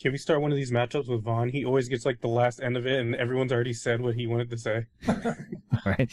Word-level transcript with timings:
Can 0.00 0.12
we 0.12 0.18
start 0.18 0.42
one 0.42 0.50
of 0.52 0.56
these 0.56 0.70
matchups 0.70 1.08
with 1.08 1.24
Von? 1.24 1.48
He 1.48 1.64
always 1.64 1.88
gets 1.88 2.04
like 2.04 2.20
the 2.20 2.28
last 2.28 2.60
end 2.60 2.76
of 2.76 2.86
it, 2.86 3.00
and 3.00 3.14
everyone's 3.16 3.50
already 3.52 3.72
said 3.72 4.00
what 4.00 4.14
he 4.14 4.26
wanted 4.26 4.50
to 4.50 4.58
say. 4.58 4.84
All 5.08 5.14
right. 5.86 6.10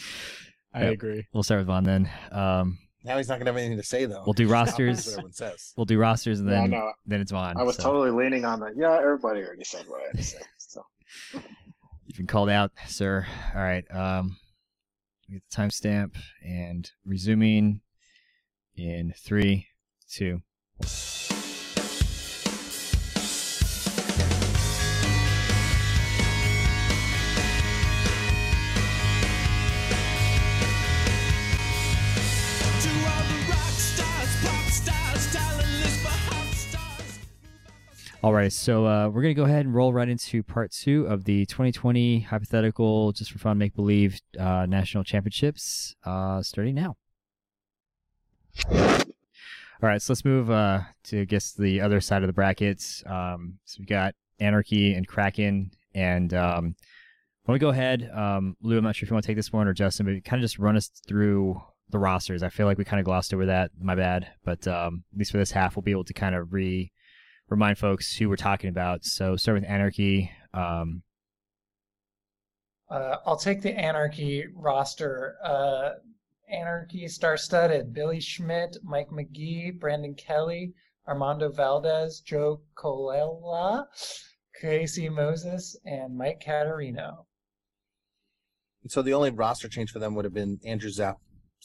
I 0.72 0.84
Yep. 0.84 0.92
agree. 0.94 1.26
We'll 1.32 1.42
start 1.42 1.60
with 1.60 1.66
Von 1.68 1.84
then. 1.84 2.10
Um, 2.32 2.78
Now 3.04 3.18
he's 3.18 3.28
not 3.28 3.38
gonna 3.38 3.50
have 3.50 3.58
anything 3.58 3.76
to 3.76 3.82
say 3.84 4.06
though. 4.06 4.22
We'll 4.26 4.32
do 4.32 4.48
rosters. 4.48 4.96
that's 4.96 5.06
what 5.06 5.12
everyone 5.12 5.32
says. 5.32 5.72
we'll 5.76 5.84
do 5.84 5.98
rosters 5.98 6.40
and 6.40 6.48
Yeah, 6.48 6.60
then 6.62 6.70
no, 6.70 6.92
then 7.06 7.20
it's 7.20 7.30
Von. 7.30 7.56
I 7.58 7.62
was 7.62 7.76
so 7.76 7.82
totally 7.84 8.10
leaning 8.10 8.44
on 8.46 8.58
that. 8.60 8.72
Yeah, 8.76 8.96
everybody 8.98 9.42
already 9.42 9.64
said 9.64 9.84
what 9.86 10.00
I 10.02 10.06
had 10.06 10.16
to 10.16 10.22
say. 10.22 10.38
So 10.58 10.82
You've 12.06 12.16
been 12.16 12.26
called 12.26 12.48
out, 12.50 12.72
sir. 12.86 13.26
All 13.54 13.62
right. 13.62 13.84
Um, 13.94 14.36
get 15.30 15.42
the 15.50 15.56
timestamp 15.56 16.16
and 16.44 16.90
resuming 17.04 17.80
in 18.76 19.14
three, 19.16 19.68
two. 20.10 20.42
To 20.80 20.86
All 38.24 38.32
right, 38.32 38.50
so 38.50 38.86
uh, 38.86 39.10
we're 39.10 39.20
gonna 39.20 39.34
go 39.34 39.44
ahead 39.44 39.66
and 39.66 39.74
roll 39.74 39.92
right 39.92 40.08
into 40.08 40.42
part 40.42 40.72
two 40.72 41.06
of 41.08 41.24
the 41.24 41.44
2020 41.44 42.20
hypothetical, 42.20 43.12
just 43.12 43.30
for 43.30 43.38
fun, 43.38 43.58
make 43.58 43.74
believe 43.74 44.18
uh, 44.40 44.64
national 44.66 45.04
championships, 45.04 45.94
uh, 46.06 46.42
starting 46.42 46.74
now. 46.74 46.96
All 48.70 49.04
right, 49.82 50.00
so 50.00 50.14
let's 50.14 50.24
move 50.24 50.50
uh, 50.50 50.80
to 51.02 51.20
I 51.20 51.24
guess 51.26 51.52
the 51.52 51.82
other 51.82 52.00
side 52.00 52.22
of 52.22 52.26
the 52.26 52.32
brackets. 52.32 53.02
Um, 53.04 53.58
so 53.66 53.76
we've 53.80 53.88
got 53.88 54.14
Anarchy 54.40 54.94
and 54.94 55.06
Kraken, 55.06 55.72
and 55.94 56.32
um, 56.32 56.76
want 57.46 57.60
to 57.60 57.62
go 57.62 57.68
ahead, 57.68 58.10
um, 58.10 58.56
Lou? 58.62 58.78
I'm 58.78 58.84
not 58.84 58.96
sure 58.96 59.04
if 59.04 59.10
you 59.10 59.14
want 59.14 59.24
to 59.24 59.26
take 59.26 59.36
this 59.36 59.52
one 59.52 59.68
or 59.68 59.74
Justin, 59.74 60.06
but 60.06 60.24
kind 60.24 60.42
of 60.42 60.44
just 60.44 60.58
run 60.58 60.78
us 60.78 60.90
through 61.06 61.60
the 61.90 61.98
rosters. 61.98 62.42
I 62.42 62.48
feel 62.48 62.64
like 62.64 62.78
we 62.78 62.86
kind 62.86 63.00
of 63.00 63.04
glossed 63.04 63.34
over 63.34 63.44
that. 63.44 63.72
My 63.78 63.94
bad, 63.94 64.28
but 64.46 64.66
um, 64.66 65.04
at 65.12 65.18
least 65.18 65.30
for 65.30 65.36
this 65.36 65.50
half, 65.50 65.76
we'll 65.76 65.82
be 65.82 65.90
able 65.90 66.04
to 66.04 66.14
kind 66.14 66.34
of 66.34 66.54
re 66.54 66.90
remind 67.48 67.78
folks 67.78 68.16
who 68.16 68.28
we're 68.28 68.36
talking 68.36 68.70
about. 68.70 69.04
So 69.04 69.36
start 69.36 69.60
with 69.60 69.70
Anarchy. 69.70 70.30
Um, 70.52 71.02
Uh, 72.90 73.16
I'll 73.26 73.36
take 73.36 73.62
the 73.62 73.72
Anarchy 73.72 74.44
roster. 74.54 75.36
Uh, 75.42 75.90
Anarchy 76.48 77.08
star-studded: 77.08 77.92
Billy 77.92 78.20
Schmidt, 78.20 78.76
Mike 78.84 79.08
McGee, 79.08 79.78
Brandon 79.78 80.14
Kelly, 80.14 80.74
Armando 81.08 81.50
Valdez, 81.50 82.20
Joe 82.20 82.60
Colella, 82.76 83.86
Casey 84.60 85.08
Moses, 85.08 85.76
and 85.86 86.16
Mike 86.16 86.42
Caterino. 86.46 87.24
So 88.86 89.00
the 89.00 89.14
only 89.14 89.30
roster 89.30 89.68
change 89.68 89.90
for 89.90 89.98
them 89.98 90.14
would 90.14 90.26
have 90.26 90.34
been 90.34 90.60
Andrew 90.64 90.90
Zap 90.90 91.16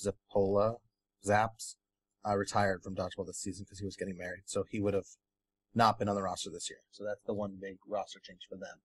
Zappola 0.02 0.75
Zaps 1.27 1.75
uh, 2.25 2.38
retired 2.38 2.81
from 2.81 2.95
dodgeball 2.95 3.27
this 3.27 3.39
season 3.39 3.66
because 3.66 3.80
he 3.80 3.86
was 3.86 3.97
getting 3.97 4.17
married, 4.17 4.43
so 4.45 4.64
he 4.69 4.80
would 4.80 4.93
have 4.93 5.05
not 5.75 5.99
been 5.99 6.09
on 6.09 6.15
the 6.15 6.23
roster 6.23 6.49
this 6.49 6.69
year. 6.69 6.79
So 6.91 7.03
that's 7.03 7.23
the 7.25 7.33
one 7.33 7.57
big 7.61 7.77
roster 7.87 8.19
change 8.19 8.41
for 8.49 8.55
them. 8.55 8.79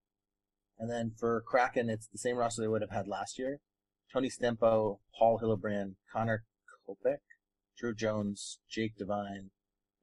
And 0.79 0.91
then 0.91 1.13
for 1.19 1.41
Kraken, 1.47 1.89
it's 1.89 2.07
the 2.09 2.19
same 2.19 2.37
roster 2.37 2.63
they 2.63 2.69
would 2.69 2.83
have 2.83 2.91
had 2.91 3.07
last 3.07 3.39
year. 3.39 3.61
Tony 4.13 4.29
Stempo, 4.29 4.99
Paul 5.19 5.41
Hillebrand, 5.43 5.95
Connor 6.13 6.45
Kopek, 6.89 7.19
Drew 7.79 7.95
Jones, 7.95 8.59
Jake 8.69 8.97
Devine, 8.97 9.51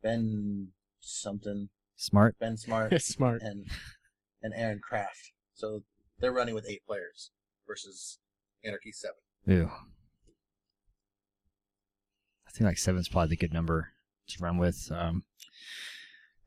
Ben 0.02 0.70
something, 1.00 1.70
smart. 1.96 2.36
Ben 2.40 2.58
Smart, 2.58 3.02
smart. 3.02 3.42
and 3.42 3.66
and 4.42 4.54
Aaron 4.56 4.80
Kraft. 4.80 5.32
So 5.54 5.84
they're 6.20 6.32
running 6.32 6.56
with 6.56 6.68
eight 6.68 6.82
players 6.86 7.32
versus 7.68 8.20
Anarchy 8.66 8.92
seven. 8.92 9.16
Yeah. 9.46 9.70
I 12.48 12.52
think 12.52 12.66
like 12.68 12.78
seven's 12.78 13.08
probably 13.08 13.30
the 13.30 13.38
good 13.38 13.54
number 13.54 13.90
to 14.28 14.44
run 14.44 14.58
with. 14.58 14.90
Um, 14.92 15.24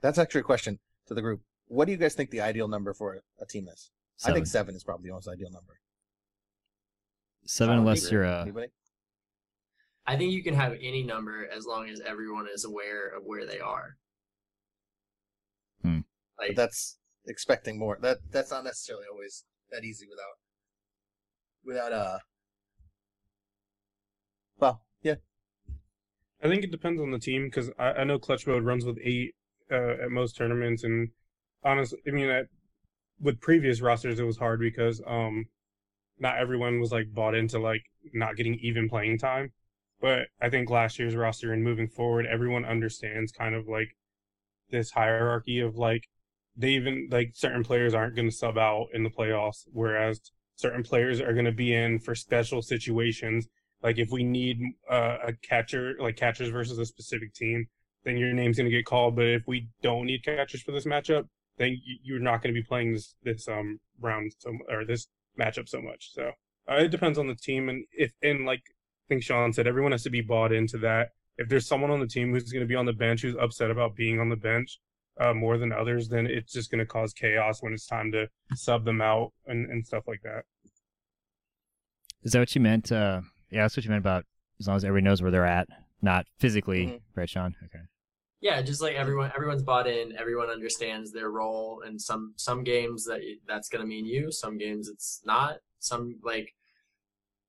That's 0.04 0.18
actually 0.18 0.42
a 0.42 0.44
question 0.44 0.80
to 1.06 1.14
the 1.14 1.22
group. 1.22 1.40
What 1.66 1.86
do 1.86 1.92
you 1.92 1.96
guys 1.96 2.12
think 2.12 2.28
the 2.28 2.42
ideal 2.42 2.68
number 2.68 2.92
for 2.92 3.22
a 3.40 3.46
team 3.46 3.68
is? 3.72 3.90
I 4.22 4.32
think 4.32 4.46
seven 4.46 4.74
is 4.74 4.84
probably 4.84 5.08
the 5.08 5.14
most 5.14 5.26
ideal 5.26 5.50
number. 5.50 5.80
seven, 7.46 7.78
unless 7.78 8.02
anybody? 8.02 8.14
you're 8.14 8.24
a 8.24 8.42
Anybody? 8.42 8.66
I 10.06 10.16
think 10.16 10.32
you 10.32 10.42
can 10.42 10.52
have 10.56 10.74
any 10.74 11.02
number 11.02 11.48
as 11.50 11.64
long 11.64 11.88
as 11.88 12.02
everyone 12.02 12.48
is 12.54 12.66
aware 12.66 13.16
of 13.16 13.22
where 13.24 13.46
they 13.46 13.60
are. 13.60 13.96
Hmm. 15.80 16.00
But 16.36 16.54
that's 16.54 16.98
expecting 17.26 17.78
more. 17.78 17.96
That 18.02 18.18
that's 18.30 18.50
not 18.50 18.64
necessarily 18.64 19.06
always 19.10 19.44
that 19.70 19.84
easy 19.84 20.04
without 20.06 20.36
without 21.64 21.92
uh. 21.98 22.18
Well, 24.58 24.82
yeah, 25.02 25.14
I 26.42 26.48
think 26.48 26.62
it 26.62 26.70
depends 26.70 27.00
on 27.00 27.10
the 27.10 27.18
team 27.18 27.46
because 27.46 27.70
I, 27.78 27.92
I 27.92 28.04
know 28.04 28.18
Klutch 28.18 28.46
Mode 28.46 28.64
runs 28.64 28.84
with 28.84 28.98
eight 29.02 29.34
uh, 29.70 30.04
at 30.04 30.10
most 30.10 30.36
tournaments, 30.36 30.84
and 30.84 31.08
honestly, 31.64 31.98
I 32.06 32.10
mean, 32.10 32.28
at, 32.28 32.46
with 33.20 33.40
previous 33.40 33.80
rosters 33.80 34.18
it 34.18 34.24
was 34.24 34.36
hard 34.36 34.60
because 34.60 35.00
um, 35.06 35.46
not 36.18 36.38
everyone 36.38 36.80
was 36.80 36.92
like 36.92 37.12
bought 37.12 37.34
into 37.34 37.58
like 37.58 37.82
not 38.12 38.36
getting 38.36 38.58
even 38.60 38.88
playing 38.88 39.18
time. 39.18 39.52
But 40.00 40.28
I 40.40 40.50
think 40.50 40.70
last 40.70 40.98
year's 40.98 41.16
roster 41.16 41.52
and 41.52 41.64
moving 41.64 41.88
forward, 41.88 42.26
everyone 42.26 42.64
understands 42.64 43.32
kind 43.32 43.54
of 43.54 43.68
like 43.68 43.96
this 44.70 44.90
hierarchy 44.90 45.60
of 45.60 45.76
like 45.76 46.02
they 46.56 46.70
even 46.70 47.08
like 47.10 47.32
certain 47.34 47.64
players 47.64 47.94
aren't 47.94 48.16
going 48.16 48.28
to 48.28 48.34
sub 48.34 48.58
out 48.58 48.88
in 48.92 49.02
the 49.02 49.10
playoffs, 49.10 49.64
whereas 49.72 50.20
certain 50.56 50.82
players 50.82 51.20
are 51.20 51.32
going 51.32 51.44
to 51.44 51.52
be 51.52 51.74
in 51.74 51.98
for 51.98 52.14
special 52.14 52.62
situations 52.62 53.48
like 53.84 53.98
if 53.98 54.10
we 54.10 54.24
need 54.24 54.62
uh, 54.90 55.18
a 55.28 55.32
catcher, 55.34 55.94
like 56.00 56.16
catchers 56.16 56.48
versus 56.48 56.78
a 56.78 56.86
specific 56.86 57.34
team, 57.34 57.66
then 58.04 58.16
your 58.16 58.32
name's 58.32 58.56
going 58.56 58.70
to 58.70 58.76
get 58.76 58.84
called. 58.86 59.16
But 59.16 59.26
if 59.26 59.42
we 59.46 59.68
don't 59.82 60.06
need 60.06 60.24
catchers 60.24 60.62
for 60.62 60.72
this 60.72 60.84
matchup, 60.84 61.26
then 61.58 61.80
you're 62.02 62.18
not 62.20 62.42
going 62.42 62.54
to 62.54 62.60
be 62.60 62.64
playing 62.66 62.92
this 62.92 63.14
this 63.22 63.48
um 63.48 63.78
round 64.00 64.32
so 64.38 64.52
or 64.68 64.84
this 64.84 65.06
matchup 65.38 65.68
so 65.68 65.80
much. 65.80 66.12
So 66.12 66.32
uh, 66.70 66.76
it 66.76 66.88
depends 66.90 67.18
on 67.18 67.26
the 67.28 67.34
team, 67.34 67.68
and 67.68 67.84
if 67.92 68.12
and 68.22 68.44
like 68.46 68.62
I 68.68 69.06
think 69.08 69.22
Shawn 69.22 69.52
said, 69.52 69.66
everyone 69.66 69.92
has 69.92 70.02
to 70.04 70.10
be 70.10 70.20
bought 70.22 70.52
into 70.52 70.78
that. 70.78 71.10
If 71.36 71.48
there's 71.48 71.66
someone 71.66 71.90
on 71.90 72.00
the 72.00 72.06
team 72.06 72.32
who's 72.32 72.50
going 72.52 72.62
to 72.64 72.68
be 72.68 72.76
on 72.76 72.86
the 72.86 72.92
bench 72.92 73.22
who's 73.22 73.36
upset 73.36 73.70
about 73.70 73.96
being 73.96 74.20
on 74.20 74.28
the 74.28 74.36
bench 74.36 74.78
uh, 75.20 75.34
more 75.34 75.58
than 75.58 75.72
others, 75.72 76.08
then 76.08 76.26
it's 76.26 76.52
just 76.52 76.70
going 76.70 76.78
to 76.78 76.86
cause 76.86 77.12
chaos 77.12 77.60
when 77.62 77.72
it's 77.72 77.86
time 77.86 78.12
to 78.12 78.28
sub 78.54 78.84
them 78.84 79.00
out 79.02 79.32
and, 79.46 79.68
and 79.70 79.84
stuff 79.84 80.04
like 80.06 80.22
that. 80.22 80.44
Is 82.22 82.32
that 82.32 82.38
what 82.38 82.54
you 82.54 82.60
meant? 82.60 82.90
Uh, 82.92 83.20
yeah, 83.50 83.62
that's 83.62 83.76
what 83.76 83.84
you 83.84 83.90
meant 83.90 84.00
about 84.02 84.24
as 84.60 84.66
long 84.68 84.76
as 84.76 84.84
everybody 84.84 85.04
knows 85.04 85.20
where 85.22 85.30
they're 85.30 85.44
at, 85.44 85.68
not 86.00 86.26
physically, 86.38 86.86
Mhm. 86.86 87.00
right, 87.16 87.28
Shawn? 87.28 87.54
Okay. 87.64 87.84
Yeah, 88.44 88.60
just 88.60 88.82
like 88.82 88.94
everyone 88.94 89.32
everyone's 89.34 89.62
bought 89.62 89.86
in, 89.86 90.14
everyone 90.18 90.50
understands 90.50 91.10
their 91.10 91.30
role 91.30 91.82
and 91.86 91.98
some 92.00 92.34
some 92.36 92.62
games 92.62 93.06
that 93.06 93.22
that's 93.48 93.70
going 93.70 93.80
to 93.80 93.88
mean 93.88 94.04
you, 94.04 94.30
some 94.30 94.58
games 94.58 94.90
it's 94.90 95.22
not. 95.24 95.56
Some 95.78 96.20
like 96.22 96.54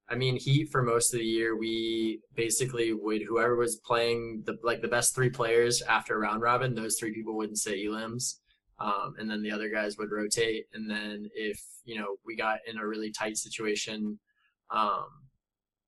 I 0.07 0.15
mean, 0.15 0.37
Heat 0.37 0.69
for 0.71 0.83
most 0.83 1.13
of 1.13 1.19
the 1.19 1.25
year, 1.25 1.57
we 1.57 2.21
basically 2.33 2.93
would 2.93 3.23
whoever 3.23 3.57
was 3.57 3.75
playing 3.75 4.43
the 4.45 4.57
like 4.63 4.81
the 4.81 4.87
best 4.87 5.13
three 5.13 5.29
players 5.29 5.81
after 5.81 6.17
round 6.17 6.41
robin, 6.41 6.73
those 6.73 6.95
three 6.97 7.13
people 7.13 7.35
wouldn't 7.35 7.59
sit 7.59 7.75
elims, 7.75 8.35
um, 8.79 9.15
and 9.19 9.29
then 9.29 9.43
the 9.43 9.51
other 9.51 9.67
guys 9.69 9.97
would 9.97 10.11
rotate. 10.11 10.67
And 10.73 10.89
then 10.89 11.29
if 11.35 11.59
you 11.83 11.99
know 11.99 12.15
we 12.25 12.37
got 12.37 12.59
in 12.67 12.77
a 12.77 12.87
really 12.87 13.11
tight 13.11 13.35
situation, 13.35 14.17
um, 14.69 15.07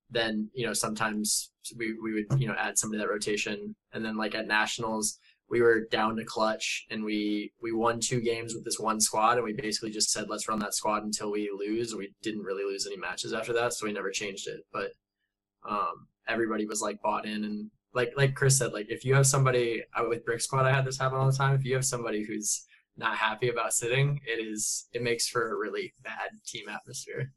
then 0.10 0.50
you 0.54 0.68
know 0.68 0.74
sometimes 0.74 1.52
we 1.78 1.96
we 2.02 2.14
would 2.14 2.40
you 2.40 2.48
know 2.48 2.56
add 2.58 2.78
somebody 2.78 3.02
to 3.02 3.08
that 3.08 3.12
rotation. 3.12 3.76
And 3.94 4.04
then 4.06 4.18
like 4.18 4.36
at 4.36 4.48
nationals, 4.48 5.20
we 5.50 5.62
were 5.62 5.88
down 5.90 6.16
to 6.18 6.26
clutch, 6.26 6.86
and 6.90 7.04
we 7.04 7.52
we 7.62 7.72
won 7.72 8.00
two 8.00 8.22
games 8.22 8.54
with 8.54 8.66
this 8.66 8.80
one 8.80 9.00
squad, 9.00 9.38
and 9.38 9.44
we 9.44 9.54
basically 9.54 9.92
just 9.92 10.12
said 10.12 10.30
let's 10.30 10.48
run 10.48 10.60
that 10.60 10.74
squad 10.74 11.04
until 11.04 11.32
we 11.32 11.50
lose. 11.58 11.96
We 11.96 12.14
didn't 12.22 12.44
really 12.44 12.64
lose 12.64 12.86
any 12.86 12.98
matches 12.98 13.34
after 13.34 13.54
that, 13.54 13.74
so 13.74 13.86
we 13.86 13.94
never 13.94 14.12
changed 14.12 14.48
it. 14.48 14.62
But 14.72 14.92
um, 15.68 16.08
everybody 16.28 16.66
was 16.66 16.82
like 16.82 17.02
bought 17.02 17.26
in, 17.26 17.44
and 17.44 17.72
like 17.94 18.12
like 18.18 18.36
Kris 18.36 18.58
said, 18.58 18.74
like 18.74 18.88
if 18.90 19.06
you 19.06 19.16
have 19.16 19.28
somebody 19.28 19.84
with 20.08 20.26
Brick 20.26 20.42
Squad, 20.42 20.66
I 20.66 20.74
had 20.74 20.86
this 20.86 20.98
happen 20.98 21.18
all 21.18 21.30
the 21.30 21.38
time. 21.38 21.56
If 21.56 21.66
you 21.66 21.76
have 21.76 21.86
somebody 21.86 22.26
who's 22.26 22.66
not 22.98 23.16
happy 23.16 23.50
about 23.50 23.74
sitting, 23.74 24.20
it 24.26 24.46
is 24.46 24.88
it 24.92 25.02
makes 25.02 25.28
for 25.28 25.52
a 25.52 25.58
really 25.58 25.94
bad 26.04 26.30
team 26.46 26.68
atmosphere. 26.70 27.32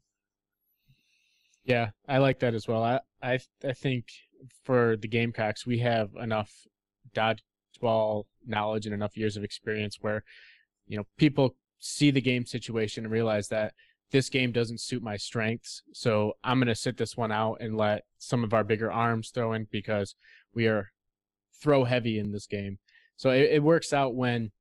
Yeah, 1.63 1.91
I 2.07 2.17
like 2.17 2.39
that 2.39 2.53
as 2.53 2.67
well. 2.67 2.83
I 2.83 2.99
I 3.21 3.39
I 3.63 3.73
think 3.73 4.05
for 4.63 4.97
the 4.97 5.07
Gamecocks, 5.07 5.65
we 5.65 5.79
have 5.79 6.09
enough 6.19 6.51
dodgeball 7.15 8.23
knowledge 8.45 8.85
and 8.85 8.95
enough 8.95 9.17
years 9.17 9.37
of 9.37 9.43
experience 9.43 9.97
where, 10.01 10.23
you 10.87 10.97
know, 10.97 11.05
people 11.17 11.55
see 11.79 12.11
the 12.11 12.21
game 12.21 12.45
situation 12.45 13.05
and 13.05 13.11
realize 13.11 13.47
that 13.49 13.73
this 14.11 14.29
game 14.29 14.51
doesn't 14.51 14.81
suit 14.81 15.01
my 15.01 15.15
strengths. 15.15 15.83
So 15.93 16.33
I'm 16.43 16.59
going 16.59 16.67
to 16.67 16.75
sit 16.75 16.97
this 16.97 17.15
one 17.15 17.31
out 17.31 17.57
and 17.61 17.77
let 17.77 18.03
some 18.17 18.43
of 18.43 18.53
our 18.53 18.63
bigger 18.63 18.91
arms 18.91 19.29
throw 19.29 19.53
in 19.53 19.67
because 19.71 20.15
we 20.53 20.67
are 20.67 20.91
throw 21.61 21.85
heavy 21.85 22.19
in 22.19 22.31
this 22.31 22.47
game. 22.47 22.79
So 23.15 23.29
it, 23.29 23.51
it 23.51 23.63
works 23.63 23.93
out 23.93 24.15
when 24.15 24.51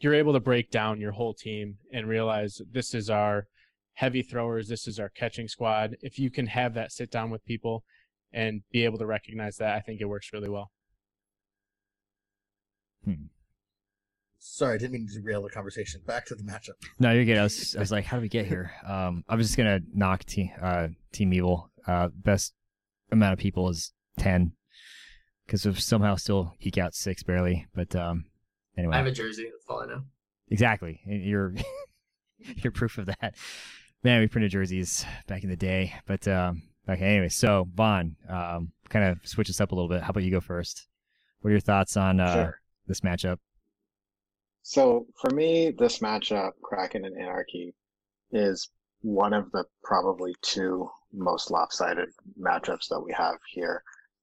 you're 0.00 0.14
able 0.14 0.32
to 0.32 0.40
break 0.40 0.70
down 0.70 1.00
your 1.00 1.12
whole 1.12 1.34
team 1.34 1.76
and 1.92 2.08
realize 2.08 2.60
this 2.70 2.94
is 2.94 3.10
our 3.10 3.46
heavy 3.94 4.22
throwers, 4.22 4.68
this 4.68 4.86
is 4.86 4.98
our 4.98 5.08
catching 5.08 5.48
squad. 5.48 5.96
If 6.00 6.18
you 6.18 6.30
can 6.30 6.46
have 6.46 6.74
that 6.74 6.92
sit 6.92 7.10
down 7.10 7.30
with 7.30 7.44
people 7.44 7.84
and 8.32 8.62
be 8.70 8.84
able 8.84 8.98
to 8.98 9.06
recognize 9.06 9.56
that, 9.56 9.74
I 9.76 9.80
think 9.80 10.00
it 10.00 10.06
works 10.06 10.30
really 10.32 10.48
well. 10.48 10.70
Hmm. 13.04 13.26
Sorry, 14.38 14.74
I 14.74 14.78
didn't 14.78 14.92
mean 14.92 15.06
to 15.08 15.20
derail 15.20 15.42
the 15.42 15.50
conversation. 15.50 16.00
Back 16.06 16.24
to 16.26 16.34
the 16.34 16.42
matchup. 16.42 16.72
No, 16.98 17.12
you're 17.12 17.26
good. 17.26 17.36
I 17.36 17.42
was, 17.42 17.76
I 17.76 17.80
was 17.80 17.92
like, 17.92 18.04
how 18.06 18.16
did 18.16 18.22
we 18.22 18.28
get 18.28 18.46
here? 18.46 18.72
Um, 18.86 19.22
I 19.28 19.34
was 19.36 19.46
just 19.46 19.56
gonna 19.58 19.80
knock 19.92 20.24
team 20.24 20.50
uh, 20.62 20.88
Team 21.12 21.34
Evil. 21.34 21.70
Uh, 21.86 22.08
best 22.14 22.54
amount 23.12 23.34
of 23.34 23.38
people 23.38 23.68
is 23.68 23.92
ten, 24.18 24.52
because 25.44 25.66
we've 25.66 25.80
somehow 25.80 26.14
still 26.14 26.54
eke 26.60 26.78
out 26.78 26.94
six 26.94 27.22
barely. 27.22 27.66
But 27.74 27.94
um, 27.94 28.24
anyway, 28.78 28.94
I 28.94 28.98
have 28.98 29.06
a 29.06 29.12
jersey. 29.12 29.44
That's 29.44 29.66
all 29.68 29.82
I 29.82 29.86
know. 29.86 30.02
exactly. 30.48 31.00
You're 31.04 31.54
you're 32.38 32.72
proof 32.72 32.96
of 32.96 33.06
that. 33.06 33.34
Man, 34.02 34.20
we 34.20 34.28
printed 34.28 34.50
jerseys 34.52 35.04
back 35.26 35.44
in 35.44 35.50
the 35.50 35.56
day. 35.56 35.92
But 36.06 36.26
um, 36.26 36.62
okay. 36.88 37.04
Anyway, 37.04 37.28
so 37.28 37.68
Von, 37.74 38.16
um, 38.28 38.72
kind 38.88 39.04
of 39.04 39.18
switch 39.24 39.48
this 39.48 39.60
up 39.60 39.72
a 39.72 39.74
little 39.74 39.88
bit. 39.90 40.02
How 40.02 40.10
about 40.10 40.24
you 40.24 40.30
go 40.30 40.40
first? 40.40 40.86
What 41.40 41.48
are 41.48 41.52
your 41.52 41.60
thoughts 41.60 41.96
on 41.96 42.20
uh, 42.20 42.32
Sure. 42.34 42.60
this 42.86 43.00
matchup? 43.00 43.38
So 44.62 45.06
for 45.20 45.30
me, 45.30 45.72
this 45.78 45.98
matchup, 45.98 46.52
Kraken 46.62 47.04
and 47.04 47.20
Anarchy, 47.20 47.74
is 48.32 48.70
one 49.02 49.32
of 49.32 49.50
the 49.52 49.64
probably 49.82 50.34
two 50.42 50.88
most 51.12 51.50
lopsided 51.50 52.08
matchups 52.40 52.88
that 52.90 53.00
we 53.00 53.12
have 53.12 53.36
here. 53.50 53.82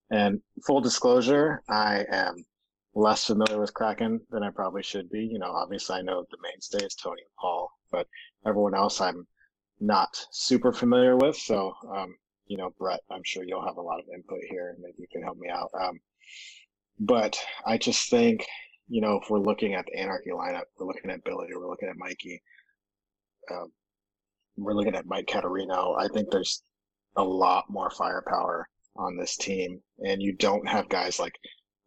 And 0.10 0.40
full 0.66 0.80
disclosure, 0.80 1.62
I 1.70 2.06
am 2.12 2.36
less 2.96 3.26
familiar 3.26 3.60
with 3.60 3.74
Kraken 3.74 4.22
than 4.32 4.44
I 4.44 4.50
probably 4.52 4.84
should 4.84 5.10
be. 5.10 5.20
You 5.26 5.40
know, 5.40 5.52
obviously 5.52 5.98
I 5.98 6.02
know 6.02 6.24
the 6.32 6.38
mainstay 6.42 6.86
is 6.86 6.96
Tony 6.96 7.22
and 7.22 7.32
Paul, 7.40 7.70
but 7.92 8.08
everyone 8.46 8.74
else 8.76 9.02
I'm 9.02 9.28
not 9.80 10.18
super 10.32 10.72
familiar 10.72 11.16
with. 11.16 11.36
So, 11.36 11.74
um, 11.96 12.16
you 12.48 12.58
know, 12.58 12.74
Brett, 12.80 13.02
I'm 13.12 13.24
sure 13.24 13.44
you'll 13.44 13.66
have 13.66 13.78
a 13.78 13.82
lot 13.82 14.00
of 14.00 14.06
input 14.14 14.40
here 14.50 14.70
and 14.70 14.80
maybe 14.82 14.96
you 15.00 15.08
can 15.12 15.24
help 15.24 15.38
me 15.38 15.50
out. 15.50 15.70
Um, 15.80 16.00
but 17.00 17.38
I 17.66 17.78
just 17.78 18.10
think 18.10 18.46
you 18.90 19.02
know, 19.02 19.20
if 19.22 19.30
we're 19.30 19.40
looking 19.40 19.74
at 19.74 19.86
the 19.86 20.00
Anarchy 20.00 20.32
lineup, 20.32 20.64
we're 20.80 20.88
looking 20.88 21.12
at 21.12 21.24
Billy, 21.24 21.48
we're 21.54 21.70
looking 21.70 21.90
at 21.90 21.98
Mikey, 21.98 22.42
um, 23.52 23.72
we're 24.56 24.74
looking 24.74 24.96
at 24.96 25.06
Mike 25.06 25.28
Caterino. 25.28 25.96
I 26.00 26.08
think 26.08 26.30
there's 26.30 26.64
a 27.16 27.24
lot 27.24 27.66
more 27.70 27.90
firepower 27.90 28.68
on 28.96 29.18
this 29.18 29.36
team, 29.36 29.82
and 30.00 30.22
you 30.22 30.34
don't 30.34 30.68
have 30.68 30.90
guys 30.90 31.20
like 31.20 31.34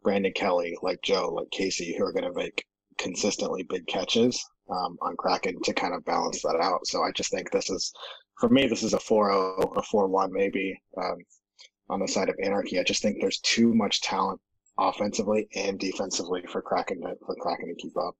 Brandon 0.03 0.31
Kelly, 0.33 0.77
like 0.81 1.01
Joe, 1.01 1.33
like 1.33 1.49
Casey, 1.51 1.95
who 1.97 2.05
are 2.05 2.13
going 2.13 2.23
to 2.23 2.33
make 2.33 2.65
consistently 2.97 3.63
big 3.63 3.87
catches 3.87 4.43
um, 4.71 4.97
on 5.01 5.15
Kraken 5.17 5.61
to 5.63 5.73
kind 5.73 5.93
of 5.93 6.05
balance 6.05 6.41
that 6.41 6.59
out. 6.61 6.87
So 6.87 7.03
I 7.03 7.11
just 7.11 7.31
think 7.31 7.51
this 7.51 7.69
is, 7.69 7.91
for 8.39 8.49
me, 8.49 8.67
this 8.67 8.83
is 8.83 8.93
a 8.93 8.99
4-0, 8.99 9.77
a 9.77 9.81
4-1 9.81 10.31
maybe 10.31 10.79
um, 10.97 11.17
on 11.89 11.99
the 11.99 12.07
side 12.07 12.29
of 12.29 12.35
Anarchy. 12.41 12.79
I 12.79 12.83
just 12.83 13.01
think 13.01 13.17
there's 13.19 13.39
too 13.39 13.73
much 13.73 14.01
talent 14.01 14.39
offensively 14.77 15.47
and 15.55 15.79
defensively 15.79 16.43
for 16.47 16.61
Kraken 16.61 17.01
to, 17.01 17.15
for 17.25 17.35
Kraken 17.35 17.67
to 17.67 17.75
keep 17.75 17.93
up. 17.97 18.15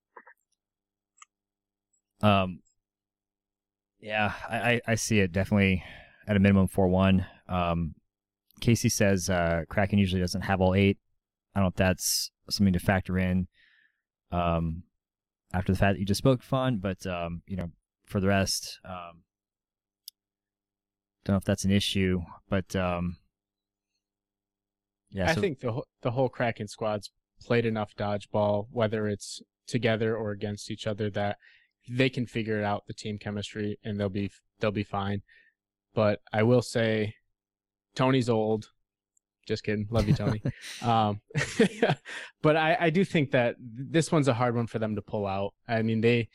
Um, 2.22 2.60
yeah, 4.00 4.34
I, 4.48 4.80
I, 4.88 4.94
see 4.94 5.20
it 5.20 5.32
definitely 5.32 5.84
at 6.28 6.36
a 6.36 6.40
minimum 6.40 6.68
four 6.68 6.88
one. 6.88 7.26
Um, 7.50 7.96
Casey 8.60 8.90
says 8.90 9.28
uh, 9.28 9.64
Kraken 9.70 9.98
usually 9.98 10.22
doesn't 10.22 10.42
have 10.42 10.62
all 10.62 10.76
eight. 10.76 11.00
I 11.56 11.60
don't 11.60 11.66
know 11.66 11.70
if 11.70 11.76
that's 11.76 12.30
something 12.50 12.74
to 12.74 12.80
factor 12.80 13.18
in. 13.18 13.48
Um, 14.32 14.84
after 15.54 15.72
the 15.72 15.78
fact 15.78 15.96
that 15.96 16.00
you 16.00 16.06
just 16.06 16.20
spoke, 16.20 16.42
fun, 16.42 16.78
but 16.78 17.06
um, 17.06 17.42
you 17.48 17.58
know, 17.58 17.72
for 18.06 18.20
the 18.20 18.28
rest, 18.28 18.80
um, 18.86 19.24
don't 21.24 21.34
know 21.34 21.38
if 21.38 21.44
that's 21.44 21.66
an 21.66 21.72
issue, 21.72 22.22
but 22.50 22.76
um, 22.76 23.18
yeah, 25.12 25.30
I 25.30 25.36
so- 25.36 25.42
think 25.42 25.60
the 25.60 25.72
whole, 25.72 25.88
the 26.02 26.12
whole 26.12 26.30
Kraken 26.30 26.68
squad's 26.68 27.12
played 27.42 27.66
enough 27.66 27.96
dodgeball, 27.96 28.68
whether 28.72 29.08
it's 29.08 29.42
together 29.68 30.16
or 30.16 30.32
against 30.32 30.72
each 30.72 30.88
other, 30.88 31.10
that 31.12 31.38
they 31.90 32.10
can 32.10 32.26
figure 32.26 32.60
it 32.60 32.64
out 32.64 32.84
the 32.88 32.94
team 32.94 33.18
chemistry 33.18 33.78
and 33.84 34.00
they'll 34.00 34.10
be 34.10 34.32
they'll 34.60 34.72
be 34.72 34.84
fine. 34.84 35.22
But 35.94 36.22
I 36.32 36.44
will 36.44 36.62
say, 36.62 37.16
Tony's 37.96 38.30
old. 38.30 38.68
Just 39.52 39.66
kidding, 39.66 39.86
love 39.92 40.08
you, 40.08 40.14
Tony. 40.14 40.42
um, 40.82 41.20
but 42.42 42.56
I, 42.56 42.78
I 42.80 42.90
do 42.90 43.04
think 43.04 43.32
that 43.32 43.58
this 43.60 44.10
one's 44.10 44.30
a 44.30 44.34
hard 44.34 44.56
one 44.56 44.66
for 44.66 44.80
them 44.80 44.96
to 44.96 45.02
pull 45.02 45.28
out. 45.28 45.54
I 45.68 45.82
mean 45.82 46.00
they 46.00 46.30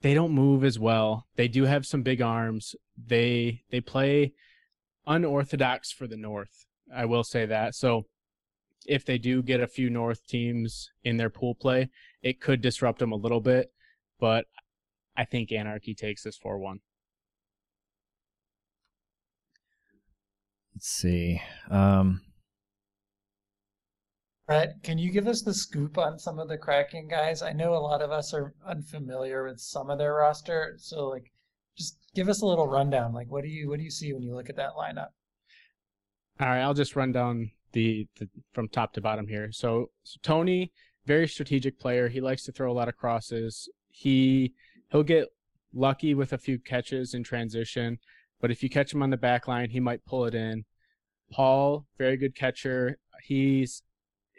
they 0.00 0.14
don't 0.14 0.30
move 0.30 0.62
as 0.62 0.78
well. 0.78 1.26
They 1.34 1.48
do 1.48 1.64
have 1.64 1.84
some 1.84 2.02
big 2.02 2.22
arms. 2.22 2.76
They 2.96 3.64
they 3.72 3.80
play 3.80 4.34
unorthodox 5.08 5.90
for 5.90 6.06
the 6.06 6.16
North. 6.16 6.66
I 6.94 7.04
will 7.04 7.24
say 7.24 7.46
that. 7.46 7.74
So 7.74 8.06
if 8.86 9.04
they 9.04 9.18
do 9.18 9.42
get 9.42 9.60
a 9.60 9.66
few 9.66 9.90
North 9.90 10.24
teams 10.28 10.92
in 11.02 11.16
their 11.16 11.30
pool 11.30 11.56
play, 11.56 11.90
it 12.22 12.40
could 12.40 12.60
disrupt 12.60 13.00
them 13.00 13.10
a 13.10 13.16
little 13.16 13.40
bit. 13.40 13.72
But 14.20 14.44
I 15.16 15.24
think 15.24 15.50
Anarchy 15.50 15.96
takes 15.96 16.22
this 16.22 16.36
4 16.36 16.58
1. 16.58 16.78
Let's 20.76 20.88
see. 20.88 21.40
Um, 21.70 22.20
Brett, 24.46 24.74
can 24.82 24.98
you 24.98 25.10
give 25.10 25.26
us 25.26 25.40
the 25.40 25.54
scoop 25.54 25.96
on 25.96 26.18
some 26.18 26.38
of 26.38 26.48
the 26.48 26.58
Kraken 26.58 27.08
guys? 27.08 27.40
I 27.40 27.52
know 27.52 27.72
a 27.72 27.80
lot 27.80 28.02
of 28.02 28.12
us 28.12 28.34
are 28.34 28.52
unfamiliar 28.66 29.44
with 29.48 29.58
some 29.58 29.88
of 29.88 29.96
their 29.96 30.12
roster, 30.12 30.74
so 30.76 31.08
like, 31.08 31.32
just 31.78 31.98
give 32.14 32.28
us 32.28 32.42
a 32.42 32.46
little 32.46 32.68
rundown. 32.68 33.14
Like, 33.14 33.30
what 33.30 33.42
do 33.42 33.48
you 33.48 33.70
what 33.70 33.78
do 33.78 33.84
you 33.84 33.90
see 33.90 34.12
when 34.12 34.22
you 34.22 34.34
look 34.34 34.50
at 34.50 34.56
that 34.56 34.72
lineup? 34.78 35.08
All 36.40 36.48
right, 36.48 36.60
I'll 36.60 36.74
just 36.74 36.94
run 36.94 37.10
down 37.10 37.50
the, 37.72 38.06
the 38.18 38.28
from 38.52 38.68
top 38.68 38.92
to 38.94 39.00
bottom 39.00 39.26
here. 39.26 39.48
So, 39.52 39.90
so 40.02 40.18
Tony, 40.22 40.72
very 41.06 41.26
strategic 41.26 41.78
player. 41.78 42.08
He 42.08 42.20
likes 42.20 42.44
to 42.44 42.52
throw 42.52 42.70
a 42.70 42.74
lot 42.74 42.88
of 42.88 42.96
crosses. 42.98 43.68
He 43.88 44.52
he'll 44.92 45.02
get 45.02 45.28
lucky 45.72 46.14
with 46.14 46.34
a 46.34 46.38
few 46.38 46.58
catches 46.58 47.14
in 47.14 47.24
transition, 47.24 47.98
but 48.40 48.50
if 48.50 48.62
you 48.62 48.68
catch 48.68 48.92
him 48.92 49.02
on 49.02 49.10
the 49.10 49.16
back 49.16 49.48
line, 49.48 49.70
he 49.70 49.80
might 49.80 50.04
pull 50.04 50.24
it 50.24 50.34
in. 50.34 50.64
Paul, 51.30 51.86
very 51.98 52.16
good 52.16 52.34
catcher. 52.34 52.98
He's 53.22 53.82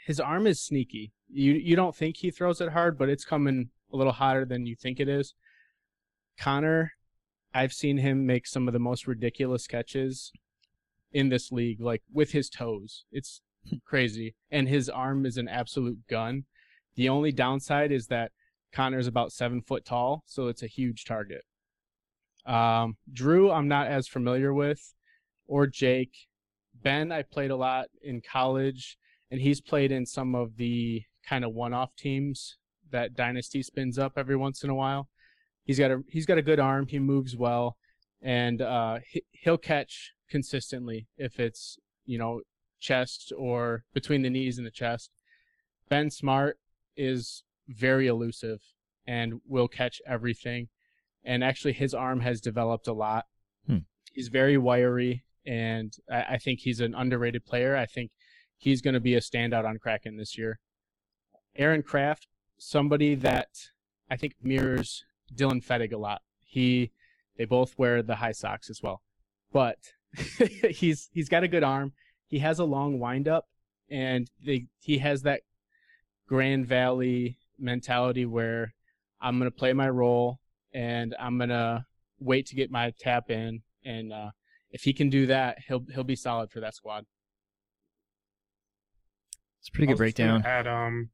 his 0.06 0.20
arm 0.20 0.48
is 0.48 0.62
sneaky. 0.62 1.12
You 1.30 1.54
you 1.54 1.76
don't 1.76 1.96
think 1.96 2.18
he 2.18 2.32
throws 2.32 2.62
it 2.62 2.70
hard, 2.70 2.98
but 2.98 3.10
it's 3.10 3.26
coming 3.26 3.70
a 3.92 3.98
little 3.98 4.14
hotter 4.14 4.46
than 4.46 4.66
you 4.66 4.76
think 4.76 5.00
it 5.00 5.10
is. 5.10 5.34
Connor, 6.40 6.94
I've 7.54 7.74
seen 7.74 7.98
him 7.98 8.26
make 8.26 8.48
some 8.48 8.68
of 8.68 8.74
the 8.74 8.80
most 8.80 9.08
ridiculous 9.08 9.68
catches 9.68 10.32
in 11.12 11.30
this 11.30 11.52
league, 11.52 11.82
like 11.82 12.04
with 12.12 12.32
his 12.32 12.50
toes. 12.50 13.06
It's 13.12 13.42
crazy. 13.86 14.36
And 14.52 14.68
his 14.68 14.90
arm 14.90 15.26
is 15.26 15.38
an 15.38 15.48
absolute 15.48 16.00
gun. 16.08 16.46
The 16.96 17.10
only 17.10 17.32
downside 17.32 17.92
is 17.92 18.08
that 18.08 18.32
Connor's 18.72 19.08
about 19.08 19.32
seven 19.32 19.62
foot 19.62 19.86
tall, 19.86 20.24
so 20.26 20.48
it's 20.48 20.64
a 20.64 20.68
huge 20.68 21.06
target. 21.06 21.44
Um, 22.48 22.96
Drew, 23.12 23.52
I'm 23.52 23.68
not 23.68 23.88
as 23.88 24.08
familiar 24.08 24.54
with, 24.54 24.94
or 25.48 25.68
Jake. 25.68 26.16
Ben, 26.74 27.12
I 27.12 27.24
played 27.24 27.52
a 27.52 27.56
lot 27.56 27.88
in 28.02 28.22
college, 28.22 28.98
and 29.30 29.42
he's 29.42 29.60
played 29.62 29.92
in 29.92 30.06
some 30.06 30.34
of 30.34 30.56
the 30.56 31.04
kind 31.28 31.44
of 31.44 31.54
one-off 31.54 31.96
teams 31.96 32.58
that 32.92 33.14
Dynasty 33.14 33.62
spins 33.62 34.00
up 34.00 34.14
every 34.16 34.38
once 34.38 34.64
in 34.64 34.70
a 34.70 34.76
while. 34.76 35.10
He's 35.66 35.80
got 35.80 35.92
a 35.92 36.02
he's 36.10 36.26
got 36.26 36.38
a 36.38 36.42
good 36.42 36.60
arm. 36.60 36.88
He 36.88 37.00
moves 37.00 37.36
well, 37.36 37.76
and 38.22 38.62
uh, 38.62 39.00
he, 39.06 39.24
he'll 39.32 39.58
catch 39.58 40.14
consistently 40.30 41.08
if 41.18 41.40
it's 41.40 41.78
you 42.06 42.18
know 42.18 42.42
chest 42.80 43.34
or 43.38 43.84
between 43.94 44.22
the 44.22 44.30
knees 44.30 44.58
and 44.58 44.66
the 44.66 44.72
chest. 44.72 45.12
Ben 45.90 46.10
Smart 46.10 46.58
is 46.96 47.44
very 47.68 48.08
elusive 48.08 48.62
and 49.06 49.42
will 49.46 49.68
catch 49.68 50.02
everything. 50.08 50.70
And 51.28 51.44
actually, 51.44 51.74
his 51.74 51.94
arm 51.94 52.22
has 52.22 52.40
developed 52.40 52.88
a 52.88 52.94
lot. 52.94 53.26
Hmm. 53.68 53.80
He's 54.14 54.30
very 54.30 54.58
wiry, 54.58 55.26
and 55.46 55.94
I, 56.10 56.22
I 56.22 56.38
think 56.38 56.62
he's 56.62 56.80
an 56.80 56.96
underrated 56.96 57.46
player. 57.46 57.76
I 57.76 57.86
think 57.86 58.12
he's 58.58 58.82
going 58.82 58.94
to 58.94 59.02
be 59.02 59.14
a 59.14 59.20
standout 59.20 59.68
on 59.68 59.78
Kraken 59.78 60.16
this 60.16 60.38
year. 60.38 60.60
Aaron 61.58 61.84
Kraft, 61.84 62.28
somebody 62.58 63.14
that 63.16 63.50
I 64.10 64.16
think 64.16 64.36
mirrors 64.42 65.04
Dylan 65.36 65.64
Fettig 65.64 65.92
a 65.92 65.98
lot. 65.98 66.22
He, 66.40 66.92
they 67.38 67.44
both 67.44 67.78
wear 67.78 68.02
the 68.02 68.16
high 68.16 68.32
socks 68.32 68.70
as 68.70 68.82
well, 68.82 69.02
but 69.52 69.78
he's 70.70 71.10
he's 71.12 71.28
got 71.28 71.44
a 71.44 71.48
good 71.50 71.64
arm. 71.64 71.92
He 72.26 72.40
has 72.40 72.58
a 72.58 72.64
long 72.64 73.00
windup, 73.00 73.46
and 73.90 74.30
they, 74.46 74.68
he 74.80 75.00
has 75.00 75.24
that 75.24 75.42
Grand 76.26 76.66
Valley 76.68 77.38
mentality 77.60 78.26
where 78.26 78.74
I'm 79.20 79.38
gonna 79.38 79.52
play 79.52 79.74
my 79.74 79.90
role 79.90 80.40
and 80.74 81.16
I'm 81.20 81.38
gonna 81.38 81.86
wait 82.20 82.48
to 82.48 82.56
get 82.56 82.72
my 82.72 82.94
tap 83.00 83.30
in, 83.30 83.62
and 83.84 84.12
uh, 84.12 84.32
if 84.72 84.84
he 84.84 84.94
can 84.94 85.10
do 85.10 85.28
that, 85.28 85.58
he'll 85.68 85.86
he'll 85.94 86.04
be 86.04 86.16
solid 86.16 86.52
for 86.52 86.60
that 86.60 86.76
squad. 86.76 87.06
it's 89.60 89.70
a 89.70 89.72
pretty 89.72 89.88
good 89.88 90.00
was 90.00 90.10
just 90.10 90.18
gonna 90.18 90.40
breakdown. 90.40 90.52
Add, 90.52 90.68
um, 90.68 91.10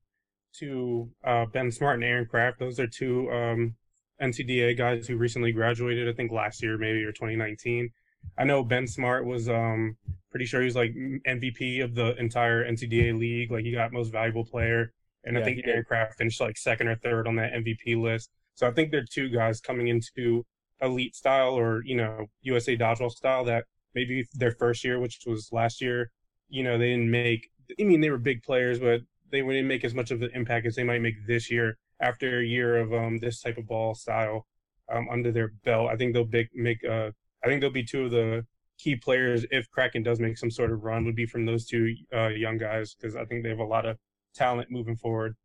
to 0.60 1.10
uh, 1.24 1.46
Ben 1.46 1.72
Smart 1.72 1.96
and 1.96 2.04
Aaron 2.04 2.26
Kraft. 2.26 2.60
Those 2.60 2.80
are 2.80 2.88
two 2.88 3.30
um, 3.32 3.76
NCDA 4.22 4.78
guys 4.78 5.08
who 5.08 5.18
recently 5.18 5.52
graduated. 5.52 6.08
I 6.08 6.14
think 6.14 6.32
last 6.32 6.62
year, 6.62 6.78
maybe 6.78 7.04
or 7.04 7.12
2019. 7.12 7.90
I 8.38 8.44
know 8.46 8.64
Ben 8.64 8.88
Smart 8.88 9.26
was 9.26 9.50
um, 9.50 9.98
pretty 10.32 10.46
sure 10.46 10.62
he 10.62 10.66
was 10.66 10.76
like 10.76 10.94
MVP 11.28 11.84
of 11.84 11.94
the 11.96 12.16
entire 12.18 12.66
NCDA 12.66 13.18
league. 13.18 13.52
Like 13.52 13.66
he 13.66 13.72
got 13.72 13.92
most 13.92 14.12
valuable 14.12 14.46
player, 14.46 14.94
and 15.24 15.38
I 15.38 15.44
think 15.44 15.58
he 15.58 15.62
did. 15.62 15.72
Aaron 15.72 15.84
Kraft 15.86 16.16
finished 16.16 16.40
like 16.40 16.58
second 16.58 16.88
or 16.88 16.96
third 16.96 17.28
on 17.28 17.36
that 17.36 17.54
MVP 17.54 18.02
list. 18.02 18.30
So 18.56 18.68
I 18.68 18.72
think 18.72 18.92
they're 18.92 19.06
two 19.06 19.30
guys 19.30 19.60
coming 19.60 19.88
into 19.88 20.46
elite 20.82 21.16
style 21.16 21.58
or 21.58 21.82
you 21.86 21.96
know 21.96 22.28
USA 22.42 22.76
dodgeball 22.78 23.12
style 23.12 23.46
that 23.46 23.66
maybe 23.96 24.28
their 24.34 24.52
first 24.52 24.84
year, 24.84 25.00
which 25.00 25.20
was 25.26 25.50
last 25.52 25.82
year, 25.82 26.12
you 26.50 26.64
know 26.64 26.78
they 26.78 26.90
didn't 26.90 27.12
make. 27.12 27.50
I 27.80 27.84
mean 27.84 28.02
they 28.02 28.10
were 28.10 28.18
big 28.18 28.44
players, 28.44 28.80
but 28.80 29.02
they 29.32 29.42
wouldn't 29.42 29.68
make 29.68 29.84
as 29.84 29.96
much 29.96 30.12
of 30.12 30.22
an 30.22 30.30
impact 30.34 30.66
as 30.68 30.76
they 30.76 30.84
might 30.84 31.02
make 31.02 31.26
this 31.28 31.50
year 31.50 31.78
after 32.00 32.40
a 32.40 32.46
year 32.46 32.78
of 32.78 32.94
um, 32.94 33.18
this 33.18 33.42
type 33.42 33.58
of 33.58 33.68
ball 33.68 33.96
style 33.96 34.46
um, 34.92 35.08
under 35.10 35.32
their 35.32 35.54
belt. 35.64 35.90
I 35.90 35.96
think 35.96 36.14
they'll 36.14 36.26
big, 36.26 36.50
make. 36.54 36.84
Uh, 36.84 37.12
I 37.44 37.48
think 37.48 37.62
they'll 37.62 37.72
be 37.72 37.84
two 37.84 38.06
of 38.06 38.12
the 38.12 38.46
key 38.78 38.96
players 38.96 39.46
if 39.52 39.70
Kraken 39.72 40.04
does 40.04 40.20
make 40.20 40.38
some 40.38 40.52
sort 40.52 40.72
of 40.72 40.84
run. 40.84 41.06
Would 41.06 41.16
be 41.16 41.26
from 41.26 41.46
those 41.46 41.66
two 41.66 41.96
uh, 42.14 42.28
young 42.28 42.58
guys 42.58 42.96
because 42.96 43.16
I 43.16 43.26
think 43.26 43.44
they 43.44 43.50
have 43.50 43.60
a 43.60 43.64
lot 43.64 43.86
of 43.86 43.98
talent 44.36 44.70
moving 44.70 44.96
forward. 44.96 45.36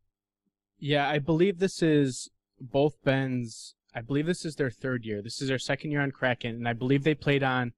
Yeah, 0.77 1.09
I 1.09 1.19
believe 1.19 1.59
this 1.59 1.81
is 1.81 2.29
both 2.61 3.01
Ben's. 3.03 3.75
I 3.95 4.01
believe 4.01 4.25
this 4.25 4.45
is 4.45 4.55
their 4.55 4.69
third 4.69 5.03
year. 5.05 5.21
This 5.21 5.41
is 5.41 5.47
their 5.47 5.59
second 5.59 5.91
year 5.91 6.01
on 6.01 6.11
Kraken, 6.11 6.51
and 6.55 6.67
I 6.67 6.73
believe 6.73 7.03
they 7.03 7.15
played 7.15 7.43
on. 7.43 7.73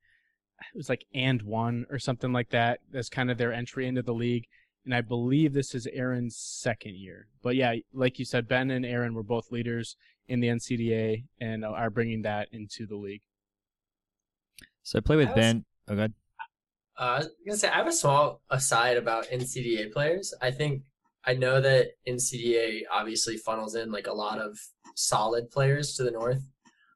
It 0.59 0.77
was 0.77 0.89
like 0.89 1.05
and 1.13 1.41
one 1.41 1.85
or 1.89 1.97
something 1.97 2.31
like 2.33 2.50
that. 2.50 2.79
That's 2.91 3.09
kind 3.09 3.31
of 3.31 3.38
their 3.38 3.51
entry 3.53 3.88
into 3.88 4.01
the 4.03 4.13
league, 4.13 4.45
and 4.85 4.93
I 4.93 5.01
believe 5.01 5.53
this 5.53 5.73
is 5.73 5.88
Aaron's 5.88 6.35
second 6.38 6.95
year. 6.97 7.27
But 7.41 7.55
yeah, 7.55 7.75
like 7.93 8.19
you 8.19 8.25
said, 8.25 8.47
Ben 8.47 8.69
and 8.71 8.85
Aaron 8.85 9.13
were 9.13 9.23
both 9.23 9.51
leaders 9.51 9.95
in 10.27 10.39
the 10.39 10.50
NCDA 10.50 11.23
and 11.39 11.65
are 11.65 11.89
bringing 11.89 12.21
that 12.23 12.50
into 12.51 12.85
the 12.85 12.95
league. 12.95 13.23
So 14.83 14.97
I 14.97 15.01
play 15.01 15.15
with 15.15 15.29
I 15.29 15.31
was- 15.31 15.35
Ben. 15.35 15.65
Oh, 15.88 15.95
God. 15.95 16.13
Uh, 17.00 17.03
I 17.03 17.17
was 17.19 17.29
gonna 17.45 17.57
say 17.57 17.67
I 17.69 17.77
have 17.77 17.88
a 17.88 17.91
small 17.91 18.41
aside 18.50 18.97
about 18.97 19.25
NCDA 19.31 19.91
players. 19.91 20.33
I 20.41 20.51
think 20.51 20.83
I 21.25 21.33
know 21.33 21.61
that 21.61 21.91
NCDA 22.07 22.83
obviously 22.91 23.37
funnels 23.37 23.75
in 23.75 23.91
like 23.91 24.07
a 24.07 24.13
lot 24.13 24.39
of 24.39 24.57
solid 24.95 25.51
players 25.51 25.93
to 25.95 26.03
the 26.03 26.11
north. 26.11 26.43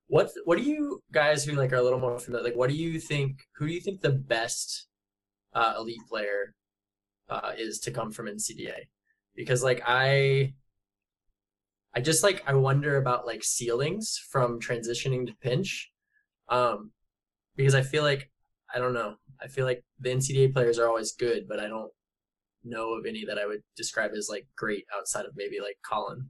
What 0.07 0.31
what 0.45 0.57
do 0.57 0.63
you 0.63 1.01
guys 1.11 1.43
who 1.43 1.53
like 1.53 1.73
are 1.73 1.77
a 1.77 1.83
little 1.83 1.99
more 1.99 2.17
familiar 2.19 2.43
like 2.43 2.55
what 2.55 2.69
do 2.69 2.75
you 2.75 2.99
think 2.99 3.39
who 3.55 3.67
do 3.67 3.73
you 3.73 3.81
think 3.81 4.01
the 4.01 4.11
best 4.11 4.87
uh, 5.53 5.75
elite 5.77 6.01
player 6.09 6.53
uh, 7.29 7.53
is 7.57 7.79
to 7.81 7.91
come 7.91 8.11
from 8.11 8.27
NCDA? 8.27 8.87
Because 9.35 9.63
like 9.63 9.81
I 9.85 10.53
I 11.93 12.01
just 12.01 12.23
like 12.23 12.43
I 12.45 12.53
wonder 12.53 12.97
about 12.97 13.25
like 13.25 13.43
ceilings 13.43 14.19
from 14.29 14.59
transitioning 14.59 15.27
to 15.27 15.33
pinch. 15.41 15.91
Um 16.49 16.91
because 17.55 17.75
I 17.75 17.81
feel 17.81 18.03
like 18.03 18.29
I 18.73 18.79
don't 18.79 18.93
know. 18.93 19.15
I 19.41 19.47
feel 19.47 19.65
like 19.65 19.83
the 19.99 20.09
NCDA 20.09 20.53
players 20.53 20.79
are 20.79 20.87
always 20.87 21.13
good, 21.13 21.47
but 21.47 21.59
I 21.59 21.67
don't 21.67 21.91
know 22.65 22.93
of 22.93 23.05
any 23.05 23.25
that 23.25 23.37
I 23.37 23.45
would 23.45 23.61
describe 23.75 24.11
as 24.17 24.27
like 24.29 24.47
great 24.57 24.85
outside 24.95 25.25
of 25.25 25.33
maybe 25.35 25.59
like 25.59 25.77
Colin. 25.89 26.29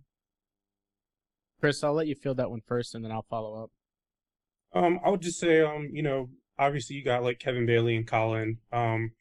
Kris, 1.60 1.84
I'll 1.84 1.94
let 1.94 2.08
you 2.08 2.16
field 2.16 2.38
that 2.38 2.52
one 2.52 2.62
first, 2.68 2.96
and 2.96 3.04
then 3.04 3.12
I'll 3.12 3.26
follow 3.30 3.64
up. 3.64 3.72
Um, 4.74 5.00
I 5.06 5.10
would 5.10 5.22
just 5.22 5.40
say, 5.40 5.62
um, 5.62 5.90
you 5.94 6.04
know, 6.04 6.30
obviously 6.60 6.96
you 6.96 7.04
got 7.04 7.24
like 7.24 7.40
Kevin 7.40 7.66
Bailey 7.66 7.96
and 7.96 8.06
Colin. 8.06 8.58
Um, 8.72 9.12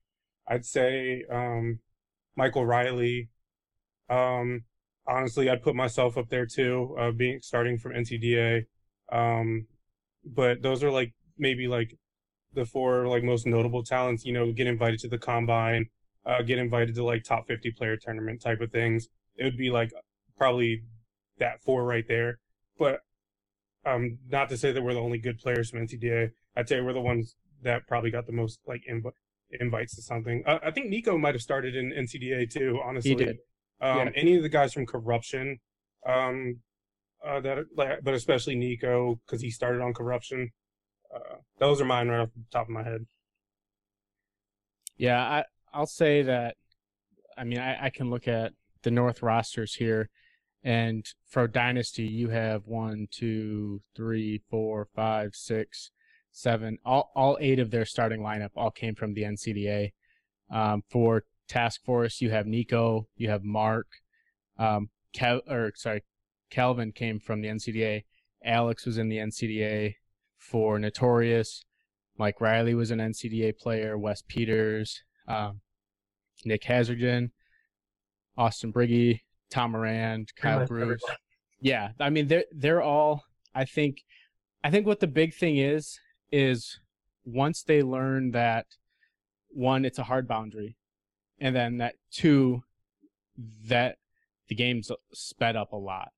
I'd 0.48 0.66
say 0.66 1.24
um, 1.30 1.78
Michael 2.36 2.66
Riley. 2.66 3.30
Um, 4.10 4.64
honestly, 5.06 5.48
I'd 5.48 5.62
put 5.62 5.74
myself 5.74 6.18
up 6.18 6.28
there 6.28 6.46
too, 6.46 6.96
uh, 6.98 7.12
being 7.12 7.40
starting 7.42 7.78
from 7.78 7.92
NCDA. 7.92 8.64
Um, 9.12 9.66
but 10.24 10.62
those 10.62 10.82
are 10.82 10.90
like 10.90 11.14
maybe 11.38 11.68
like 11.68 11.96
the 12.52 12.64
four 12.64 13.06
like 13.06 13.22
most 13.22 13.46
notable 13.46 13.84
talents. 13.84 14.24
You 14.24 14.32
know, 14.32 14.52
get 14.52 14.66
invited 14.66 15.00
to 15.00 15.08
the 15.08 15.18
combine, 15.18 15.86
uh, 16.26 16.42
get 16.42 16.58
invited 16.58 16.94
to 16.94 17.04
like 17.04 17.24
top 17.24 17.46
fifty 17.46 17.70
player 17.70 17.96
tournament 17.96 18.40
type 18.42 18.60
of 18.60 18.70
things. 18.70 19.08
It 19.36 19.44
would 19.44 19.56
be 19.56 19.70
like 19.70 19.90
probably 20.36 20.82
that 21.38 21.62
four 21.62 21.84
right 21.84 22.04
there. 22.06 22.38
But 22.78 23.00
um, 23.86 24.18
not 24.28 24.48
to 24.48 24.56
say 24.56 24.72
that 24.72 24.82
we're 24.82 24.94
the 24.94 25.00
only 25.00 25.18
good 25.18 25.38
players 25.38 25.70
from 25.70 25.86
NCDA. 25.86 26.30
I'd 26.56 26.68
say 26.68 26.80
we're 26.80 26.92
the 26.92 27.00
ones 27.00 27.36
that 27.62 27.86
probably 27.86 28.10
got 28.10 28.26
the 28.26 28.32
most 28.32 28.60
like 28.66 28.82
inv- 28.90 29.12
invites 29.60 29.94
to 29.96 30.02
something. 30.02 30.42
Uh, 30.46 30.58
I 30.64 30.70
think 30.70 30.88
Nico 30.88 31.18
might 31.18 31.34
have 31.34 31.42
started 31.42 31.74
in 31.76 31.90
NCDA 31.92 32.50
too. 32.50 32.80
Honestly, 32.84 33.10
He 33.10 33.16
did. 33.16 33.38
Um, 33.80 33.98
Yeah. 33.98 34.10
Any 34.14 34.36
of 34.36 34.42
the 34.42 34.48
guys 34.48 34.72
from 34.72 34.86
Corruption, 34.86 35.58
um, 36.06 36.60
uh, 37.24 37.40
that 37.40 37.58
like, 37.76 38.02
but 38.02 38.14
especially 38.14 38.54
Nico 38.54 39.20
because 39.26 39.40
he 39.42 39.50
started 39.50 39.80
on 39.82 39.92
Corruption. 39.94 40.50
Uh, 41.14 41.36
those 41.58 41.80
are 41.80 41.84
mine 41.84 42.08
right 42.08 42.20
off 42.20 42.30
the 42.34 42.42
top 42.50 42.66
of 42.66 42.70
my 42.70 42.82
head. 42.82 43.06
Yeah, 44.96 45.20
I 45.20 45.44
I'll 45.74 45.86
say 45.86 46.22
that. 46.22 46.56
I 47.36 47.44
mean, 47.44 47.58
I, 47.58 47.86
I 47.86 47.90
can 47.90 48.10
look 48.10 48.28
at 48.28 48.52
the 48.82 48.90
North 48.90 49.22
rosters 49.22 49.74
here, 49.74 50.08
and 50.62 51.04
for 51.28 51.48
Dynasty, 51.48 52.04
you 52.04 52.28
have 52.30 52.66
one, 52.66 53.08
two, 53.10 53.82
three, 53.96 54.40
four, 54.48 54.88
five, 54.94 55.34
six, 55.34 55.90
seven. 56.32 56.78
All 56.84 57.10
all 57.14 57.36
eight 57.40 57.58
of 57.58 57.70
their 57.70 57.84
starting 57.84 58.20
lineup 58.20 58.50
all 58.56 58.70
came 58.70 58.94
from 58.94 59.14
the 59.14 59.22
NCDA. 59.22 59.92
Um, 60.50 60.82
for 60.88 61.24
Task 61.48 61.82
Force, 61.84 62.20
you 62.20 62.30
have 62.30 62.46
Nico, 62.46 63.08
you 63.16 63.30
have 63.30 63.42
Mark, 63.42 63.86
um, 64.58 64.90
or 65.48 65.72
sorry, 65.74 66.04
Calvin 66.50 66.92
came 66.92 67.18
from 67.18 67.40
the 67.40 67.48
NCDA. 67.48 68.04
Alex 68.44 68.86
was 68.86 68.98
in 68.98 69.08
the 69.08 69.18
NCDA. 69.18 69.94
For 70.38 70.78
Notorious, 70.78 71.64
Mike 72.18 72.38
Riley 72.38 72.74
was 72.74 72.90
an 72.90 72.98
NCDA 72.98 73.56
player. 73.56 73.96
Wes 73.96 74.22
Peters, 74.28 75.02
um, 75.26 75.60
Nick 76.44 76.62
Hazarden, 76.62 77.30
Austin 78.36 78.72
Briggy, 78.72 79.20
Tom 79.50 79.72
Moran, 79.72 80.26
Kyle 80.36 80.66
Bruce. 80.66 80.82
everybody. 80.82 81.18
Yeah, 81.60 81.90
I 82.00 82.10
mean 82.10 82.28
they're 82.28 82.44
they're 82.52 82.82
all. 82.82 83.24
I 83.54 83.64
think, 83.64 84.02
I 84.64 84.70
think 84.70 84.86
what 84.86 84.98
the 84.98 85.06
big 85.06 85.32
thing 85.32 85.58
is 85.58 86.00
is 86.32 86.80
once 87.24 87.62
they 87.62 87.82
learn 87.82 88.32
that 88.32 88.66
one, 89.48 89.84
it's 89.84 89.98
a 89.98 90.04
hard 90.04 90.26
boundary, 90.26 90.76
and 91.38 91.54
then 91.54 91.78
that 91.78 91.94
two, 92.10 92.64
that 93.68 93.98
the 94.48 94.54
game's 94.54 94.90
sped 95.12 95.56
up 95.56 95.72
a 95.72 95.76
lot. 95.76 96.08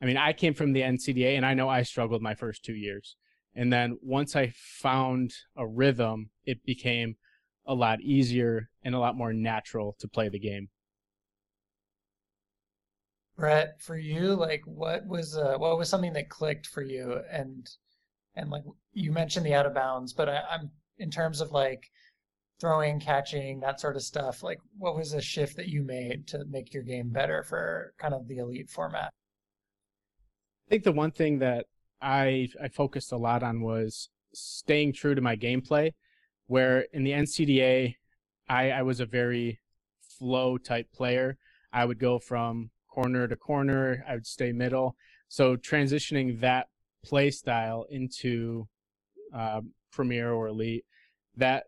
I 0.00 0.06
mean, 0.06 0.16
I 0.16 0.32
came 0.32 0.54
from 0.54 0.72
the 0.72 0.82
NCDA, 0.82 1.36
and 1.36 1.44
I 1.44 1.54
know 1.54 1.68
I 1.68 1.82
struggled 1.82 2.22
my 2.22 2.34
first 2.34 2.64
two 2.64 2.74
years. 2.74 3.16
And 3.54 3.72
then 3.72 3.98
once 4.02 4.36
I 4.36 4.52
found 4.54 5.32
a 5.56 5.66
rhythm, 5.66 6.30
it 6.44 6.64
became 6.64 7.16
a 7.68 7.74
lot 7.74 8.00
easier 8.00 8.68
and 8.82 8.94
a 8.94 8.98
lot 8.98 9.16
more 9.16 9.32
natural 9.32 9.94
to 10.00 10.08
play 10.08 10.28
the 10.28 10.38
game. 10.38 10.68
Brett, 13.36 13.80
for 13.80 13.96
you, 13.96 14.34
like 14.34 14.62
what 14.64 15.06
was 15.06 15.36
uh, 15.36 15.54
what 15.58 15.78
was 15.78 15.88
something 15.88 16.14
that 16.14 16.28
clicked 16.28 16.66
for 16.66 16.82
you, 16.82 17.20
and 17.30 17.70
and 18.34 18.50
like 18.50 18.64
you 18.92 19.12
mentioned 19.12 19.46
the 19.46 19.54
out 19.54 19.66
of 19.66 19.74
bounds, 19.74 20.12
but 20.12 20.28
I, 20.28 20.40
I'm 20.50 20.70
in 20.98 21.10
terms 21.10 21.40
of 21.40 21.52
like 21.52 21.88
throwing, 22.60 22.98
catching, 22.98 23.60
that 23.60 23.80
sort 23.80 23.94
of 23.94 24.02
stuff. 24.02 24.42
Like, 24.42 24.58
what 24.76 24.96
was 24.96 25.12
a 25.12 25.20
shift 25.20 25.56
that 25.56 25.68
you 25.68 25.84
made 25.84 26.26
to 26.28 26.44
make 26.46 26.74
your 26.74 26.82
game 26.82 27.10
better 27.10 27.44
for 27.44 27.94
kind 27.98 28.12
of 28.12 28.26
the 28.26 28.38
elite 28.38 28.70
format? 28.70 29.12
I 30.66 30.70
think 30.70 30.82
the 30.82 30.92
one 30.92 31.12
thing 31.12 31.38
that 31.38 31.66
I 32.02 32.48
I 32.60 32.68
focused 32.68 33.12
a 33.12 33.16
lot 33.16 33.44
on 33.44 33.60
was 33.60 34.08
staying 34.34 34.94
true 34.94 35.14
to 35.14 35.20
my 35.20 35.36
gameplay. 35.36 35.92
Where 36.48 36.80
in 36.92 37.04
the 37.04 37.12
NCDA, 37.12 37.94
I 38.48 38.70
I 38.70 38.82
was 38.82 39.00
a 39.00 39.06
very 39.06 39.60
flow 40.18 40.58
type 40.58 40.92
player. 40.92 41.38
I 41.72 41.84
would 41.84 41.98
go 41.98 42.18
from 42.18 42.70
corner 42.88 43.28
to 43.28 43.36
corner. 43.36 44.04
I 44.08 44.14
would 44.14 44.26
stay 44.26 44.52
middle. 44.52 44.96
So 45.28 45.56
transitioning 45.56 46.40
that 46.40 46.68
play 47.04 47.30
style 47.30 47.86
into 47.90 48.66
um, 49.32 49.72
Premier 49.92 50.32
or 50.32 50.48
Elite, 50.48 50.84
that 51.36 51.64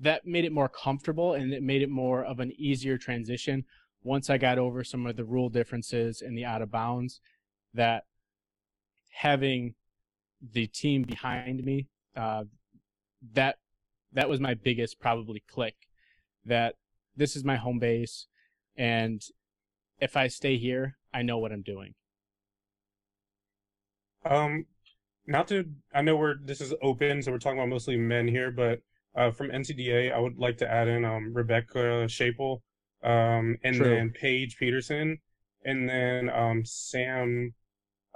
that 0.00 0.26
made 0.26 0.44
it 0.44 0.52
more 0.52 0.68
comfortable 0.68 1.34
and 1.34 1.52
it 1.52 1.62
made 1.62 1.82
it 1.82 1.88
more 1.88 2.24
of 2.24 2.40
an 2.40 2.52
easier 2.58 2.98
transition 2.98 3.64
once 4.02 4.28
I 4.28 4.38
got 4.38 4.58
over 4.58 4.84
some 4.84 5.06
of 5.06 5.16
the 5.16 5.24
rule 5.24 5.48
differences 5.48 6.20
and 6.20 6.36
the 6.36 6.44
out 6.44 6.62
of 6.62 6.70
bounds 6.70 7.20
that 7.72 8.04
having 9.10 9.74
the 10.52 10.66
team 10.66 11.02
behind 11.02 11.64
me 11.64 11.88
uh, 12.14 12.44
that 13.34 13.58
that 14.12 14.28
was 14.28 14.40
my 14.40 14.54
biggest 14.54 15.00
probably 15.00 15.42
click 15.48 15.76
that 16.44 16.76
this 17.16 17.36
is 17.36 17.44
my 17.44 17.56
home 17.56 17.78
base 17.78 18.28
and 18.76 19.22
if 20.00 20.16
I 20.16 20.28
stay 20.28 20.56
here 20.58 20.96
I 21.14 21.22
know 21.22 21.38
what 21.38 21.52
I'm 21.52 21.62
doing 21.62 21.94
Um, 24.24 24.66
not 25.26 25.48
to, 25.48 25.64
I 25.94 26.02
know 26.02 26.16
we're 26.16 26.36
this 26.42 26.60
is 26.60 26.74
open, 26.82 27.22
so 27.22 27.32
we're 27.32 27.38
talking 27.38 27.58
about 27.58 27.68
mostly 27.70 27.96
men 27.96 28.28
here, 28.28 28.50
but 28.50 28.80
uh, 29.16 29.30
from 29.30 29.50
NCDA, 29.50 30.12
I 30.12 30.18
would 30.18 30.38
like 30.38 30.58
to 30.58 30.70
add 30.70 30.88
in 30.88 31.04
um 31.04 31.34
Rebecca 31.34 32.08
Shapel. 32.08 32.62
um, 33.02 33.56
and 33.64 33.76
True. 33.76 33.88
then 33.88 34.10
Paige 34.10 34.56
Peterson, 34.58 35.18
and 35.64 35.88
then 35.88 36.30
um, 36.30 36.64
Sam. 36.64 37.54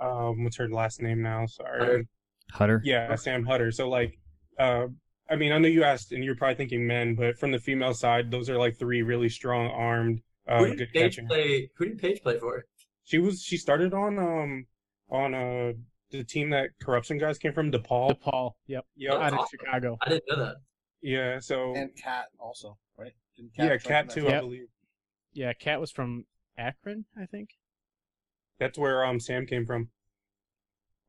Um, 0.00 0.44
what's 0.44 0.56
her 0.58 0.68
last 0.68 1.02
name 1.02 1.22
now? 1.22 1.46
Sorry. 1.46 1.78
Hutter. 1.78 2.06
Hutter. 2.52 2.82
Yeah, 2.84 3.16
Sam 3.16 3.44
Hutter. 3.44 3.72
So 3.72 3.88
like, 3.90 4.19
uh, 4.60 4.86
I 5.30 5.36
mean, 5.36 5.52
I 5.52 5.58
know 5.58 5.68
you 5.68 5.84
asked, 5.84 6.12
and 6.12 6.22
you're 6.24 6.36
probably 6.36 6.56
thinking 6.56 6.86
men, 6.86 7.14
but 7.14 7.38
from 7.38 7.52
the 7.52 7.58
female 7.58 7.94
side, 7.94 8.30
those 8.30 8.50
are 8.50 8.58
like 8.58 8.78
three 8.78 9.02
really 9.02 9.28
strong 9.28 9.68
armed, 9.68 10.20
uh, 10.48 10.58
Who 10.58 10.66
did 10.66 10.78
good 10.78 10.88
Paige 10.92 11.02
catching. 11.16 11.28
play? 11.28 11.70
Who 11.76 11.84
did 11.86 11.98
Paige 11.98 12.22
play 12.22 12.38
for? 12.38 12.64
She 13.04 13.18
was 13.18 13.42
she 13.42 13.56
started 13.56 13.94
on 13.94 14.18
um 14.18 14.66
on 15.10 15.34
uh 15.34 15.72
the 16.10 16.24
team 16.24 16.50
that 16.50 16.70
corruption 16.82 17.18
guys 17.18 17.38
came 17.38 17.52
from 17.52 17.70
DePaul. 17.70 18.20
DePaul. 18.20 18.52
Yep. 18.66 18.84
Yep. 18.96 19.14
Out 19.14 19.32
of. 19.32 19.48
Chicago. 19.50 19.96
I 20.02 20.08
didn't 20.08 20.24
know 20.28 20.44
that. 20.44 20.56
Yeah. 21.02 21.38
So 21.38 21.74
And 21.74 21.90
Cat 21.96 22.26
also, 22.38 22.76
right? 22.98 23.12
Didn't 23.36 23.52
yeah, 23.56 23.76
Cat 23.78 24.10
too, 24.10 24.22
that? 24.22 24.34
I 24.34 24.40
believe. 24.40 24.66
Yeah, 25.32 25.52
Cat 25.52 25.80
was 25.80 25.90
from 25.90 26.24
Akron, 26.58 27.04
I 27.16 27.26
think. 27.26 27.50
That's 28.58 28.76
where 28.78 29.04
um 29.04 29.20
Sam 29.20 29.46
came 29.46 29.64
from. 29.64 29.90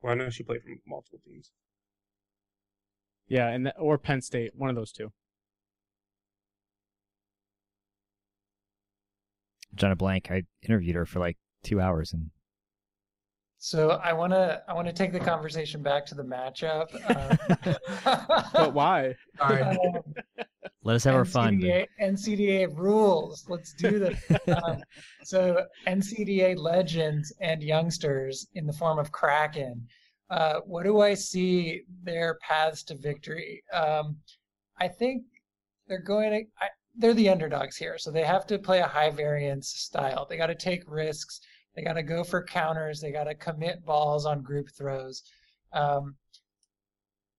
Well, 0.01 0.13
I 0.13 0.15
know 0.15 0.29
she 0.29 0.43
played 0.43 0.63
from 0.63 0.79
multiple 0.87 1.19
teams. 1.25 1.51
Yeah, 3.31 3.47
and 3.47 3.65
that, 3.65 3.75
or 3.79 3.97
Penn 3.97 4.19
State, 4.21 4.51
one 4.57 4.69
of 4.69 4.75
those 4.75 4.91
two. 4.91 5.09
Jenna 9.73 9.95
Blank. 9.95 10.29
I 10.29 10.43
interviewed 10.61 10.97
her 10.97 11.05
for 11.05 11.19
like 11.19 11.37
two 11.63 11.79
hours, 11.79 12.11
and 12.11 12.29
So 13.57 13.91
I 14.03 14.11
want 14.11 14.33
to 14.33 14.61
I 14.67 14.73
want 14.73 14.87
to 14.89 14.93
take 14.93 15.13
the 15.13 15.19
conversation 15.21 15.81
back 15.81 16.05
to 16.07 16.15
the 16.15 16.23
matchup. 16.23 16.87
Um, 18.03 18.47
But 18.51 18.73
why? 18.73 19.15
Sorry. 19.37 19.61
um, 19.61 19.77
let 20.83 20.97
us 20.97 21.05
have 21.05 21.15
our 21.15 21.23
fun. 21.23 21.57
but- 21.61 21.67
NCDA, 21.69 21.87
NCDA 22.01 22.77
rules. 22.77 23.45
Let's 23.47 23.73
do 23.73 23.97
this. 23.97 24.21
um, 24.65 24.83
so 25.23 25.65
NCDA 25.87 26.57
legends 26.57 27.31
and 27.39 27.63
youngsters 27.63 28.47
in 28.55 28.67
the 28.67 28.73
form 28.73 28.99
of 28.99 29.13
Kraken. 29.13 29.87
Uh, 30.31 30.61
what 30.65 30.83
do 30.83 31.01
I 31.01 31.13
see 31.13 31.81
their 32.03 32.39
paths 32.41 32.83
to 32.83 32.95
victory? 32.95 33.61
Um, 33.73 34.15
I 34.79 34.87
think 34.87 35.23
they're 35.87 36.01
going 36.01 36.31
to. 36.31 36.37
I, 36.59 36.69
they're 36.95 37.13
the 37.13 37.29
underdogs 37.29 37.75
here, 37.75 37.97
so 37.97 38.11
they 38.11 38.23
have 38.23 38.47
to 38.47 38.57
play 38.57 38.79
a 38.79 38.87
high 38.87 39.09
variance 39.09 39.67
style. 39.67 40.25
They 40.29 40.37
got 40.37 40.47
to 40.47 40.55
take 40.55 40.83
risks. 40.87 41.41
They 41.75 41.83
got 41.83 41.93
to 41.93 42.03
go 42.03 42.23
for 42.23 42.43
counters. 42.43 43.01
They 43.01 43.11
got 43.11 43.25
to 43.25 43.35
commit 43.35 43.85
balls 43.85 44.25
on 44.25 44.41
group 44.41 44.69
throws. 44.77 45.23
Um, 45.73 46.15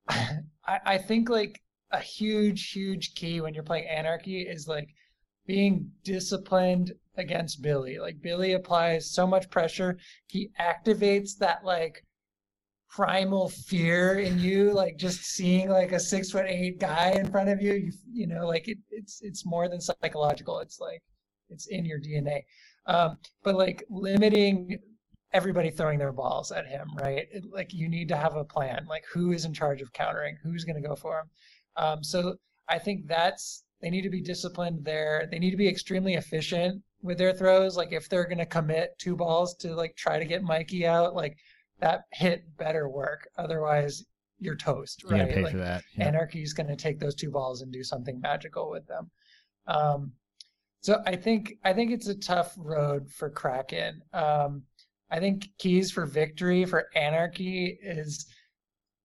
I, 0.09 0.41
I 0.67 0.99
think 0.99 1.31
like 1.31 1.63
a 1.93 2.01
huge, 2.01 2.73
huge 2.73 3.15
key 3.15 3.41
when 3.41 3.55
you're 3.55 3.63
playing 3.63 3.89
Anarchy 3.89 4.43
is 4.43 4.69
like 4.69 4.89
being 5.47 5.91
disciplined 6.05 6.93
against 7.17 7.63
Billy. 7.63 7.99
Like 7.99 8.21
Billy 8.21 8.53
applies 8.53 9.11
so 9.11 9.27
much 9.27 9.51
pressure, 9.51 9.99
he 10.27 10.51
activates 10.61 11.37
that 11.39 11.65
like 11.65 12.05
primal 12.93 13.49
fear 13.49 14.19
in 14.19 14.39
you, 14.39 14.71
like 14.73 14.99
just 14.99 15.25
seeing 15.25 15.71
like 15.71 15.93
a 15.93 15.99
six 15.99 16.31
foot 16.31 16.45
eight 16.47 16.79
guy 16.79 17.13
in 17.13 17.29
front 17.31 17.49
of 17.49 17.61
you. 17.61 17.73
You, 17.73 17.93
you 18.13 18.27
know, 18.27 18.47
like 18.47 18.69
it, 18.69 18.79
it's 18.91 19.21
it's 19.23 19.47
more 19.47 19.69
than 19.69 19.81
psychological. 19.81 20.61
It's 20.61 20.79
like 20.79 21.03
it's 21.49 21.67
in 21.67 21.85
your 21.85 21.99
DNA. 21.99 22.43
Um, 22.87 23.17
but 23.43 23.55
like 23.55 23.85
limiting 23.91 24.79
everybody 25.33 25.71
throwing 25.71 25.99
their 25.99 26.13
balls 26.13 26.53
at 26.53 26.67
him, 26.67 26.89
right? 27.01 27.27
It, 27.33 27.45
like 27.51 27.73
you 27.73 27.89
need 27.89 28.09
to 28.09 28.17
have 28.17 28.37
a 28.37 28.45
plan. 28.45 28.85
Like 28.89 29.05
who 29.13 29.33
is 29.33 29.47
in 29.47 29.55
charge 29.55 29.81
of 29.81 29.93
countering? 29.93 30.37
Who's 30.43 30.65
going 30.65 30.81
to 30.81 30.87
go 30.87 30.95
for 30.95 31.21
him? 31.21 31.31
Um, 31.77 32.05
so 32.05 32.35
I 32.69 32.79
think 32.79 33.07
that's 33.07 33.65
they 33.81 33.91
need 33.91 34.03
to 34.03 34.11
be 34.11 34.21
disciplined 34.21 34.85
there. 34.85 35.29
They 35.31 35.39
need 35.39 35.51
to 35.51 35.57
be 35.57 35.69
extremely 35.69 36.15
efficient 36.15 36.83
with 37.03 37.19
their 37.19 37.33
throws. 37.33 37.77
Like 37.77 37.93
if 37.93 38.09
they're 38.09 38.27
going 38.27 38.39
to 38.39 38.47
commit 38.47 38.99
two 38.99 39.17
balls 39.17 39.57
to 39.57 39.75
like 39.75 39.97
try 39.97 40.19
to 40.19 40.25
get 40.27 40.43
Mikey 40.43 40.87
out, 40.87 41.15
like 41.15 41.37
that 41.83 42.05
hit 42.13 42.45
better 42.57 42.89
work. 42.89 43.29
Otherwise, 43.37 44.05
you're 44.39 44.57
toast, 44.57 45.03
You're 45.03 45.11
right? 45.13 45.19
gonna 45.21 45.33
pay 45.35 45.43
Like, 45.43 45.53
for 45.53 45.59
that. 45.59 45.83
Yeah. 45.97 46.09
Anarchy's 46.09 46.53
going 46.53 46.69
to 46.69 46.77
take 46.77 46.99
those 46.99 47.15
two 47.15 47.31
balls 47.31 47.61
and 47.61 47.73
do 47.73 47.83
something 47.83 48.21
magical 48.21 48.71
with 48.71 48.87
them. 48.87 49.11
Um, 49.67 50.13
so 50.81 51.03
I 51.07 51.17
think 51.17 51.55
I 51.65 51.73
think 51.73 51.91
it's 51.93 52.09
a 52.09 52.15
tough 52.15 52.55
road 52.57 53.11
for 53.11 53.31
Kraken. 53.31 54.01
Um, 54.13 54.63
I 55.11 55.21
think 55.21 55.49
keys 55.59 55.91
for 55.93 56.07
victory 56.07 56.65
for 56.65 56.87
Anarchy 56.97 57.79
is 57.83 58.27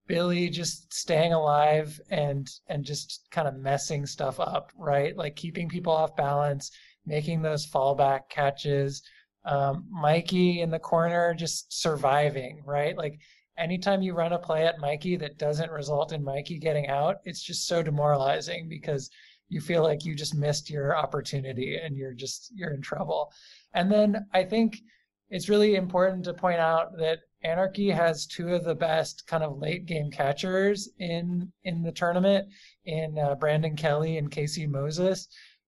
Billy 0.07 0.49
just 0.49 0.93
staying 0.93 1.33
alive 1.33 1.99
and 2.09 2.47
and 2.67 2.83
just 2.83 3.27
kind 3.29 3.47
of 3.47 3.55
messing 3.55 4.05
stuff 4.05 4.39
up, 4.39 4.71
right? 4.77 5.15
Like 5.17 5.35
keeping 5.35 5.67
people 5.67 5.93
off 5.93 6.15
balance, 6.15 6.71
making 7.05 7.41
those 7.41 7.67
fallback 7.67 8.21
catches. 8.29 9.03
Um, 9.47 9.86
Mikey 9.89 10.62
in 10.62 10.69
the 10.69 10.79
corner 10.79 11.33
just 11.33 11.81
surviving, 11.81 12.62
right? 12.65 12.97
Like 12.97 13.19
anytime 13.57 14.01
you 14.01 14.13
run 14.13 14.33
a 14.33 14.39
play 14.39 14.65
at 14.67 14.79
Mikey 14.79 15.15
that 15.17 15.38
doesn't 15.38 15.71
result 15.71 16.12
in 16.12 16.23
Mikey 16.23 16.60
getting 16.60 16.88
out, 16.88 17.17
it's 17.23 17.41
just 17.41 17.67
so 17.67 17.81
demoralizing 17.81 18.67
because 18.69 19.10
you 19.49 19.62
feel 19.62 19.83
like 19.83 20.05
you 20.05 20.15
just 20.15 20.36
missed 20.36 20.69
your 20.69 20.95
opportunity 20.95 21.77
and 21.77 21.95
you're 21.95 22.13
just 22.13 22.51
you're 22.53 22.73
in 22.73 22.81
trouble. 22.81 23.31
And 23.73 23.91
then 23.91 24.25
I 24.33 24.43
think 24.43 24.81
it's 25.29 25.49
really 25.49 25.75
important 25.75 26.25
to 26.25 26.33
point 26.33 26.60
out 26.60 26.97
that 26.97 27.19
Anarchy 27.43 27.89
has 27.89 28.25
two 28.25 28.53
of 28.53 28.63
the 28.63 28.75
best 28.75 29.25
kind 29.27 29.43
of 29.43 29.60
late 29.60 29.86
game 29.86 30.10
catchers 30.12 30.89
in 30.99 31.51
in 31.63 31.83
the 31.83 31.91
tournament 31.91 32.47
in 32.86 33.17
uh, 33.17 33.36
Brandon 33.36 33.75
Kelly 33.75 34.17
and 34.17 34.31
Casey 34.31 34.65
Moses. 34.65 35.27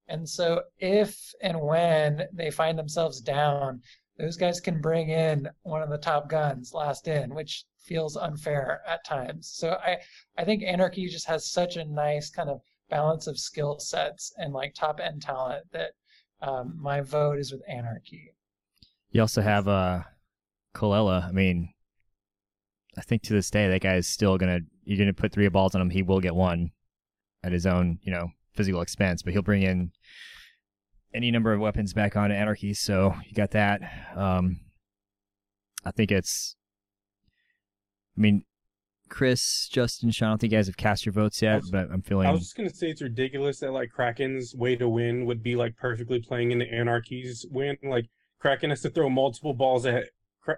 And 0.09 0.27
so 0.27 0.63
if 0.79 1.17
and 1.41 1.59
when 1.59 2.27
they 2.33 2.51
find 2.51 2.77
themselves 2.77 3.21
down, 3.21 3.81
those 4.17 4.37
guys 4.37 4.59
can 4.59 4.81
bring 4.81 5.09
in 5.09 5.47
one 5.61 5.81
of 5.81 5.89
the 5.89 5.97
top 5.97 6.29
guns 6.29 6.73
last 6.73 7.07
in, 7.07 7.33
which 7.33 7.65
feels 7.79 8.17
unfair 8.17 8.81
at 8.87 9.05
times. 9.05 9.51
So 9.53 9.77
I 9.83 9.97
I 10.37 10.43
think 10.43 10.63
Anarchy 10.63 11.07
just 11.07 11.27
has 11.27 11.51
such 11.51 11.77
a 11.77 11.85
nice 11.85 12.29
kind 12.29 12.49
of 12.49 12.59
balance 12.89 13.27
of 13.27 13.39
skill 13.39 13.79
sets 13.79 14.33
and 14.37 14.53
like 14.53 14.73
top 14.73 14.99
end 14.99 15.21
talent 15.21 15.65
that 15.71 15.91
um, 16.41 16.75
my 16.79 17.01
vote 17.01 17.39
is 17.39 17.51
with 17.51 17.61
Anarchy. 17.69 18.33
You 19.11 19.21
also 19.21 19.41
have 19.41 19.67
uh, 19.67 20.01
Colella. 20.75 21.27
I 21.27 21.31
mean, 21.31 21.73
I 22.97 23.01
think 23.01 23.23
to 23.23 23.33
this 23.33 23.49
day 23.49 23.67
that 23.69 23.81
guy 23.81 23.95
is 23.95 24.07
still 24.07 24.37
gonna. 24.37 24.59
You're 24.83 24.97
gonna 24.97 25.13
put 25.13 25.31
three 25.31 25.47
balls 25.49 25.75
on 25.75 25.81
him. 25.81 25.89
He 25.89 26.01
will 26.01 26.19
get 26.19 26.35
one 26.35 26.71
at 27.43 27.51
his 27.51 27.65
own, 27.65 27.99
you 28.01 28.11
know, 28.11 28.31
physical 28.59 28.81
expense. 28.81 29.21
But 29.23 29.31
he'll 29.33 29.41
bring 29.41 29.63
in 29.63 29.91
any 31.13 31.31
number 31.31 31.53
of 31.53 31.61
weapons 31.61 31.93
back 31.93 32.17
onto 32.17 32.35
Anarchy. 32.35 32.73
So 32.73 33.15
you 33.25 33.33
got 33.33 33.51
that. 33.51 33.79
Um, 34.15 34.59
I 35.85 35.91
think 35.91 36.11
it's. 36.11 36.55
I 38.17 38.21
mean, 38.21 38.43
Kris, 39.07 39.69
Justin, 39.71 40.11
Shawn. 40.11 40.27
I 40.27 40.31
don't 40.33 40.41
think 40.41 40.51
you 40.51 40.57
guys 40.57 40.67
have 40.67 40.75
cast 40.77 41.05
your 41.05 41.13
votes 41.13 41.41
yet, 41.41 41.61
was- 41.61 41.71
but 41.71 41.89
I'm 41.91 42.01
feeling. 42.01 42.27
I 42.27 42.31
was 42.31 42.41
just 42.41 42.57
gonna 42.57 42.69
say 42.69 42.89
it's 42.89 43.01
ridiculous 43.01 43.59
that 43.61 43.71
like 43.71 43.89
Kraken's 43.91 44.53
way 44.53 44.75
to 44.75 44.89
win 44.89 45.25
would 45.25 45.41
be 45.41 45.55
like 45.55 45.77
perfectly 45.77 46.19
playing 46.19 46.51
into 46.51 46.65
Anarchy's 46.71 47.45
win. 47.49 47.77
Like 47.81 48.05
Kraken 48.39 48.69
has 48.71 48.81
to 48.81 48.89
throw 48.89 49.09
multiple 49.09 49.53
balls 49.53 49.85
at 49.85 50.05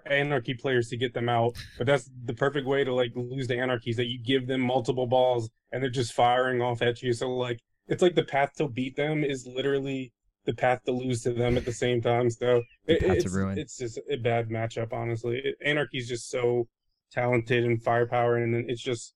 Anarchy 0.06 0.54
players 0.54 0.88
to 0.88 0.96
get 0.96 1.12
them 1.14 1.28
out, 1.28 1.54
but 1.78 1.86
that's 1.86 2.10
the 2.24 2.34
perfect 2.34 2.66
way 2.66 2.82
to 2.82 2.92
like 2.94 3.12
lose 3.14 3.46
to 3.48 3.56
Anarchies 3.56 3.96
that 3.96 4.06
you 4.06 4.18
give 4.22 4.46
them 4.46 4.60
multiple 4.60 5.06
balls 5.06 5.50
and 5.70 5.82
they're 5.82 5.90
just 5.90 6.12
firing 6.14 6.60
off 6.62 6.82
at 6.82 7.00
you. 7.02 7.12
So 7.12 7.28
like 7.30 7.60
it's 7.88 8.02
like 8.02 8.14
the 8.14 8.24
path 8.24 8.52
to 8.56 8.68
beat 8.68 8.96
them 8.96 9.24
is 9.24 9.46
literally 9.46 10.12
the 10.44 10.54
path 10.54 10.80
to 10.84 10.92
lose 10.92 11.22
to 11.22 11.32
them 11.32 11.56
at 11.56 11.64
the 11.64 11.72
same 11.72 12.00
time. 12.00 12.30
So 12.30 12.62
it, 12.86 13.02
it's 13.02 13.34
it's 13.34 13.76
just 13.78 14.00
a 14.10 14.16
bad 14.16 14.48
matchup, 14.48 14.92
honestly. 14.92 15.40
It, 15.44 15.56
Anarchy's 15.64 16.08
just 16.08 16.30
so 16.30 16.68
talented 17.12 17.64
and 17.64 17.82
firepower, 17.82 18.36
and 18.36 18.68
it's 18.70 18.82
just 18.82 19.14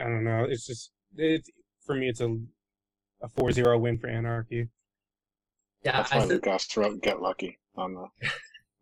I 0.00 0.04
don't 0.04 0.24
know. 0.24 0.44
It's 0.48 0.66
just 0.66 0.92
it 1.16 1.46
for 1.84 1.94
me. 1.94 2.08
It's 2.08 2.20
a 2.20 2.36
a 3.22 3.28
4-0 3.28 3.80
win 3.80 3.98
for 3.98 4.08
Anarchy. 4.08 4.68
Yeah, 5.84 5.92
That's 5.92 6.12
I 6.12 6.16
why 6.16 6.22
said, 6.22 6.30
Lucas 6.30 6.76
wrote 6.76 7.02
"Get 7.02 7.20
Lucky" 7.20 7.58
on 7.76 7.94
the 7.94 8.28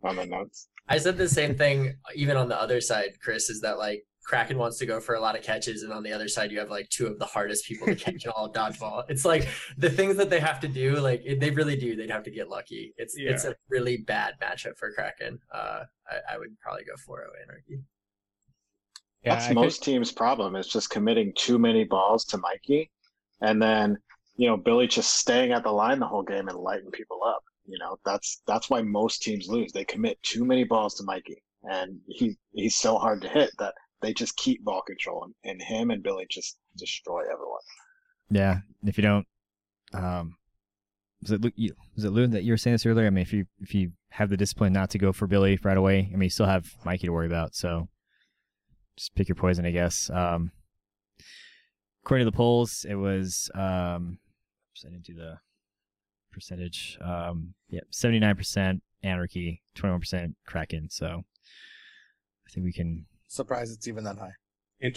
on 0.02 0.16
the 0.16 0.26
notes. 0.26 0.68
I 0.88 0.98
said 0.98 1.18
the 1.18 1.28
same 1.28 1.54
thing 1.54 1.94
even 2.14 2.36
on 2.36 2.48
the 2.48 2.60
other 2.60 2.80
side, 2.80 3.20
Kris, 3.22 3.48
is 3.48 3.60
that 3.60 3.78
like 3.78 4.04
Kraken 4.30 4.58
wants 4.58 4.78
to 4.78 4.86
go 4.86 5.00
for 5.00 5.16
a 5.16 5.20
lot 5.20 5.36
of 5.36 5.42
catches, 5.42 5.82
and 5.82 5.92
on 5.92 6.04
the 6.04 6.12
other 6.12 6.28
side, 6.28 6.52
you 6.52 6.60
have 6.60 6.70
like 6.70 6.88
two 6.88 7.08
of 7.08 7.18
the 7.18 7.24
hardest 7.24 7.64
people 7.64 7.88
to 7.88 7.96
catch 7.96 8.24
in 8.24 8.30
all 8.30 8.44
of 8.46 8.52
dodgeball. 8.52 9.02
It's 9.08 9.24
like 9.24 9.48
the 9.76 9.90
things 9.90 10.16
that 10.18 10.30
they 10.30 10.38
have 10.38 10.60
to 10.60 10.68
do, 10.68 11.00
like 11.00 11.20
it, 11.24 11.40
they 11.40 11.50
really 11.50 11.74
do. 11.74 11.96
They'd 11.96 12.12
have 12.12 12.22
to 12.22 12.30
get 12.30 12.48
lucky. 12.48 12.94
It's 12.96 13.16
it's 13.16 13.44
a 13.44 13.56
really 13.68 13.96
bad 13.96 14.34
matchup 14.40 14.78
for 14.78 14.92
Kraken. 14.92 15.40
Uh, 15.52 15.80
I, 16.08 16.34
I 16.34 16.38
would 16.38 16.56
probably 16.60 16.84
go 16.84 16.92
4-0 16.92 17.24
Anarchy. 17.42 17.82
Yeah, 19.24 19.34
That's 19.34 19.46
I 19.46 19.48
could- 19.48 19.56
most 19.56 19.82
teams' 19.82 20.12
problem 20.12 20.54
is 20.54 20.68
just 20.68 20.90
committing 20.90 21.32
too 21.36 21.58
many 21.58 21.82
balls 21.82 22.24
to 22.26 22.38
Mikey, 22.38 22.88
and 23.40 23.60
then 23.60 23.98
you 24.36 24.46
know 24.46 24.56
Billy 24.56 24.86
just 24.86 25.16
staying 25.16 25.50
at 25.50 25.64
the 25.64 25.72
line 25.72 25.98
the 25.98 26.06
whole 26.06 26.22
game 26.22 26.46
and 26.46 26.56
lighting 26.56 26.92
people 26.92 27.24
up. 27.26 27.42
You 27.66 27.80
know 27.80 27.96
that's 28.04 28.42
that's 28.46 28.70
why 28.70 28.80
most 28.82 29.22
teams 29.22 29.48
lose. 29.48 29.72
They 29.72 29.84
commit 29.84 30.22
too 30.22 30.44
many 30.44 30.62
balls 30.62 30.94
to 30.94 31.02
Mikey, 31.02 31.42
and 31.64 31.98
he 32.06 32.36
he's 32.52 32.76
so 32.76 32.96
hard 32.96 33.22
to 33.22 33.28
hit 33.28 33.50
that 33.58 33.74
they 34.02 34.12
just 34.14 34.36
keep 34.36 34.64
ball 34.64 34.82
control, 34.82 35.24
and, 35.24 35.34
and 35.44 35.62
him 35.62 35.90
and 35.90 36.02
Billy 36.02 36.26
just 36.30 36.58
destroy 36.76 37.22
everyone. 37.22 37.60
Yeah, 38.30 38.60
if 38.84 38.96
you 38.96 39.02
don't, 39.02 39.26
um, 39.92 40.36
was 41.22 41.32
it 41.32 41.52
you- 41.56 41.74
was 41.94 42.04
it 42.04 42.10
Lou 42.10 42.26
that 42.28 42.44
you 42.44 42.52
were 42.52 42.56
saying 42.56 42.74
this 42.74 42.86
earlier? 42.86 43.06
I 43.06 43.10
mean, 43.10 43.22
if 43.22 43.32
you 43.32 43.46
if 43.60 43.74
you 43.74 43.92
have 44.10 44.30
the 44.30 44.36
discipline 44.36 44.72
not 44.72 44.90
to 44.90 44.98
go 44.98 45.12
for 45.12 45.26
Billy 45.26 45.58
right 45.62 45.76
away, 45.76 46.10
I 46.12 46.16
mean, 46.16 46.22
you 46.24 46.30
still 46.30 46.46
have 46.46 46.74
Mikey 46.84 47.06
to 47.06 47.12
worry 47.12 47.26
about. 47.26 47.54
So 47.54 47.88
just 48.96 49.14
pick 49.14 49.28
your 49.28 49.36
poison, 49.36 49.66
I 49.66 49.70
guess. 49.70 50.10
Um, 50.10 50.52
according 52.02 52.26
to 52.26 52.30
the 52.30 52.36
polls, 52.36 52.86
it 52.88 52.94
was 52.94 53.50
um, 53.54 54.18
I 54.84 54.88
didn't 54.90 55.04
do 55.04 55.14
the 55.14 55.38
percentage. 56.32 56.98
Um, 57.04 57.54
yeah, 57.68 57.80
seventy 57.90 58.18
nine 58.18 58.36
percent 58.36 58.82
Anarchy, 59.02 59.62
twenty 59.74 59.92
one 59.92 60.00
percent 60.00 60.36
Kraken. 60.46 60.88
So 60.90 61.22
I 62.46 62.50
think 62.50 62.64
we 62.64 62.72
can. 62.72 63.06
Surprised 63.30 63.72
it's 63.72 63.86
even 63.86 64.02
that 64.02 64.18
high. 64.18 64.32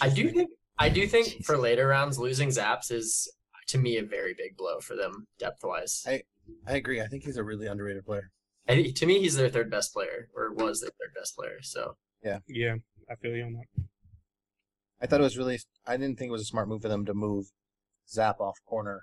I 0.00 0.08
do 0.08 0.28
think 0.28 0.50
I 0.76 0.88
do 0.88 1.06
think 1.06 1.28
Jeez. 1.28 1.44
for 1.44 1.56
later 1.56 1.86
rounds, 1.86 2.18
losing 2.18 2.48
Zaps 2.48 2.90
is 2.90 3.32
to 3.68 3.78
me 3.78 3.96
a 3.96 4.02
very 4.04 4.34
big 4.36 4.56
blow 4.56 4.80
for 4.80 4.96
them 4.96 5.28
depth 5.38 5.62
wise. 5.62 6.04
I 6.04 6.22
agree. 6.66 7.00
I 7.00 7.06
think 7.06 7.22
he's 7.22 7.36
a 7.36 7.44
really 7.44 7.68
underrated 7.68 8.04
player. 8.04 8.32
I, 8.68 8.90
to 8.96 9.06
me, 9.06 9.20
he's 9.20 9.36
their 9.36 9.48
third 9.50 9.70
best 9.70 9.92
player, 9.92 10.28
or 10.34 10.52
was 10.52 10.80
their 10.80 10.90
third 10.90 11.14
best 11.14 11.36
player. 11.36 11.58
So 11.62 11.96
Yeah, 12.24 12.38
yeah, 12.48 12.74
I 13.08 13.14
feel 13.14 13.36
you 13.36 13.44
on 13.44 13.52
that. 13.52 13.84
I 15.00 15.06
thought 15.06 15.20
it 15.20 15.24
was 15.24 15.38
really. 15.38 15.60
I 15.86 15.96
didn't 15.96 16.18
think 16.18 16.30
it 16.30 16.32
was 16.32 16.42
a 16.42 16.46
smart 16.46 16.68
move 16.68 16.82
for 16.82 16.88
them 16.88 17.04
to 17.06 17.14
move 17.14 17.46
Zap 18.08 18.40
off 18.40 18.58
corner. 18.66 19.02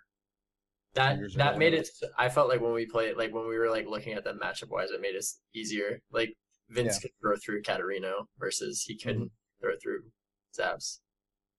that 0.95 1.19
that 1.37 1.57
made 1.57 1.73
it. 1.73 1.87
I 2.17 2.27
felt 2.27 2.49
like 2.49 2.59
when 2.59 2.73
we 2.73 2.85
played, 2.85 3.15
like 3.15 3.33
when 3.33 3.47
we 3.47 3.57
were 3.57 3.69
like 3.69 3.87
looking 3.87 4.11
at 4.11 4.25
them 4.25 4.39
matchup 4.43 4.69
wise, 4.71 4.91
it 4.91 4.99
made 4.99 5.15
us 5.15 5.39
easier. 5.55 6.01
Like 6.11 6.35
Vince 6.71 6.95
Yeah. 6.95 7.01
could 7.01 7.11
throw 7.21 7.35
through 7.37 7.61
Caterino 7.63 8.27
versus 8.39 8.83
he 8.83 8.97
couldn't 8.97 9.31
throw 9.59 9.73
through 9.81 10.11
Zaps. 10.57 10.99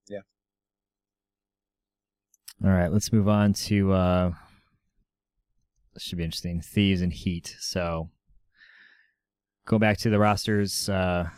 Yeah. 0.09 0.20
All 2.64 2.70
right, 2.70 2.92
let's 2.92 3.12
move 3.12 3.29
on 3.29 3.53
to. 3.55 3.92
Uh, 3.92 4.33
this 5.94 6.03
should 6.05 6.18
be 6.18 6.25
interesting. 6.25 6.61
Thieves 6.61 7.03
and 7.03 7.12
Heat. 7.12 7.57
So, 7.61 8.11
go 9.66 9.79
back 9.79 9.98
to 9.98 10.11
the 10.11 10.18
rosters. 10.18 10.88
Uh, 10.88 11.29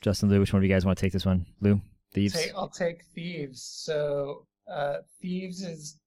Justin, 0.00 0.30
Lou, 0.30 0.40
which 0.40 0.52
one 0.52 0.60
of 0.60 0.64
you 0.68 0.74
guys 0.74 0.84
want 0.86 0.96
to 0.98 1.02
take 1.02 1.12
this 1.12 1.26
one? 1.26 1.46
Lou, 1.60 1.80
Thieves. 2.12 2.32
Take, 2.34 2.52
I'll 2.56 2.68
take 2.68 3.04
Thieves. 3.14 3.62
So 3.62 4.46
uh, 4.70 4.98
Thieves 5.20 5.62
is 5.62 5.98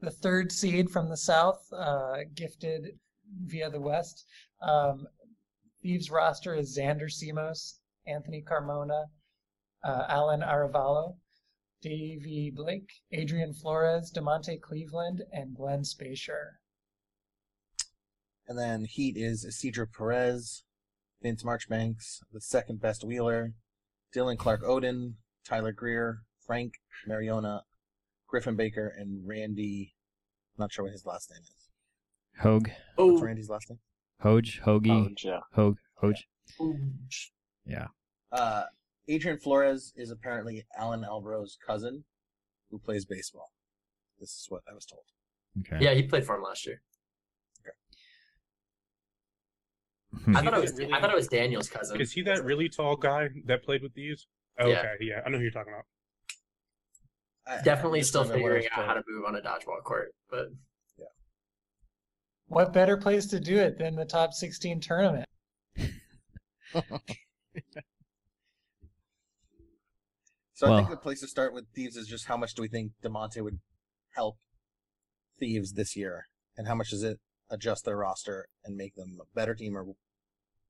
the 0.00 0.10
third 0.10 0.50
seed 0.50 0.90
from 0.90 1.08
the 1.08 1.16
South, 1.16 1.62
uh, 1.72 2.18
gifted 2.34 2.98
via 3.44 3.68
the 3.70 3.80
West. 3.80 4.24
Um, 4.62 5.06
Thieves 5.82 6.10
roster 6.10 6.54
is 6.54 6.76
Xander 6.78 7.08
Simos, 7.10 7.78
Anthony 8.06 8.42
Carmona, 8.46 9.06
uh, 9.84 10.04
Alan 10.08 10.40
Aravalo, 10.40 11.16
Davey 11.82 12.52
Blake, 12.54 12.90
Adrian 13.12 13.54
Flores, 13.54 14.12
Demonte 14.14 14.60
Cleveland, 14.60 15.22
and 15.32 15.54
Glenn 15.56 15.80
Spacier. 15.82 16.56
And 18.46 18.58
then 18.58 18.84
Heat 18.84 19.16
is 19.16 19.44
Isidro 19.44 19.86
Perez, 19.86 20.64
Vince 21.22 21.44
Marchbanks, 21.44 22.20
the 22.32 22.40
second 22.40 22.80
best 22.80 23.04
Wheeler, 23.04 23.54
Dylan 24.14 24.36
Clark 24.36 24.62
Odin, 24.64 25.16
Tyler 25.46 25.72
Greer, 25.72 26.22
Frank 26.46 26.74
Mariona, 27.08 27.60
Griffin 28.26 28.56
Baker, 28.56 28.92
and 28.98 29.26
Randy. 29.26 29.94
I'm 30.58 30.62
not 30.64 30.72
sure 30.72 30.84
what 30.84 30.92
his 30.92 31.06
last 31.06 31.30
name 31.30 31.42
is. 31.42 31.68
Hogue, 32.42 32.68
What's 32.96 33.20
Oh, 33.20 33.24
Randy's 33.24 33.48
last 33.48 33.70
name? 33.70 33.78
Hoge, 34.22 34.60
Hoagie, 34.64 34.90
Oh, 34.90 35.08
yeah. 35.22 35.40
Hogue, 35.54 35.78
Hoge. 35.94 36.26
ooh. 36.60 36.78
Yeah. 37.64 37.86
Uh, 38.32 38.64
Adrian 39.08 39.38
Flores 39.38 39.92
is 39.96 40.10
apparently 40.10 40.64
Alan 40.78 41.02
Alvaro's 41.02 41.56
cousin, 41.66 42.04
who 42.70 42.78
plays 42.78 43.04
baseball. 43.04 43.50
This 44.18 44.30
is 44.30 44.46
what 44.48 44.62
I 44.70 44.74
was 44.74 44.84
told. 44.86 45.02
Okay. 45.60 45.82
yeah, 45.84 45.94
he 45.94 46.02
played 46.02 46.24
for 46.24 46.36
him 46.36 46.42
last 46.42 46.66
year. 46.66 46.82
Hmm. 50.24 50.36
I 50.36 50.42
thought 50.42 50.54
it 50.54 50.64
Is 50.64 50.70
was. 50.72 50.78
really- 50.80 50.92
I 50.92 51.00
thought 51.00 51.10
it 51.10 51.16
was 51.16 51.28
Daniel's 51.28 51.68
cousin. 51.68 52.00
Is 52.00 52.12
he 52.12 52.22
that 52.22 52.44
really 52.44 52.68
tall 52.68 52.96
guy 52.96 53.28
that 53.46 53.62
played 53.62 53.82
with 53.82 53.94
these? 53.94 54.26
Oh, 54.58 54.66
Yeah. 54.68 54.80
Okay, 54.80 54.96
yeah, 55.00 55.22
I 55.24 55.28
know 55.30 55.38
who 55.38 55.42
you're 55.44 55.52
talking 55.52 55.72
about. 55.72 55.86
I- 57.46 57.62
Definitely 57.62 58.02
still 58.02 58.22
just 58.22 58.32
remember 58.34 58.50
what 58.54 58.58
I 58.58 58.62
figuring 58.62 58.78
out 58.82 58.86
how 58.88 58.94
to 58.94 59.02
move 59.08 59.24
on 59.24 59.36
a 59.36 59.40
dodgeball 59.40 59.82
court, 59.84 60.12
but 60.28 60.48
What 62.50 62.72
better 62.72 62.96
place 62.96 63.26
to 63.26 63.38
do 63.38 63.58
it 63.58 63.78
than 63.78 63.94
the 63.94 64.04
top 64.04 64.32
16 64.32 64.80
tournament? 64.80 65.28
So 70.52 70.70
I 70.70 70.76
think 70.76 70.90
the 70.90 70.98
place 70.98 71.20
to 71.20 71.26
start 71.26 71.54
with 71.54 71.64
Thieves 71.74 71.96
is 71.96 72.06
just 72.06 72.26
how 72.26 72.36
much 72.36 72.52
do 72.54 72.60
we 72.60 72.68
think 72.68 72.92
Demonte 73.02 73.42
would 73.42 73.60
help 74.14 74.36
Thieves 75.38 75.72
this 75.72 75.96
year, 75.96 76.26
and 76.54 76.68
how 76.68 76.74
much 76.74 76.90
does 76.90 77.02
it 77.02 77.18
adjust 77.48 77.86
their 77.86 77.96
roster 77.96 78.46
and 78.62 78.76
make 78.76 78.94
them 78.94 79.16
a 79.22 79.24
better 79.34 79.54
team 79.54 79.74
or 79.74 79.86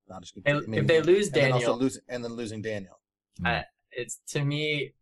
not 0.08 0.22
as 0.22 0.30
good? 0.30 0.44
And 0.46 0.64
team? 0.64 0.74
if 0.74 0.86
they 0.86 1.02
lose 1.02 1.26
and 1.26 1.34
then 1.34 1.52
also 1.54 1.66
Daniel- 1.72 1.78
lose, 1.78 1.98
and 2.08 2.22
then 2.24 2.34
losing 2.34 2.62
Daniel. 2.62 3.00
Mm. 3.40 3.64
it's 3.90 4.20
to 4.28 4.44
me 4.44 4.92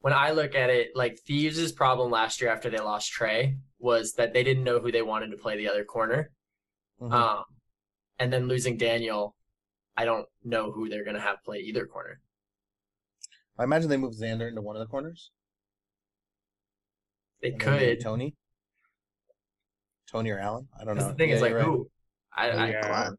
when 0.00 0.12
I 0.12 0.30
look 0.30 0.54
at 0.54 0.70
it, 0.70 0.90
like 0.94 1.18
Thieves' 1.20 1.72
problem 1.72 2.10
last 2.10 2.40
year 2.40 2.50
after 2.50 2.70
they 2.70 2.78
lost 2.78 3.10
Trey 3.10 3.56
was 3.78 4.14
that 4.14 4.32
they 4.32 4.42
didn't 4.42 4.64
know 4.64 4.80
who 4.80 4.90
they 4.92 5.02
wanted 5.02 5.30
to 5.30 5.36
play 5.36 5.56
the 5.56 5.68
other 5.68 5.84
corner. 5.84 6.30
Mhm. 7.00 7.12
Um, 7.12 7.44
and 8.18 8.32
then 8.32 8.48
losing 8.48 8.76
Daniel, 8.76 9.36
I 9.96 10.04
don't 10.04 10.26
know 10.42 10.72
who 10.72 10.88
they're 10.88 11.04
gonna 11.04 11.20
have 11.20 11.42
play 11.44 11.58
either 11.60 11.86
corner. 11.86 12.20
I 13.58 13.64
imagine 13.64 13.90
they 13.90 13.96
moved 13.98 14.18
Xander 14.18 14.48
into 14.48 14.62
one 14.62 14.76
of 14.76 14.80
the 14.80 14.86
corners. 14.86 15.30
They 17.42 17.52
and 17.52 17.60
then 17.60 17.70
maybe 17.72 17.96
could. 17.96 18.00
Tony, 18.00 18.36
Tony 20.10 20.30
or 20.30 20.38
Alan. 20.38 20.68
I 20.78 20.84
don't 20.84 20.94
That's 20.94 21.06
know. 21.06 21.12
the 21.12 21.18
thing 21.18 21.30
Yeah, 21.30 21.36
is 21.36 21.42
like 21.42 21.50
you're 21.50 21.58
right. 21.58 21.66
who? 21.66 21.90
I, 22.32 22.50
Oh, 22.50 22.58
I 22.58 22.68
yeah. 22.70 23.10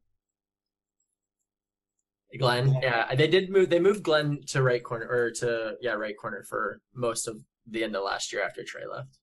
Glenn. 2.38 2.70
Glenn. 2.72 2.82
Yeah, 2.82 3.14
they 3.16 3.28
did 3.28 3.50
move. 3.50 3.70
They 3.70 3.80
moved 3.80 4.04
Glenn 4.04 4.42
to 4.48 4.62
right 4.62 4.84
corner 4.84 5.08
or 5.10 5.32
to 5.32 5.76
yeah 5.82 5.94
right 5.94 6.16
corner 6.18 6.44
for 6.48 6.80
most 6.94 7.28
of 7.28 7.38
the 7.68 7.84
end 7.84 7.96
of 7.96 8.04
last 8.04 8.32
year 8.32 8.42
after 8.44 8.64
Trey 8.64 8.86
left. 8.86 9.18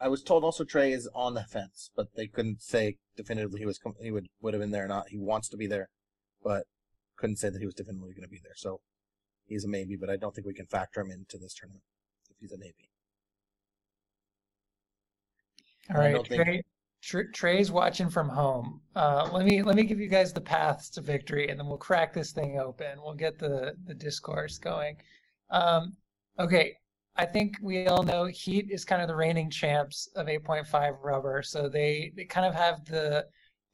I 0.00 0.08
was 0.08 0.22
told 0.22 0.42
also 0.42 0.64
Trey 0.64 0.92
is 0.92 1.08
on 1.14 1.34
the 1.34 1.44
fence, 1.44 1.90
but 1.94 2.08
they 2.16 2.26
couldn't 2.26 2.60
say 2.60 2.96
definitively 3.16 3.60
he 3.60 3.66
was 3.66 3.78
com- 3.78 3.94
he 4.00 4.10
would 4.10 4.26
would 4.40 4.52
have 4.54 4.60
been 4.60 4.72
there 4.72 4.84
or 4.84 4.88
not. 4.88 5.08
He 5.10 5.18
wants 5.18 5.48
to 5.50 5.56
be 5.56 5.66
there, 5.68 5.88
but 6.42 6.64
couldn't 7.16 7.36
say 7.36 7.50
that 7.50 7.58
he 7.60 7.66
was 7.66 7.74
definitively 7.74 8.14
going 8.14 8.24
to 8.24 8.28
be 8.28 8.40
there. 8.42 8.56
So 8.56 8.80
he's 9.46 9.64
a 9.64 9.68
maybe, 9.68 9.94
but 9.96 10.10
I 10.10 10.16
don't 10.16 10.34
think 10.34 10.46
we 10.46 10.54
can 10.54 10.66
factor 10.66 11.00
him 11.02 11.10
into 11.12 11.38
this 11.38 11.54
tournament 11.54 11.84
if 12.30 12.36
he's 12.40 12.50
a 12.52 12.58
maybe. 12.58 12.90
All 15.90 15.96
right, 15.96 15.98
And 15.98 15.98
I 15.98 16.00
right, 16.06 16.14
don't 16.14 16.26
think- 16.28 16.42
Trey, 16.44 16.56
Tr- 16.58 16.62
Trey's 17.02 17.72
watching 17.72 18.08
from 18.08 18.28
home. 18.28 18.80
Uh, 18.94 19.28
let 19.32 19.44
me 19.44 19.62
let 19.62 19.74
me 19.74 19.82
give 19.82 19.98
you 19.98 20.08
guys 20.08 20.32
the 20.32 20.40
paths 20.40 20.88
to 20.90 21.00
victory, 21.00 21.48
and 21.48 21.58
then 21.58 21.66
we'll 21.66 21.76
crack 21.76 22.12
this 22.12 22.32
thing 22.32 22.60
open. 22.60 23.02
We'll 23.02 23.14
get 23.14 23.38
the 23.38 23.74
the 23.86 23.94
discourse 23.94 24.58
going. 24.58 24.96
Um, 25.50 25.96
okay, 26.38 26.76
I 27.16 27.26
think 27.26 27.56
we 27.60 27.86
all 27.88 28.04
know 28.04 28.26
Heat 28.26 28.70
is 28.70 28.84
kind 28.84 29.02
of 29.02 29.08
the 29.08 29.16
reigning 29.16 29.50
champs 29.50 30.08
of 30.16 30.26
8.5 30.28 30.98
rubber, 31.02 31.42
so 31.42 31.68
they 31.68 32.12
they 32.16 32.24
kind 32.24 32.46
of 32.46 32.54
have 32.54 32.84
the 32.84 33.26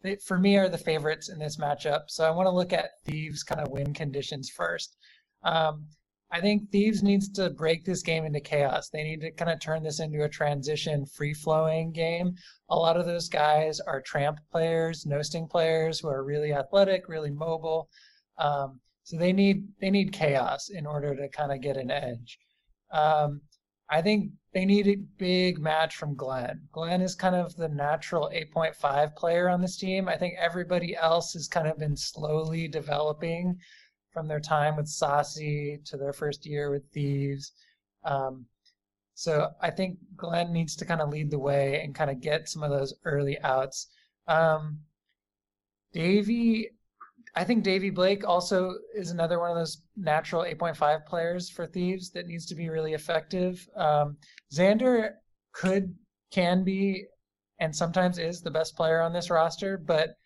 they, 0.03 0.17
for 0.17 0.38
me 0.38 0.57
are 0.57 0.69
the 0.69 0.79
favorites 0.79 1.29
in 1.29 1.38
this 1.38 1.59
matchup. 1.59 2.05
So 2.09 2.25
I 2.25 2.31
want 2.31 2.47
to 2.47 2.55
look 2.55 2.73
at 2.73 3.03
Thieves 3.05 3.43
kind 3.43 3.61
of 3.61 3.69
win 3.71 3.93
conditions 3.93 4.49
first. 4.49 4.97
Um, 5.43 5.87
I 6.31 6.41
think 6.41 6.71
Thieves 6.71 7.03
needs 7.03 7.29
to 7.31 7.51
break 7.51 7.85
this 7.85 8.03
game 8.03 8.25
into 8.27 8.41
chaos. 8.41 8.91
They 8.91 9.03
need 9.03 9.21
to 9.23 9.31
kind 9.31 9.51
of 9.51 9.61
turn 9.61 9.83
this 9.83 10.01
into 10.01 10.25
a 10.25 10.29
transition, 10.29 11.07
free 11.07 11.33
flowing 11.33 11.91
game. 11.91 12.35
A 12.69 12.77
lot 12.77 12.99
of 12.99 13.07
those 13.07 13.29
guys 13.29 13.81
are 13.81 14.03
tramp 14.03 14.38
players, 14.51 15.07
no-sting 15.07 15.49
players 15.49 16.01
who 16.01 16.09
are 16.09 16.25
really 16.25 16.53
athletic, 16.53 17.09
really 17.09 17.31
mobile. 17.31 17.88
Um, 18.37 18.81
so 19.05 19.17
they 19.17 19.33
need 19.33 19.67
they 19.81 19.91
need 19.91 20.12
chaos 20.12 20.69
in 20.69 20.85
order 20.85 21.17
to 21.17 21.29
kind 21.31 21.51
of 21.51 21.62
get 21.62 21.79
an 21.79 21.91
edge. 21.91 22.38
Um, 22.91 23.41
I 23.91 24.03
think 24.03 24.33
they 24.53 24.67
need 24.67 24.87
a 24.87 24.97
big 24.97 25.59
match 25.59 25.97
from 25.97 26.14
Glenn. 26.14 26.69
Glenn 26.73 27.01
is 27.01 27.14
kind 27.14 27.35
of 27.35 27.57
the 27.57 27.69
natural 27.69 28.31
8.5 28.35 29.17
player 29.17 29.49
on 29.49 29.62
this 29.62 29.79
team. 29.79 30.09
I 30.09 30.17
think 30.19 30.35
everybody 30.38 30.95
else 30.95 31.33
has 31.33 31.49
kind 31.49 31.69
of 31.69 31.79
been 31.79 31.97
slowly 31.97 32.69
developing 32.69 33.59
from 34.18 34.26
their 34.26 34.40
time 34.40 34.74
with 34.74 34.88
Saucy 34.88 35.78
to 35.85 35.96
their 35.96 36.12
first 36.12 36.44
year 36.44 36.72
with 36.72 36.83
Thieves. 36.92 37.52
Um, 38.04 38.46
so 39.14 39.50
I 39.62 39.70
think 39.70 39.96
Glenn 40.16 40.52
needs 40.52 40.74
to 40.74 40.85
kind 40.85 41.00
of 41.00 41.11
lead 41.11 41.31
the 41.31 41.38
way 41.38 41.81
and 41.85 41.94
kind 41.94 42.11
of 42.11 42.20
get 42.20 42.48
some 42.48 42.64
of 42.64 42.70
those 42.70 42.92
early 43.04 43.38
outs. 43.42 43.90
Um, 44.26 44.81
Davey, 45.92 46.70
I 47.37 47.44
think 47.44 47.62
Davey 47.62 47.90
Blake 47.90 48.26
also 48.26 48.74
is 48.92 49.12
another 49.12 49.38
one 49.38 49.52
of 49.52 49.57
those 49.57 49.83
natural 49.96 50.42
8.5 50.42 51.07
players 51.07 51.48
for 51.48 51.68
Thieves 51.68 52.11
that 52.11 52.26
needs 52.26 52.46
to 52.46 52.57
be 52.57 52.70
really 52.70 52.94
effective. 52.94 53.68
Um, 53.76 54.16
Xander 54.52 55.12
could, 55.52 55.94
can 56.33 56.64
be, 56.64 57.04
and 57.61 57.74
sometimes 57.74 58.18
is 58.18 58.40
the 58.40 58.50
best 58.50 58.74
player 58.74 59.00
on 59.00 59.12
this 59.12 59.31
roster, 59.31 59.78
but 59.78 60.16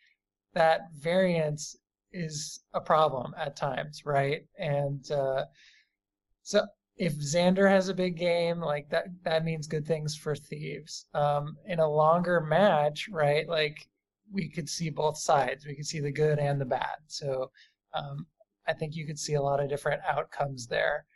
that 0.54 0.92
variance 0.98 1.76
is 2.12 2.60
a 2.74 2.80
problem 2.80 3.34
at 3.38 3.56
times, 3.56 4.04
right? 4.04 4.42
And 4.58 5.10
uh, 5.10 5.44
so 6.42 6.64
if 6.96 7.14
Xander 7.14 7.68
has 7.68 7.88
a 7.88 7.94
big 7.94 8.16
game, 8.16 8.60
like 8.60 8.88
that, 8.90 9.06
that 9.24 9.44
means 9.44 9.66
good 9.66 9.86
things 9.86 10.16
for 10.16 10.34
Thieves. 10.34 11.06
Um, 11.14 11.56
in 11.66 11.80
a 11.80 11.88
longer 11.88 12.40
match, 12.40 13.08
right? 13.10 13.48
Like 13.48 13.88
we 14.30 14.48
could 14.48 14.68
see 14.68 14.90
both 14.90 15.18
sides. 15.18 15.66
We 15.66 15.74
could 15.74 15.86
see 15.86 16.00
the 16.00 16.12
good 16.12 16.38
and 16.38 16.60
the 16.60 16.64
bad. 16.64 16.96
So 17.06 17.50
um, 17.94 18.26
I 18.66 18.72
think 18.72 18.94
you 18.94 19.06
could 19.06 19.18
see 19.18 19.34
a 19.34 19.42
lot 19.42 19.62
of 19.62 19.68
different 19.68 20.00
outcomes 20.08 20.66
there. 20.66 21.06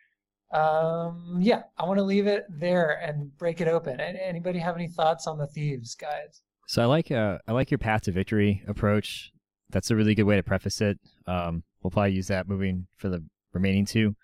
Um, 0.53 1.39
yeah, 1.41 1.63
I 1.77 1.85
want 1.85 1.99
to 1.99 2.05
leave 2.05 2.27
it 2.27 2.45
there 2.49 3.01
and 3.03 3.37
break 3.37 3.61
it 3.61 3.69
open. 3.69 4.01
Anybody 4.01 4.59
have 4.61 4.77
any 4.77 4.89
thoughts 4.89 5.27
on 5.27 5.39
the 5.39 5.47
Thieves, 5.47 5.95
guys? 5.95 6.43
So 6.69 6.83
I 6.83 6.87
like 6.87 7.11
uh, 7.11 7.39
I 7.47 7.53
like 7.53 7.71
your 7.71 7.79
path 7.79 8.03
to 8.03 8.13
victory 8.13 8.63
approach. 8.67 9.33
That's 9.71 9.91
a 9.91 9.97
really 9.97 10.15
good 10.15 10.25
way 10.25 10.37
to 10.37 10.43
preface 10.43 10.81
it. 10.81 10.99
Um, 11.27 11.63
we'll 11.83 11.91
probably 11.91 12.13
use 12.13 12.29
that 12.29 12.49
moving 12.49 12.87
for 12.97 13.09
the 13.09 13.25
remaining 13.53 13.85
two. 13.85 14.15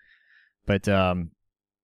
But 0.65 0.87
um, 0.87 1.31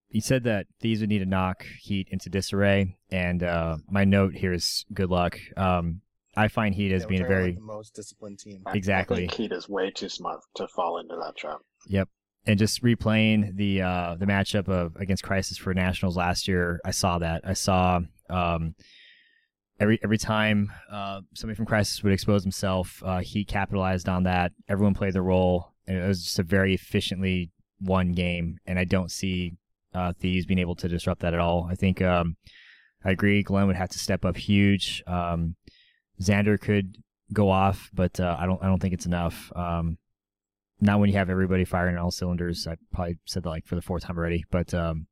you 0.09 0.21
said 0.21 0.43
that 0.45 0.67
these 0.79 1.01
would 1.01 1.09
need 1.09 1.19
to 1.19 1.25
knock 1.25 1.65
Heat 1.81 2.07
into 2.11 2.29
disarray, 2.29 2.97
and 3.11 3.43
uh, 3.43 3.77
my 3.89 4.05
note 4.05 4.33
here 4.33 4.53
is 4.53 4.85
good 4.93 5.09
luck. 5.09 5.37
Um, 5.57 6.01
I 6.37 6.47
find 6.47 6.73
Heat 6.73 6.93
as 6.93 7.01
Yeah, 7.01 7.07
being 7.07 7.21
a 7.21 7.27
very 7.27 7.47
like, 7.47 7.55
the 7.55 7.61
most 7.61 7.95
disciplined 7.95 8.39
team. 8.39 8.63
Exactly. 8.67 9.17
I 9.17 9.19
think 9.21 9.33
Heat 9.33 9.51
is 9.51 9.67
way 9.67 9.91
too 9.91 10.09
smart 10.09 10.41
to 10.55 10.67
fall 10.67 10.99
into 10.99 11.15
that 11.15 11.35
trap. 11.35 11.59
Yep. 11.87 12.07
And 12.45 12.57
just 12.57 12.81
replaying 12.81 13.57
the 13.57 13.81
uh, 13.81 14.15
the 14.15 14.25
matchup 14.25 14.69
of 14.69 14.95
against 14.95 15.23
Crisis 15.23 15.57
for 15.57 15.73
Nationals 15.73 16.15
last 16.15 16.47
year, 16.47 16.79
I 16.85 16.91
saw 16.91 17.19
that. 17.19 17.41
I 17.43 17.53
saw 17.53 17.99
um, 18.29 18.75
every 19.79 19.99
every 20.03 20.17
time 20.17 20.71
uh, 20.91 21.21
somebody 21.33 21.55
from 21.55 21.65
Crisis 21.65 22.03
would 22.03 22.13
expose 22.13 22.43
himself, 22.43 23.01
uh, 23.05 23.19
he 23.19 23.45
capitalized 23.45 24.09
on 24.09 24.23
that. 24.23 24.51
Everyone 24.67 24.93
played 24.93 25.13
their 25.13 25.23
role, 25.23 25.73
and 25.87 25.97
it 25.97 26.07
was 26.07 26.23
just 26.23 26.39
a 26.39 26.43
very 26.43 26.73
efficiently 26.73 27.51
won 27.81 28.11
game. 28.11 28.57
And 28.65 28.77
I 28.77 28.83
don't 28.83 29.11
see 29.11 29.57
uh, 29.93 30.13
Thieves 30.19 30.45
being 30.45 30.59
able 30.59 30.75
to 30.75 30.87
disrupt 30.87 31.21
that 31.21 31.33
at 31.33 31.39
all. 31.39 31.67
I 31.69 31.75
think 31.75 32.01
um, 32.01 32.35
I 33.03 33.11
agree. 33.11 33.43
Glenn 33.43 33.67
would 33.67 33.75
have 33.75 33.89
to 33.89 33.99
step 33.99 34.25
up 34.25 34.37
huge. 34.37 35.03
Um, 35.07 35.55
Xander 36.21 36.59
could 36.59 36.97
go 37.31 37.49
off, 37.49 37.89
but 37.93 38.19
uh, 38.19 38.35
I 38.39 38.45
don't 38.45 38.61
I 38.61 38.67
don't 38.67 38.79
think 38.79 38.93
it's 38.93 39.05
enough. 39.05 39.51
Um, 39.55 39.97
not 40.81 40.99
when 40.99 41.09
you 41.09 41.17
have 41.17 41.29
everybody 41.29 41.65
firing 41.65 41.97
all 41.97 42.11
cylinders. 42.11 42.67
I 42.67 42.75
probably 42.93 43.17
said 43.25 43.43
that 43.43 43.49
like 43.49 43.65
for 43.65 43.75
the 43.75 43.81
fourth 43.81 44.03
time 44.03 44.17
already, 44.17 44.45
but 44.51 44.73
um, 44.73 45.07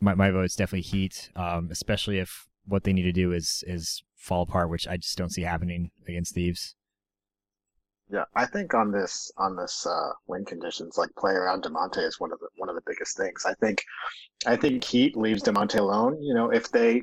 my 0.00 0.14
my 0.14 0.30
vote's 0.30 0.56
definitely 0.56 0.82
Heat, 0.82 1.30
um, 1.36 1.68
especially 1.70 2.18
if 2.18 2.46
what 2.66 2.84
they 2.84 2.92
need 2.92 3.02
to 3.02 3.12
do 3.12 3.32
is 3.32 3.64
is 3.66 4.02
fall 4.16 4.42
apart, 4.42 4.70
which 4.70 4.86
I 4.86 4.96
just 4.96 5.16
don't 5.16 5.32
see 5.32 5.42
happening 5.42 5.90
against 6.06 6.34
Thieves. 6.34 6.74
Yeah, 8.12 8.24
I 8.34 8.46
think 8.46 8.74
on 8.74 8.90
this 8.90 9.30
on 9.38 9.56
this 9.56 9.86
uh, 9.86 10.10
win 10.26 10.44
conditions, 10.44 10.98
like 10.98 11.10
play 11.16 11.32
around 11.32 11.62
Demonte 11.62 11.98
is 11.98 12.18
one 12.18 12.32
of 12.32 12.40
the 12.40 12.48
one 12.56 12.68
of 12.68 12.74
the 12.74 12.82
biggest 12.86 13.16
things. 13.16 13.44
I 13.46 13.54
think, 13.54 13.84
I 14.46 14.56
think 14.56 14.82
Heat 14.82 15.16
leaves 15.16 15.42
Demonte 15.44 15.78
alone. 15.78 16.20
You 16.20 16.34
know, 16.34 16.50
if 16.50 16.70
they 16.70 17.02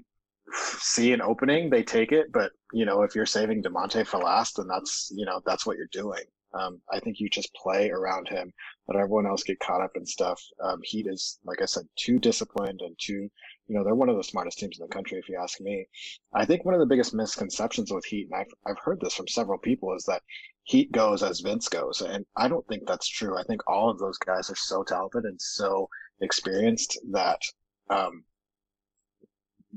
see 0.53 1.13
an 1.13 1.21
opening, 1.21 1.69
they 1.69 1.83
take 1.83 2.11
it. 2.11 2.31
But 2.33 2.51
you 2.73 2.85
know, 2.85 3.03
if 3.03 3.15
you're 3.15 3.25
saving 3.25 3.63
Demonte 3.63 4.05
for 4.05 4.19
last, 4.19 4.57
then 4.57 4.67
that's 4.67 5.09
you 5.15 5.25
know 5.25 5.41
that's 5.45 5.65
what 5.65 5.77
you're 5.77 5.87
doing. 5.93 6.23
Um, 6.53 6.81
I 6.91 6.99
think 6.99 7.19
you 7.19 7.29
just 7.29 7.53
play 7.53 7.89
around 7.89 8.27
him, 8.27 8.53
let 8.87 8.97
everyone 8.97 9.27
else 9.27 9.43
get 9.43 9.59
caught 9.59 9.81
up 9.81 9.91
in 9.95 10.05
stuff. 10.05 10.41
Um, 10.63 10.79
Heat 10.83 11.07
is, 11.07 11.39
like 11.43 11.61
I 11.61 11.65
said, 11.65 11.85
too 11.95 12.19
disciplined 12.19 12.81
and 12.81 12.95
too, 12.97 13.29
you 13.67 13.75
know, 13.75 13.83
they're 13.83 13.95
one 13.95 14.09
of 14.09 14.15
the 14.15 14.23
smartest 14.23 14.59
teams 14.59 14.79
in 14.79 14.85
the 14.87 14.93
country, 14.93 15.17
if 15.17 15.27
you 15.27 15.37
ask 15.41 15.59
me. 15.59 15.85
I 16.33 16.45
think 16.45 16.63
one 16.63 16.73
of 16.73 16.79
the 16.79 16.85
biggest 16.85 17.13
misconceptions 17.13 17.91
with 17.91 18.05
Heat, 18.05 18.29
and 18.31 18.39
I've, 18.39 18.53
I've 18.65 18.79
heard 18.79 18.99
this 19.01 19.13
from 19.13 19.27
several 19.27 19.59
people, 19.59 19.93
is 19.93 20.05
that 20.05 20.23
Heat 20.63 20.91
goes 20.91 21.21
as 21.21 21.41
Vince 21.41 21.67
goes. 21.67 22.01
And 22.01 22.25
I 22.35 22.47
don't 22.47 22.65
think 22.67 22.83
that's 22.87 23.07
true. 23.07 23.37
I 23.37 23.43
think 23.43 23.61
all 23.69 23.89
of 23.89 23.99
those 23.99 24.17
guys 24.17 24.49
are 24.49 24.55
so 24.55 24.83
talented 24.83 25.25
and 25.25 25.39
so 25.41 25.89
experienced 26.21 26.97
that, 27.11 27.41
um, 27.89 28.23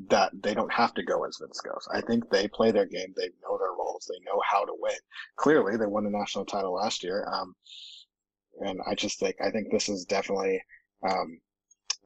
that 0.08 0.30
they 0.42 0.54
don't 0.54 0.72
have 0.72 0.94
to 0.94 1.02
go 1.02 1.24
as 1.24 1.38
Vince 1.40 1.60
goes. 1.60 1.88
I 1.92 2.00
think 2.00 2.28
they 2.30 2.48
play 2.48 2.70
their 2.70 2.86
game. 2.86 3.12
They 3.16 3.30
know 3.42 3.58
their 3.58 3.72
roles. 3.72 4.08
They 4.08 4.18
know 4.24 4.40
how 4.48 4.64
to 4.64 4.72
win. 4.78 4.94
Clearly, 5.36 5.76
they 5.76 5.86
won 5.86 6.04
the 6.04 6.10
national 6.10 6.44
title 6.44 6.74
last 6.74 7.02
year. 7.02 7.26
Um, 7.32 7.54
and 8.60 8.80
I 8.86 8.94
just 8.94 9.18
think, 9.18 9.36
I 9.44 9.50
think 9.50 9.70
this 9.70 9.88
is 9.88 10.04
definitely, 10.04 10.62
um, 11.08 11.40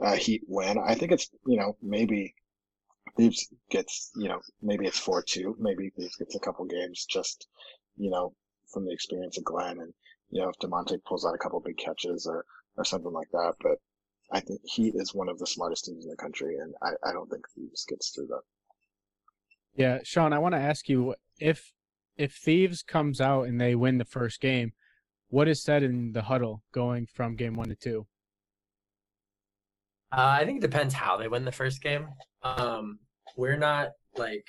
a 0.00 0.16
Heat 0.16 0.42
win. 0.48 0.78
I 0.78 0.94
think 0.94 1.12
it's, 1.12 1.28
you 1.46 1.58
know, 1.58 1.76
maybe 1.82 2.34
Thieves 3.16 3.48
gets, 3.70 4.10
you 4.16 4.28
know, 4.28 4.40
maybe 4.62 4.86
it's 4.86 5.00
4-2. 5.00 5.54
Maybe 5.58 5.90
Thieves 5.90 6.16
gets 6.16 6.34
a 6.34 6.40
couple 6.40 6.64
games 6.64 7.06
just, 7.08 7.46
you 7.96 8.10
know, 8.10 8.34
from 8.72 8.86
the 8.86 8.92
experience 8.92 9.38
of 9.38 9.44
Glenn 9.44 9.78
and, 9.78 9.92
you 10.30 10.40
know, 10.40 10.48
if 10.48 10.56
DeMonte 10.58 11.04
pulls 11.04 11.24
out 11.24 11.34
a 11.34 11.38
couple 11.38 11.60
big 11.60 11.76
catches 11.76 12.26
or, 12.26 12.44
or 12.76 12.84
something 12.84 13.12
like 13.12 13.30
that. 13.32 13.54
But 13.60 13.78
I 14.32 14.40
think 14.40 14.60
Heat 14.64 14.94
is 14.96 15.14
one 15.14 15.28
of 15.28 15.38
the 15.38 15.46
smartest 15.46 15.84
teams 15.84 16.04
in 16.04 16.10
the 16.10 16.16
country, 16.16 16.56
and 16.56 16.74
I, 16.82 17.08
I 17.08 17.12
don't 17.12 17.30
think 17.30 17.44
Thieves 17.54 17.84
gets 17.88 18.10
through 18.10 18.28
that. 18.28 18.42
Yeah, 19.76 19.98
Shawn, 20.04 20.32
I 20.32 20.38
want 20.38 20.54
to 20.54 20.60
ask 20.60 20.88
you 20.88 21.14
if 21.38 21.72
if 22.16 22.34
Thieves 22.34 22.82
comes 22.82 23.20
out 23.20 23.48
and 23.48 23.60
they 23.60 23.74
win 23.74 23.98
the 23.98 24.04
first 24.04 24.40
game, 24.40 24.72
what 25.28 25.48
is 25.48 25.62
said 25.62 25.82
in 25.82 26.12
the 26.12 26.22
huddle 26.22 26.62
going 26.72 27.06
from 27.12 27.36
game 27.36 27.54
one 27.54 27.68
to 27.68 27.74
two? 27.74 28.06
Uh, 30.12 30.38
I 30.40 30.44
think 30.44 30.58
it 30.58 30.70
depends 30.70 30.94
how 30.94 31.16
they 31.16 31.26
win 31.26 31.44
the 31.44 31.52
first 31.52 31.82
game. 31.82 32.06
Um, 32.42 33.00
we're 33.36 33.56
not 33.56 33.88
like 34.16 34.46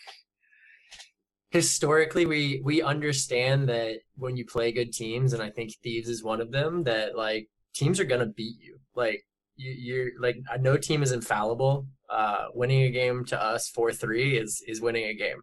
historically 1.50 2.26
we 2.26 2.62
we 2.64 2.82
understand 2.82 3.68
that 3.70 4.00
when 4.16 4.38
you 4.38 4.46
play 4.46 4.72
good 4.72 4.94
teams, 4.94 5.34
and 5.34 5.42
I 5.42 5.50
think 5.50 5.72
Thieves 5.82 6.10
is 6.10 6.24
one 6.24 6.40
of 6.40 6.52
them. 6.52 6.84
That 6.84 7.18
like 7.18 7.50
teams 7.74 8.00
are 8.00 8.06
gonna 8.06 8.28
beat 8.28 8.58
you. 8.62 8.78
Like 8.94 9.26
you, 9.56 9.72
you're 9.72 10.10
like 10.20 10.38
no 10.60 10.78
team 10.78 11.04
is 11.04 11.12
infallible. 11.12 11.88
Uh, 12.10 12.46
winning 12.54 12.84
a 12.84 12.92
game 12.92 13.26
to 13.26 13.42
us 13.42 13.70
four 13.70 13.92
three 13.92 14.38
is 14.38 14.64
is 14.68 14.82
winning 14.82 15.06
a 15.06 15.14
game. 15.14 15.42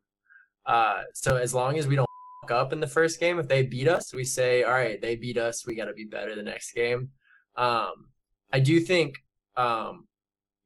Uh, 0.66 1.02
so 1.14 1.36
as 1.36 1.52
long 1.52 1.78
as 1.78 1.86
we 1.86 1.96
don't 1.96 2.06
up 2.50 2.72
in 2.72 2.80
the 2.80 2.86
first 2.86 3.20
game, 3.20 3.38
if 3.38 3.46
they 3.46 3.62
beat 3.62 3.86
us, 3.88 4.12
we 4.12 4.24
say, 4.24 4.64
all 4.64 4.72
right, 4.72 5.00
they 5.00 5.14
beat 5.14 5.38
us. 5.38 5.66
We 5.66 5.76
got 5.76 5.84
to 5.84 5.92
be 5.92 6.04
better 6.04 6.34
the 6.34 6.42
next 6.42 6.72
game. 6.72 7.10
Um, 7.56 8.08
I 8.52 8.58
do 8.58 8.80
think, 8.80 9.18
um, 9.56 10.06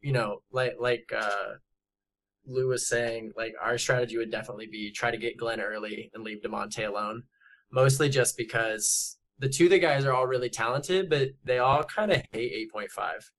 you 0.01 0.13
know, 0.13 0.39
like 0.51 0.75
like 0.79 1.13
uh, 1.17 1.55
Lou 2.47 2.69
was 2.69 2.89
saying, 2.89 3.33
like 3.37 3.55
our 3.63 3.77
strategy 3.77 4.17
would 4.17 4.31
definitely 4.31 4.69
be 4.71 4.91
try 4.91 5.11
to 5.11 5.17
get 5.17 5.37
Glenn 5.37 5.61
early 5.61 6.11
and 6.15 6.25
leave 6.25 6.43
Demonte 6.43 6.87
alone. 6.87 7.25
Mostly 7.71 8.09
just 8.09 8.37
because 8.37 9.16
the 9.39 9.49
two 9.49 9.65
of 9.65 9.71
the 9.71 9.79
guys 9.79 10.05
are 10.05 10.13
all 10.13 10.27
really 10.27 10.49
talented, 10.49 11.11
but 11.11 11.31
they 11.45 11.59
all 11.59 11.83
kind 11.85 12.13
of 12.13 12.23
hate 12.33 12.53
eight 12.53 12.73
point 12.73 12.91
five. 12.91 13.31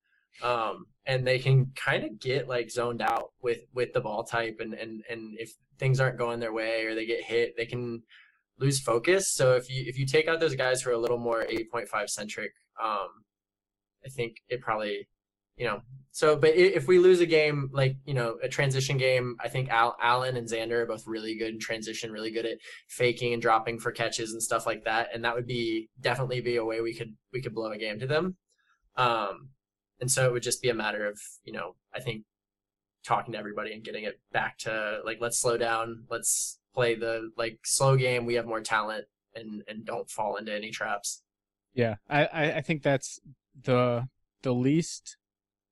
Um, 0.42 0.86
and 1.06 1.26
they 1.26 1.38
can 1.38 1.72
kind 1.74 2.04
of 2.04 2.20
get 2.20 2.48
like 2.48 2.70
zoned 2.70 3.02
out 3.02 3.32
with 3.42 3.62
with 3.74 3.92
the 3.92 4.00
ball 4.00 4.24
type 4.24 4.58
and 4.60 4.74
and 4.74 5.02
and 5.10 5.36
if 5.38 5.52
things 5.78 6.00
aren't 6.00 6.18
going 6.18 6.38
their 6.40 6.52
way 6.52 6.84
or 6.84 6.94
they 6.94 7.06
get 7.06 7.24
hit, 7.24 7.54
they 7.56 7.66
can 7.66 8.02
lose 8.58 8.80
focus. 8.80 9.32
So 9.32 9.54
if 9.56 9.70
you 9.70 9.84
if 9.86 9.98
you 9.98 10.06
take 10.06 10.28
out 10.28 10.40
those 10.40 10.54
guys 10.54 10.82
who 10.82 10.90
are 10.90 10.94
a 10.94 10.98
little 10.98 11.18
more 11.18 11.44
8.5 11.44 12.08
centric, 12.08 12.52
um, 12.82 13.08
I 14.04 14.08
think 14.08 14.36
it 14.48 14.60
probably, 14.60 15.08
you 15.58 15.66
know. 15.66 15.80
So, 16.10 16.36
but 16.36 16.56
if 16.56 16.88
we 16.88 16.98
lose 16.98 17.20
a 17.20 17.26
game 17.26 17.70
like 17.72 17.96
you 18.04 18.14
know 18.14 18.38
a 18.42 18.48
transition 18.48 18.96
game, 18.96 19.36
I 19.40 19.48
think 19.48 19.68
Al, 19.68 19.96
Allen 20.02 20.36
and 20.36 20.48
Xander 20.48 20.82
are 20.82 20.86
both 20.86 21.06
really 21.06 21.36
good 21.36 21.54
in 21.54 21.60
transition, 21.60 22.10
really 22.10 22.30
good 22.30 22.46
at 22.46 22.58
faking 22.88 23.32
and 23.34 23.42
dropping 23.42 23.78
for 23.78 23.92
catches 23.92 24.32
and 24.32 24.42
stuff 24.42 24.66
like 24.66 24.84
that, 24.84 25.10
and 25.14 25.24
that 25.24 25.34
would 25.34 25.46
be 25.46 25.90
definitely 26.00 26.40
be 26.40 26.56
a 26.56 26.64
way 26.64 26.80
we 26.80 26.94
could 26.94 27.14
we 27.32 27.42
could 27.42 27.54
blow 27.54 27.70
a 27.72 27.78
game 27.78 27.98
to 28.00 28.06
them. 28.06 28.36
Um, 28.96 29.50
and 30.00 30.10
so 30.10 30.26
it 30.26 30.32
would 30.32 30.42
just 30.42 30.62
be 30.62 30.70
a 30.70 30.74
matter 30.74 31.06
of 31.06 31.20
you 31.44 31.52
know 31.52 31.76
I 31.94 32.00
think 32.00 32.24
talking 33.04 33.32
to 33.32 33.38
everybody 33.38 33.72
and 33.72 33.84
getting 33.84 34.04
it 34.04 34.20
back 34.32 34.58
to 34.58 35.00
like 35.04 35.18
let's 35.20 35.38
slow 35.38 35.56
down, 35.56 36.04
let's 36.10 36.58
play 36.74 36.94
the 36.94 37.30
like 37.36 37.58
slow 37.64 37.96
game. 37.96 38.26
We 38.26 38.34
have 38.34 38.46
more 38.46 38.60
talent 38.60 39.04
and 39.34 39.62
and 39.68 39.84
don't 39.84 40.10
fall 40.10 40.36
into 40.36 40.54
any 40.54 40.70
traps. 40.70 41.22
Yeah, 41.74 41.96
I, 42.08 42.24
I, 42.26 42.52
I 42.54 42.60
think 42.60 42.82
that's 42.82 43.20
the 43.62 44.08
the 44.42 44.54
least 44.54 45.17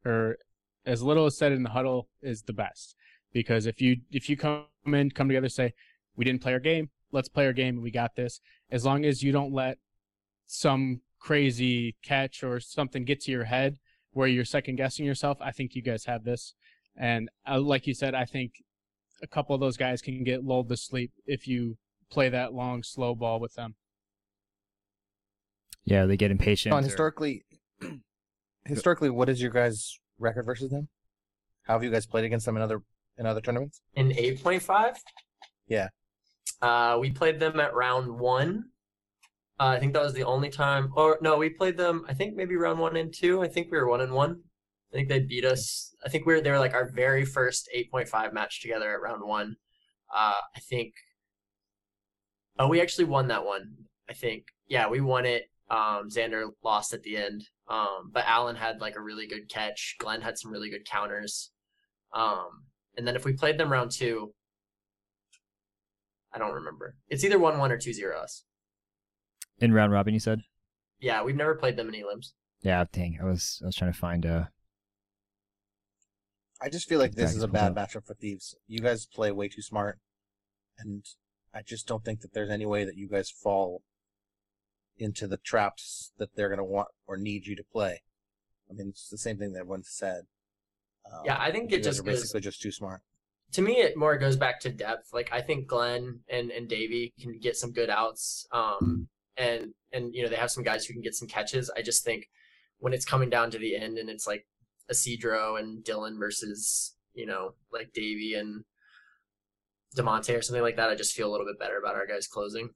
or 0.07 0.39
as 0.87 1.03
little 1.03 1.27
as 1.27 1.37
said 1.37 1.53
in 1.53 1.63
the 1.65 1.71
huddle 1.71 2.09
is 2.23 2.43
the 2.43 2.53
best. 2.53 2.95
Because 3.33 3.67
if 3.67 3.81
you 3.81 3.97
if 4.11 4.31
you 4.31 4.37
come 4.37 4.67
in, 4.87 5.11
come 5.11 5.29
together, 5.29 5.49
say, 5.49 5.75
We 6.17 6.25
didn't 6.25 6.43
play 6.43 6.53
our 6.53 6.61
game, 6.61 6.91
let's 7.13 7.29
play 7.29 7.47
our 7.47 7.53
game 7.53 7.75
and 7.77 7.83
we 7.83 7.91
got 7.91 8.15
this. 8.15 8.41
As 8.71 8.85
long 8.85 9.05
as 9.05 9.23
you 9.23 9.33
don't 9.33 9.53
let 9.53 9.79
some 10.47 11.01
crazy 11.19 11.97
catch 12.03 12.43
or 12.45 12.61
something 12.61 13.05
get 13.05 13.21
to 13.23 13.33
your 13.33 13.45
head 13.45 13.79
where 14.13 14.29
you're 14.29 14.45
second 14.45 14.77
guessing 14.77 15.05
yourself, 15.05 15.39
I 15.41 15.51
think 15.51 15.75
you 15.75 15.83
guys 15.83 16.05
have 16.07 16.25
this. 16.25 16.55
And 16.97 17.29
uh, 17.47 17.61
like 17.61 17.87
you 17.87 17.95
said, 17.95 18.15
I 18.15 18.25
think 18.25 18.53
a 19.23 19.27
couple 19.27 19.55
of 19.55 19.61
those 19.61 19.77
guys 19.77 20.01
can 20.01 20.25
get 20.25 20.45
lulled 20.45 20.69
to 20.69 20.77
sleep 20.77 21.13
if 21.27 21.47
you 21.47 21.77
play 22.11 22.29
that 22.29 22.55
long, 22.55 22.83
slow 22.83 23.15
ball 23.15 23.41
with 23.41 23.55
them. 23.55 23.75
Yeah, 25.85 26.07
they 26.07 26.17
get 26.17 26.31
impatient. 26.31 26.73
Shawn, 26.73 26.85
or- 26.85 26.89
historically, 28.67 29.11
what 29.11 29.29
is 29.29 29.41
your 29.41 29.51
guys' 29.51 29.99
record 30.19 30.45
versus 30.45 30.71
them? 30.71 30.89
How 31.65 31.75
have 31.75 31.85
you 31.85 31.91
guys 31.91 32.07
played 32.07 32.25
against 32.25 32.47
them 32.47 32.57
in 32.57 32.63
other 32.63 32.83
in 33.19 33.27
other 33.27 33.41
tournaments? 33.41 33.81
In 33.95 34.13
eight 34.13 34.43
point 34.43 34.63
five? 34.63 34.97
Yeah. 35.67 35.89
Uh 36.63 36.99
we 37.01 37.11
played 37.11 37.41
them 37.41 37.59
at 37.61 37.75
round 37.75 38.19
one. 38.19 38.67
Uh, 39.59 39.69
I 39.69 39.81
think 39.81 39.95
that 39.95 40.03
was 40.03 40.13
the 40.13 40.25
only 40.25 40.51
time 40.51 40.93
or 40.97 41.19
no, 41.23 41.37
we 41.39 41.51
played 41.51 41.77
them 41.77 42.05
I 42.09 42.15
think 42.15 42.37
maybe 42.37 42.57
round 42.57 42.79
one 42.79 42.97
and 42.97 43.13
two. 43.13 43.43
I 43.43 43.49
think 43.49 43.71
we 43.71 43.79
were 43.79 43.89
one 43.89 44.01
and 44.01 44.13
one. 44.13 44.43
I 44.93 44.97
think 44.97 45.09
they 45.09 45.21
beat 45.21 45.45
us. 45.45 45.95
I 46.05 46.09
think 46.09 46.27
we 46.27 46.35
were 46.35 46.41
they 46.41 46.51
were 46.51 46.59
like 46.59 46.75
our 46.75 46.89
very 46.91 47.25
first 47.25 47.69
8.5 47.75 48.33
match 48.33 48.63
together 48.63 48.93
at 48.93 49.01
round 49.01 49.27
one. 49.27 49.57
Uh, 50.15 50.41
I 50.55 50.61
think. 50.61 50.93
Oh, 52.59 52.69
we 52.69 52.81
actually 52.81 53.05
won 53.05 53.29
that 53.29 53.45
one. 53.45 53.75
I 54.09 54.13
think. 54.13 54.47
Yeah, 54.69 54.89
we 54.89 55.01
won 55.01 55.27
it. 55.27 55.51
Um, 55.69 56.09
Xander 56.09 56.51
lost 56.63 56.95
at 56.95 57.03
the 57.03 57.17
end. 57.17 57.43
Um, 57.69 58.11
but 58.13 58.25
Allen 58.27 58.57
had 58.57 58.81
like 58.81 58.97
a 58.97 59.01
really 59.01 59.27
good 59.27 59.49
catch. 59.49 59.97
Glenn 59.99 60.21
had 60.21 60.39
some 60.39 60.53
really 60.53 60.71
good 60.71 60.85
counters. 60.85 61.51
Um, 62.15 62.65
and 62.97 63.07
then 63.07 63.17
if 63.17 63.25
we 63.25 63.33
played 63.33 63.59
them 63.59 63.71
round 63.73 63.91
two, 63.91 64.33
I 66.33 66.39
don't 66.39 66.55
remember. 66.55 66.97
It's 67.09 67.25
either 67.25 67.39
one 67.39 67.59
one 67.59 67.73
or 67.73 67.79
two 67.79 67.93
zero 67.93 68.19
us. 68.21 68.45
In 69.59 69.73
round 69.73 69.93
robin, 69.93 70.15
you 70.15 70.21
said. 70.21 70.43
Yeah, 71.01 71.23
we've 71.23 71.37
never 71.37 71.55
played 71.55 71.77
them 71.77 71.89
in 71.89 71.95
elims. 71.95 72.33
Yeah, 72.63 72.85
dang. 72.93 73.19
I 73.21 73.25
was 73.25 73.61
I 73.63 73.67
was 73.67 73.75
trying 73.75 73.93
to 73.93 73.99
find 73.99 74.25
uh 74.25 74.45
I 76.61 76.69
just 76.69 76.89
feel 76.89 76.99
like 76.99 77.15
this 77.15 77.35
is 77.35 77.43
a 77.43 77.49
bad 77.49 77.77
up. 77.77 77.91
matchup 77.91 78.07
for 78.07 78.15
thieves. 78.15 78.55
You 78.67 78.81
guys 78.81 79.07
play 79.07 79.31
way 79.31 79.49
too 79.49 79.61
smart, 79.61 79.99
and 80.79 81.05
I 81.55 81.61
just 81.63 81.87
don't 81.87 82.05
think 82.05 82.21
that 82.21 82.33
there's 82.33 82.51
any 82.51 82.65
way 82.65 82.85
that 82.85 82.97
you 82.97 83.09
guys 83.09 83.31
fall 83.31 83.83
into 84.99 85.27
the 85.27 85.37
traps 85.37 86.13
that 86.19 86.35
they're 86.35 86.49
going 86.49 86.59
to 86.59 86.65
want 86.65 86.89
or 87.07 87.17
need 87.17 87.47
you 87.47 87.55
to 87.57 87.65
play. 87.65 88.03
I 88.71 88.73
mean, 88.75 88.89
it's 88.89 89.09
the 89.11 89.19
same 89.19 89.37
thing 89.39 89.53
that 89.53 89.61
everyone 89.61 89.85
said. 89.85 90.23
Um, 91.07 91.21
Yeah, 91.25 91.37
I 91.39 91.53
think 91.53 91.71
you 91.71 91.79
it 91.79 91.83
just 91.85 92.01
are 92.01 92.03
goes- 92.03 92.21
basically 92.21 92.41
just 92.41 92.61
too 92.61 92.73
smart. 92.73 93.03
to 93.53 93.63
me 93.63 93.75
it 93.79 93.97
more 93.97 94.17
goes 94.19 94.37
back 94.37 94.59
to 94.61 94.71
depth 94.71 95.13
like 95.13 95.29
i 95.33 95.41
think 95.41 95.69
glenn 95.69 96.19
and 96.29 96.51
and 96.51 96.69
davey 96.69 97.13
can 97.23 97.39
get 97.39 97.57
some 97.57 97.71
good 97.71 97.89
outs 97.89 98.45
um 98.51 99.07
and 99.37 99.73
and 99.93 100.13
you 100.15 100.21
know 100.23 100.29
they 100.29 100.35
have 100.45 100.51
some 100.51 100.65
guys 100.65 100.85
who 100.85 100.93
can 100.93 101.01
get 101.01 101.15
some 101.15 101.29
catches 101.29 101.71
i 101.77 101.81
just 101.81 102.03
think 102.05 102.29
when 102.79 102.93
it's 102.93 103.05
coming 103.05 103.31
down 103.31 103.49
to 103.53 103.59
the 103.59 103.77
end 103.77 103.99
and 103.99 104.11
it's 104.11 104.27
like 104.27 104.45
Isidro 104.91 105.55
and 105.57 105.85
dylan 105.85 106.19
versus 106.19 106.97
you 107.15 107.25
know 107.25 107.55
like 107.73 107.93
davey 107.95 108.35
and 108.35 108.65
demonte 109.97 110.37
or 110.37 110.43
something 110.43 110.63
like 110.63 110.77
that 110.77 110.91
i 110.91 110.95
just 110.97 111.15
feel 111.15 111.29
a 111.31 111.33
little 111.33 111.47
bit 111.47 111.59
better 111.59 111.79
about 111.79 111.95
our 111.95 112.07
guys 112.07 112.27
closing 112.27 112.71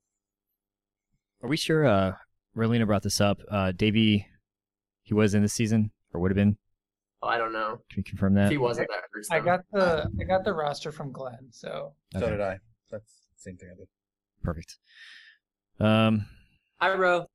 Are 1.43 1.49
we 1.49 1.57
sure 1.57 1.87
uh 1.87 2.13
Merlina 2.57 2.87
brought 2.87 3.03
this 3.03 3.21
up? 3.21 3.41
Uh 3.51 3.73
Davey 3.73 4.27
he 5.03 5.15
was 5.15 5.35
in 5.35 5.43
this 5.43 5.53
season 5.55 5.91
or 6.13 6.21
would 6.21 6.31
have 6.31 6.37
been. 6.37 6.57
oh, 7.23 7.29
i 7.29 7.37
don't 7.39 7.53
know 7.53 7.81
Can 7.91 7.99
we 7.99 8.03
confirm 8.03 8.35
that? 8.35 8.51
he 8.51 8.59
wasn't 8.59 8.89
that 8.89 9.03
hurts 9.13 9.31
I 9.31 9.37
them. 9.39 9.45
got 9.47 9.61
the 9.73 10.11
I 10.21 10.25
got 10.25 10.45
the 10.45 10.53
roster 10.53 10.93
from 10.93 11.13
Glenn, 11.13 11.49
so 11.51 11.95
So 12.13 12.19
Okay, 12.21 12.31
did 12.31 12.41
I. 12.41 12.59
That's 12.91 13.05
the 13.05 13.41
same 13.41 13.57
thing 13.57 13.71
I 13.73 13.77
did. 13.77 13.89
Perfect. 14.43 14.77
Um 15.79 16.27
hi 16.81 16.95
ro 16.95 17.27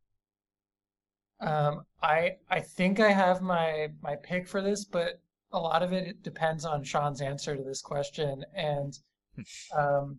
Um, 1.40 1.86
I 2.02 2.38
I 2.50 2.60
think 2.62 3.00
I 3.00 3.12
have 3.12 3.42
my 3.42 3.90
my 4.02 4.16
pick 4.16 4.48
for 4.48 4.62
this, 4.62 4.86
but 4.86 5.20
a 5.52 5.60
lot 5.60 5.84
of 5.84 5.94
it 5.94 6.22
depends 6.24 6.66
on 6.66 6.84
Shawn's 6.84 7.22
answer 7.22 7.56
to 7.56 7.64
this 7.64 7.82
question. 7.82 8.44
And 8.56 8.98
um, 9.78 10.18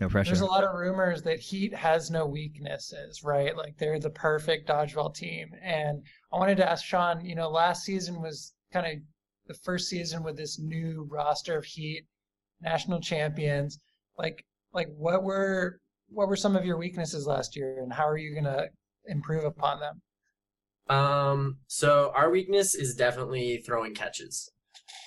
no 0.00 0.08
pressure. 0.08 0.28
there's 0.28 0.40
a 0.40 0.46
lot 0.46 0.64
of 0.64 0.74
rumors 0.74 1.22
that 1.22 1.38
Heat 1.38 1.74
has 1.74 2.10
no 2.10 2.26
weaknesses, 2.26 3.22
right? 3.22 3.56
Like 3.56 3.76
they're 3.78 4.00
the 4.00 4.10
perfect 4.10 4.68
dodgeball 4.68 5.14
team. 5.14 5.48
And 5.62 6.02
I 6.32 6.36
wanted 6.36 6.56
to 6.58 6.68
ask 6.68 6.84
Shawn. 6.84 7.24
You 7.24 7.34
know, 7.34 7.48
last 7.48 7.84
season 7.84 8.20
was 8.20 8.54
kind 8.72 8.86
of 8.86 8.92
the 9.46 9.54
first 9.62 9.88
season 9.88 10.22
with 10.22 10.36
this 10.36 10.58
new 10.58 11.06
roster 11.10 11.56
of 11.56 11.64
Heat 11.64 12.04
national 12.60 13.00
champions. 13.00 13.78
Like 14.18 14.44
like 14.72 14.88
what 14.96 15.22
were 15.22 15.80
what 16.08 16.28
were 16.28 16.36
some 16.36 16.56
of 16.56 16.64
your 16.64 16.78
weaknesses 16.78 17.26
last 17.26 17.56
year, 17.56 17.80
and 17.82 17.92
how 17.92 18.06
are 18.06 18.18
you 18.18 18.34
gonna 18.34 18.66
improve 19.06 19.44
upon 19.44 19.80
them? 19.80 20.02
Um, 20.88 21.58
so 21.68 22.12
our 22.14 22.30
weakness 22.30 22.74
is 22.74 22.94
definitely 22.94 23.62
throwing 23.64 23.94
catches. 23.94 24.50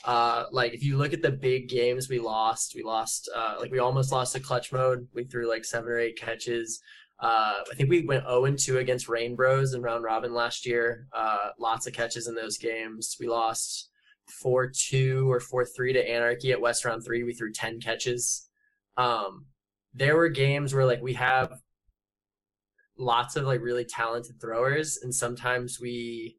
Uh, 0.03 0.45
like 0.51 0.73
if 0.73 0.83
you 0.83 0.97
look 0.97 1.13
at 1.13 1.21
the 1.21 1.31
big 1.31 1.67
games 1.67 2.09
we 2.09 2.19
lost, 2.19 2.73
we 2.75 2.83
lost, 2.83 3.29
uh, 3.35 3.55
like 3.59 3.71
we 3.71 3.79
almost 3.79 4.11
lost 4.11 4.33
the 4.33 4.39
Klutch 4.39 4.71
Mode. 4.71 5.07
We 5.13 5.23
threw 5.23 5.49
like 5.49 5.65
seven 5.65 5.89
or 5.89 5.99
eight 5.99 6.17
catches. 6.19 6.79
Uh, 7.19 7.61
I 7.71 7.75
think 7.75 7.89
we 7.89 8.05
went 8.05 8.25
0 8.25 8.45
and 8.45 8.59
2 8.59 8.77
against 8.79 9.07
Rain 9.07 9.35
Bros 9.35 9.73
in 9.73 9.81
round 9.81 10.03
robin 10.03 10.33
last 10.33 10.65
year. 10.65 11.07
Uh, 11.13 11.49
lots 11.57 11.87
of 11.87 11.93
catches 11.93 12.27
in 12.27 12.35
those 12.35 12.57
games. 12.57 13.15
We 13.19 13.27
lost 13.27 13.89
4 14.41 14.71
2 14.71 15.31
or 15.31 15.39
4 15.39 15.65
3 15.65 15.93
to 15.93 16.09
Anarchy 16.09 16.51
at 16.51 16.61
West 16.61 16.85
round 16.85 17.03
three. 17.03 17.23
We 17.23 17.33
threw 17.33 17.51
10 17.51 17.79
catches. 17.79 18.49
Um, 18.97 19.45
there 19.93 20.15
were 20.15 20.29
games 20.29 20.73
where 20.73 20.85
like 20.85 21.01
we 21.01 21.13
have 21.13 21.53
lots 22.97 23.35
of 23.35 23.45
like 23.45 23.61
really 23.61 23.85
talented 23.85 24.39
throwers 24.39 24.99
and 25.01 25.13
sometimes 25.13 25.79
we 25.79 26.37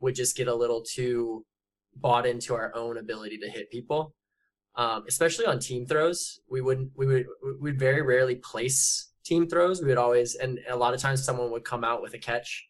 would 0.00 0.14
just 0.14 0.36
get 0.36 0.48
a 0.48 0.54
little 0.54 0.82
too 0.82 1.44
bought 2.00 2.26
into 2.26 2.54
our 2.54 2.74
own 2.74 2.98
ability 2.98 3.38
to 3.38 3.48
hit 3.48 3.70
people. 3.70 4.14
Um, 4.74 5.04
especially 5.08 5.46
on 5.46 5.58
team 5.58 5.86
throws 5.86 6.38
we 6.48 6.60
wouldn't 6.60 6.92
we 6.94 7.06
would 7.06 7.26
we'd 7.60 7.80
very 7.80 8.00
rarely 8.00 8.36
place 8.36 9.10
team 9.24 9.48
throws. 9.48 9.80
We 9.82 9.88
would 9.88 9.98
always 9.98 10.36
and 10.36 10.60
a 10.68 10.76
lot 10.76 10.94
of 10.94 11.00
times 11.00 11.24
someone 11.24 11.50
would 11.50 11.64
come 11.64 11.82
out 11.82 12.00
with 12.00 12.14
a 12.14 12.18
catch 12.18 12.66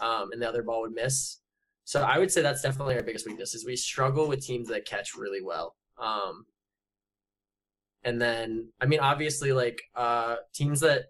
um, 0.00 0.30
and 0.32 0.40
the 0.40 0.48
other 0.48 0.62
ball 0.62 0.82
would 0.82 0.94
miss. 0.94 1.38
So 1.84 2.02
i 2.02 2.18
would 2.18 2.30
say 2.30 2.42
that's 2.42 2.62
definitely 2.62 2.94
our 2.96 3.02
biggest 3.02 3.26
weakness 3.26 3.54
is 3.54 3.64
we 3.64 3.74
struggle 3.76 4.28
with 4.28 4.44
teams 4.44 4.68
that 4.68 4.86
catch 4.86 5.14
really 5.16 5.42
well. 5.42 5.74
Um, 6.00 6.46
and 8.04 8.22
then 8.22 8.68
i 8.80 8.86
mean 8.86 9.00
obviously 9.00 9.52
like 9.52 9.82
uh, 9.96 10.36
teams 10.54 10.80
that 10.80 11.06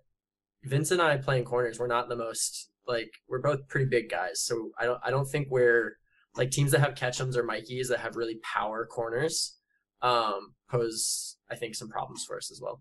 Vince 0.65 0.91
and 0.91 1.01
I 1.01 1.17
playing 1.17 1.45
corners, 1.45 1.79
we're 1.79 1.87
not 1.87 2.09
the 2.09 2.17
most 2.17 2.71
like 2.87 3.11
we're 3.29 3.41
both 3.41 3.69
pretty 3.69 3.87
big 3.87 4.11
guys, 4.11 4.41
so 4.41 4.71
I 4.79 4.87
don't 4.87 5.01
I 5.05 5.11
don't 5.11 5.29
think 5.29 5.49
we're 5.51 5.98
like 6.39 6.51
teams 6.51 6.71
that 6.71 6.81
have 6.81 6.95
Ketchums 6.95 7.37
or 7.37 7.43
Mikeys 7.43 7.89
that 7.89 8.01
have 8.01 8.17
really 8.17 8.37
power 8.43 8.87
corners 8.87 9.57
um 10.01 10.55
pose 10.71 11.37
I 11.51 11.57
think 11.57 11.75
some 11.75 11.89
problems 11.89 12.25
for 12.25 12.37
us 12.37 12.51
as 12.51 12.61
well. 12.63 12.81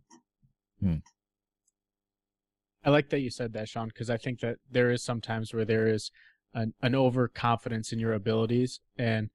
I 2.86 2.90
like 2.90 3.10
that 3.10 3.20
you 3.20 3.30
said 3.30 3.54
that, 3.54 3.68
Shawn, 3.68 3.90
because 3.90 4.10
I 4.10 4.18
think 4.18 4.40
that 4.40 4.58
there 4.72 4.92
is 4.92 5.04
sometimes 5.04 5.54
where 5.54 5.66
there 5.66 5.88
is 5.88 6.12
an, 6.54 6.74
an 6.82 6.96
overconfidence 6.96 7.92
in 7.92 8.00
your 8.00 8.14
abilities, 8.14 8.80
and 8.98 9.30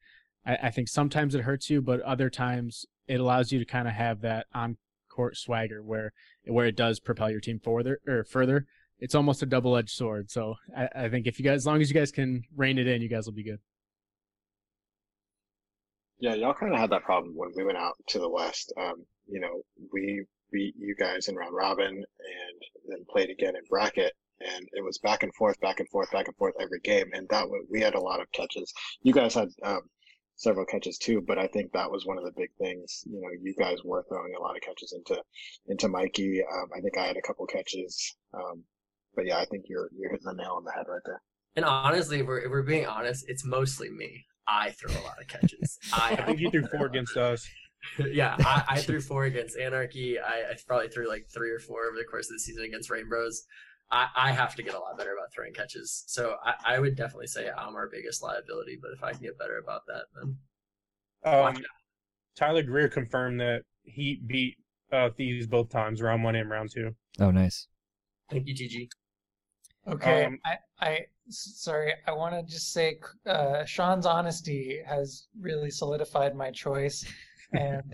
I, 0.46 0.56
I 0.62 0.70
think 0.70 0.88
sometimes 0.88 1.34
it 1.34 1.42
hurts 1.42 1.68
you, 1.68 1.82
but 1.82 2.00
other 2.00 2.30
times 2.30 2.86
it 3.06 3.20
allows 3.20 3.52
you 3.52 3.58
to 3.58 3.64
kind 3.64 3.88
of 3.88 3.94
have 3.94 4.20
that 4.22 4.46
on 4.54 4.78
court 5.10 5.36
swagger 5.36 5.82
where 5.82 6.12
where 6.46 6.66
it 6.66 6.76
does 6.76 6.98
propel 6.98 7.30
your 7.30 7.40
team 7.40 7.60
further 7.62 8.00
or 8.06 8.24
further. 8.24 8.66
It's 8.98 9.14
almost 9.14 9.42
a 9.42 9.46
double 9.46 9.76
edged 9.76 9.90
sword. 9.90 10.30
So 10.30 10.54
I, 10.76 10.88
I 10.94 11.08
think 11.08 11.26
if 11.26 11.38
you 11.38 11.44
guys, 11.44 11.56
as 11.56 11.66
long 11.66 11.82
as 11.82 11.90
you 11.90 11.94
guys 11.94 12.12
can 12.12 12.44
rein 12.56 12.78
it 12.78 12.86
in, 12.86 13.02
you 13.02 13.08
guys 13.08 13.26
will 13.26 13.32
be 13.32 13.42
good. 13.42 13.58
Yeah, 16.22 16.34
y'all 16.34 16.54
kind 16.54 16.72
of 16.72 16.78
had 16.78 16.90
that 16.90 17.02
problem 17.02 17.34
when 17.34 17.50
we 17.56 17.64
went 17.64 17.78
out 17.78 17.94
to 18.10 18.20
the 18.20 18.30
West. 18.30 18.72
Um, 18.80 19.04
you 19.26 19.40
know, 19.40 19.62
we 19.92 20.24
beat 20.52 20.72
you 20.78 20.94
guys 20.94 21.26
in 21.26 21.34
round 21.34 21.52
robin 21.52 21.88
and 21.88 22.62
then 22.86 23.04
played 23.10 23.28
again 23.28 23.56
in 23.56 23.62
bracket, 23.68 24.12
and 24.38 24.68
it 24.70 24.84
was 24.84 24.98
back 24.98 25.24
and 25.24 25.34
forth, 25.34 25.60
back 25.60 25.80
and 25.80 25.88
forth, 25.88 26.12
back 26.12 26.28
and 26.28 26.36
forth 26.36 26.54
every 26.60 26.78
game. 26.78 27.10
And 27.12 27.28
that 27.30 27.48
was, 27.48 27.66
we 27.68 27.80
had 27.80 27.96
a 27.96 28.00
lot 28.00 28.20
of 28.20 28.30
catches. 28.30 28.72
You 29.02 29.12
guys 29.12 29.34
had 29.34 29.48
um, 29.64 29.80
several 30.36 30.64
catches 30.64 30.96
too, 30.96 31.24
but 31.26 31.38
I 31.38 31.48
think 31.48 31.72
that 31.72 31.90
was 31.90 32.06
one 32.06 32.18
of 32.18 32.24
the 32.24 32.32
big 32.36 32.50
things. 32.56 33.02
You 33.04 33.20
know, 33.20 33.30
you 33.42 33.52
guys 33.58 33.78
were 33.82 34.04
throwing 34.08 34.34
a 34.38 34.40
lot 34.40 34.54
of 34.54 34.62
catches 34.62 34.92
into 34.92 35.20
into 35.66 35.88
Mikey. 35.88 36.40
Um, 36.40 36.68
I 36.72 36.80
think 36.82 36.96
I 36.98 37.06
had 37.08 37.16
a 37.16 37.22
couple 37.22 37.46
catches. 37.46 38.14
Um, 38.32 38.62
but 39.16 39.26
yeah, 39.26 39.38
I 39.38 39.44
think 39.46 39.64
you're 39.68 39.88
you're 39.98 40.12
hitting 40.12 40.26
the 40.26 40.34
nail 40.34 40.54
on 40.56 40.62
the 40.62 40.70
head 40.70 40.86
right 40.88 41.02
there. 41.04 41.20
And 41.56 41.64
honestly, 41.64 42.20
if 42.20 42.26
we're 42.26 42.42
if 42.42 42.50
we're 42.52 42.62
being 42.62 42.86
honest, 42.86 43.24
it's 43.26 43.44
mostly 43.44 43.90
me. 43.90 44.24
I 44.46 44.70
throw 44.70 44.90
a 44.92 45.02
lot 45.04 45.20
of 45.20 45.28
catches. 45.28 45.78
I, 45.92 46.16
I 46.18 46.22
think 46.26 46.40
you 46.40 46.50
threw 46.50 46.66
four 46.66 46.86
against 46.86 47.16
us. 47.16 47.46
yeah, 47.98 48.36
I, 48.40 48.64
I 48.68 48.80
threw 48.80 49.00
four 49.00 49.24
against 49.24 49.56
Anarchy. 49.58 50.18
I, 50.18 50.50
I 50.50 50.54
probably 50.66 50.88
threw 50.88 51.08
like 51.08 51.26
three 51.32 51.50
or 51.50 51.58
four 51.58 51.86
over 51.88 51.96
the 51.96 52.04
course 52.04 52.26
of 52.26 52.34
the 52.36 52.40
season 52.40 52.64
against 52.64 52.90
Rainbows. 52.90 53.42
I, 53.90 54.06
I 54.16 54.32
have 54.32 54.54
to 54.56 54.62
get 54.62 54.74
a 54.74 54.78
lot 54.78 54.96
better 54.96 55.12
about 55.12 55.32
throwing 55.34 55.52
catches. 55.52 56.04
So 56.06 56.36
I, 56.44 56.76
I 56.76 56.78
would 56.78 56.96
definitely 56.96 57.26
say 57.26 57.48
I'm 57.50 57.74
our 57.74 57.88
biggest 57.92 58.22
liability. 58.22 58.78
But 58.80 58.92
if 58.96 59.02
I 59.04 59.12
can 59.12 59.22
get 59.22 59.38
better 59.38 59.58
about 59.58 59.82
that, 59.88 60.04
then 60.14 60.36
Um. 61.24 61.62
Tyler 62.34 62.62
Greer 62.62 62.88
confirmed 62.88 63.40
that 63.40 63.62
he 63.82 64.20
beat 64.26 64.56
uh, 64.90 65.10
Thieves 65.10 65.46
both 65.46 65.68
times, 65.68 66.00
round 66.00 66.24
one 66.24 66.34
and 66.34 66.48
round 66.48 66.70
two. 66.72 66.94
Oh, 67.20 67.30
nice. 67.30 67.68
thank 68.30 68.46
you, 68.46 68.54
TG. 68.54 68.88
Okay, 69.92 70.24
Um, 70.24 70.38
I, 70.44 70.56
I, 70.80 70.92
s- 70.94 71.00
sorry, 71.28 71.94
I 72.06 72.12
want 72.12 72.34
to 72.34 72.42
just 72.42 72.72
say, 72.72 72.98
uh, 73.26 73.64
Shawn's 73.64 74.06
honesty 74.06 74.80
has 74.86 75.26
really 75.38 75.70
solidified 75.70 76.34
my 76.34 76.50
choice, 76.50 77.04
and 77.52 77.92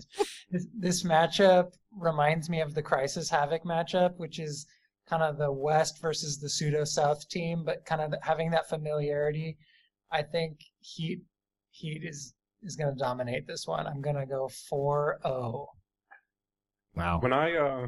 this, 0.51 0.67
this 0.77 1.03
matchup 1.03 1.73
reminds 1.97 2.49
me 2.49 2.61
of 2.61 2.73
the 2.73 2.81
Crisis 2.81 3.29
Havoc 3.29 3.63
matchup, 3.63 4.17
which 4.17 4.39
is 4.39 4.65
kind 5.07 5.23
of 5.23 5.37
the 5.37 5.51
West 5.51 5.99
versus 6.01 6.39
the 6.39 6.49
pseudo 6.49 6.83
South 6.83 7.27
team, 7.29 7.63
but 7.65 7.85
kind 7.85 8.01
of 8.01 8.13
having 8.21 8.51
that 8.51 8.69
familiarity. 8.69 9.57
I 10.11 10.23
think 10.23 10.59
Heat, 10.79 11.21
Heat 11.71 12.03
is 12.03 12.33
is 12.63 12.75
going 12.75 12.93
to 12.93 12.99
dominate 12.99 13.47
this 13.47 13.65
one. 13.67 13.87
I'm 13.87 14.01
going 14.01 14.15
to 14.15 14.25
go 14.25 14.49
oh. 14.71 15.17
4-0. 15.23 15.65
Wow. 16.95 17.19
When 17.21 17.33
I 17.33 17.55
uh, 17.55 17.87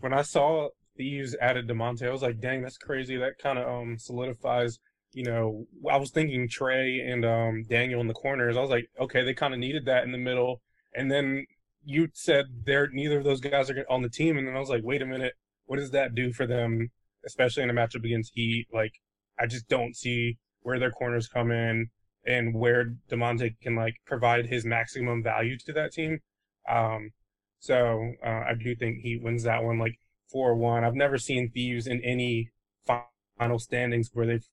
when 0.00 0.12
I 0.12 0.22
saw 0.22 0.68
Thieves 1.02 1.36
added 1.40 1.66
Demonte, 1.66 2.06
I 2.06 2.12
was 2.12 2.22
like, 2.22 2.40
dang, 2.40 2.62
that's 2.62 2.78
crazy. 2.78 3.16
That 3.16 3.38
kind 3.38 3.58
of 3.58 3.68
um 3.68 3.98
solidifies 3.98 4.78
you 5.12 5.24
know, 5.24 5.66
I 5.90 5.96
was 5.98 6.10
thinking 6.10 6.48
Trey 6.48 7.00
and 7.00 7.24
um, 7.24 7.64
Daniel 7.68 8.00
in 8.00 8.08
the 8.08 8.14
corners. 8.14 8.56
I 8.56 8.60
was 8.60 8.70
like, 8.70 8.88
okay, 8.98 9.22
they 9.22 9.34
kind 9.34 9.52
of 9.52 9.60
needed 9.60 9.84
that 9.86 10.04
in 10.04 10.12
the 10.12 10.18
middle. 10.18 10.62
And 10.94 11.10
then 11.10 11.46
you 11.84 12.08
said 12.14 12.46
they're 12.64 12.88
neither 12.88 13.18
of 13.18 13.24
those 13.24 13.40
guys 13.40 13.70
are 13.70 13.84
on 13.90 14.02
the 14.02 14.08
team, 14.08 14.38
and 14.38 14.46
then 14.46 14.56
I 14.56 14.60
was 14.60 14.70
like, 14.70 14.82
wait 14.84 15.02
a 15.02 15.06
minute, 15.06 15.34
what 15.66 15.76
does 15.76 15.90
that 15.90 16.14
do 16.14 16.32
for 16.32 16.46
them, 16.46 16.90
especially 17.26 17.62
in 17.62 17.70
a 17.70 17.74
matchup 17.74 18.04
against 18.04 18.32
Heat? 18.34 18.66
Like, 18.72 18.92
I 19.38 19.46
just 19.46 19.68
don't 19.68 19.96
see 19.96 20.38
where 20.60 20.78
their 20.78 20.90
corners 20.90 21.28
come 21.28 21.50
in 21.50 21.88
and 22.26 22.54
where 22.54 22.94
Demonte 23.10 23.56
can 23.60 23.74
like 23.74 23.96
provide 24.06 24.46
his 24.46 24.64
maximum 24.64 25.22
value 25.22 25.58
to 25.58 25.72
that 25.72 25.92
team. 25.92 26.20
Um, 26.68 27.10
so 27.58 28.12
uh, 28.24 28.44
I 28.48 28.54
do 28.62 28.76
think 28.76 28.98
he 29.00 29.16
wins 29.16 29.42
that 29.42 29.62
one 29.62 29.78
like 29.78 29.98
four 30.32 30.54
one. 30.54 30.84
I've 30.84 30.94
never 30.94 31.18
seen 31.18 31.50
Thieves 31.50 31.86
in 31.86 32.02
any 32.02 32.50
final 32.86 33.58
standings 33.58 34.10
where 34.12 34.26
they've 34.26 34.46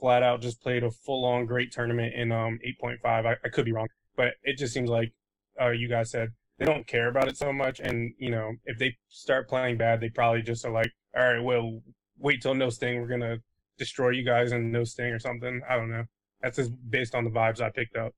flat 0.00 0.22
out 0.22 0.40
just 0.40 0.60
played 0.60 0.82
a 0.82 0.90
full 0.90 1.24
on 1.24 1.46
great 1.46 1.72
tournament 1.72 2.14
in 2.14 2.32
um 2.32 2.58
8.5. 2.82 2.98
I, 3.04 3.36
I 3.44 3.48
could 3.48 3.64
be 3.64 3.72
wrong, 3.72 3.88
but 4.16 4.34
it 4.42 4.58
just 4.58 4.74
seems 4.74 4.90
like 4.90 5.12
uh, 5.60 5.70
you 5.70 5.88
guys 5.88 6.10
said 6.10 6.30
they 6.58 6.64
don't 6.64 6.86
care 6.86 7.08
about 7.08 7.28
it 7.28 7.36
so 7.36 7.52
much. 7.52 7.80
And 7.80 8.12
you 8.18 8.30
know, 8.30 8.52
if 8.64 8.78
they 8.78 8.96
start 9.08 9.48
playing 9.48 9.78
bad, 9.78 10.00
they 10.00 10.10
probably 10.10 10.42
just 10.42 10.64
are 10.64 10.72
like, 10.72 10.90
all 11.16 11.24
right, 11.24 11.42
well, 11.42 11.80
wait 12.18 12.42
till 12.42 12.54
no 12.54 12.70
sting. 12.70 13.00
We're 13.00 13.08
gonna 13.08 13.38
destroy 13.78 14.10
you 14.10 14.24
guys 14.24 14.52
in 14.52 14.70
no 14.70 14.84
sting 14.84 15.12
or 15.12 15.18
something. 15.18 15.60
I 15.68 15.76
don't 15.76 15.90
know. 15.90 16.04
That's 16.42 16.56
just 16.56 16.72
based 16.88 17.14
on 17.14 17.24
the 17.24 17.30
vibes 17.30 17.60
I 17.60 17.70
picked 17.70 17.96
up. 17.96 18.12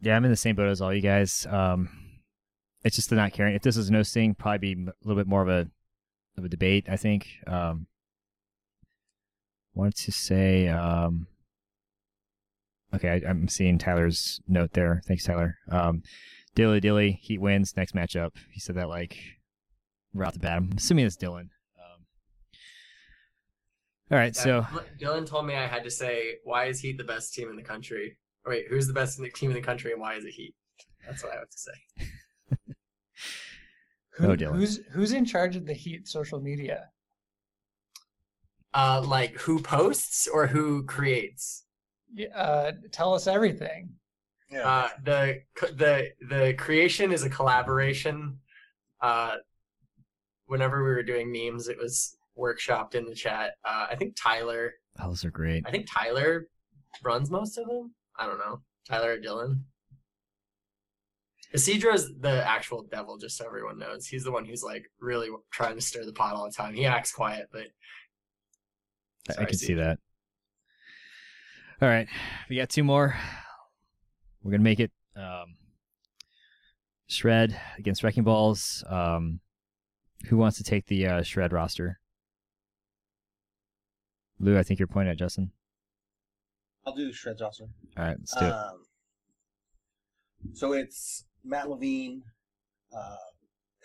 Yeah, 0.00 0.16
I'm 0.16 0.24
in 0.24 0.30
the 0.30 0.36
same 0.36 0.56
boat 0.56 0.68
as 0.68 0.80
all 0.80 0.92
you 0.92 1.00
guys. 1.00 1.46
Um, 1.48 1.88
it's 2.86 2.94
just 2.94 3.10
the 3.10 3.16
not 3.16 3.32
caring. 3.32 3.56
If 3.56 3.62
this 3.62 3.76
is 3.76 3.90
no 3.90 4.04
sting, 4.04 4.36
probably 4.36 4.74
be 4.74 4.86
a 4.88 4.92
little 5.02 5.20
bit 5.20 5.26
more 5.26 5.42
of 5.42 5.48
a 5.48 5.68
of 6.38 6.44
a 6.44 6.48
debate. 6.48 6.86
I 6.88 6.96
think. 6.96 7.26
Um, 7.48 7.88
wanted 9.74 9.96
to 9.96 10.12
say. 10.12 10.68
Um, 10.68 11.26
okay, 12.94 13.08
I, 13.08 13.28
I'm 13.28 13.48
seeing 13.48 13.78
Tyler's 13.78 14.40
note 14.46 14.72
there. 14.74 15.02
Thanks, 15.04 15.24
Tyler. 15.24 15.58
Um, 15.68 16.04
Dilly 16.54 16.78
Dilly, 16.78 17.18
Heat 17.20 17.40
wins 17.40 17.76
next 17.76 17.92
matchup. 17.92 18.30
He 18.52 18.60
said 18.60 18.76
that 18.76 18.88
like 18.88 19.18
right 20.14 20.28
off 20.28 20.34
the 20.34 20.38
bat. 20.38 20.58
I'm 20.58 20.70
assuming 20.76 21.06
it's 21.06 21.16
Dylan. 21.16 21.48
Um, 21.76 22.04
all 24.12 24.18
right, 24.18 24.36
so 24.36 24.64
Dylan 25.00 25.26
told 25.26 25.46
me 25.46 25.56
I 25.56 25.66
had 25.66 25.82
to 25.82 25.90
say, 25.90 26.36
why 26.44 26.66
is 26.66 26.78
Heat 26.78 26.98
the 26.98 27.04
best 27.04 27.34
team 27.34 27.50
in 27.50 27.56
the 27.56 27.62
country? 27.62 28.16
Or 28.44 28.52
wait, 28.52 28.66
who's 28.70 28.86
the 28.86 28.92
best 28.92 29.20
team 29.34 29.50
in 29.50 29.56
the 29.56 29.60
country, 29.60 29.90
and 29.90 30.00
why 30.00 30.14
is 30.14 30.24
it 30.24 30.30
Heat? 30.30 30.54
That's 31.04 31.24
what 31.24 31.32
I 31.32 31.38
have 31.40 31.50
to 31.50 31.58
say. 31.58 32.06
Who, 34.16 34.30
Oh, 34.32 34.36
Who's 34.52 34.80
who's 34.92 35.12
in 35.12 35.24
charge 35.24 35.56
of 35.56 35.66
the 35.66 35.74
Heat 35.74 36.08
social 36.08 36.40
media? 36.40 36.88
Uh, 38.74 39.02
like 39.06 39.34
who 39.40 39.60
posts 39.60 40.26
or 40.28 40.46
who 40.46 40.84
creates? 40.84 41.64
Yeah, 42.14 42.28
Uh, 42.36 42.72
tell 42.92 43.14
us 43.14 43.26
everything. 43.26 43.90
Yeah. 44.50 44.66
Uh, 44.68 44.88
the 45.04 45.40
the 45.74 46.10
the 46.28 46.54
creation 46.56 47.12
is 47.12 47.24
a 47.24 47.30
collaboration. 47.30 48.38
Uh, 49.00 49.36
whenever 50.46 50.82
we 50.84 50.90
were 50.90 51.02
doing 51.02 51.32
memes, 51.32 51.68
it 51.68 51.76
was 51.78 52.16
workshopped 52.38 52.94
in 52.94 53.04
the 53.06 53.14
chat. 53.14 53.52
Uh, 53.64 53.86
I 53.90 53.96
think 53.96 54.14
Tyler. 54.16 54.74
those 55.02 55.24
are 55.24 55.30
great. 55.30 55.64
I 55.66 55.70
think 55.70 55.86
Tyler 55.92 56.48
runs 57.02 57.30
most 57.30 57.58
of 57.58 57.66
them. 57.66 57.92
I 58.18 58.26
don't 58.26 58.38
know. 58.38 58.60
Tyler 58.88 59.12
or 59.14 59.18
Dylan. 59.18 59.60
Isidro 61.52 61.94
is 61.94 62.10
the 62.18 62.46
actual 62.46 62.82
devil, 62.82 63.16
just 63.18 63.36
so 63.36 63.46
everyone 63.46 63.78
knows. 63.78 64.06
He's 64.06 64.24
the 64.24 64.32
one 64.32 64.44
who's 64.44 64.62
like 64.62 64.84
really 65.00 65.28
trying 65.50 65.76
to 65.76 65.80
stir 65.80 66.04
the 66.04 66.12
pot 66.12 66.34
all 66.34 66.44
the 66.44 66.52
time. 66.52 66.74
He 66.74 66.84
acts 66.86 67.12
quiet, 67.12 67.48
but 67.52 67.62
I- 69.28 69.32
I 69.32 69.34
Sorry, 69.34 69.46
can 69.46 69.56
see 69.58 69.74
that. 69.74 69.98
All 71.80 71.88
right, 71.88 72.08
we 72.48 72.56
got 72.56 72.68
two 72.70 72.84
more. 72.84 73.16
We're 74.42 74.50
gonna 74.52 74.62
make 74.62 74.80
it 74.80 74.92
um, 75.14 75.56
shred 77.08 77.58
against 77.78 78.02
wrecking 78.02 78.24
balls. 78.24 78.82
Um, 78.88 79.40
who 80.28 80.36
wants 80.36 80.56
to 80.58 80.64
take 80.64 80.86
the 80.86 81.06
uh, 81.06 81.22
shred 81.22 81.52
roster? 81.52 82.00
Lou, 84.38 84.58
I 84.58 84.62
think 84.62 84.78
you're 84.80 84.86
pointing 84.86 85.12
at 85.12 85.18
Justin. 85.18 85.52
I'll 86.84 86.94
do 86.94 87.12
Shred 87.12 87.36
roster. 87.40 87.64
All 87.96 88.04
right, 88.04 88.16
let's 88.18 88.34
do 88.36 88.44
it. 88.44 88.52
Um, 88.52 88.84
so 90.52 90.72
it's 90.72 91.24
Matt 91.46 91.70
Levine, 91.70 92.22
uh, 92.96 93.16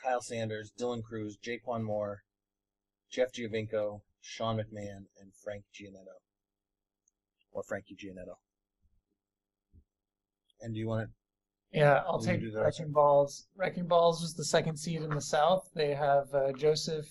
Kyle 0.04 0.22
Sanders, 0.22 0.72
Dylan 0.80 1.04
Cruz, 1.04 1.38
Jaquan 1.38 1.84
Moore, 1.84 2.24
Jeff 3.12 3.32
Giovinco, 3.32 4.02
Sean 4.22 4.58
McMahon, 4.58 5.06
and 5.20 5.32
Frank 5.44 5.64
Gianetto. 5.74 6.18
Or 7.52 7.64
Frankie 7.64 7.96
Gianetto. 7.96 8.36
And 10.62 10.74
do 10.74 10.80
you 10.80 10.88
want 10.88 11.10
to? 11.10 11.78
Yeah, 11.78 12.02
I'll 12.06 12.20
take 12.20 12.42
do 12.42 12.52
that. 12.52 12.62
Wrecking 12.62 12.92
Balls. 12.92 13.48
Wrecking 13.56 13.88
Balls 13.88 14.22
was 14.22 14.34
the 14.34 14.46
second 14.46 14.78
seed 14.78 15.02
in 15.02 15.10
the 15.10 15.22
South. 15.22 15.70
They 15.74 15.94
have 15.94 16.34
uh, 16.34 16.52
Joseph 16.54 17.08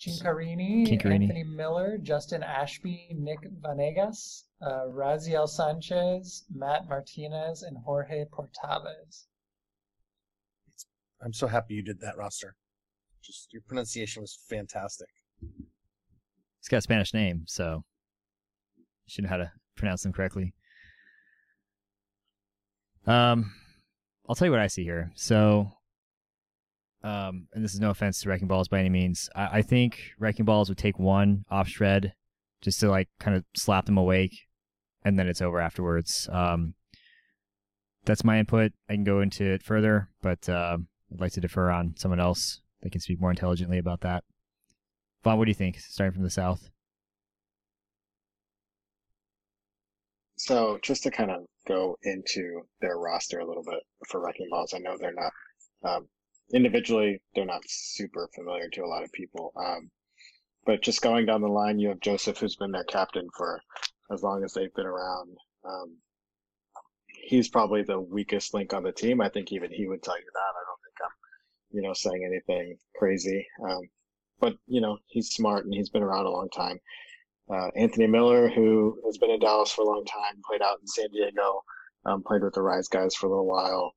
Cincarini, 0.00 0.86
Cincarini. 0.86 1.22
Anthony 1.22 1.44
Miller, 1.44 1.98
Justin 1.98 2.42
Ashby, 2.42 3.08
Nick 3.16 3.40
Vanegas, 3.60 4.44
uh, 4.62 4.86
Raziel 4.90 5.48
Sanchez, 5.48 6.44
Matt 6.54 6.88
Martinez, 6.88 7.62
and 7.62 7.76
Jorge 7.78 8.24
Portavez. 8.32 9.26
I'm 11.22 11.32
so 11.32 11.46
happy 11.46 11.74
you 11.74 11.82
did 11.82 12.00
that 12.00 12.16
roster. 12.16 12.54
Just 13.22 13.52
your 13.52 13.62
pronunciation 13.66 14.22
was 14.22 14.38
fantastic. 14.48 15.08
He's 15.40 16.68
got 16.68 16.78
a 16.78 16.82
Spanish 16.82 17.12
name, 17.14 17.44
so 17.46 17.84
you 18.76 18.84
should 19.06 19.24
know 19.24 19.30
how 19.30 19.36
to 19.36 19.52
pronounce 19.76 20.02
them 20.02 20.12
correctly. 20.12 20.54
Um, 23.06 23.52
I'll 24.28 24.34
tell 24.34 24.46
you 24.46 24.52
what 24.52 24.60
I 24.60 24.66
see 24.66 24.84
here. 24.84 25.10
So, 25.14 25.72
um, 27.02 27.48
and 27.52 27.64
this 27.64 27.74
is 27.74 27.80
no 27.80 27.90
offense 27.90 28.20
to 28.20 28.28
Wrecking 28.28 28.48
Balls 28.48 28.68
by 28.68 28.80
any 28.80 28.90
means. 28.90 29.28
I, 29.34 29.58
I 29.58 29.62
think 29.62 30.12
Wrecking 30.18 30.44
Balls 30.44 30.68
would 30.68 30.78
take 30.78 30.98
one 30.98 31.44
off 31.50 31.68
shred 31.68 32.12
just 32.62 32.80
to 32.80 32.90
like 32.90 33.08
kind 33.18 33.36
of 33.36 33.44
slap 33.56 33.86
them 33.86 33.98
awake, 33.98 34.38
and 35.04 35.18
then 35.18 35.28
it's 35.28 35.42
over 35.42 35.60
afterwards. 35.60 36.28
Um, 36.30 36.74
that's 38.04 38.24
my 38.24 38.38
input. 38.38 38.72
I 38.88 38.94
can 38.94 39.04
go 39.04 39.20
into 39.20 39.44
it 39.44 39.62
further, 39.62 40.08
but 40.22 40.48
uh, 40.48 40.78
I'd 41.12 41.20
like 41.20 41.32
to 41.32 41.40
defer 41.40 41.70
on 41.70 41.94
someone 41.96 42.20
else 42.20 42.60
that 42.82 42.92
can 42.92 43.00
speak 43.00 43.20
more 43.20 43.30
intelligently 43.30 43.78
about 43.78 44.00
that. 44.00 44.24
Von, 45.22 45.38
what 45.38 45.44
do 45.44 45.50
you 45.50 45.54
think? 45.54 45.78
Starting 45.78 46.14
from 46.14 46.22
the 46.22 46.30
south. 46.30 46.70
So 50.36 50.78
just 50.82 51.02
to 51.02 51.10
kind 51.10 51.30
of 51.30 51.42
go 51.68 51.98
into 52.02 52.62
their 52.80 52.96
roster 52.96 53.40
a 53.40 53.46
little 53.46 53.62
bit 53.62 53.82
for 54.08 54.24
Wrecking 54.24 54.48
Balls, 54.50 54.72
I 54.72 54.78
know 54.78 54.96
they're 54.98 55.12
not 55.12 55.32
um, 55.82 56.08
individually 56.52 57.20
they're 57.34 57.44
not 57.44 57.62
super 57.66 58.28
familiar 58.34 58.68
to 58.70 58.82
a 58.82 58.86
lot 58.86 59.04
of 59.04 59.12
people. 59.12 59.52
Um, 59.56 59.90
but 60.64 60.82
just 60.82 61.02
going 61.02 61.26
down 61.26 61.42
the 61.42 61.48
line, 61.48 61.78
you 61.78 61.88
have 61.88 62.00
Joseph, 62.00 62.38
who's 62.38 62.56
been 62.56 62.72
their 62.72 62.84
captain 62.84 63.28
for 63.36 63.60
as 64.12 64.22
long 64.22 64.44
as 64.44 64.52
they've 64.52 64.74
been 64.74 64.86
around. 64.86 65.36
Um, 65.64 65.96
he's 67.06 67.48
probably 67.48 67.82
the 67.82 68.00
weakest 68.00 68.54
link 68.54 68.72
on 68.72 68.82
the 68.82 68.92
team. 68.92 69.20
I 69.20 69.28
think 69.28 69.52
even 69.52 69.70
he 69.72 69.86
would 69.86 70.02
tell 70.02 70.18
you 70.18 70.26
that. 70.32 70.38
I 70.38 70.62
don't 70.66 70.80
think 70.84 70.96
I'm, 71.04 71.76
you 71.76 71.82
know, 71.82 71.92
saying 71.94 72.24
anything 72.24 72.76
crazy. 72.96 73.46
Um, 73.68 73.82
but 74.40 74.54
you 74.66 74.80
know, 74.80 74.98
he's 75.06 75.30
smart 75.30 75.64
and 75.64 75.74
he's 75.74 75.90
been 75.90 76.02
around 76.02 76.26
a 76.26 76.30
long 76.30 76.48
time 76.50 76.80
uh, 77.50 77.68
Anthony 77.74 78.06
Miller, 78.06 78.48
who 78.48 78.98
has 79.04 79.18
been 79.18 79.30
in 79.30 79.40
Dallas 79.40 79.72
for 79.72 79.82
a 79.82 79.86
long 79.86 80.04
time, 80.04 80.40
played 80.46 80.62
out 80.62 80.78
in 80.80 80.86
San 80.86 81.10
Diego, 81.10 81.62
um, 82.06 82.22
played 82.22 82.42
with 82.42 82.54
the 82.54 82.62
Rise 82.62 82.88
guys 82.88 83.14
for 83.14 83.26
a 83.26 83.30
little 83.30 83.46
while. 83.46 83.92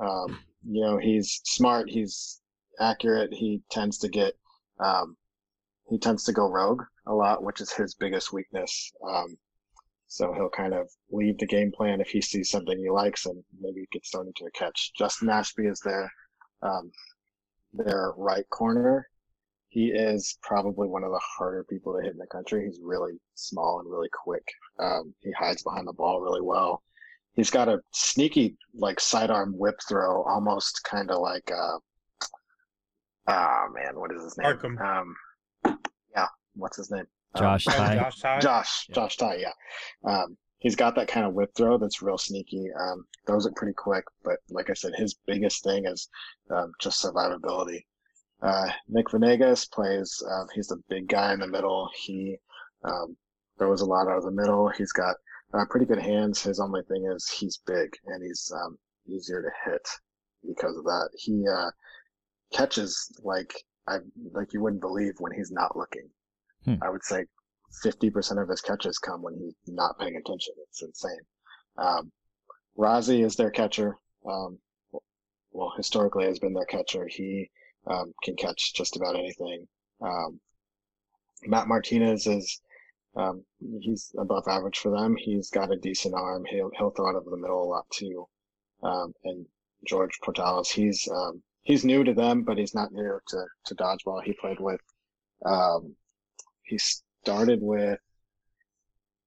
Um, 0.00 0.38
you 0.68 0.84
know, 0.84 0.98
he's 0.98 1.40
smart, 1.44 1.88
he's 1.88 2.40
accurate. 2.80 3.32
He 3.32 3.62
tends 3.70 3.98
to 3.98 4.08
get, 4.08 4.34
um, 4.84 5.16
he 5.88 5.98
tends 5.98 6.24
to 6.24 6.32
go 6.32 6.50
rogue 6.50 6.82
a 7.06 7.14
lot, 7.14 7.42
which 7.42 7.60
is 7.60 7.72
his 7.72 7.94
biggest 7.94 8.32
weakness. 8.32 8.92
Um, 9.06 9.36
so 10.08 10.32
he'll 10.34 10.50
kind 10.50 10.74
of 10.74 10.88
leave 11.10 11.38
the 11.38 11.46
game 11.46 11.72
plan 11.72 12.00
if 12.00 12.08
he 12.08 12.20
sees 12.20 12.50
something 12.50 12.78
he 12.78 12.90
likes 12.90 13.26
and 13.26 13.42
maybe 13.60 13.86
gets 13.92 14.10
thrown 14.10 14.26
into 14.26 14.44
a 14.44 14.50
catch. 14.50 14.92
Justin 14.96 15.30
Ashby 15.30 15.66
is 15.66 15.80
their, 15.80 16.10
um, 16.62 16.90
their 17.72 18.12
right 18.16 18.48
corner 18.50 19.08
he 19.72 19.86
is 19.86 20.36
probably 20.42 20.86
one 20.86 21.02
of 21.02 21.12
the 21.12 21.20
harder 21.38 21.64
people 21.64 21.94
to 21.94 22.02
hit 22.02 22.12
in 22.12 22.18
the 22.18 22.26
country. 22.26 22.66
He's 22.66 22.78
really 22.82 23.14
small 23.36 23.80
and 23.80 23.90
really 23.90 24.10
quick. 24.12 24.46
Um, 24.78 25.14
he 25.20 25.32
hides 25.32 25.62
behind 25.62 25.88
the 25.88 25.94
ball 25.94 26.20
really 26.20 26.42
well. 26.42 26.82
He's 27.32 27.50
got 27.50 27.70
a 27.70 27.80
sneaky 27.90 28.54
like 28.74 29.00
sidearm 29.00 29.54
whip 29.56 29.76
throw, 29.88 30.24
almost 30.24 30.84
kind 30.84 31.10
of 31.10 31.20
like 31.20 31.50
uh, 31.50 31.78
ah 33.28 33.64
man, 33.72 33.98
what 33.98 34.14
is 34.14 34.22
his 34.22 34.36
name? 34.36 34.54
Arkham. 34.54 34.78
Um, 34.78 35.16
yeah, 36.14 36.26
what's 36.54 36.76
his 36.76 36.90
name? 36.90 37.06
Um, 37.34 37.42
Josh 37.42 37.66
Yeah, 37.66 37.72
Ty. 37.72 37.94
Josh 37.96 38.20
Ty. 38.20 38.40
Josh, 38.40 38.86
Yeah. 38.88 38.94
Josh 38.94 39.16
Ty, 39.16 39.36
yeah. 39.36 39.52
Um, 40.04 40.36
he's 40.58 40.76
got 40.76 40.94
that 40.96 41.08
kind 41.08 41.26
of 41.26 41.34
whip 41.34 41.50
throw 41.56 41.78
that's 41.78 42.02
real 42.02 42.18
sneaky. 42.18 42.66
Um, 42.78 43.04
throws 43.26 43.46
it 43.46 43.56
pretty 43.56 43.74
quick, 43.74 44.04
but 44.24 44.36
like 44.50 44.70
I 44.70 44.74
said, 44.74 44.92
his 44.96 45.14
biggest 45.26 45.64
thing 45.64 45.86
is 45.86 46.08
um, 46.50 46.72
just 46.80 47.02
survivability. 47.02 47.80
Uh, 48.42 48.70
Nick 48.88 49.10
Venegas 49.10 49.66
plays. 49.66 50.22
Um, 50.28 50.46
he's 50.54 50.66
the 50.66 50.82
big 50.88 51.08
guy 51.08 51.32
in 51.32 51.40
the 51.40 51.46
middle. 51.46 51.88
He 51.94 52.36
um, 52.84 53.16
throws 53.58 53.80
a 53.80 53.86
lot 53.86 54.08
out 54.08 54.18
of 54.18 54.24
the 54.24 54.32
middle. 54.32 54.68
He's 54.68 54.92
got 54.92 55.16
uh, 55.54 55.64
pretty 55.70 55.86
good 55.86 56.00
hands. 56.00 56.42
His 56.42 56.58
only 56.58 56.82
thing 56.88 57.06
is 57.14 57.28
he's 57.28 57.60
big 57.66 57.90
and 58.06 58.22
he's 58.22 58.50
um, 58.54 58.76
easier 59.06 59.42
to 59.42 59.70
hit 59.70 59.86
because 60.46 60.76
of 60.76 60.84
that. 60.84 61.10
He 61.16 61.44
uh, 61.48 61.70
catches 62.52 63.08
like 63.22 63.52
I 63.86 63.98
like 64.32 64.52
you 64.52 64.60
wouldn't 64.60 64.82
believe 64.82 65.14
when 65.18 65.32
he's 65.32 65.50
not 65.50 65.76
looking. 65.76 66.08
Hmm. 66.64 66.74
I 66.82 66.90
would 66.90 67.04
say 67.04 67.24
fifty 67.82 68.10
percent 68.10 68.40
of 68.40 68.48
his 68.48 68.60
catches 68.60 68.98
come 68.98 69.22
when 69.22 69.34
he's 69.34 69.54
not 69.66 69.98
paying 69.98 70.16
attention. 70.16 70.54
It's 70.68 70.82
insane. 70.82 71.20
Um, 71.78 72.12
Razi 72.78 73.24
is 73.24 73.36
their 73.36 73.50
catcher. 73.50 73.96
Um, 74.26 74.58
well, 75.52 75.72
historically 75.76 76.24
has 76.24 76.38
been 76.38 76.54
their 76.54 76.64
catcher. 76.66 77.06
He 77.06 77.50
um, 77.86 78.12
can 78.22 78.36
catch 78.36 78.74
just 78.74 78.96
about 78.96 79.16
anything. 79.16 79.66
Um, 80.00 80.40
Matt 81.44 81.68
Martinez 81.68 82.26
is 82.26 82.60
um, 83.16 83.44
he's 83.80 84.12
above 84.18 84.44
average 84.48 84.78
for 84.78 84.90
them. 84.90 85.16
He's 85.18 85.50
got 85.50 85.72
a 85.72 85.76
decent 85.76 86.14
arm. 86.14 86.44
He'll 86.48 86.70
he'll 86.76 86.90
throw 86.90 87.10
out 87.10 87.16
of 87.16 87.24
the 87.24 87.36
middle 87.36 87.64
a 87.64 87.68
lot 87.68 87.84
too. 87.90 88.26
Um, 88.82 89.12
and 89.24 89.46
George 89.86 90.18
Portales, 90.24 90.68
he's 90.68 91.08
um, 91.08 91.42
he's 91.62 91.84
new 91.84 92.04
to 92.04 92.14
them, 92.14 92.42
but 92.42 92.58
he's 92.58 92.74
not 92.74 92.92
new 92.92 93.18
to 93.28 93.44
to 93.66 93.74
dodgeball. 93.74 94.22
He 94.22 94.32
played 94.32 94.60
with 94.60 94.80
um, 95.44 95.94
he 96.72 96.78
started 96.78 97.60
with 97.60 97.98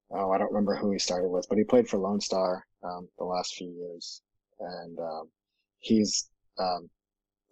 oh 0.09 0.31
I 0.31 0.37
don't 0.39 0.51
remember 0.51 0.75
who 0.75 0.91
he 0.91 0.99
started 0.99 1.29
with, 1.29 1.45
but 1.47 1.59
he 1.59 1.63
played 1.63 1.87
for 1.87 1.99
Lone 1.99 2.19
Star 2.19 2.65
um, 2.83 3.07
the 3.19 3.25
last 3.25 3.53
few 3.55 3.69
years, 3.69 4.21
and 4.59 4.97
um, 4.97 5.29
he's 5.77 6.29
um, 6.57 6.89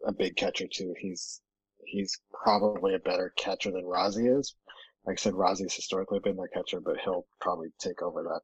a 0.07 0.11
big 0.11 0.35
catcher 0.35 0.65
too. 0.71 0.95
He's 0.97 1.41
he's 1.85 2.19
probably 2.43 2.95
a 2.95 2.99
better 2.99 3.33
catcher 3.37 3.71
than 3.71 3.83
Razi 3.83 4.35
is. 4.35 4.55
Like 5.05 5.19
I 5.19 5.21
said, 5.21 5.33
Razi's 5.33 5.75
historically 5.75 6.19
been 6.19 6.37
their 6.37 6.47
catcher, 6.47 6.79
but 6.79 6.97
he'll 7.03 7.27
probably 7.39 7.69
take 7.79 8.01
over 8.01 8.23
that 8.23 8.41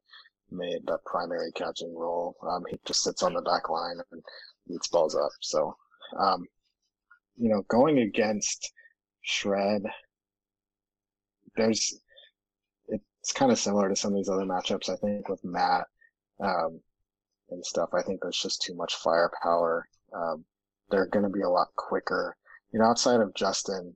made 0.51 0.85
that 0.85 1.05
primary 1.05 1.51
catching 1.53 1.95
role. 1.95 2.35
Um, 2.47 2.63
he 2.69 2.79
just 2.85 3.01
sits 3.01 3.23
on 3.23 3.33
the 3.33 3.41
back 3.41 3.69
line 3.69 3.97
and 4.11 4.21
eats 4.69 4.87
balls 4.87 5.15
up. 5.15 5.31
So, 5.41 5.75
um, 6.19 6.45
you 7.37 7.49
know, 7.49 7.63
going 7.69 7.99
against 7.99 8.71
Shred, 9.21 9.83
there's 11.55 11.99
it's 12.87 13.33
kind 13.33 13.51
of 13.51 13.59
similar 13.59 13.89
to 13.89 13.95
some 13.95 14.11
of 14.11 14.17
these 14.17 14.29
other 14.29 14.45
matchups. 14.45 14.89
I 14.89 14.95
think 14.95 15.29
with 15.29 15.43
Matt 15.43 15.85
um, 16.39 16.79
and 17.49 17.65
stuff. 17.65 17.89
I 17.93 18.01
think 18.01 18.21
there's 18.21 18.39
just 18.41 18.61
too 18.61 18.75
much 18.75 18.95
firepower. 18.95 19.87
Um, 20.13 20.45
they're 20.89 21.07
going 21.07 21.25
to 21.25 21.31
be 21.31 21.41
a 21.41 21.49
lot 21.49 21.67
quicker. 21.75 22.35
You 22.71 22.79
know, 22.79 22.85
outside 22.85 23.19
of 23.19 23.33
Justin, 23.35 23.95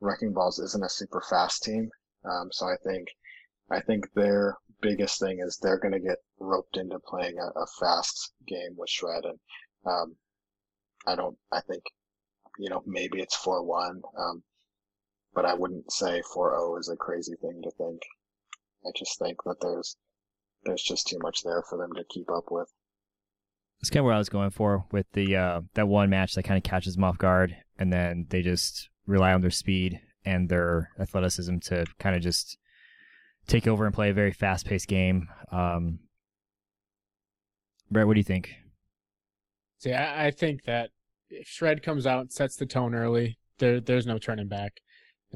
Wrecking 0.00 0.32
Balls 0.32 0.58
isn't 0.58 0.84
a 0.84 0.88
super 0.88 1.22
fast 1.28 1.62
team. 1.62 1.90
Um, 2.24 2.50
so 2.52 2.66
I 2.66 2.76
think, 2.84 3.08
I 3.70 3.80
think 3.80 4.12
their 4.14 4.56
biggest 4.80 5.20
thing 5.20 5.40
is 5.40 5.58
they're 5.58 5.78
going 5.78 5.92
to 5.92 6.00
get 6.00 6.18
roped 6.38 6.76
into 6.76 6.98
playing 6.98 7.38
a, 7.38 7.58
a 7.58 7.66
fast 7.78 8.32
game 8.46 8.74
with 8.76 8.90
Shred. 8.90 9.24
And, 9.24 9.38
um, 9.86 10.16
I 11.06 11.14
don't, 11.14 11.36
I 11.52 11.60
think, 11.60 11.82
you 12.58 12.70
know, 12.70 12.82
maybe 12.86 13.20
it's 13.20 13.36
4-1. 13.36 14.00
Um, 14.18 14.42
but 15.34 15.44
I 15.44 15.54
wouldn't 15.54 15.92
say 15.92 16.22
4-0 16.34 16.78
is 16.80 16.88
a 16.88 16.96
crazy 16.96 17.34
thing 17.40 17.60
to 17.62 17.70
think. 17.72 18.00
I 18.86 18.90
just 18.96 19.18
think 19.18 19.38
that 19.44 19.56
there's, 19.60 19.96
there's 20.64 20.82
just 20.82 21.06
too 21.06 21.18
much 21.22 21.42
there 21.42 21.62
for 21.68 21.78
them 21.78 21.92
to 21.94 22.04
keep 22.08 22.30
up 22.30 22.50
with. 22.50 22.68
That's 23.80 23.90
kind 23.90 24.00
of 24.00 24.06
where 24.06 24.14
I 24.14 24.18
was 24.18 24.28
going 24.28 24.50
for 24.50 24.86
with 24.92 25.06
the 25.12 25.36
uh, 25.36 25.60
that 25.74 25.88
one 25.88 26.08
match 26.08 26.34
that 26.34 26.44
kind 26.44 26.56
of 26.56 26.62
catches 26.62 26.94
them 26.94 27.04
off 27.04 27.18
guard, 27.18 27.54
and 27.78 27.92
then 27.92 28.26
they 28.30 28.40
just 28.40 28.88
rely 29.06 29.34
on 29.34 29.42
their 29.42 29.50
speed 29.50 30.00
and 30.24 30.48
their 30.48 30.90
athleticism 30.98 31.58
to 31.58 31.84
kind 31.98 32.16
of 32.16 32.22
just 32.22 32.56
take 33.46 33.66
over 33.66 33.84
and 33.84 33.94
play 33.94 34.08
a 34.08 34.14
very 34.14 34.32
fast-paced 34.32 34.88
game. 34.88 35.28
Um, 35.52 35.98
Brett, 37.90 38.06
what 38.06 38.14
do 38.14 38.20
you 38.20 38.24
think? 38.24 38.54
See, 39.78 39.92
I, 39.92 40.28
I 40.28 40.30
think 40.30 40.64
that 40.64 40.90
if 41.28 41.46
Shred 41.46 41.82
comes 41.82 42.06
out 42.06 42.20
and 42.20 42.32
sets 42.32 42.56
the 42.56 42.64
tone 42.64 42.94
early, 42.94 43.38
there 43.58 43.80
there's 43.80 44.06
no 44.06 44.18
turning 44.18 44.48
back. 44.48 44.80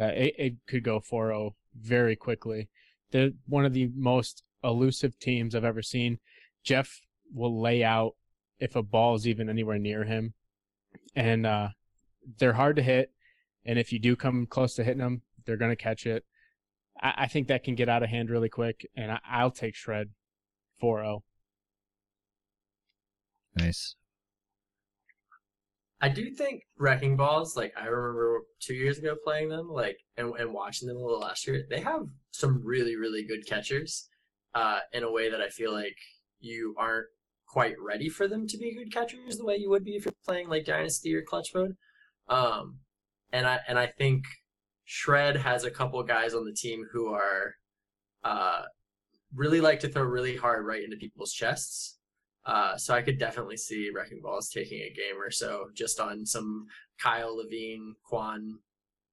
Uh, 0.01 0.07
it, 0.07 0.35
it 0.39 0.55
could 0.67 0.85
go 0.85 1.01
4-0 1.01 1.53
very 1.81 2.17
quickly. 2.17 2.69
They're 3.11 3.31
one 3.47 3.65
of 3.65 3.73
the 3.73 3.91
most 3.95 4.43
elusive 4.63 5.19
teams 5.19 5.55
I've 5.55 5.65
ever 5.65 5.83
seen. 5.83 6.19
Jeff 6.63 7.01
will 7.33 7.61
lay 7.61 7.83
out 7.83 8.15
if 8.61 8.77
a 8.77 8.83
ball 8.83 9.15
is 9.15 9.27
even 9.27 9.49
anywhere 9.49 9.79
near 9.79 10.05
him, 10.05 10.35
and 11.15 11.47
uh, 11.47 11.69
they're 12.39 12.53
hard 12.55 12.77
to 12.77 12.83
hit. 12.83 13.13
And 13.65 13.79
if 13.79 13.93
you 13.93 13.99
do 13.99 14.17
come 14.17 14.47
close 14.47 14.75
to 14.75 14.85
hitting 14.85 14.99
them, 14.99 15.23
they're 15.45 15.57
gonna 15.57 15.77
catch 15.77 16.07
it. 16.07 16.25
I, 17.01 17.15
I 17.19 17.27
think 17.27 17.49
that 17.49 17.65
can 17.65 17.75
get 17.75 17.89
out 17.89 18.03
of 18.03 18.09
hand 18.09 18.31
really 18.31 18.49
quick, 18.49 18.87
and 18.97 19.13
I, 19.13 19.21
I'll 19.29 19.51
take 19.51 19.75
Shred 19.75 20.11
oh. 20.83 20.87
4-0. 20.87 21.23
Nice. 23.57 23.97
I 26.01 26.09
do 26.09 26.31
think 26.31 26.63
Wrecking 26.79 27.17
Balls, 27.17 27.57
like 27.57 27.73
I 27.77 27.87
remember 27.87 28.43
two 28.61 28.75
years 28.75 28.99
ago 28.99 29.17
playing 29.25 29.49
them, 29.49 29.69
like 29.69 29.99
and, 30.17 30.33
and 30.39 30.53
watching 30.53 30.87
them 30.87 30.97
a 30.97 31.01
little 31.01 31.21
last 31.21 31.47
year, 31.47 31.67
they 31.69 31.81
have 31.81 32.07
some 32.31 32.63
really, 32.65 32.97
really 32.97 33.25
good 33.25 33.47
catchers, 33.47 34.09
uh, 34.55 34.79
in 34.93 35.03
a 35.03 35.11
way 35.11 35.29
that 35.31 35.41
I 35.41 35.49
feel 35.49 35.73
like 35.73 35.97
you 36.41 36.75
aren't 36.79 37.07
quite 37.47 37.75
ready 37.81 38.09
for 38.09 38.29
them 38.29 38.47
to 38.47 38.59
be 38.59 38.75
good 38.75 38.93
catchers 38.93 39.39
the 39.39 39.45
way 39.45 39.57
you 39.57 39.71
would 39.71 39.85
be 39.85 39.97
if 39.97 40.05
you're 40.05 40.15
playing 40.25 40.49
like 40.49 40.65
Dynasty 40.67 41.15
or 41.15 41.23
Klutch 41.23 41.49
Mode. 41.55 41.77
Um, 42.29 42.79
and 43.33 43.47
I 43.47 43.61
and 43.67 43.79
I 43.79 43.87
think 43.87 44.25
Shred 44.85 45.37
has 45.37 45.65
a 45.65 45.71
couple 45.71 46.03
guys 46.03 46.35
on 46.35 46.45
the 46.45 46.53
team 46.53 46.85
who 46.93 47.13
are 47.13 47.57
uh 48.23 48.63
really 49.35 49.61
like 49.61 49.81
to 49.81 49.89
throw 49.89 50.03
really 50.03 50.37
hard 50.37 50.65
right 50.67 50.83
into 50.83 50.97
people's 50.97 51.33
chests. 51.33 51.98
Uh, 52.49 52.79
so 52.79 52.95
I 52.95 53.03
could 53.03 53.19
definitely 53.19 53.59
see 53.59 53.91
Wrecking 53.95 54.23
Balls 54.23 54.49
taking 54.49 54.81
a 54.81 54.89
game 54.89 55.21
or 55.21 55.31
so 55.31 55.67
just 55.75 56.01
on 56.01 56.25
some 56.25 56.67
Kyle 56.99 57.37
Levine, 57.37 57.95
Quan 58.03 58.59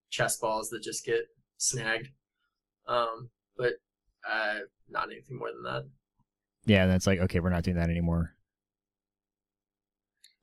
chess 0.10 0.38
balls 0.38 0.70
that 0.70 0.82
just 0.82 1.06
get 1.06 1.28
snagged. 1.58 2.08
Um, 2.88 3.30
but 3.58 3.74
uh, 4.30 4.60
not 4.90 5.12
anything 5.12 5.38
more 5.38 5.52
than 5.52 5.64
that. 5.64 5.84
Yeah, 6.66 6.86
and 6.86 6.94
it's 6.94 7.06
like 7.06 7.20
okay, 7.20 7.42
we're 7.42 7.50
not 7.50 7.64
doing 7.64 7.76
that 7.76 7.90
anymore. 7.90 8.34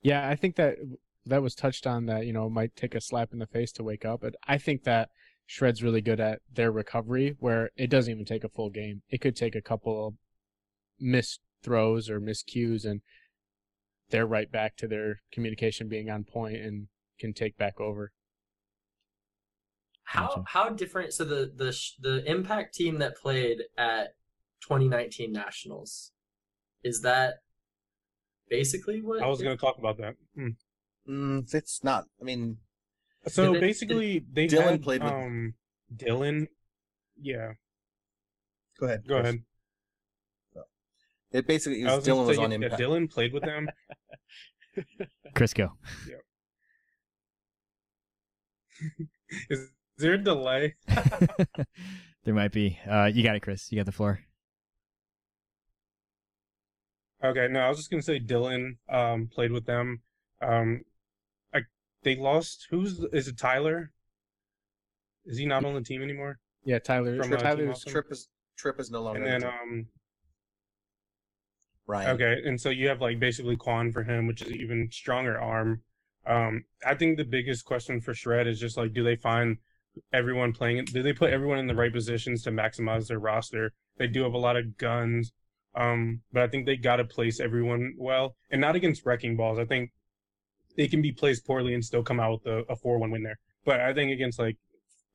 Yeah, 0.03 0.28
I 0.28 0.36
think 0.36 0.57
that 0.57 0.76
that 1.26 1.43
was 1.43 1.55
touched 1.55 1.86
on 1.86 2.07
that, 2.07 2.26
you 2.26 2.32
know, 2.32 2.47
it 2.47 2.51
might 2.51 2.76
take 2.76 2.95
a 2.95 3.01
slap 3.01 3.32
in 3.32 3.38
the 3.38 3.47
face 3.47 3.72
to 3.72 3.84
wake 3.84 4.05
up. 4.05 4.20
But 4.20 4.34
I 4.47 4.59
think 4.59 4.84
that 4.84 5.11
Shred's 5.49 5.82
really 5.82 6.01
good 6.01 6.20
at 6.20 6.40
their 6.53 6.72
recovery 6.72 7.36
where 7.38 7.70
it 7.76 7.88
doesn't 7.88 8.12
even 8.12 8.24
take 8.26 8.45
a 8.45 8.49
full 8.49 8.70
game. 8.70 9.03
It 9.09 9.20
could 9.20 9.36
take 9.36 9.55
a 9.55 9.62
couple 9.62 10.09
of 10.09 10.14
missed 10.99 11.40
throws 11.62 12.10
or 12.10 12.20
miscues 12.20 12.84
and 12.84 13.00
they're 14.10 14.26
right 14.26 14.50
back 14.50 14.76
to 14.76 14.86
their 14.86 15.22
communication 15.32 15.88
being 15.88 16.10
on 16.10 16.24
point 16.24 16.56
and 16.56 16.88
can 17.18 17.32
take 17.32 17.56
back 17.56 17.80
over. 17.80 18.12
How 20.04 20.26
Gotcha. 20.28 20.42
how 20.48 20.68
different? 20.70 21.12
So 21.14 21.24
the 21.24 21.50
the 21.54 21.76
the 22.00 22.30
Impact 22.30 22.74
team 22.74 22.98
that 22.98 23.16
played 23.16 23.62
at 23.78 24.08
2019 24.62 25.32
Nationals 25.32 26.12
is 26.84 27.00
that 27.02 27.36
basically 28.50 29.00
what 29.00 29.22
I 29.22 29.26
was 29.28 29.40
going 29.40 29.56
to 29.56 29.60
talk 29.60 29.78
about 29.78 29.96
that. 29.98 30.16
Hmm. 30.34 30.48
Mm, 31.08 31.54
it's 31.54 31.82
not. 31.82 32.04
I 32.20 32.24
mean, 32.24 32.58
So 33.28 33.54
it- 33.54 33.60
basically, 33.60 34.24
they 34.30 34.46
Dylan 34.48 34.72
had, 34.72 34.82
played 34.82 35.02
with- 35.02 35.12
um 35.12 35.54
Dylan. 35.94 36.48
Yeah, 37.20 37.52
go 38.78 38.86
ahead. 38.86 39.06
go 39.06 39.14
Kris. 39.20 39.28
ahead. 39.28 39.44
It 41.32 41.46
basically 41.46 41.82
it 41.82 41.84
was, 41.86 41.96
was 41.96 42.06
Dylan 42.06 42.26
was 42.26 42.38
on 42.38 42.52
impact. 42.52 42.80
Dylan 42.80 43.10
played 43.10 43.32
with 43.32 43.42
them. 43.42 43.68
Crisco. 45.34 45.70
Is 49.48 49.70
there 49.98 50.14
a 50.14 50.18
delay? 50.18 50.74
there 52.24 52.34
might 52.34 52.52
be. 52.52 52.78
Uh, 52.88 53.10
you 53.12 53.22
got 53.22 53.36
it, 53.36 53.40
Kris. 53.40 53.70
You 53.72 53.78
got 53.78 53.86
the 53.86 53.92
floor. 53.92 54.20
Okay, 57.24 57.46
no, 57.48 57.60
I 57.60 57.68
was 57.68 57.78
just 57.78 57.90
gonna 57.90 58.02
say 58.02 58.18
Dylan 58.18 58.76
um 58.88 59.28
played 59.32 59.52
with 59.52 59.64
them. 59.64 60.02
Um, 60.40 60.82
I 61.54 61.60
they 62.02 62.16
lost. 62.16 62.66
Who's 62.70 62.98
is 63.12 63.28
it? 63.28 63.38
Tyler? 63.38 63.92
Is 65.24 65.38
he 65.38 65.46
not 65.46 65.64
on 65.64 65.74
the 65.74 65.82
team 65.82 66.02
anymore? 66.02 66.40
Yeah, 66.64 66.80
Tyler. 66.80 67.16
From, 67.16 67.28
for 67.30 67.36
uh, 67.36 67.40
Tyler's 67.40 67.70
Awesome? 67.70 67.92
Trip 67.92 68.06
is 68.10 68.28
Trip 68.58 68.80
is 68.80 68.90
no 68.90 69.02
longer. 69.02 69.22
And 69.22 69.26
then 69.26 69.34
in 69.36 69.40
the- 69.40 69.48
um 69.48 69.86
Ryan. 71.93 72.11
okay, 72.11 72.40
and 72.45 72.59
so 72.61 72.70
you 72.70 72.88
have 72.88 73.01
like 73.01 73.20
basically 73.20 73.57
Quan 73.57 73.93
for 73.93 74.03
him, 74.03 74.26
which 74.26 74.40
is 74.43 74.51
even 74.53 74.88
stronger 74.90 75.38
arm. 75.38 75.82
Um, 76.26 76.64
I 76.86 76.95
think 76.95 77.16
the 77.16 77.24
biggest 77.24 77.64
question 77.64 78.01
for 78.01 78.14
Shred 78.14 78.47
is 78.47 78.59
just 78.59 78.76
like, 78.76 78.95
do 78.95 79.05
they 79.05 79.16
find 79.16 79.59
everyone 80.12 80.53
playing? 80.53 80.84
Do 80.86 81.03
they 81.03 81.12
put 81.12 81.32
everyone 81.32 81.59
in 81.59 81.66
the 81.66 81.74
right 81.74 81.93
positions 81.93 82.43
to 82.45 82.51
maximize 82.51 83.09
their 83.09 83.18
roster? 83.18 83.72
They 83.99 84.07
do 84.07 84.22
have 84.22 84.32
a 84.32 84.38
lot 84.38 84.57
of 84.57 84.78
guns, 84.78 85.32
um, 85.74 86.22
but 86.32 86.43
I 86.43 86.49
think 86.49 86.64
they 86.64 86.76
got 86.76 86.97
to 86.97 87.05
place 87.05 87.40
everyone 87.40 87.95
well, 87.99 88.36
and 88.51 88.61
not 88.61 88.74
against 88.74 89.05
wrecking 89.05 89.36
balls. 89.36 89.59
I 89.59 89.66
think 89.66 89.90
they 90.76 90.88
can 90.88 91.03
be 91.03 91.12
placed 91.12 91.47
poorly 91.47 91.74
and 91.74 91.84
still 91.84 92.03
come 92.03 92.20
out 92.20 92.40
with 92.45 92.47
a, 92.47 92.72
a 92.72 92.76
four-one 92.76 93.11
win 93.11 93.22
there. 93.22 93.38
But 93.66 93.80
I 93.80 93.93
think 93.93 94.11
against 94.11 94.38
like 94.38 94.57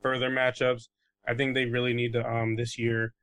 further 0.01 0.29
matchups, 0.29 0.89
I 1.27 1.33
think 1.33 1.55
they 1.55 1.65
really 1.65 1.93
need 1.93 2.13
to 2.13 2.23
um 2.23 2.55
this 2.55 2.77
year 2.77 3.13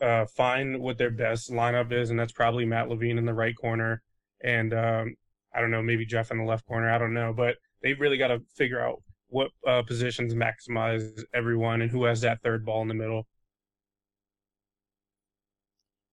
uh 0.00 0.26
find 0.26 0.80
what 0.80 0.98
their 0.98 1.10
best 1.10 1.50
lineup 1.50 1.92
is, 1.92 2.10
and 2.10 2.18
that's 2.18 2.32
probably 2.32 2.64
Matt 2.64 2.88
Levine 2.88 3.18
in 3.18 3.24
the 3.24 3.34
right 3.34 3.56
corner, 3.56 4.02
and 4.42 4.72
um 4.74 5.14
I 5.54 5.60
don't 5.60 5.70
know 5.70 5.82
maybe 5.82 6.04
Jeff 6.06 6.30
in 6.30 6.38
the 6.38 6.44
left 6.44 6.66
corner. 6.66 6.90
I 6.90 6.98
don't 6.98 7.14
know, 7.14 7.32
but 7.32 7.56
they've 7.82 7.98
really 7.98 8.18
got 8.18 8.28
to 8.28 8.40
figure 8.54 8.80
out 8.84 9.02
what 9.28 9.50
uh, 9.66 9.82
positions 9.82 10.34
maximize 10.34 11.22
everyone 11.34 11.82
and 11.82 11.90
who 11.90 12.04
has 12.04 12.20
that 12.20 12.42
third 12.42 12.64
ball 12.64 12.82
in 12.82 12.88
the 12.88 12.94
middle. 12.94 13.26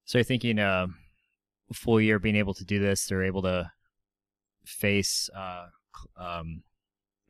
So 0.05 0.17
you're 0.17 0.23
thinking 0.25 0.59
uh, 0.59 0.87
full 1.73 1.99
year 1.99 2.19
being 2.19 2.35
able 2.35 2.53
to 2.55 2.65
do 2.65 2.79
this, 2.79 3.05
they're 3.05 3.23
able 3.23 3.41
to 3.43 3.71
face 4.65 5.29
uh, 5.35 5.67
um, 6.17 6.63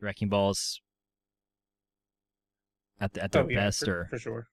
wrecking 0.00 0.28
balls 0.28 0.80
at 3.00 3.12
the, 3.14 3.22
at 3.24 3.32
their 3.32 3.42
Oh, 3.44 3.48
yeah, 3.48 3.64
best, 3.66 3.84
for, 3.84 4.00
or 4.00 4.06
for 4.10 4.18
sure. 4.18 4.48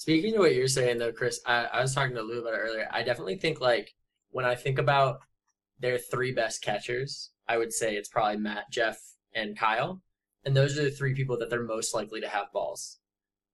Speaking 0.00 0.32
to 0.32 0.38
what 0.38 0.54
you're 0.54 0.66
saying 0.66 0.96
though, 0.96 1.12
Kris, 1.12 1.42
I, 1.44 1.66
I 1.66 1.82
was 1.82 1.94
talking 1.94 2.16
to 2.16 2.22
Lou 2.22 2.40
about 2.40 2.54
it 2.54 2.62
earlier. 2.62 2.88
I 2.90 3.02
definitely 3.02 3.36
think 3.36 3.60
like 3.60 3.94
when 4.30 4.46
I 4.46 4.54
think 4.54 4.78
about 4.78 5.18
their 5.78 5.98
three 5.98 6.32
best 6.32 6.62
catchers, 6.62 7.32
I 7.46 7.58
would 7.58 7.70
say 7.70 7.96
it's 7.96 8.08
probably 8.08 8.38
Matt, 8.38 8.70
Jeff, 8.70 8.98
and 9.34 9.58
Kyle. 9.58 10.00
And 10.46 10.56
those 10.56 10.78
are 10.78 10.84
the 10.84 10.90
three 10.90 11.12
people 11.12 11.36
that 11.36 11.50
they're 11.50 11.62
most 11.62 11.92
likely 11.92 12.22
to 12.22 12.30
have 12.30 12.50
balls. 12.50 12.98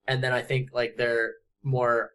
And 0.07 0.23
then 0.23 0.33
I 0.33 0.41
think 0.41 0.69
like 0.73 0.97
their 0.97 1.33
more 1.65 2.11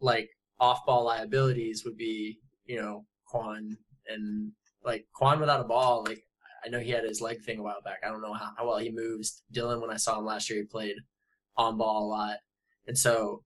like 0.00 0.30
off 0.58 0.86
ball 0.86 1.04
liabilities 1.04 1.84
would 1.84 1.98
be, 1.98 2.38
you 2.64 2.80
know, 2.80 3.04
Quan 3.26 3.76
and 4.08 4.52
like 4.82 5.04
Quan 5.12 5.40
without 5.40 5.60
a 5.60 5.68
ball, 5.68 6.04
like 6.08 6.22
I 6.64 6.70
know 6.70 6.80
he 6.80 6.90
had 6.90 7.04
his 7.04 7.20
leg 7.20 7.42
thing 7.42 7.58
a 7.58 7.62
while 7.62 7.82
back. 7.84 7.98
I 8.02 8.08
don't 8.08 8.22
know 8.22 8.32
how, 8.32 8.52
how 8.56 8.66
well 8.66 8.78
he 8.78 8.90
moves. 8.90 9.42
Dylan, 9.52 9.82
when 9.82 9.90
I 9.90 9.98
saw 9.98 10.18
him 10.18 10.24
last 10.24 10.48
year, 10.48 10.60
he 10.60 10.64
played 10.64 10.96
on 11.58 11.76
ball 11.76 12.06
a 12.06 12.08
lot. 12.08 12.38
And 12.86 12.96
so 12.96 13.42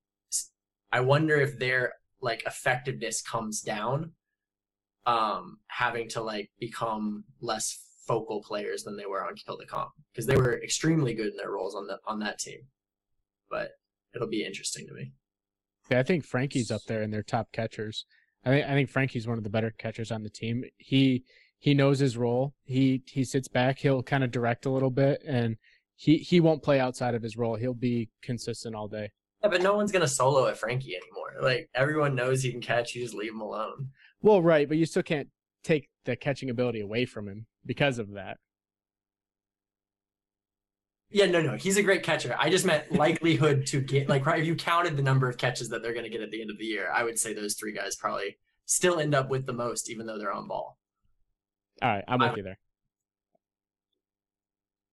I 0.93 1.01
wonder 1.01 1.37
if 1.37 1.59
their 1.59 1.95
like 2.21 2.45
effectiveness 2.47 3.23
comes 3.23 3.61
down, 3.61 4.13
um, 5.07 5.59
having 5.69 6.09
to 6.11 6.23
like 6.23 6.51
become 6.59 7.25
less 7.41 7.85
focal 8.07 8.43
players 8.43 8.85
than 8.85 8.97
they 8.97 9.07
were 9.07 9.25
on 9.25 9.35
Kill 9.35 9.59
the 9.59 9.67
Comp 9.67 9.91
because 10.13 10.27
they 10.27 10.37
were 10.37 10.63
extremely 10.63 11.15
good 11.15 11.29
in 11.29 11.37
their 11.37 11.51
roles 11.51 11.75
on 11.75 11.87
the 11.87 11.99
on 12.07 12.19
that 12.21 12.39
team. 12.39 12.61
But 13.51 13.73
it'll 14.15 14.29
be 14.29 14.45
interesting 14.45 14.87
to 14.87 14.95
me. 14.95 15.13
Yeah, 15.91 16.01
I 16.01 16.03
think 16.03 16.25
Frankie's 16.25 16.71
up 16.71 16.83
there 16.87 17.03
in 17.03 17.11
their 17.11 17.23
top 17.23 17.53
catchers. 17.53 18.05
I 18.45 18.51
think 18.51 18.67
I 18.67 18.73
think 18.73 18.91
Frankie's 18.91 19.27
one 19.27 19.39
of 19.39 19.45
the 19.45 19.51
better 19.51 19.71
catchers 19.71 20.11
on 20.11 20.23
the 20.23 20.31
team. 20.31 20.65
He 20.77 21.25
he 21.59 21.75
knows 21.75 21.99
his 21.99 22.17
role. 22.17 22.55
He 22.65 23.03
he 23.07 23.25
sits 23.25 23.49
back. 23.49 23.79
He'll 23.79 24.03
kind 24.03 24.25
of 24.25 24.31
direct 24.31 24.67
a 24.67 24.71
little 24.71 24.91
bit, 24.91 25.23
and 25.27 25.57
he 25.97 26.19
he 26.19 26.41
won't 26.41 26.63
play 26.63 26.81
outside 26.81 27.15
of 27.15 27.23
his 27.23 27.37
role. 27.37 27.57
He'll 27.57 27.75
be 27.75 28.11
consistent 28.23 28.75
all 28.75 28.89
day. 28.89 29.11
Yeah, 29.43 29.51
but 29.51 29.63
no 29.63 29.75
one's 29.75 29.93
gonna 29.93 30.09
solo 30.09 30.47
at 30.49 30.59
Frankie 30.59 30.97
anymore. 30.97 31.35
Like 31.41 31.71
everyone 31.75 32.15
knows 32.15 32.43
he 32.43 32.51
can 32.51 32.61
catch. 32.61 32.95
You 32.95 33.03
just 33.03 33.15
leave 33.15 33.33
him 33.33 33.41
alone. 33.41 33.91
Well, 34.21 34.43
right, 34.43 34.69
but 34.69 34.79
you 34.79 34.87
still 34.87 35.03
can't 35.03 35.29
take 35.63 35.89
the 36.05 36.17
catching 36.17 36.51
ability 36.51 36.81
away 36.81 37.05
from 37.05 37.29
him 37.29 37.47
because 37.65 37.99
of 37.99 38.13
that. 38.15 38.39
Yeah, 41.11 41.27
no, 41.27 41.41
no, 41.41 41.57
he's 41.57 41.79
a 41.79 41.83
great 41.83 42.03
catcher. 42.03 42.37
I 42.39 42.51
just 42.51 42.67
meant 42.67 42.93
likelihood 42.93 43.67
to 43.69 43.81
get 43.81 44.09
like 44.09 44.27
right. 44.27 44.41
If 44.41 44.47
you 44.47 44.57
counted 44.57 44.97
the 44.97 45.03
number 45.03 45.29
of 45.29 45.39
catches 45.39 45.69
that 45.71 45.83
they're 45.83 45.95
gonna 45.95 46.09
get 46.11 46.21
at 46.21 46.31
the 46.31 46.41
end 46.43 46.51
of 46.51 46.59
the 46.59 46.65
year, 46.67 46.91
I 46.93 47.05
would 47.05 47.19
say 47.19 47.33
those 47.33 47.55
three 47.55 47.73
guys 47.73 47.97
probably 47.97 48.39
still 48.67 48.99
end 48.99 49.15
up 49.15 49.31
with 49.31 49.47
the 49.47 49.53
most, 49.53 49.89
even 49.89 50.07
though 50.07 50.19
they're 50.19 50.33
on 50.33 50.49
ball. 50.49 50.79
All 51.81 51.89
right, 51.89 52.05
I'm 52.09 52.19
with 52.19 52.33
I- 52.33 52.37
you 52.37 52.43
there. 52.43 52.59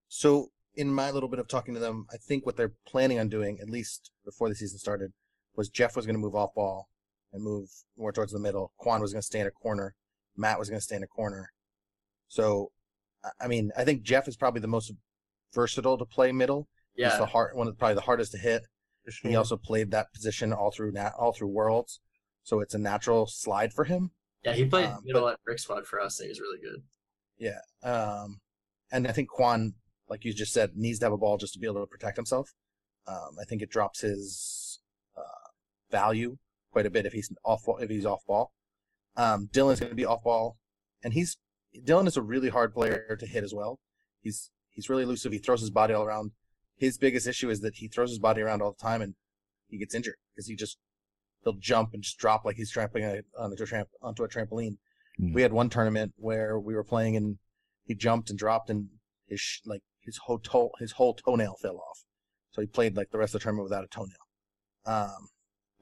So, 0.07 0.49
in 0.75 0.93
my 0.93 1.11
little 1.11 1.29
bit 1.29 1.39
of 1.39 1.47
talking 1.47 1.73
to 1.73 1.79
them, 1.79 2.05
I 2.13 2.17
think 2.17 2.45
what 2.45 2.57
they're 2.57 2.73
planning 2.87 3.19
on 3.19 3.29
doing, 3.29 3.59
at 3.61 3.69
least 3.69 4.11
before 4.23 4.49
the 4.49 4.55
season 4.55 4.77
started, 4.79 5.11
was 5.55 5.69
Jeff 5.69 5.95
was 5.95 6.05
going 6.05 6.15
to 6.15 6.19
move 6.21 6.35
off 6.35 6.53
ball 6.53 6.89
and 7.33 7.43
move 7.43 7.69
more 7.97 8.11
towards 8.11 8.31
the 8.31 8.39
middle. 8.39 8.71
Quan 8.77 9.01
was 9.01 9.13
going 9.13 9.21
to 9.21 9.25
stay 9.25 9.39
in 9.39 9.47
a 9.47 9.51
corner. 9.51 9.95
Matt 10.37 10.59
was 10.59 10.69
going 10.69 10.79
to 10.79 10.83
stay 10.83 10.95
in 10.97 11.03
a 11.03 11.07
corner. 11.07 11.51
So, 12.27 12.71
I- 13.23 13.45
I 13.45 13.47
mean, 13.47 13.71
I 13.77 13.83
think 13.85 14.03
Jeff 14.03 14.27
is 14.27 14.35
probably 14.35 14.61
the 14.61 14.67
most 14.67 14.91
versatile 15.53 15.97
to 15.97 16.05
play 16.05 16.31
middle. 16.31 16.67
He's 16.93 17.03
Yeah, 17.03 17.17
the 17.17 17.25
hard 17.25 17.55
one, 17.55 17.67
of 17.67 17.77
probably 17.77 17.95
the 17.95 18.01
hardest 18.01 18.31
to 18.33 18.37
hit. 18.37 18.63
Sure. 19.07 19.29
He 19.29 19.35
also 19.37 19.55
played 19.57 19.91
that 19.91 20.11
position 20.13 20.51
all 20.51 20.71
through 20.71 20.91
nat- 20.91 21.13
all 21.19 21.31
through 21.31 21.49
Worlds, 21.49 21.99
so 22.43 22.59
it's 22.59 22.73
a 22.73 22.79
natural 22.79 23.27
slide 23.27 23.71
for 23.71 23.83
him. 23.83 24.11
yeah, 24.43 24.53
he 24.53 24.65
played 24.65 24.87
um, 24.87 25.01
middle 25.03 25.27
at 25.29 25.41
Brick 25.43 25.59
Squad 25.59 25.85
for 25.85 25.99
us, 26.01 26.19
and 26.19 26.25
he 26.25 26.29
was 26.31 26.39
really 26.39 26.59
good. 26.59 26.81
Yeah. 27.37 27.59
Um, 27.87 28.39
and 28.91 29.07
I 29.07 29.11
think 29.11 29.29
Quan, 29.29 29.75
like 30.09 30.23
you 30.23 30.33
just 30.33 30.53
said, 30.53 30.71
needs 30.75 30.99
to 30.99 31.05
have 31.05 31.13
a 31.13 31.17
ball 31.17 31.37
just 31.37 31.53
to 31.53 31.59
be 31.59 31.67
able 31.67 31.81
to 31.81 31.87
protect 31.87 32.17
himself. 32.17 32.53
Um, 33.07 33.37
I 33.39 33.45
think 33.45 33.61
it 33.61 33.69
drops 33.69 34.01
his 34.01 34.79
uh, 35.17 35.49
value 35.91 36.37
quite 36.71 36.85
a 36.85 36.89
bit 36.89 37.05
if 37.05 37.13
he's 37.13 37.31
off 37.43 37.63
if 37.79 37.89
he's 37.89 38.05
off 38.05 38.25
ball. 38.27 38.51
Um, 39.15 39.47
Dylan's 39.51 39.79
going 39.79 39.91
to 39.91 39.95
be 39.95 40.05
off 40.05 40.23
ball, 40.23 40.57
and 41.03 41.13
he's 41.13 41.37
Dylan 41.75 42.07
is 42.07 42.17
a 42.17 42.21
really 42.21 42.49
hard 42.49 42.73
player 42.73 43.15
to 43.19 43.25
hit 43.25 43.43
as 43.43 43.53
well. 43.53 43.79
He's 44.21 44.51
he's 44.69 44.89
really 44.89 45.03
elusive. 45.03 45.31
He 45.31 45.37
throws 45.37 45.61
his 45.61 45.69
body 45.69 45.93
all 45.93 46.03
around. 46.03 46.31
His 46.77 46.97
biggest 46.97 47.27
issue 47.27 47.49
is 47.49 47.61
that 47.61 47.75
he 47.75 47.87
throws 47.87 48.09
his 48.09 48.19
body 48.19 48.41
around 48.41 48.61
all 48.61 48.75
the 48.77 48.83
time, 48.83 49.01
and 49.01 49.15
he 49.67 49.77
gets 49.77 49.95
injured 49.95 50.15
because 50.33 50.47
he 50.47 50.55
just 50.55 50.77
he'll 51.43 51.53
jump 51.53 51.93
and 51.93 52.03
just 52.03 52.17
drop 52.17 52.43
like 52.43 52.57
he's 52.57 52.71
trampling 52.71 53.05
a- 53.05 53.21
onto 53.39 53.63
a, 53.63 53.65
tramp, 53.65 53.87
onto 54.01 54.23
a 54.23 54.27
trampoline. 54.27 54.77
Hmm. 55.17 55.33
We 55.33 55.41
had 55.41 55.53
one 55.53 55.69
tournament 55.69 56.13
where 56.17 56.59
we 56.59 56.75
were 56.75 56.83
playing 56.83 57.15
and 57.15 57.37
he 57.85 57.95
jumped 57.95 58.29
and 58.29 58.37
dropped 58.37 58.69
and 58.69 58.87
his 59.27 59.39
sh- 59.39 59.61
like 59.65 59.81
his 60.05 60.17
whole 60.25 60.39
toe 60.39 60.71
his 60.79 60.93
whole 60.93 61.13
toenail 61.13 61.55
fell 61.61 61.77
off. 61.77 62.03
So 62.51 62.61
he 62.61 62.67
played 62.67 62.95
like 62.95 63.11
the 63.11 63.17
rest 63.17 63.35
of 63.35 63.41
the 63.41 63.43
tournament 63.43 63.69
without 63.69 63.83
a 63.83 63.87
toenail. 63.87 64.15
Um, 64.85 65.29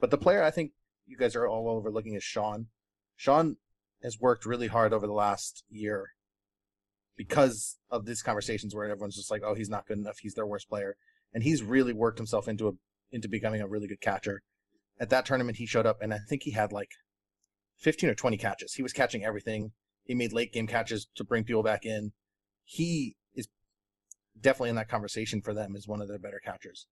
but 0.00 0.10
the 0.10 0.18
player 0.18 0.42
I 0.42 0.50
think 0.50 0.72
you 1.06 1.16
guys 1.16 1.36
are 1.36 1.46
all 1.46 1.68
overlooking 1.68 2.14
is 2.14 2.24
Sean. 2.24 2.66
Sean 3.16 3.56
has 4.02 4.18
worked 4.20 4.44
really 4.44 4.66
hard 4.66 4.92
over 4.92 5.06
the 5.06 5.12
last 5.12 5.64
year 5.68 6.10
because 7.16 7.78
of 7.90 8.06
these 8.06 8.22
conversations 8.22 8.74
where 8.74 8.90
everyone's 8.90 9.16
just 9.16 9.30
like, 9.30 9.42
"Oh, 9.44 9.54
he's 9.54 9.70
not 9.70 9.86
good 9.86 9.98
enough. 9.98 10.18
He's 10.18 10.34
their 10.34 10.46
worst 10.46 10.68
player," 10.68 10.96
and 11.32 11.42
he's 11.42 11.62
really 11.62 11.92
worked 11.92 12.18
himself 12.18 12.48
into 12.48 12.68
a 12.68 12.72
into 13.12 13.28
becoming 13.28 13.60
a 13.60 13.68
really 13.68 13.86
good 13.86 14.00
catcher. 14.00 14.42
At 14.98 15.10
that 15.10 15.26
tournament, 15.26 15.58
he 15.58 15.66
showed 15.66 15.86
up, 15.86 16.00
and 16.00 16.12
I 16.12 16.18
think 16.18 16.42
he 16.42 16.52
had 16.52 16.72
like 16.72 16.90
15 17.78 18.10
or 18.10 18.14
20 18.14 18.36
catches. 18.36 18.74
He 18.74 18.82
was 18.82 18.92
catching 18.92 19.24
everything. 19.24 19.72
He 20.04 20.14
made 20.14 20.32
late 20.32 20.52
game 20.52 20.66
catches 20.66 21.06
to 21.14 21.24
bring 21.24 21.44
people 21.44 21.62
back 21.62 21.84
in. 21.84 22.12
He 22.64 23.16
definitely 24.40 24.70
in 24.70 24.76
that 24.76 24.88
conversation 24.88 25.40
for 25.40 25.54
them 25.54 25.76
is 25.76 25.88
one 25.88 26.00
of 26.00 26.08
their 26.08 26.18
better 26.18 26.40
catchers. 26.44 26.86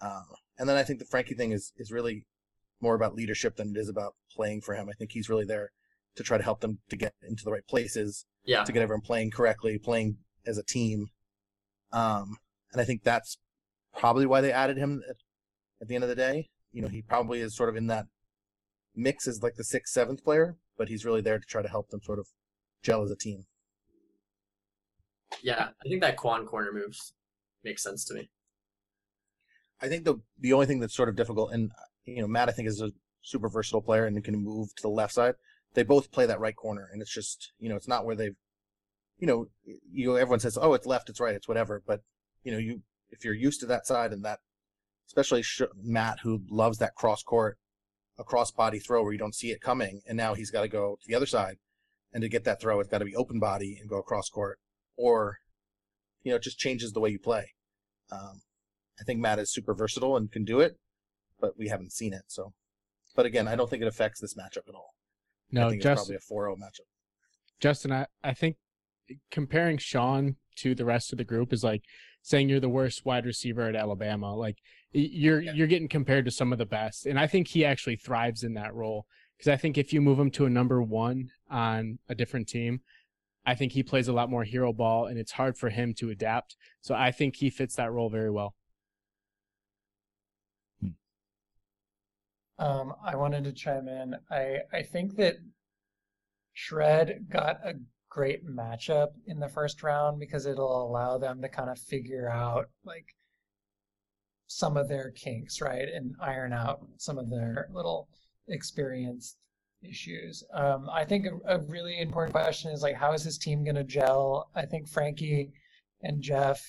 Um, 0.00 0.24
and 0.58 0.68
then 0.68 0.76
I 0.76 0.82
think 0.82 0.98
the 0.98 1.06
Frankie 1.06 1.34
thing 1.34 1.52
is 1.52 1.72
is 1.76 1.90
really 1.90 2.26
more 2.80 2.94
about 2.94 3.14
leadership 3.14 3.56
than 3.56 3.72
it 3.74 3.78
is 3.78 3.88
about 3.88 4.14
playing 4.34 4.60
for 4.60 4.74
him. 4.74 4.88
I 4.88 4.92
think 4.92 5.12
he's 5.12 5.28
really 5.28 5.44
there 5.44 5.70
to 6.16 6.22
try 6.22 6.36
to 6.36 6.44
help 6.44 6.60
them 6.60 6.78
to 6.90 6.96
get 6.96 7.14
into 7.26 7.44
the 7.44 7.50
right 7.50 7.66
places, 7.68 8.26
Yeah, 8.44 8.64
to 8.64 8.72
get 8.72 8.82
everyone 8.82 9.02
playing 9.02 9.30
correctly, 9.30 9.78
playing 9.78 10.18
as 10.46 10.58
a 10.58 10.62
team. 10.62 11.06
Um, 11.92 12.36
and 12.72 12.80
I 12.80 12.84
think 12.84 13.02
that's 13.02 13.38
probably 13.96 14.26
why 14.26 14.40
they 14.40 14.52
added 14.52 14.76
him 14.76 15.02
at, 15.08 15.16
at 15.80 15.88
the 15.88 15.94
end 15.94 16.04
of 16.04 16.10
the 16.10 16.16
day. 16.16 16.48
You 16.72 16.82
know, 16.82 16.88
he 16.88 17.02
probably 17.02 17.40
is 17.40 17.56
sort 17.56 17.68
of 17.68 17.76
in 17.76 17.86
that 17.86 18.06
mix 18.94 19.26
as 19.26 19.42
like 19.42 19.54
the 19.56 19.64
sixth, 19.64 19.92
seventh 19.92 20.24
player, 20.24 20.56
but 20.76 20.88
he's 20.88 21.04
really 21.04 21.20
there 21.20 21.38
to 21.38 21.46
try 21.46 21.62
to 21.62 21.68
help 21.68 21.88
them 21.90 22.00
sort 22.02 22.18
of 22.18 22.26
gel 22.82 23.02
as 23.02 23.10
a 23.10 23.16
team. 23.16 23.44
Yeah. 25.42 25.68
I 25.84 25.88
think 25.88 26.02
that 26.02 26.16
Quan 26.16 26.46
corner 26.46 26.72
moves 26.72 27.12
makes 27.62 27.82
sense 27.82 28.04
to 28.06 28.14
me. 28.14 28.30
I 29.80 29.88
think 29.88 30.04
the 30.04 30.16
the 30.38 30.52
only 30.52 30.66
thing 30.66 30.80
that's 30.80 30.94
sort 30.94 31.08
of 31.08 31.16
difficult, 31.16 31.52
and 31.52 31.70
you 32.04 32.20
know, 32.20 32.28
Matt 32.28 32.48
I 32.48 32.52
think 32.52 32.68
is 32.68 32.80
a 32.80 32.92
super 33.22 33.48
versatile 33.48 33.82
player 33.82 34.06
and 34.06 34.22
can 34.22 34.36
move 34.36 34.74
to 34.76 34.82
the 34.82 34.88
left 34.88 35.14
side. 35.14 35.34
They 35.74 35.82
both 35.82 36.12
play 36.12 36.26
that 36.26 36.40
right 36.40 36.54
corner, 36.54 36.88
and 36.92 37.02
it's 37.02 37.12
just 37.12 37.52
you 37.58 37.68
know, 37.68 37.76
it's 37.76 37.88
not 37.88 38.04
where 38.04 38.14
they've, 38.14 38.36
you 39.18 39.26
know, 39.26 39.46
you 39.90 40.16
everyone 40.16 40.40
says, 40.40 40.58
oh, 40.60 40.74
it's 40.74 40.86
left, 40.86 41.10
it's 41.10 41.20
right, 41.20 41.34
it's 41.34 41.48
whatever, 41.48 41.82
but 41.86 42.00
you 42.42 42.52
know, 42.52 42.58
you 42.58 42.82
if 43.10 43.24
you're 43.24 43.34
used 43.34 43.60
to 43.60 43.66
that 43.66 43.86
side 43.86 44.12
and 44.12 44.24
that, 44.24 44.38
especially 45.06 45.42
Matt 45.82 46.20
who 46.22 46.42
loves 46.48 46.78
that 46.78 46.94
cross 46.94 47.22
court, 47.22 47.58
a 48.18 48.24
cross 48.24 48.50
body 48.50 48.78
throw 48.78 49.02
where 49.02 49.12
you 49.12 49.18
don't 49.18 49.34
see 49.34 49.50
it 49.50 49.60
coming, 49.60 50.02
and 50.06 50.16
now 50.16 50.34
he's 50.34 50.50
got 50.50 50.62
to 50.62 50.68
go 50.68 50.98
to 51.00 51.08
the 51.08 51.14
other 51.14 51.26
side, 51.26 51.56
and 52.12 52.22
to 52.22 52.28
get 52.28 52.44
that 52.44 52.60
throw, 52.60 52.80
it's 52.80 52.88
got 52.88 52.98
to 52.98 53.04
be 53.04 53.16
open 53.16 53.40
body 53.40 53.78
and 53.80 53.88
go 53.90 53.98
across 53.98 54.28
court, 54.28 54.58
or, 54.96 55.38
you 56.22 56.30
know, 56.30 56.36
it 56.36 56.42
just 56.42 56.58
changes 56.58 56.92
the 56.92 57.00
way 57.00 57.10
you 57.10 57.18
play. 57.18 57.52
Um, 58.12 58.42
I 59.00 59.04
think 59.04 59.20
Matt 59.20 59.38
is 59.38 59.52
super 59.52 59.74
versatile 59.74 60.16
and 60.16 60.30
can 60.30 60.44
do 60.44 60.60
it, 60.60 60.76
but 61.40 61.58
we 61.58 61.68
haven't 61.68 61.92
seen 61.92 62.12
it. 62.12 62.22
So, 62.28 62.52
but 63.16 63.26
again, 63.26 63.48
I 63.48 63.56
don't 63.56 63.68
think 63.68 63.82
it 63.82 63.88
affects 63.88 64.20
this 64.20 64.34
matchup 64.34 64.68
at 64.68 64.74
all. 64.74 64.94
I 65.52 65.54
No, 65.60 65.68
think 65.70 65.78
it's 65.80 65.84
just 65.84 66.06
probably 66.08 66.16
a 66.16 66.54
4-0 66.54 66.56
matchup. 66.58 66.86
Justin, 67.60 67.92
I, 67.92 68.06
I 68.22 68.34
think 68.34 68.56
comparing 69.30 69.78
Sean 69.78 70.36
to 70.56 70.74
the 70.74 70.84
rest 70.84 71.12
of 71.12 71.18
the 71.18 71.24
group 71.24 71.52
is 71.52 71.64
like 71.64 71.82
saying 72.22 72.48
you're 72.48 72.60
the 72.60 72.68
worst 72.68 73.04
wide 73.04 73.26
receiver 73.26 73.62
at 73.62 73.76
Alabama. 73.76 74.34
Like 74.34 74.58
you're 74.92 75.40
Yeah. 75.40 75.52
you're 75.52 75.66
getting 75.66 75.88
compared 75.88 76.24
to 76.26 76.30
some 76.30 76.52
of 76.52 76.58
the 76.58 76.66
best, 76.66 77.06
and 77.06 77.18
I 77.18 77.26
think 77.26 77.48
he 77.48 77.64
actually 77.64 77.96
thrives 77.96 78.44
in 78.44 78.54
that 78.54 78.74
role 78.74 79.06
because 79.36 79.48
I 79.48 79.56
think 79.56 79.76
if 79.76 79.92
you 79.92 80.00
move 80.00 80.18
him 80.18 80.30
to 80.32 80.46
a 80.46 80.50
number 80.50 80.82
one 80.82 81.30
on 81.50 81.98
a 82.08 82.14
different 82.14 82.48
team, 82.48 82.80
I 83.46 83.54
think 83.54 83.72
he 83.72 83.82
plays 83.82 84.08
a 84.08 84.12
lot 84.12 84.30
more 84.30 84.44
hero 84.44 84.72
ball, 84.72 85.06
and 85.06 85.18
it's 85.18 85.32
hard 85.32 85.58
for 85.58 85.68
him 85.68 85.94
to 85.94 86.10
adapt. 86.10 86.56
So 86.80 86.94
I 86.94 87.10
think 87.10 87.36
he 87.36 87.50
fits 87.50 87.76
that 87.76 87.92
role 87.92 88.08
very 88.08 88.30
well. 88.30 88.54
Um, 92.58 92.94
I 93.04 93.16
wanted 93.16 93.44
to 93.44 93.52
chime 93.52 93.88
in. 93.88 94.14
I 94.30 94.58
I 94.72 94.82
think 94.82 95.16
that 95.16 95.36
Shred 96.52 97.26
got 97.28 97.56
a 97.64 97.74
great 98.08 98.46
matchup 98.46 99.08
in 99.26 99.40
the 99.40 99.48
first 99.48 99.82
round 99.82 100.20
because 100.20 100.46
it'll 100.46 100.86
allow 100.86 101.18
them 101.18 101.42
to 101.42 101.48
kind 101.48 101.68
of 101.68 101.78
figure 101.78 102.30
out 102.30 102.66
like 102.84 103.06
some 104.46 104.76
of 104.76 104.88
their 104.88 105.10
kinks, 105.10 105.60
right, 105.60 105.88
and 105.88 106.14
iron 106.20 106.52
out 106.52 106.86
some 106.96 107.18
of 107.18 107.28
their 107.28 107.68
little 107.72 108.08
experience 108.48 109.36
issues. 109.88 110.42
Um, 110.52 110.88
I 110.92 111.04
think 111.04 111.26
a, 111.26 111.56
a 111.56 111.58
really 111.66 112.00
important 112.00 112.32
question 112.32 112.70
is 112.70 112.82
like, 112.82 112.96
how 112.96 113.12
is 113.12 113.24
this 113.24 113.38
team 113.38 113.64
going 113.64 113.76
to 113.76 113.84
gel? 113.84 114.50
I 114.54 114.66
think 114.66 114.88
Frankie 114.88 115.52
and 116.02 116.22
Jeff 116.22 116.60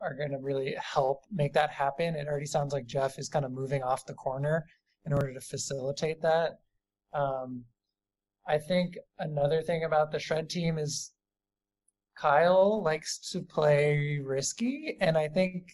are 0.00 0.14
going 0.14 0.30
to 0.30 0.38
really 0.38 0.74
help 0.80 1.24
make 1.32 1.52
that 1.54 1.70
happen. 1.70 2.14
It 2.14 2.28
already 2.28 2.46
sounds 2.46 2.72
like 2.72 2.86
Jeff 2.86 3.18
is 3.18 3.28
kind 3.28 3.44
of 3.44 3.52
moving 3.52 3.82
off 3.82 4.06
the 4.06 4.14
corner 4.14 4.64
in 5.06 5.12
order 5.12 5.32
to 5.34 5.40
facilitate 5.40 6.20
that. 6.22 6.60
Um, 7.12 7.64
I 8.46 8.58
think 8.58 8.96
another 9.18 9.62
thing 9.62 9.84
about 9.84 10.10
the 10.10 10.18
Shred 10.18 10.48
team 10.48 10.78
is 10.78 11.12
Kyle 12.16 12.82
likes 12.82 13.18
to 13.30 13.42
play 13.42 14.20
risky, 14.24 14.96
and 15.00 15.16
I 15.16 15.28
think 15.28 15.72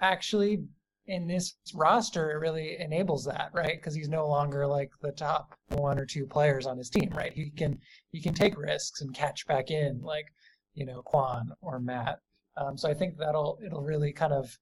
actually 0.00 0.64
in 1.10 1.26
this 1.26 1.56
roster 1.74 2.30
it 2.30 2.38
really 2.38 2.78
enables 2.78 3.24
that, 3.24 3.50
right? 3.52 3.76
Because 3.76 3.94
he's 3.94 4.08
no 4.08 4.28
longer 4.28 4.64
like 4.66 4.90
the 5.02 5.10
top 5.10 5.56
one 5.70 5.98
or 5.98 6.06
two 6.06 6.24
players 6.24 6.66
on 6.66 6.78
his 6.78 6.88
team, 6.88 7.10
right? 7.12 7.32
He 7.32 7.50
can 7.50 7.78
he 8.12 8.22
can 8.22 8.32
take 8.32 8.56
risks 8.56 9.00
and 9.00 9.12
catch 9.12 9.46
back 9.46 9.70
in, 9.70 10.00
like 10.02 10.26
you 10.74 10.86
know 10.86 11.02
Quan 11.02 11.50
or 11.60 11.80
Matt. 11.80 12.20
Um, 12.56 12.78
so 12.78 12.88
I 12.88 12.94
think 12.94 13.16
that'll 13.18 13.58
it'll 13.64 13.82
really 13.82 14.12
kind 14.12 14.32
of 14.32 14.56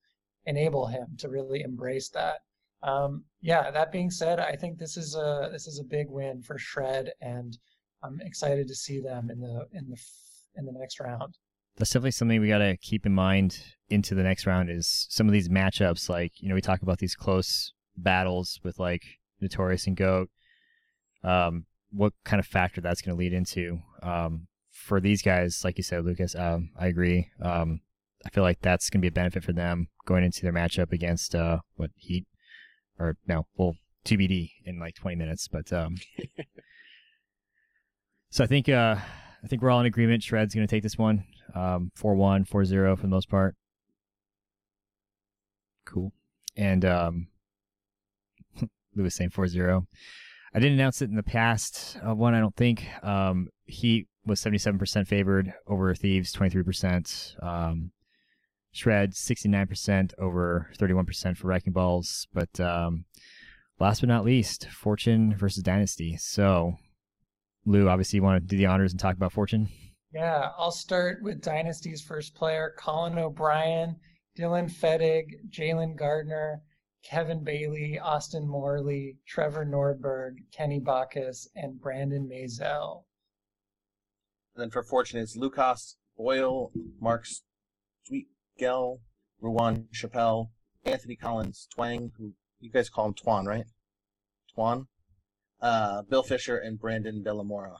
enable 0.47 0.87
him 0.87 1.07
to 1.19 1.29
really 1.29 1.61
embrace 1.61 2.09
that. 2.11 2.39
Um, 2.83 3.25
yeah, 3.43 3.71
that 3.71 3.93
being 3.93 4.11
said, 4.11 4.41
I 4.41 4.57
think 4.57 4.79
this 4.79 4.97
is 4.97 5.15
a 5.15 5.51
this 5.53 5.67
is 5.67 5.79
a 5.79 5.85
big 5.85 6.07
win 6.09 6.41
for 6.41 6.57
Shred, 6.57 7.13
and 7.21 7.59
I'm 8.03 8.21
excited 8.23 8.69
to 8.69 8.75
see 8.75 9.01
them 9.01 9.31
in 9.31 9.39
the 9.39 9.67
in 9.73 9.91
the 9.91 10.01
in 10.57 10.65
the 10.65 10.73
next 10.73 10.99
round. 10.99 11.37
That's 11.77 11.91
definitely 11.91 12.13
something 12.13 12.41
we 12.41 12.49
got 12.49 12.59
to 12.59 12.79
keep 12.79 13.05
in 13.05 13.13
mind 13.13 13.63
into 13.91 14.15
the 14.15 14.23
next 14.23 14.47
round. 14.47 14.71
Is 14.71 15.07
some 15.11 15.27
of 15.27 15.33
these 15.33 15.49
matchups 15.49 16.09
like 16.09 16.33
you 16.41 16.49
know 16.49 16.55
we 16.55 16.61
talk 16.61 16.83
about 16.83 16.99
these 16.99 17.15
close 17.15 17.73
battles 17.97 18.61
with 18.63 18.79
like 18.79 19.03
Notorious 19.41 19.87
and 19.87 19.97
Goat. 19.97 20.31
Um, 21.23 21.67
what 21.91 22.13
kind 22.25 22.41
of 22.41 22.47
factor 22.47 22.81
that's 22.81 23.01
going 23.01 23.17
to 23.17 23.19
lead 23.19 23.33
into 23.33 23.81
um, 24.03 24.47
for 24.71 25.01
these 25.01 25.23
guys? 25.23 25.63
Like 25.65 25.79
you 25.79 25.83
said, 25.83 26.05
Lucas, 26.05 26.35
um, 26.35 26.71
I 26.79 26.87
agree. 26.87 27.29
Um, 27.43 27.81
I 28.27 28.31
feel 28.31 28.45
like 28.45 28.61
that's 28.61 28.91
going 28.91 29.01
to 29.01 29.03
be 29.03 29.09
a 29.09 29.13
benefit 29.13 29.45
for 29.45 29.53
them 29.53 29.89
going 30.07 30.25
into 30.25 30.43
their 30.43 30.53
matchup 30.53 30.93
against 30.93 31.35
uh, 31.35 31.59
what 31.77 31.91
Heat 31.97 32.27
or 32.99 33.17
no, 33.27 33.47
well, 33.57 33.77
TBD 34.05 34.51
in 34.65 34.79
like 34.79 34.95
20 34.95 35.17
minutes. 35.17 35.49
But 35.49 35.73
um, 35.73 35.97
so 38.31 38.45
I 38.45 38.47
think 38.47 38.69
uh, 38.69 38.97
I 39.43 39.47
think 39.47 39.63
we're 39.63 39.71
all 39.71 39.81
in 39.81 39.87
agreement. 39.87 40.23
Shred's 40.23 40.55
going 40.55 40.67
to 40.67 40.71
take 40.71 40.83
this 40.83 40.99
one, 40.99 41.25
um, 41.55 41.91
4-1, 41.99 42.49
4-0 42.49 42.97
for 42.97 43.03
the 43.03 43.09
most 43.09 43.29
part. 43.29 43.57
Cool. 45.89 46.13
And 46.57 46.85
um, 46.85 47.29
Lewis 48.95 49.15
saying 49.15 49.31
4-0. 49.31 49.87
I 50.55 50.59
didn't 50.59 50.79
announce 50.79 51.03
it 51.03 51.11
in 51.11 51.17
the 51.17 51.23
past 51.23 51.99
uh, 52.07 52.15
one. 52.15 52.35
I 52.35 52.41
don't 52.41 52.57
think 52.57 52.87
um, 53.03 53.49
he 53.67 54.07
was 54.27 54.41
77% 54.41 55.07
favored 55.07 55.53
over 55.67 55.95
Thieves, 55.95 56.35
23%. 56.35 57.43
Um, 57.43 57.93
Shred 58.73 59.13
69% 59.13 60.13
over 60.19 60.71
31% 60.79 61.37
for 61.37 61.49
Wrecking 61.49 61.73
Balls. 61.73 62.27
But 62.33 62.61
um, 62.61 63.05
last 63.81 64.01
but 64.01 64.09
not 64.09 64.25
least, 64.25 64.69
Fortune 64.71 65.35
versus 65.37 65.63
Dynasty. 65.63 66.17
So, 66.19 66.75
Lou, 67.65 67.89
obviously, 67.89 68.19
you 68.19 68.23
want 68.23 68.43
to 68.43 68.47
do 68.47 68.57
the 68.57 68.67
honors 68.67 68.93
and 68.93 69.01
talk 69.01 69.17
about 69.17 69.33
Fortune? 69.33 69.69
Yeah, 70.13 70.51
I'll 70.57 70.71
start 70.71 71.23
with 71.23 71.43
Dynasty's 71.43 72.03
first 72.03 72.35
player, 72.35 72.75
Colin 72.79 73.19
O'Brien, 73.19 73.97
Dylan 74.39 74.71
Fettig, 74.71 75.51
Jalen 75.51 75.97
Gardner, 75.97 76.63
Kevin 77.03 77.43
Bailey, 77.43 77.99
Austin 77.99 78.47
Morley, 78.47 79.17
Trevor 79.27 79.67
Nordberg, 79.67 80.37
Kenny 80.53 80.79
Bacchus, 80.79 81.49
and 81.57 81.81
Brandon 81.81 82.29
Mazel. 82.29 83.07
And 84.55 84.63
then 84.63 84.71
for 84.71 84.83
Fortune, 84.83 85.21
it's 85.21 85.37
Lucas 85.37 85.97
Boyle, 86.17 86.71
Mark 87.01 87.27
Sweetgell, 88.09 88.99
Ruwan 89.43 89.87
Chappelle, 89.95 90.51
Anthony 90.85 91.17
Collins, 91.17 91.69
Twang, 91.75 92.13
who 92.17 92.35
you 92.61 92.71
guys 92.71 92.89
call 92.89 93.07
him 93.07 93.15
Twan, 93.15 93.47
right? 93.47 93.67
Twan, 94.57 94.87
uh, 95.61 96.03
Bill 96.03 96.23
Fisher, 96.23 96.57
and 96.57 96.79
Brandon 96.79 97.23
Delamora. 97.25 97.77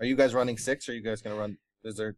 Are 0.00 0.06
you 0.06 0.16
guys 0.16 0.34
running 0.34 0.58
six? 0.58 0.88
Or 0.88 0.92
are 0.92 0.94
you 0.94 1.02
guys 1.02 1.22
gonna 1.22 1.36
run? 1.36 1.58
Is 1.84 1.96
there 1.96 2.16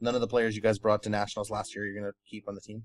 none 0.00 0.14
of 0.14 0.20
the 0.20 0.28
players 0.28 0.56
you 0.56 0.62
guys 0.62 0.78
brought 0.78 1.02
to 1.04 1.10
nationals 1.10 1.50
last 1.50 1.74
year? 1.74 1.86
You're 1.86 2.00
gonna 2.00 2.12
keep 2.28 2.48
on 2.48 2.54
the 2.54 2.60
team? 2.60 2.84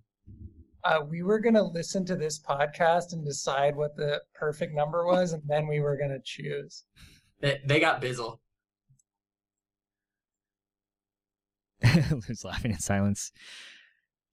Uh, 0.84 1.00
we 1.08 1.22
were 1.22 1.40
going 1.40 1.54
to 1.54 1.62
listen 1.62 2.04
to 2.06 2.16
this 2.16 2.40
podcast 2.40 3.14
and 3.14 3.24
decide 3.24 3.76
what 3.76 3.96
the 3.96 4.20
perfect 4.34 4.74
number 4.74 5.06
was, 5.06 5.34
and 5.34 5.44
then 5.46 5.68
we 5.68 5.80
were 5.80 5.96
going 5.96 6.10
to 6.10 6.22
choose. 6.24 6.86
They, 7.40 7.60
they 7.66 7.80
got 7.80 8.02
Bizzle. 8.02 8.40
Lou's 12.12 12.44
laughing 12.44 12.72
in 12.72 12.80
silence. 12.80 13.32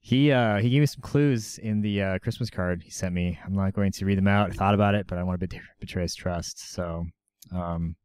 He 0.01 0.31
uh 0.31 0.59
he 0.59 0.70
gave 0.70 0.81
me 0.81 0.87
some 0.87 1.01
clues 1.01 1.59
in 1.59 1.81
the 1.81 2.03
uh, 2.03 2.18
Christmas 2.20 2.51
card 2.51 2.83
he 2.83 2.91
sent 2.91 3.14
me. 3.14 3.39
I'm 3.45 3.55
not 3.55 3.74
going 3.74 3.93
to 3.93 4.07
read 4.07 4.16
them 4.16 4.29
out. 4.29 4.51
I 4.51 4.55
thought 4.55 4.74
about 4.74 4.95
it, 4.95 5.07
but 5.07 5.18
I 5.18 5.22
want 5.22 5.41
to 5.41 5.47
bet- 5.47 5.61
betray 5.81 6.03
his 6.03 6.14
trust. 6.14 6.72
So, 6.72 7.07
um, 7.53 7.97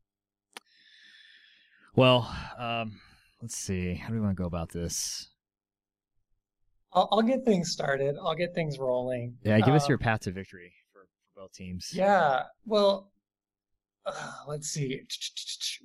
well, 1.95 2.33
um, 2.57 2.99
let's 3.43 3.57
see. 3.57 3.93
How 3.95 4.07
do 4.07 4.13
we 4.13 4.21
want 4.21 4.37
to 4.37 4.41
go 4.41 4.47
about 4.47 4.71
this? 4.71 5.27
I'll, 6.93 7.09
I'll 7.11 7.21
get 7.21 7.43
things 7.43 7.71
started. 7.71 8.15
I'll 8.23 8.35
get 8.35 8.55
things 8.55 8.79
rolling. 8.79 9.35
Yeah, 9.43 9.59
give 9.59 9.75
us 9.75 9.83
Um, 9.83 9.89
your 9.89 9.97
path 9.97 10.21
to 10.21 10.31
victory 10.31 10.71
for, 10.93 11.01
for 11.33 11.41
both 11.41 11.51
teams. 11.51 11.91
Yeah, 11.93 12.43
well, 12.65 13.11
uh, 14.05 14.31
let's 14.47 14.69
see. 14.69 15.01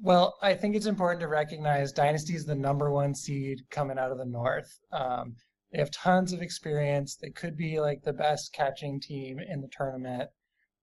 Well, 0.00 0.36
I 0.40 0.54
think 0.54 0.76
it's 0.76 0.86
important 0.86 1.20
to 1.20 1.26
recognize 1.26 1.90
Dynasty 1.90 2.34
is 2.36 2.44
the 2.44 2.54
number 2.54 2.92
one 2.92 3.12
seed 3.12 3.62
coming 3.70 3.98
out 3.98 4.12
of 4.12 4.18
the 4.18 4.24
North. 4.24 4.78
Um, 4.92 5.34
they 5.72 5.78
have 5.78 5.90
tons 5.90 6.32
of 6.32 6.40
experience. 6.40 7.16
They 7.16 7.30
could 7.30 7.56
be 7.56 7.80
like 7.80 8.02
the 8.04 8.12
best 8.12 8.52
catching 8.52 9.00
team 9.00 9.40
in 9.40 9.60
the 9.60 9.68
tournament. 9.76 10.30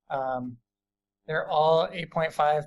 Um, 0.09 0.57
they're 1.25 1.47
all 1.47 1.87
8.5 1.87 2.63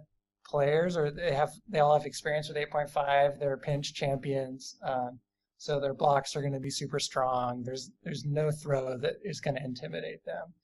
players, 0.48 0.96
or 0.96 1.10
they 1.10 1.32
have 1.34 1.50
they 1.68 1.80
all 1.80 1.96
have 1.96 2.06
experience 2.06 2.48
with 2.48 2.56
8.5. 2.56 3.38
They're 3.38 3.56
pinch 3.56 3.94
champions, 3.94 4.76
um, 4.82 5.18
so 5.58 5.80
their 5.80 5.94
blocks 5.94 6.34
are 6.34 6.40
going 6.40 6.52
to 6.52 6.60
be 6.60 6.70
super 6.70 6.98
strong. 6.98 7.62
There's 7.62 7.90
there's 8.02 8.24
no 8.24 8.50
throw 8.50 8.96
that 8.98 9.16
is 9.22 9.40
going 9.40 9.56
to 9.56 9.64
intimidate 9.64 10.24
them. 10.24 10.54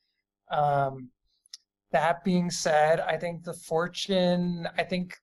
Um, 0.50 1.10
that 1.92 2.24
being 2.24 2.50
said, 2.50 3.00
I 3.00 3.16
think 3.16 3.44
the 3.44 3.54
fortune, 3.54 4.68
I 4.76 4.82
think 4.82 5.14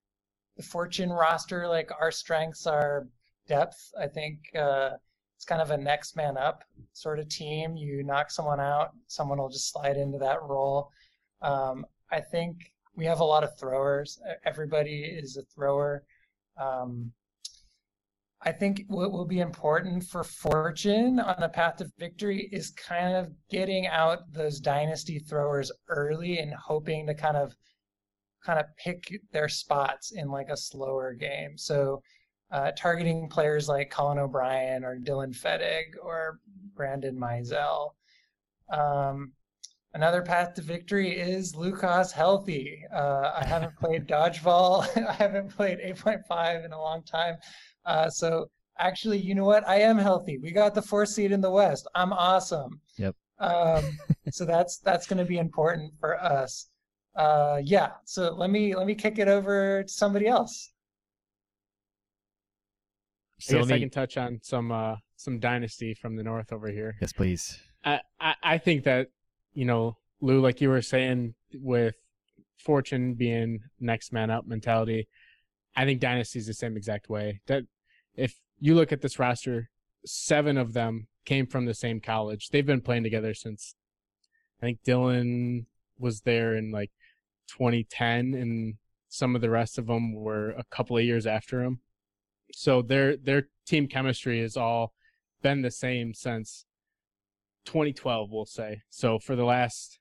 the 0.55 0.63
fortune 0.63 1.09
roster, 1.09 1.67
like 1.67 1.91
our 1.99 2.11
strengths 2.11 2.65
are 2.65 3.07
depth. 3.47 3.91
I 3.99 4.07
think 4.07 4.39
uh, 4.57 4.91
it's 5.35 5.45
kind 5.45 5.61
of 5.61 5.71
a 5.71 5.77
next 5.77 6.15
man 6.15 6.37
up 6.37 6.63
sort 6.93 7.19
of 7.19 7.27
team. 7.27 7.75
You 7.75 8.03
knock 8.03 8.31
someone 8.31 8.59
out, 8.59 8.91
someone 9.07 9.39
will 9.39 9.49
just 9.49 9.71
slide 9.71 9.97
into 9.97 10.17
that 10.19 10.41
role. 10.43 10.91
Um, 11.41 11.85
I 12.11 12.19
think 12.19 12.57
we 13.01 13.07
have 13.07 13.19
a 13.19 13.25
lot 13.25 13.43
of 13.43 13.57
throwers. 13.57 14.19
Everybody 14.45 15.01
is 15.01 15.35
a 15.35 15.41
thrower. 15.55 16.03
Um, 16.55 17.11
I 18.43 18.51
think 18.51 18.83
what 18.89 19.11
will 19.11 19.25
be 19.25 19.39
important 19.39 20.03
for 20.03 20.23
Fortune 20.23 21.19
on 21.19 21.37
the 21.39 21.49
path 21.49 21.77
to 21.77 21.89
victory 21.97 22.47
is 22.51 22.69
kind 22.69 23.15
of 23.15 23.31
getting 23.49 23.87
out 23.87 24.31
those 24.31 24.59
dynasty 24.59 25.17
throwers 25.17 25.71
early 25.87 26.37
and 26.37 26.53
hoping 26.53 27.07
to 27.07 27.15
kind 27.15 27.37
of 27.37 27.55
kind 28.45 28.59
of 28.59 28.67
pick 28.77 29.19
their 29.31 29.49
spots 29.49 30.11
in 30.11 30.29
like 30.29 30.49
a 30.49 30.57
slower 30.57 31.15
game. 31.15 31.57
So 31.57 32.03
uh, 32.51 32.69
targeting 32.77 33.29
players 33.29 33.67
like 33.67 33.89
Colin 33.89 34.19
O'Brien 34.19 34.85
or 34.85 34.99
Dylan 34.99 35.35
Fettig 35.35 35.95
or 35.99 36.37
Brandon 36.75 37.17
Mizell. 37.19 37.95
Um, 38.71 39.31
another 39.93 40.21
path 40.21 40.53
to 40.55 40.61
victory 40.61 41.11
is 41.11 41.55
Lucas 41.55 42.11
healthy. 42.11 42.83
Uh, 42.93 43.31
I 43.35 43.45
haven't 43.45 43.75
played 43.77 44.07
dodgeball. 44.07 44.85
I 45.07 45.13
haven't 45.13 45.49
played 45.49 45.79
8.5 45.79 46.65
in 46.65 46.71
a 46.71 46.79
long 46.79 47.03
time. 47.03 47.35
Uh, 47.85 48.09
so 48.09 48.49
actually, 48.79 49.19
you 49.19 49.35
know 49.35 49.45
what? 49.45 49.67
I 49.67 49.77
am 49.77 49.97
healthy. 49.97 50.37
We 50.37 50.51
got 50.51 50.73
the 50.75 50.81
fourth 50.81 51.09
seed 51.09 51.31
in 51.31 51.41
the 51.41 51.51
West. 51.51 51.87
I'm 51.95 52.13
awesome. 52.13 52.79
Yep. 52.97 53.15
Um, 53.39 53.97
so 54.31 54.45
that's 54.45 54.77
that's 54.79 55.07
going 55.07 55.19
to 55.19 55.25
be 55.25 55.37
important 55.37 55.93
for 55.99 56.21
us. 56.21 56.69
Uh, 57.15 57.59
yeah. 57.63 57.91
So 58.05 58.33
let 58.33 58.49
me 58.49 58.75
let 58.75 58.87
me 58.87 58.95
kick 58.95 59.19
it 59.19 59.27
over 59.27 59.83
to 59.83 59.91
somebody 59.91 60.27
else. 60.27 60.71
So 63.39 63.57
I 63.57 63.59
guess 63.61 63.69
let 63.69 63.75
I 63.75 63.79
can 63.79 63.89
touch 63.89 64.17
on 64.17 64.39
some 64.43 64.71
uh 64.71 64.95
some 65.15 65.39
dynasty 65.39 65.93
from 65.93 66.15
the 66.15 66.23
north 66.23 66.53
over 66.53 66.69
here. 66.69 66.95
Yes, 67.01 67.11
please. 67.11 67.59
I, 67.83 67.99
I 68.19 68.35
I 68.43 68.57
think 68.57 68.83
that 68.83 69.07
you 69.53 69.65
know 69.65 69.97
Lou, 70.21 70.39
like 70.39 70.61
you 70.61 70.69
were 70.69 70.81
saying, 70.81 71.33
with 71.53 71.95
Fortune 72.57 73.15
being 73.15 73.59
next 73.79 74.13
man 74.13 74.29
up 74.29 74.45
mentality, 74.45 75.07
I 75.75 75.85
think 75.85 75.99
Dynasty 75.99 76.39
is 76.39 76.47
the 76.47 76.53
same 76.53 76.77
exact 76.77 77.09
way. 77.09 77.41
That 77.47 77.63
if 78.15 78.39
you 78.59 78.75
look 78.75 78.91
at 78.91 79.01
this 79.01 79.19
roster, 79.19 79.69
seven 80.05 80.57
of 80.57 80.73
them 80.73 81.07
came 81.25 81.47
from 81.47 81.65
the 81.65 81.73
same 81.73 81.99
college. 81.99 82.49
They've 82.49 82.65
been 82.65 82.81
playing 82.81 83.03
together 83.03 83.33
since 83.33 83.75
I 84.61 84.65
think 84.65 84.83
Dylan 84.83 85.65
was 85.97 86.21
there 86.21 86.55
in 86.55 86.71
like 86.71 86.91
2010, 87.47 88.33
and 88.35 88.75
some 89.09 89.35
of 89.35 89.41
the 89.41 89.49
rest 89.49 89.77
of 89.77 89.87
them 89.87 90.13
were 90.13 90.51
a 90.51 90.63
couple 90.65 90.97
of 90.97 91.03
years 91.03 91.25
after 91.25 91.63
him. 91.63 91.79
So 92.53 92.81
their 92.81 93.17
their 93.17 93.47
team 93.65 93.87
chemistry 93.87 94.41
has 94.41 94.55
all 94.55 94.93
been 95.41 95.61
the 95.61 95.71
same 95.71 96.13
since 96.13 96.65
2012, 97.65 98.29
we'll 98.31 98.45
say. 98.45 98.81
So 98.89 99.19
for 99.19 99.35
the 99.35 99.43
last 99.43 99.99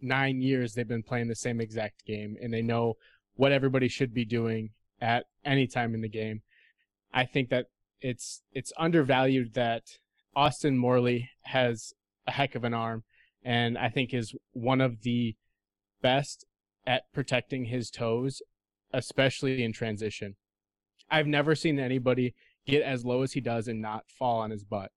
nine 0.00 0.40
years, 0.40 0.74
they've 0.74 0.86
been 0.86 1.02
playing 1.02 1.28
the 1.28 1.36
same 1.36 1.60
exact 1.60 2.04
game, 2.04 2.36
and 2.40 2.52
they 2.52 2.62
know 2.62 2.94
what 3.34 3.52
everybody 3.52 3.88
should 3.88 4.12
be 4.12 4.24
doing 4.24 4.70
at 5.00 5.24
any 5.44 5.66
time 5.66 5.94
in 5.94 6.00
the 6.00 6.08
game. 6.08 6.42
I 7.12 7.24
think 7.24 7.50
that 7.50 7.66
it's 8.00 8.42
it's 8.52 8.72
undervalued 8.76 9.54
that 9.54 9.82
Austin 10.34 10.76
Morley 10.76 11.30
has 11.42 11.92
a 12.26 12.32
heck 12.32 12.54
of 12.54 12.64
an 12.64 12.74
arm, 12.74 13.04
and 13.44 13.78
I 13.78 13.88
think 13.88 14.12
is 14.12 14.34
one 14.52 14.80
of 14.80 15.02
the 15.02 15.36
best 16.02 16.44
at 16.86 17.02
protecting 17.12 17.66
his 17.66 17.90
toes, 17.90 18.42
especially 18.92 19.62
in 19.62 19.72
transition. 19.72 20.36
I've 21.10 21.26
never 21.26 21.54
seen 21.54 21.78
anybody 21.78 22.34
get 22.66 22.82
as 22.82 23.04
low 23.04 23.22
as 23.22 23.32
he 23.32 23.40
does 23.40 23.68
and 23.68 23.80
not 23.80 24.04
fall 24.08 24.40
on 24.40 24.50
his 24.50 24.64
butt 24.64 24.90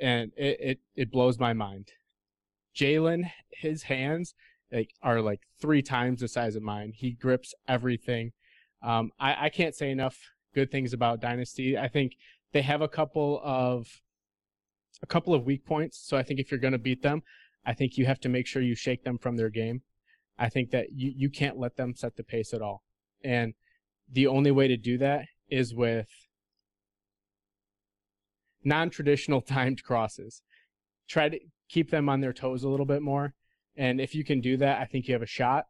and 0.00 0.32
it, 0.36 0.60
it, 0.60 0.78
it 0.94 1.10
blows 1.10 1.38
my 1.38 1.52
mind. 1.52 1.88
Jalen, 2.74 3.30
his 3.50 3.84
hands 3.84 4.34
like 4.72 4.90
are 5.02 5.20
like 5.20 5.40
three 5.60 5.82
times 5.82 6.20
the 6.20 6.28
size 6.28 6.56
of 6.56 6.62
mine. 6.62 6.92
He 6.94 7.12
grips 7.12 7.54
everything. 7.68 8.32
Um, 8.82 9.10
I, 9.18 9.46
I 9.46 9.48
can't 9.48 9.74
say 9.74 9.90
enough 9.90 10.18
good 10.54 10.70
things 10.70 10.92
about 10.92 11.20
Dynasty. 11.20 11.78
I 11.78 11.88
think 11.88 12.16
they 12.52 12.62
have 12.62 12.82
a 12.82 12.88
couple 12.88 13.40
of 13.42 13.86
a 15.02 15.06
couple 15.06 15.34
of 15.34 15.44
weak 15.44 15.64
points. 15.64 15.98
So 15.98 16.16
I 16.16 16.22
think 16.22 16.40
if 16.40 16.50
you're 16.50 16.60
going 16.60 16.72
to 16.72 16.78
beat 16.78 17.02
them, 17.02 17.22
I 17.64 17.74
think 17.74 17.98
you 17.98 18.06
have 18.06 18.20
to 18.20 18.28
make 18.28 18.46
sure 18.46 18.62
you 18.62 18.74
shake 18.74 19.04
them 19.04 19.18
from 19.18 19.36
their 19.36 19.50
game. 19.50 19.82
I 20.38 20.48
think 20.48 20.70
that 20.70 20.92
you, 20.92 21.12
you 21.14 21.30
can't 21.30 21.58
let 21.58 21.76
them 21.76 21.94
set 21.94 22.16
the 22.16 22.22
pace 22.22 22.52
at 22.54 22.62
all. 22.62 22.82
And 23.24 23.54
the 24.10 24.26
only 24.26 24.50
way 24.50 24.68
to 24.68 24.76
do 24.76 24.98
that 24.98 25.26
is 25.48 25.74
with 25.74 26.08
non-traditional 28.66 29.40
timed 29.54 29.82
crosses. 29.82 30.42
Try 31.08 31.30
to 31.30 31.38
keep 31.68 31.90
them 31.90 32.08
on 32.08 32.20
their 32.20 32.32
toes 32.32 32.64
a 32.64 32.68
little 32.68 32.86
bit 32.86 33.00
more, 33.00 33.32
and 33.76 34.00
if 34.00 34.14
you 34.14 34.24
can 34.24 34.40
do 34.40 34.56
that, 34.58 34.80
I 34.80 34.84
think 34.84 35.08
you 35.08 35.14
have 35.14 35.22
a 35.22 35.26
shot. 35.26 35.66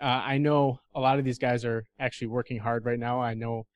Uh, 0.00 0.22
I 0.24 0.38
know 0.38 0.78
a 0.94 1.00
lot 1.00 1.18
of 1.18 1.24
these 1.24 1.38
guys 1.38 1.64
are 1.64 1.84
actually 1.98 2.28
working 2.28 2.58
hard 2.58 2.86
right 2.86 2.98
now. 2.98 3.20
I 3.20 3.34
know 3.34 3.66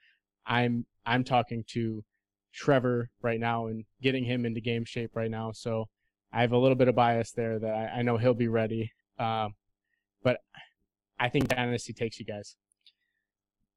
I'm 0.46 0.86
I'm 1.04 1.24
talking 1.24 1.64
to 1.70 2.04
Trevor 2.52 3.10
right 3.22 3.40
now 3.40 3.66
and 3.66 3.84
getting 4.00 4.24
him 4.24 4.46
into 4.46 4.60
game 4.60 4.84
shape 4.84 5.16
right 5.16 5.30
now. 5.30 5.52
So 5.52 5.88
I 6.32 6.42
have 6.42 6.52
a 6.52 6.58
little 6.58 6.76
bit 6.76 6.88
of 6.88 6.94
bias 6.94 7.32
there 7.32 7.58
that 7.58 7.74
I, 7.74 7.98
I 7.98 8.02
know 8.02 8.18
he'll 8.18 8.34
be 8.34 8.48
ready. 8.48 8.92
Um, 9.18 9.54
but 10.22 10.38
I 11.18 11.28
think 11.28 11.48
Dynasty 11.48 11.92
takes 11.92 12.18
you 12.18 12.24
guys. 12.24 12.56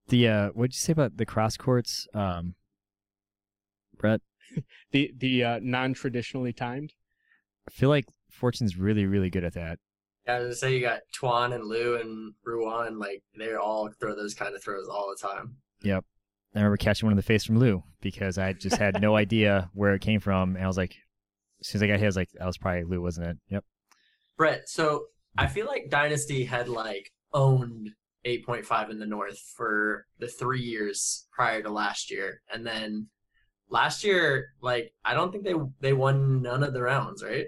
The 0.08 0.28
uh, 0.28 0.50
what'd 0.50 0.74
you 0.74 0.80
say 0.80 0.92
about 0.92 1.18
the 1.18 1.26
cross 1.26 1.58
courts, 1.58 2.08
um, 2.14 2.56
Brett? 3.98 4.22
The 4.92 5.12
the 5.18 5.44
uh, 5.44 5.60
non-traditionally 5.62 6.54
timed. 6.54 6.94
I 7.68 7.72
feel 7.72 7.90
like 7.90 8.06
Fortune's 8.30 8.78
really, 8.78 9.06
really 9.06 9.30
good 9.30 9.44
at 9.44 9.54
that. 9.56 9.80
Yeah, 10.26 10.36
I 10.36 10.40
was 10.40 10.46
gonna 10.46 10.56
say 10.56 10.76
you 10.76 10.82
got 10.82 11.02
Twan 11.20 11.54
and 11.54 11.66
Lou 11.66 11.98
and 12.00 12.34
Ruan, 12.46 12.98
like 12.98 13.22
they 13.38 13.56
all 13.56 13.90
throw 14.00 14.16
those 14.16 14.34
kind 14.34 14.56
of 14.56 14.64
throws 14.64 14.88
all 14.88 15.10
the 15.10 15.28
time. 15.28 15.58
Yep. 15.84 16.06
I 16.56 16.60
remember 16.60 16.78
catching 16.78 17.08
one 17.08 17.12
in 17.12 17.18
the 17.18 17.24
face 17.24 17.44
from 17.44 17.60
Lou 17.60 17.84
because 18.00 18.38
I 18.38 18.54
just 18.54 18.78
had 18.78 19.02
no 19.02 19.16
idea 19.18 19.70
where 19.74 19.94
it 19.94 20.02
came 20.02 20.22
from, 20.22 20.56
and 20.56 20.64
I 20.64 20.68
was 20.68 20.78
like, 20.78 20.96
as 21.60 21.68
soon 21.68 21.80
as 21.80 21.84
I 21.84 21.88
got 21.88 22.00
hit, 22.00 22.06
I 22.06 22.08
was 22.08 22.16
like, 22.16 22.30
that 22.34 22.46
was 22.46 22.58
probably 22.58 22.86
Lou, 22.86 23.02
wasn't 23.02 23.28
it? 23.28 23.38
Yep. 23.50 23.66
Brett, 24.38 24.70
so 24.70 25.06
I 25.38 25.48
feel 25.48 25.66
like 25.66 25.90
Dynasty 25.90 26.46
had 26.46 26.70
like 26.70 27.12
owned 27.34 27.90
8.5 28.26 28.90
in 28.90 29.00
the 29.00 29.06
North 29.06 29.40
for 29.56 30.06
the 30.20 30.28
three 30.28 30.62
years 30.62 31.28
prior 31.32 31.62
to 31.62 31.70
last 31.70 32.10
year, 32.10 32.42
and 32.52 32.66
then 32.66 33.08
last 33.70 34.04
year, 34.04 34.54
like 34.62 34.94
I 35.04 35.14
don't 35.14 35.32
think 35.32 35.44
they 35.44 35.56
they 35.82 35.94
won 35.94 36.42
none 36.42 36.64
of 36.64 36.74
the 36.74 36.82
rounds, 36.82 37.24
right? 37.24 37.48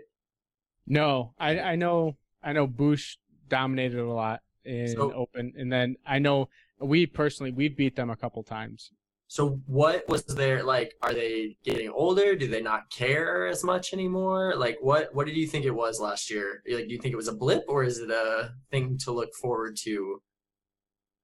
No, 0.86 1.34
I 1.39 1.59
I 1.59 1.76
know 1.76 2.18
I 2.43 2.53
know 2.53 2.68
Bush 2.68 3.18
dominated 3.49 3.99
a 3.99 4.09
lot 4.11 4.41
in 4.65 4.88
So- 4.89 5.13
open, 5.13 5.53
and 5.57 5.72
then 5.72 5.95
I 6.05 6.20
know 6.20 6.49
we 6.80 7.05
personally 7.05 7.51
we 7.51 7.70
beat 7.70 7.95
them 7.95 8.09
a 8.09 8.15
couple 8.15 8.43
times. 8.43 8.91
So 9.30 9.59
what 9.65 10.07
was 10.07 10.24
there 10.24 10.63
like? 10.63 10.93
Are 11.01 11.13
they 11.13 11.57
getting 11.65 11.89
older? 11.89 12.34
Do 12.36 12.47
they 12.47 12.61
not 12.61 12.89
care 12.89 13.45
as 13.47 13.61
much 13.61 13.91
anymore? 13.91 14.53
Like 14.55 14.78
what 14.80 15.13
what 15.13 15.26
did 15.28 15.36
you 15.36 15.47
think 15.47 15.65
it 15.65 15.72
was 15.76 15.99
last 15.99 16.30
year? 16.32 16.63
Like 16.70 16.88
do 16.88 16.93
you 16.93 16.99
think 17.01 17.11
it 17.11 17.18
was 17.18 17.28
a 17.28 17.34
blip 17.36 17.63
or 17.68 17.84
is 17.84 17.97
it 17.99 18.09
a 18.09 18.53
thing 18.72 18.97
to 18.99 19.11
look 19.11 19.34
forward 19.34 19.76
to? 19.84 20.22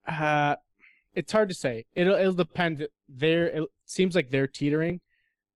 Uh, 0.05 0.57
it's 1.13 1.31
hard 1.31 1.47
to 1.47 1.55
say. 1.55 1.85
It'll 1.95 2.15
it'll 2.15 2.33
depend. 2.33 2.85
They're 3.15 3.47
it 3.47 3.63
seems 3.85 4.15
like 4.15 4.29
they're 4.29 4.47
teetering. 4.47 4.99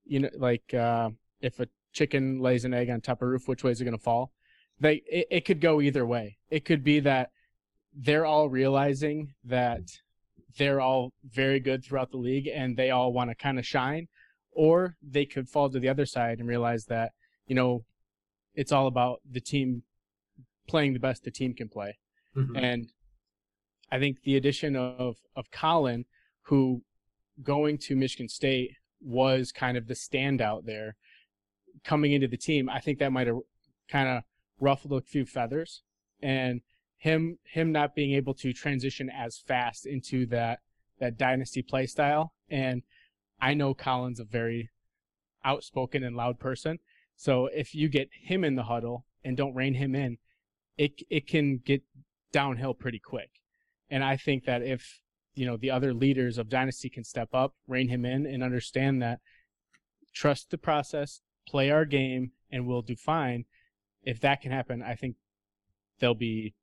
You 0.06 0.22
know, 0.22 0.30
like 0.38 0.74
uh, 0.74 1.10
if 1.42 1.60
a 1.60 1.68
chicken 1.94 2.40
lays 2.40 2.64
an 2.66 2.74
egg 2.74 2.90
on 2.90 3.02
top 3.02 3.22
of 3.22 3.28
a 3.28 3.32
roof, 3.32 3.48
which 3.48 3.64
way 3.64 3.72
is 3.72 3.82
it 3.82 3.86
going 3.86 3.98
to 3.98 4.04
fall? 4.04 4.32
They 4.80 5.02
it, 5.08 5.28
it 5.32 5.46
could 5.46 5.60
go 5.62 5.82
either 5.82 6.06
way. 6.06 6.38
It 6.50 6.66
could 6.66 6.84
be 6.84 7.00
that 7.02 7.32
they're 7.94 8.26
all 8.26 8.48
realizing 8.50 9.34
that 9.44 9.82
they're 10.58 10.82
all 10.82 11.14
very 11.24 11.60
good 11.60 11.84
throughout 11.84 12.12
the 12.12 12.18
league 12.18 12.48
and 12.48 12.78
they 12.78 12.92
all 12.92 13.12
want 13.12 13.30
to 13.30 13.36
kind 13.36 13.60
of 13.60 13.66
shine, 13.66 14.08
or 14.52 14.96
they 15.02 15.26
could 15.26 15.50
fall 15.50 15.70
to 15.70 15.80
the 15.80 15.90
other 15.90 16.06
side 16.06 16.40
and 16.40 16.48
realize 16.48 16.86
that 16.86 17.12
you 17.48 17.56
know 17.56 17.84
it's 18.54 18.72
all 18.72 18.88
about 18.88 19.22
the 19.30 19.42
team 19.42 19.84
playing 20.68 20.94
the 20.94 21.00
best 21.00 21.24
the 21.24 21.32
team 21.32 21.54
can 21.54 21.70
play. 21.70 21.98
Mhm. 22.36 22.62
And 22.62 22.92
I 23.92 24.00
think 24.00 24.22
the 24.24 24.36
addition 24.36 24.76
of 24.76 25.18
of 25.36 25.50
Colin, 25.52 26.06
who 26.44 26.84
going 27.44 27.78
to 27.80 27.96
Michigan 27.96 28.30
State 28.30 28.72
was 29.02 29.52
kind 29.52 29.78
of 29.78 29.88
the 29.88 29.94
standout 29.94 30.66
there, 30.66 30.96
coming 31.84 32.12
into 32.12 32.28
the 32.28 32.38
team, 32.38 32.70
I 32.70 32.80
think 32.80 33.00
that 33.00 33.12
might 33.12 33.28
have 33.28 33.38
kind 33.88 34.10
of 34.10 34.24
ruffled 34.60 34.94
a 34.94 35.06
few 35.06 35.26
feathers, 35.26 35.84
and 36.22 36.62
him 36.98 37.38
him 37.44 37.72
not 37.72 37.96
being 37.96 38.14
able 38.14 38.34
to 38.36 38.54
transition 38.54 39.10
as 39.10 39.38
fast 39.38 39.86
into 39.86 40.26
that 40.28 40.60
that 41.00 41.18
dynasty 41.18 41.62
play 41.62 41.86
style. 41.86 42.34
And 42.50 42.82
I 43.40 43.54
know 43.54 43.74
Colin's 43.74 44.20
a 44.20 44.26
very 44.26 44.70
outspoken 45.46 46.04
and 46.04 46.16
loud 46.16 46.40
person, 46.40 46.80
so 47.16 47.48
if 47.48 47.76
you 47.76 47.88
get 47.88 48.10
him 48.12 48.44
in 48.44 48.56
the 48.56 48.64
huddle 48.64 49.06
and 49.24 49.38
don't 49.38 49.56
rein 49.56 49.76
him 49.76 49.96
in, 49.96 50.18
it 50.78 51.02
it 51.10 51.28
can 51.28 51.58
get 51.58 51.84
downhill 52.32 52.74
pretty 52.74 53.00
quick. 53.00 53.30
And 53.90 54.04
I 54.04 54.18
think 54.18 54.46
that 54.46 54.62
if 54.64 55.00
you 55.38 55.46
know 55.46 55.58
the 55.58 55.72
other 55.72 55.94
leaders 55.94 56.38
of 56.38 56.50
Dynasty 56.50 56.90
can 56.90 57.04
step 57.04 57.30
up, 57.34 57.54
rein 57.68 57.90
him 57.90 58.06
in, 58.06 58.26
and 58.26 58.44
understand 58.44 59.02
that 59.02 59.20
trust 60.14 60.50
the 60.52 60.58
process, 60.58 61.22
play 61.48 61.70
our 61.70 61.86
game, 61.86 62.32
and 62.52 62.66
we'll 62.68 62.82
do 62.82 62.96
fine. 62.96 63.46
If 64.04 64.20
that 64.22 64.42
can 64.42 64.52
happen, 64.52 64.82
I 64.82 64.96
think 64.96 65.16
they'll 66.00 66.16
be 66.16 66.56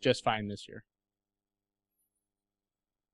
just 0.00 0.24
fine 0.24 0.48
this 0.48 0.68
year. 0.68 0.84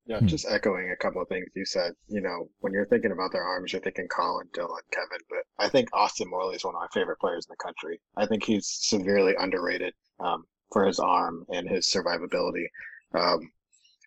Yeah, 0.07 0.21
Hmm. 0.21 0.27
just 0.27 0.47
echoing 0.49 0.91
a 0.91 0.97
couple 0.97 1.23
of 1.23 1.29
things 1.29 1.47
you 1.55 1.65
said. 1.65 1.95
You 2.09 2.21
know, 2.21 2.51
when 2.59 2.73
you're 2.73 2.87
thinking 2.87 3.13
about 3.13 3.33
their 3.33 3.45
arms, 3.45 3.73
you're 3.73 3.83
thinking 3.83 4.09
Colin, 4.09 4.49
Dylan, 4.49 4.81
Kevin, 4.91 5.21
but 5.31 5.45
I 5.59 5.69
think 5.69 5.89
Austin 5.93 6.29
Morley 6.29 6.57
is 6.57 6.65
one 6.65 6.75
of 6.75 6.81
my 6.81 6.89
favorite 6.93 7.21
players 7.21 7.47
in 7.47 7.53
the 7.53 7.65
country. 7.65 8.01
I 8.17 8.27
think 8.27 8.45
he's 8.45 8.67
severely 8.69 9.35
underrated 9.39 9.95
um, 10.19 10.45
for 10.73 10.85
his 10.87 10.99
arm 10.99 11.47
and 11.51 11.69
his 11.69 11.87
survivability. 11.87 12.67
Um, 13.15 13.53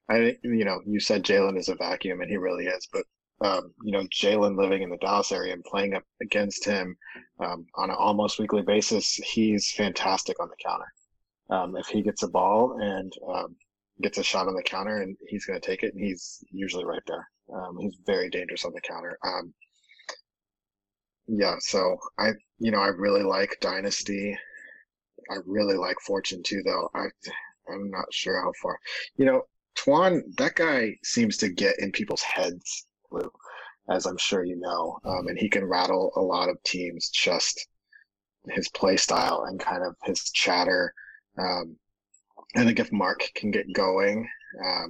I, 0.09 0.17
think 0.17 0.37
you 0.43 0.65
know, 0.65 0.81
you 0.85 0.99
said 0.99 1.23
Jalen 1.23 1.57
is 1.57 1.69
a 1.69 1.75
vacuum, 1.75 2.21
and 2.21 2.29
he 2.29 2.37
really 2.37 2.65
is. 2.65 2.87
But 2.91 3.03
um, 3.41 3.73
you 3.83 3.91
know, 3.91 4.03
Jalen 4.03 4.57
living 4.57 4.81
in 4.81 4.89
the 4.89 4.97
Dallas 4.97 5.31
area 5.31 5.53
and 5.53 5.63
playing 5.63 5.93
up 5.93 6.03
against 6.21 6.65
him 6.65 6.95
um, 7.39 7.65
on 7.75 7.89
an 7.89 7.95
almost 7.97 8.39
weekly 8.39 8.61
basis, 8.61 9.15
he's 9.15 9.71
fantastic 9.71 10.39
on 10.39 10.49
the 10.49 10.55
counter. 10.63 10.85
Um, 11.49 11.75
if 11.75 11.87
he 11.87 12.01
gets 12.01 12.23
a 12.23 12.27
ball 12.27 12.77
and 12.81 13.11
um, 13.27 13.55
gets 14.01 14.17
a 14.17 14.23
shot 14.23 14.47
on 14.47 14.55
the 14.55 14.63
counter 14.63 15.01
and 15.01 15.15
he's 15.27 15.45
going 15.45 15.59
to 15.59 15.65
take 15.65 15.83
it 15.83 15.93
and 15.93 16.03
he's 16.03 16.43
usually 16.51 16.85
right 16.85 17.01
there. 17.07 17.27
Um, 17.53 17.77
he's 17.79 17.95
very 18.05 18.29
dangerous 18.29 18.65
on 18.65 18.73
the 18.73 18.81
counter. 18.81 19.17
Um, 19.23 19.53
yeah, 21.27 21.55
so 21.59 21.97
I, 22.17 22.31
you 22.59 22.71
know, 22.71 22.79
I 22.79 22.87
really 22.87 23.23
like 23.23 23.57
Dynasty. 23.61 24.37
I 25.31 25.35
really 25.45 25.75
like 25.75 25.97
Fortune 26.05 26.43
too, 26.43 26.61
though. 26.63 26.89
I, 26.93 27.05
I'm 27.71 27.89
not 27.89 28.05
sure 28.11 28.41
how 28.41 28.51
far. 28.61 28.77
You 29.17 29.25
know, 29.25 29.41
Twan, 29.75 30.21
that 30.37 30.55
guy 30.55 30.97
seems 31.03 31.37
to 31.37 31.49
get 31.49 31.79
in 31.79 31.91
people's 31.91 32.21
heads, 32.21 32.87
Lou. 33.11 33.29
as 33.89 34.05
I'm 34.05 34.17
sure 34.17 34.43
you 34.43 34.57
know, 34.57 34.99
um, 35.05 35.27
and 35.27 35.37
he 35.37 35.49
can 35.49 35.65
rattle 35.65 36.11
a 36.15 36.21
lot 36.21 36.49
of 36.49 36.61
teams. 36.63 37.09
Just 37.09 37.67
his 38.49 38.69
play 38.69 38.97
style 38.97 39.45
and 39.47 39.59
kind 39.59 39.83
of 39.83 39.95
his 40.03 40.29
chatter. 40.31 40.93
Um, 41.37 41.77
I 42.55 42.63
think 42.63 42.79
if 42.79 42.91
Mark 42.91 43.29
can 43.35 43.51
get 43.51 43.73
going, 43.73 44.27
um, 44.65 44.89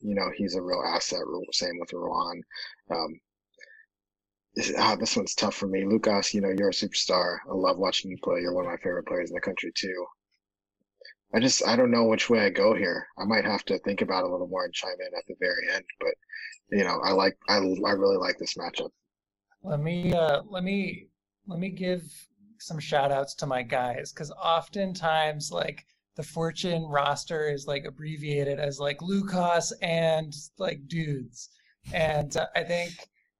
you 0.00 0.14
know, 0.14 0.30
he's 0.36 0.54
a 0.54 0.62
real 0.62 0.82
asset. 0.86 1.20
Same 1.52 1.78
with 1.78 1.92
Rowan. 1.92 2.42
Um, 2.90 3.20
ah, 4.78 4.96
this 4.98 5.16
one's 5.16 5.34
tough 5.34 5.54
for 5.54 5.66
me. 5.66 5.84
Lucas, 5.84 6.32
you 6.32 6.40
know, 6.40 6.50
you're 6.56 6.70
a 6.70 6.72
superstar. 6.72 7.38
I 7.48 7.54
love 7.54 7.78
watching 7.78 8.10
you 8.10 8.16
play. 8.22 8.40
You're 8.40 8.54
one 8.54 8.64
of 8.64 8.70
my 8.70 8.78
favorite 8.78 9.06
players 9.06 9.30
in 9.30 9.34
the 9.34 9.40
country 9.40 9.72
too. 9.74 10.06
I 11.34 11.40
just 11.40 11.66
I 11.66 11.76
don't 11.76 11.90
know 11.90 12.04
which 12.04 12.30
way 12.30 12.40
I 12.40 12.50
go 12.50 12.74
here. 12.74 13.06
I 13.18 13.24
might 13.24 13.44
have 13.44 13.64
to 13.66 13.78
think 13.80 14.00
about 14.00 14.24
it 14.24 14.28
a 14.28 14.32
little 14.32 14.48
more 14.48 14.64
and 14.64 14.72
chime 14.72 14.96
in 14.98 15.16
at 15.16 15.24
the 15.28 15.34
very 15.38 15.74
end. 15.74 15.84
But 16.00 16.14
you 16.70 16.84
know, 16.84 17.00
I 17.02 17.12
like 17.12 17.36
I 17.48 17.56
I 17.56 17.92
really 17.92 18.16
like 18.16 18.38
this 18.38 18.54
matchup. 18.54 18.90
Let 19.62 19.80
me 19.80 20.12
uh, 20.12 20.42
let 20.48 20.64
me 20.64 21.08
let 21.46 21.58
me 21.58 21.70
give 21.70 22.02
some 22.60 22.78
shout 22.78 23.12
outs 23.12 23.34
to 23.34 23.46
my 23.46 23.62
guys 23.62 24.12
because 24.12 24.30
oftentimes 24.32 25.52
like 25.52 25.84
the 26.16 26.22
fortune 26.22 26.82
roster 26.84 27.48
is 27.48 27.66
like 27.66 27.84
abbreviated 27.84 28.58
as 28.58 28.80
like 28.80 29.00
Lucas 29.02 29.72
and 29.82 30.34
like 30.58 30.80
dudes, 30.88 31.50
and 31.92 32.36
uh, 32.36 32.46
I 32.56 32.64
think 32.64 32.92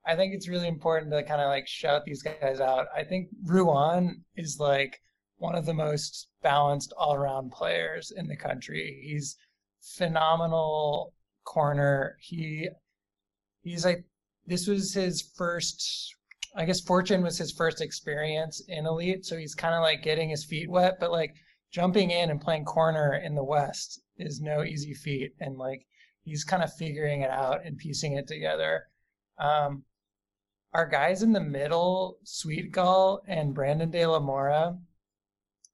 I 0.06 0.14
think 0.14 0.34
it's 0.34 0.48
really 0.48 0.68
important 0.68 1.10
to 1.12 1.22
kind 1.22 1.40
of 1.40 1.48
like 1.48 1.66
shout 1.66 2.04
these 2.04 2.22
guys 2.22 2.60
out. 2.60 2.86
I 2.94 3.04
think 3.04 3.28
Ruan 3.44 4.24
is 4.36 4.58
like 4.60 5.00
one 5.38 5.54
of 5.54 5.66
the 5.66 5.74
most 5.74 6.28
balanced 6.42 6.92
all 6.96 7.14
around 7.14 7.50
players 7.50 8.12
in 8.14 8.26
the 8.26 8.36
country. 8.36 9.00
He's 9.02 9.36
phenomenal 9.80 11.14
corner. 11.44 12.16
He 12.20 12.68
he's 13.62 13.84
like 13.84 14.04
this 14.46 14.66
was 14.66 14.92
his 14.92 15.22
first 15.36 16.14
I 16.56 16.64
guess 16.64 16.80
Fortune 16.80 17.22
was 17.22 17.38
his 17.38 17.52
first 17.52 17.80
experience 17.80 18.62
in 18.68 18.86
Elite, 18.86 19.24
so 19.24 19.36
he's 19.36 19.54
kind 19.54 19.74
of 19.74 19.82
like 19.82 20.02
getting 20.02 20.30
his 20.30 20.44
feet 20.44 20.68
wet, 20.68 20.96
but 20.98 21.12
like 21.12 21.34
jumping 21.70 22.10
in 22.10 22.30
and 22.30 22.40
playing 22.40 22.64
corner 22.64 23.14
in 23.14 23.34
the 23.34 23.44
West 23.44 24.00
is 24.16 24.40
no 24.40 24.64
easy 24.64 24.94
feat 24.94 25.32
and 25.40 25.56
like 25.56 25.86
he's 26.24 26.44
kind 26.44 26.62
of 26.62 26.72
figuring 26.74 27.22
it 27.22 27.30
out 27.30 27.64
and 27.64 27.78
piecing 27.78 28.14
it 28.14 28.26
together. 28.26 28.84
Um, 29.38 29.84
our 30.72 30.86
guys 30.86 31.22
in 31.22 31.32
the 31.32 31.40
middle, 31.40 32.18
Sweetgall 32.24 33.20
and 33.26 33.54
Brandon 33.54 33.90
De 33.90 34.04
La 34.06 34.18
Mora, 34.18 34.76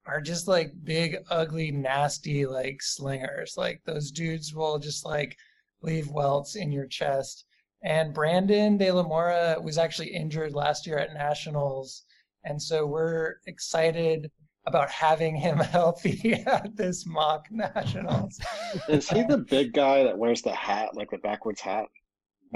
are 0.06 0.20
just 0.20 0.48
like 0.48 0.72
big, 0.84 1.16
ugly, 1.30 1.70
nasty 1.70 2.46
like 2.46 2.82
slingers. 2.82 3.54
Like 3.56 3.80
those 3.84 4.10
dudes 4.10 4.54
will 4.54 4.78
just 4.78 5.04
like 5.04 5.36
leave 5.82 6.08
welts 6.08 6.56
in 6.56 6.72
your 6.72 6.86
chest. 6.86 7.46
And 7.82 8.14
Brandon 8.14 8.78
De 8.78 8.90
La 8.90 9.02
Mora 9.02 9.56
was 9.62 9.78
actually 9.78 10.08
injured 10.08 10.54
last 10.54 10.86
year 10.86 10.98
at 10.98 11.14
Nationals. 11.14 12.04
And 12.44 12.60
so 12.60 12.86
we're 12.86 13.36
excited 13.46 14.30
about 14.66 14.90
having 14.90 15.36
him 15.36 15.58
healthy 15.72 16.32
at 16.46 16.74
this 16.76 17.06
mock 17.06 17.46
Nationals. 17.50 18.40
Is 18.88 19.08
he 19.08 19.22
the 19.22 19.38
big 19.38 19.72
guy 19.72 20.02
that 20.04 20.16
wears 20.16 20.42
the 20.42 20.54
hat, 20.54 20.94
like 20.94 21.10
the 21.10 21.18
backwards 21.18 21.60
hat? 21.60 21.86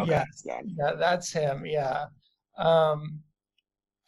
Yeah, 0.05 0.25
yeah, 0.45 0.93
that's 0.99 1.33
him. 1.33 1.67
Yeah. 1.67 2.07
Um, 2.57 3.21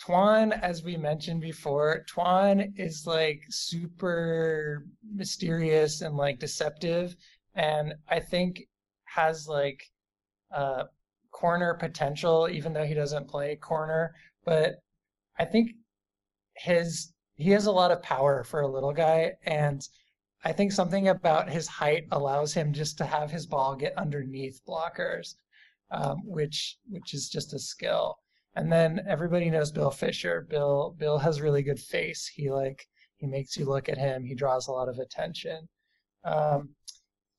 Twan, 0.01 0.53
as 0.53 0.83
we 0.83 0.97
mentioned 0.97 1.43
before, 1.43 2.05
Twan 2.09 2.73
is 2.79 3.07
like 3.07 3.43
super 3.51 4.87
mysterious 5.03 6.01
and 6.01 6.17
like 6.17 6.39
deceptive, 6.39 7.17
and 7.55 7.95
I 8.09 8.21
think 8.21 8.63
has 9.05 9.47
like 9.47 9.83
uh, 10.55 10.85
corner 11.31 11.75
potential, 11.75 12.49
even 12.51 12.73
though 12.73 12.85
he 12.87 12.95
doesn't 12.95 13.29
play 13.29 13.57
corner. 13.57 14.15
But 14.45 14.77
I 15.39 15.45
think 15.45 15.73
his 16.57 17.13
he 17.35 17.51
has 17.51 17.67
a 17.67 17.73
lot 17.73 17.91
of 17.91 18.03
power 18.03 18.43
for 18.45 18.61
a 18.61 18.69
little 18.69 18.93
guy, 18.93 19.33
and 19.45 19.87
I 20.45 20.53
think 20.53 20.73
something 20.73 21.09
about 21.09 21.51
his 21.51 21.69
height 21.69 22.05
allows 22.11 22.55
him 22.55 22.73
just 22.73 22.97
to 22.99 23.05
have 23.05 23.31
his 23.31 23.47
ball 23.47 23.77
get 23.77 23.99
underneath 23.99 24.61
blockers, 24.67 25.35
um, 25.91 26.19
which 26.25 26.79
which 26.89 27.13
is 27.13 27.29
just 27.29 27.53
a 27.53 27.59
skill. 27.59 28.19
And 28.55 28.71
then 28.73 29.01
everybody 29.09 29.49
knows 29.51 29.71
Bill 29.71 29.91
Fisher. 29.91 30.47
Bill 30.49 30.95
Bill 30.99 31.19
has 31.19 31.41
really 31.41 31.63
good 31.63 31.79
face. 31.79 32.27
He 32.27 32.51
like 32.51 32.87
he 33.17 33.27
makes 33.27 33.57
you 33.57 33.67
look 33.67 33.89
at 33.89 33.99
him. 33.99 34.25
He 34.25 34.35
draws 34.35 34.69
a 34.69 34.73
lot 34.73 34.89
of 34.89 34.99
attention. 34.99 35.69
Um, 36.25 36.71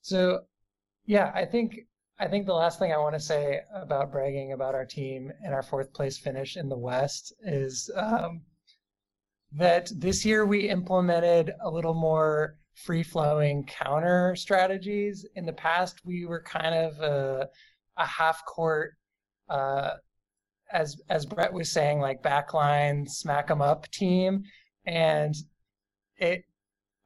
so 0.01 0.41
yeah, 1.05 1.31
I 1.35 1.45
think 1.45 1.81
I 2.19 2.27
think 2.27 2.45
the 2.45 2.53
last 2.53 2.79
thing 2.79 2.93
I 2.93 2.97
want 2.97 3.15
to 3.15 3.19
say 3.19 3.61
about 3.73 4.11
bragging 4.11 4.53
about 4.53 4.75
our 4.75 4.85
team 4.85 5.31
and 5.43 5.53
our 5.53 5.63
fourth 5.63 5.91
place 5.91 6.17
finish 6.17 6.55
in 6.55 6.69
the 6.69 6.77
West 6.77 7.33
is 7.43 7.89
um, 7.95 8.41
that 9.51 9.91
this 9.95 10.23
year 10.23 10.45
we 10.45 10.69
implemented 10.69 11.51
a 11.61 11.69
little 11.69 11.95
more 11.95 12.57
free 12.75 13.03
flowing 13.03 13.65
counter 13.65 14.35
strategies. 14.35 15.25
In 15.35 15.45
the 15.45 15.53
past, 15.53 16.05
we 16.05 16.25
were 16.25 16.41
kind 16.41 16.75
of 16.75 16.99
a, 16.99 17.49
a 17.97 18.05
half 18.05 18.45
court 18.45 18.93
uh, 19.49 19.95
as 20.73 21.01
as 21.09 21.25
Brett 21.25 21.53
was 21.53 21.71
saying, 21.71 21.99
like 21.99 22.23
backline 22.23 23.09
smack 23.09 23.49
'em 23.49 23.61
up 23.61 23.87
team, 23.91 24.43
and 24.85 25.35
it 26.17 26.45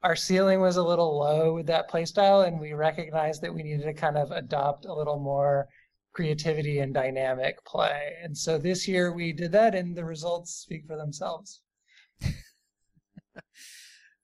our 0.02 0.16
ceiling 0.16 0.60
was 0.60 0.76
a 0.76 0.82
little 0.82 1.18
low 1.18 1.54
with 1.54 1.66
that 1.66 1.88
play 1.88 2.04
style, 2.04 2.42
and 2.42 2.60
we 2.60 2.72
recognized 2.72 3.42
that 3.42 3.52
we 3.54 3.62
needed 3.62 3.84
to 3.84 3.94
kind 3.94 4.16
of 4.16 4.30
adopt 4.30 4.84
a 4.84 4.94
little 4.94 5.18
more 5.18 5.68
creativity 6.12 6.78
and 6.78 6.94
dynamic 6.94 7.62
play. 7.64 8.12
And 8.22 8.36
so 8.36 8.56
this 8.58 8.86
year 8.86 9.12
we 9.12 9.32
did 9.32 9.52
that, 9.52 9.74
and 9.74 9.96
the 9.96 10.04
results 10.04 10.54
speak 10.54 10.86
for 10.86 10.96
themselves. 10.96 11.60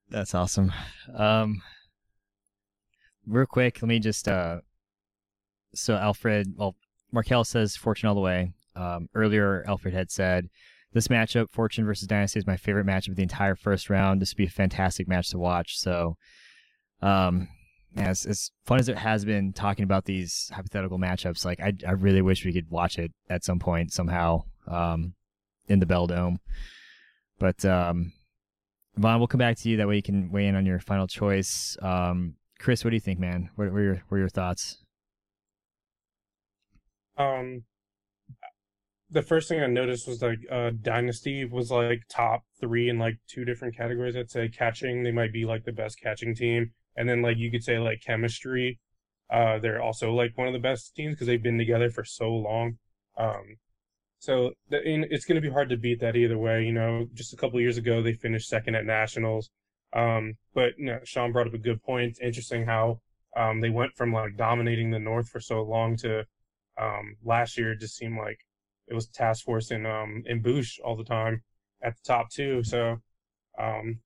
That's 0.09 0.35
awesome. 0.35 0.73
Um, 1.15 1.63
real 3.27 3.47
quick, 3.47 3.83
let 3.83 3.89
me 3.89 3.99
just 3.99 4.29
uh, 4.29 4.61
so 5.75 5.97
Alfred, 5.97 6.55
well, 6.57 6.77
Markel 7.13 7.45
says 7.45 7.77
fortune 7.77 8.09
all 8.09 8.15
the 8.15 8.21
way. 8.21 8.53
Um, 8.75 9.09
earlier, 9.15 9.65
Alfred 9.67 9.95
had 9.95 10.11
said, 10.11 10.49
This 10.93 11.09
matchup, 11.09 11.51
Fortune 11.51 11.85
versus 11.85 12.09
Dynasty, 12.09 12.39
is 12.39 12.47
my 12.47 12.57
favorite 12.57 12.87
matchup 12.87 13.11
of 13.11 13.17
the 13.17 13.23
entire 13.23 13.55
first 13.55 13.91
round. 13.91 14.21
This 14.21 14.33
would 14.33 14.39
be 14.39 14.47
a 14.47 14.51
fantastic 14.51 15.09
match 15.09 15.31
to 15.31 15.39
watch. 15.39 15.79
So, 15.79 16.17
um, 17.01 17.49
as, 17.97 18.25
as 18.25 18.51
fun 18.65 18.79
as 18.79 18.89
it 18.89 18.97
has 18.97 19.25
been 19.25 19.53
talking 19.53 19.85
about 19.85 20.05
these 20.05 20.51
hypothetical 20.55 20.99
matchups, 20.99 21.45
like 21.45 21.61
I, 21.61 21.73
I 21.87 21.93
really 21.93 22.23
wish 22.23 22.45
we 22.45 22.53
could 22.53 22.71
watch 22.71 22.99
it 22.99 23.13
at 23.29 23.45
some 23.45 23.59
point 23.59 23.93
somehow 23.93 24.45
um, 24.67 25.15
in 25.69 25.79
the 25.79 25.87
Bell 25.87 26.07
Dome. 26.07 26.39
But 27.39 27.65
um, 27.65 28.13
Von, 28.97 29.19
we'll 29.19 29.27
come 29.27 29.39
back 29.39 29.59
to 29.59 29.69
you. 29.69 29.77
That 29.77 29.89
way 29.89 29.97
you 29.97 30.03
can 30.03 30.31
weigh 30.31 30.47
in 30.47 30.55
on 30.55 30.67
your 30.67 30.79
final 30.79 31.07
choice. 31.07 31.77
Um, 31.83 32.37
Kris, 32.59 32.85
what 32.85 32.91
do 32.91 32.97
you 32.97 33.01
think, 33.01 33.19
man? 33.19 33.51
What, 33.57 33.73
what, 33.73 33.81
your 33.81 34.03
what 34.09 34.19
your 34.19 34.29
thoughts? 34.29 34.79
Um, 37.17 37.65
the 39.13 39.23
first 39.23 39.49
thing 39.49 39.61
I 39.61 39.67
noticed 39.67 40.09
was 40.09 40.23
like 40.23 40.39
uh 40.51 40.71
Dynasty 40.81 41.45
was 41.45 41.71
like 41.71 42.03
top 42.09 42.43
three 42.61 42.89
in 42.89 42.99
like 42.99 43.19
two 43.29 43.45
different 43.45 43.77
categories. 43.77 44.17
I'd 44.17 44.31
say 44.31 44.49
catching, 44.49 45.03
they 45.03 45.13
might 45.13 45.33
be 45.33 45.45
like 45.45 45.65
the 45.65 45.73
best 45.73 46.01
catching 46.01 46.35
team. 46.35 46.73
And 46.97 47.09
then 47.09 47.23
like 47.23 47.37
you 47.37 47.51
could 47.51 47.63
say 47.63 47.79
like 47.79 48.03
chemistry, 48.05 48.81
uh 49.31 49.59
they're 49.59 49.83
also 49.83 50.13
like 50.13 50.37
one 50.37 50.49
of 50.49 50.55
the 50.55 50.59
best 50.59 50.95
teams 50.97 51.15
because 51.15 51.27
they've 51.27 51.43
been 51.43 51.59
together 51.59 51.91
for 51.91 52.05
so 52.05 52.31
long. 52.31 52.79
Um 53.19 53.57
so 54.19 54.53
the, 54.71 54.79
it's 54.85 55.25
going 55.25 55.35
to 55.35 55.47
be 55.47 55.53
hard 55.53 55.69
to 55.71 55.77
beat 55.77 55.99
that 56.01 56.15
either 56.15 56.39
way. 56.39 56.63
You 56.63 56.73
know, 56.73 57.09
just 57.13 57.33
a 57.33 57.37
couple 57.37 57.61
years 57.61 57.77
ago 57.77 58.03
they 58.03 58.13
finished 58.13 58.49
second 58.49 58.77
at 58.77 58.87
nationals. 58.87 59.51
Um, 59.93 60.35
but 60.55 60.79
you 60.79 60.87
know, 60.87 61.01
Shawn 61.03 61.33
brought 61.33 61.49
up 61.49 61.55
a 61.55 61.59
good 61.59 61.83
point. 61.83 62.11
It's 62.11 62.21
interesting 62.21 62.65
how 62.65 63.01
um, 63.37 63.61
they 63.61 63.71
went 63.71 63.97
from 63.97 64.13
like 64.13 64.37
dominating 64.37 64.93
the 64.93 65.01
North 65.01 65.29
for 65.29 65.41
so 65.41 65.63
long 65.63 65.97
to 65.99 66.25
um, 66.81 67.17
last 67.25 67.59
year 67.59 67.75
just 67.75 67.97
seemed 67.97 68.17
like 68.17 68.39
it 68.93 68.95
was 68.95 69.07
Task 69.09 69.45
Force 69.45 69.71
and 69.71 69.87
um 69.87 70.23
and 70.29 70.45
Boosh 70.45 70.79
all 70.85 70.97
the 70.97 71.05
time 71.05 71.43
at 71.83 71.95
the 71.97 72.03
top 72.05 72.31
too. 72.31 72.63
So 72.63 72.99
um 73.59 74.01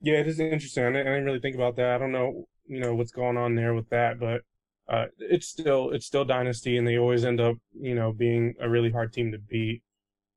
yeah, 0.00 0.14
it 0.14 0.26
is 0.26 0.40
interesting. 0.40 0.84
I 0.84 0.92
didn't, 0.92 1.24
really 1.24 1.38
think 1.40 1.54
about 1.54 1.76
that. 1.76 1.94
I 1.94 1.98
don't 1.98 2.10
know, 2.10 2.46
you 2.66 2.80
know, 2.80 2.94
what's 2.94 3.12
going 3.12 3.36
on 3.36 3.54
there 3.54 3.72
with 3.72 3.88
that, 3.90 4.18
but 4.18 4.42
uh, 4.88 5.06
it's 5.18 5.46
still 5.46 5.90
it's 5.90 6.06
still 6.06 6.24
dynasty, 6.24 6.76
and 6.76 6.86
they 6.86 6.98
always 6.98 7.24
end 7.24 7.40
up, 7.40 7.56
you 7.80 7.94
know, 7.94 8.12
being 8.12 8.54
a 8.60 8.68
really 8.68 8.90
hard 8.90 9.12
team 9.12 9.30
to 9.30 9.38
beat. 9.38 9.82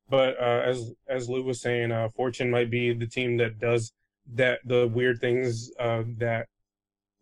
But 0.07 0.39
uh, 0.39 0.61
as 0.65 0.93
as 1.09 1.29
Lou 1.29 1.43
was 1.43 1.61
saying, 1.61 1.91
uh, 1.91 2.09
Fortune 2.15 2.51
might 2.51 2.69
be 2.69 2.93
the 2.93 3.07
team 3.07 3.37
that 3.37 3.59
does 3.59 3.91
that 4.35 4.59
the 4.65 4.87
weird 4.87 5.19
things 5.19 5.71
uh, 5.79 6.03
that 6.17 6.47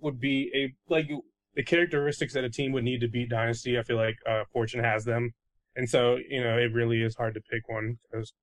would 0.02 0.20
be 0.20 0.52
a 0.54 0.74
like 0.92 1.10
the 1.56 1.64
characteristics 1.64 2.34
that 2.34 2.44
a 2.44 2.50
team 2.50 2.74
would 2.74 2.84
need 2.84 3.00
to 3.02 3.08
beat 3.08 3.30
dynasty. 3.30 3.80
I 3.80 3.84
feel 3.84 3.98
like 3.98 4.18
uh, 4.30 4.44
Fortune 4.52 4.84
has 4.84 5.06
them. 5.06 5.34
And 5.76 5.90
so, 5.90 6.18
you 6.30 6.44
know, 6.44 6.58
it 6.58 6.74
really 6.74 7.02
is 7.02 7.16
hard 7.16 7.34
to 7.34 7.42
pick 7.42 7.68
one 7.68 7.98
because 8.12 8.34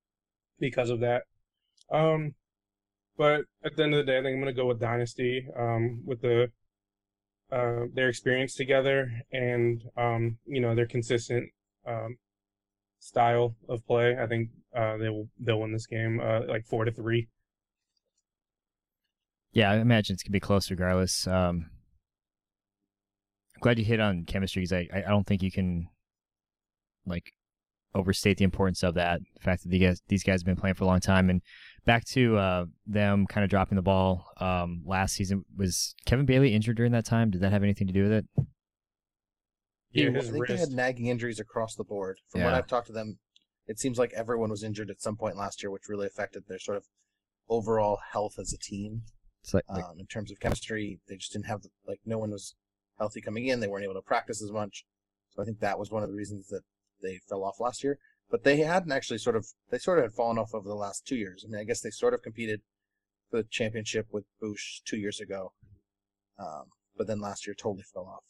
because 0.58 0.90
of 0.90 1.00
that. 1.00 1.22
Um, 1.92 2.34
but 3.16 3.42
at 3.64 3.76
the 3.76 3.84
end 3.84 3.94
of 3.94 4.04
the 4.04 4.10
day, 4.10 4.18
I 4.18 4.22
think 4.22 4.34
I'm 4.34 4.42
going 4.42 4.54
to 4.54 4.60
go 4.60 4.66
with 4.66 4.80
Dynasty 4.80 5.46
um, 5.58 6.02
with 6.04 6.22
the 6.22 6.50
uh, 7.52 7.86
their 7.92 8.08
experience 8.08 8.54
together 8.54 9.10
and 9.32 9.82
um, 9.96 10.38
you 10.46 10.60
know 10.60 10.74
their 10.74 10.86
consistent 10.86 11.50
um, 11.86 12.16
style 12.98 13.56
of 13.68 13.84
play. 13.86 14.16
I 14.20 14.26
think 14.26 14.50
uh, 14.76 14.96
they 14.96 15.08
will 15.08 15.28
they'll 15.38 15.60
win 15.60 15.72
this 15.72 15.86
game 15.86 16.20
uh, 16.22 16.40
like 16.48 16.64
four 16.66 16.84
to 16.84 16.92
three. 16.92 17.28
Yeah, 19.52 19.72
I 19.72 19.76
imagine 19.76 20.14
it's 20.14 20.22
gonna 20.22 20.32
be 20.32 20.40
close 20.40 20.70
regardless. 20.70 21.26
Um, 21.26 21.70
I'm 23.56 23.60
glad 23.60 23.78
you 23.78 23.84
hit 23.84 24.00
on 24.00 24.24
chemistry 24.24 24.62
because 24.62 24.72
I 24.72 24.88
I 24.94 25.08
don't 25.08 25.26
think 25.26 25.42
you 25.42 25.50
can 25.50 25.88
like 27.06 27.32
overstate 27.94 28.38
the 28.38 28.44
importance 28.44 28.82
of 28.82 28.94
that. 28.94 29.20
The 29.34 29.40
fact 29.42 29.62
that 29.62 29.68
the 29.70 29.78
guys, 29.78 30.00
these 30.08 30.22
guys 30.22 30.40
have 30.40 30.46
been 30.46 30.56
playing 30.56 30.74
for 30.74 30.84
a 30.84 30.86
long 30.86 31.00
time, 31.00 31.30
and 31.30 31.42
back 31.84 32.04
to 32.06 32.36
uh, 32.36 32.64
them 32.86 33.26
kind 33.26 33.44
of 33.44 33.50
dropping 33.50 33.76
the 33.76 33.82
ball 33.82 34.26
um, 34.38 34.82
last 34.86 35.14
season. 35.14 35.44
Was 35.56 35.94
Kevin 36.06 36.26
Bailey 36.26 36.54
injured 36.54 36.76
during 36.76 36.92
that 36.92 37.06
time? 37.06 37.30
Did 37.30 37.40
that 37.42 37.52
have 37.52 37.62
anything 37.62 37.86
to 37.86 37.92
do 37.92 38.04
with 38.04 38.12
it? 38.12 38.26
Yeah, 39.92 40.08
I 40.08 40.12
his 40.12 40.30
think 40.30 40.46
they 40.46 40.56
had 40.56 40.70
nagging 40.70 41.06
injuries 41.06 41.40
across 41.40 41.74
the 41.74 41.84
board. 41.84 42.18
From 42.28 42.42
what 42.42 42.54
I've 42.54 42.68
talked 42.68 42.86
to 42.86 42.92
them, 42.92 43.18
it 43.66 43.80
seems 43.80 43.98
like 43.98 44.12
everyone 44.12 44.50
was 44.50 44.62
injured 44.62 44.88
at 44.88 45.02
some 45.02 45.16
point 45.16 45.36
last 45.36 45.62
year, 45.62 45.70
which 45.70 45.88
really 45.88 46.06
affected 46.06 46.44
their 46.46 46.60
sort 46.60 46.76
of 46.76 46.84
overall 47.48 47.98
health 48.12 48.34
as 48.38 48.52
a 48.52 48.58
team. 48.58 49.02
It's 49.42 49.52
like, 49.52 49.64
like 49.68 49.84
Um, 49.84 49.98
in 49.98 50.06
terms 50.06 50.30
of 50.30 50.38
chemistry, 50.38 51.00
they 51.08 51.16
just 51.16 51.32
didn't 51.32 51.46
have 51.46 51.62
the, 51.62 51.70
like 51.88 51.98
no 52.04 52.18
one 52.18 52.30
was 52.30 52.54
healthy 52.98 53.20
coming 53.20 53.46
in. 53.46 53.58
They 53.58 53.66
weren't 53.66 53.84
able 53.84 53.94
to 53.94 54.02
practice 54.02 54.40
as 54.40 54.52
much, 54.52 54.84
so 55.30 55.42
I 55.42 55.44
think 55.44 55.58
that 55.58 55.78
was 55.78 55.90
one 55.90 56.04
of 56.04 56.08
the 56.08 56.14
reasons 56.14 56.46
that 56.48 56.62
they 57.02 57.20
fell 57.28 57.44
off 57.44 57.60
last 57.60 57.82
year. 57.82 57.98
But 58.30 58.44
they 58.44 58.58
hadn't 58.58 58.92
actually 58.92 59.18
sort 59.18 59.36
of 59.36 59.46
they 59.70 59.78
sort 59.78 59.98
of 59.98 60.04
had 60.04 60.14
fallen 60.14 60.38
off 60.38 60.54
over 60.54 60.68
the 60.68 60.74
last 60.74 61.06
two 61.06 61.16
years. 61.16 61.44
I 61.44 61.50
mean, 61.50 61.60
I 61.60 61.64
guess 61.64 61.80
they 61.80 61.90
sort 61.90 62.14
of 62.14 62.22
competed 62.22 62.60
for 63.30 63.38
the 63.38 63.48
championship 63.50 64.06
with 64.12 64.24
Bush 64.40 64.80
two 64.84 64.96
years 64.96 65.20
ago, 65.20 65.52
um, 66.38 66.66
but 66.96 67.06
then 67.06 67.20
last 67.20 67.46
year 67.46 67.54
totally 67.54 67.84
fell 67.92 68.06
off. 68.06 68.24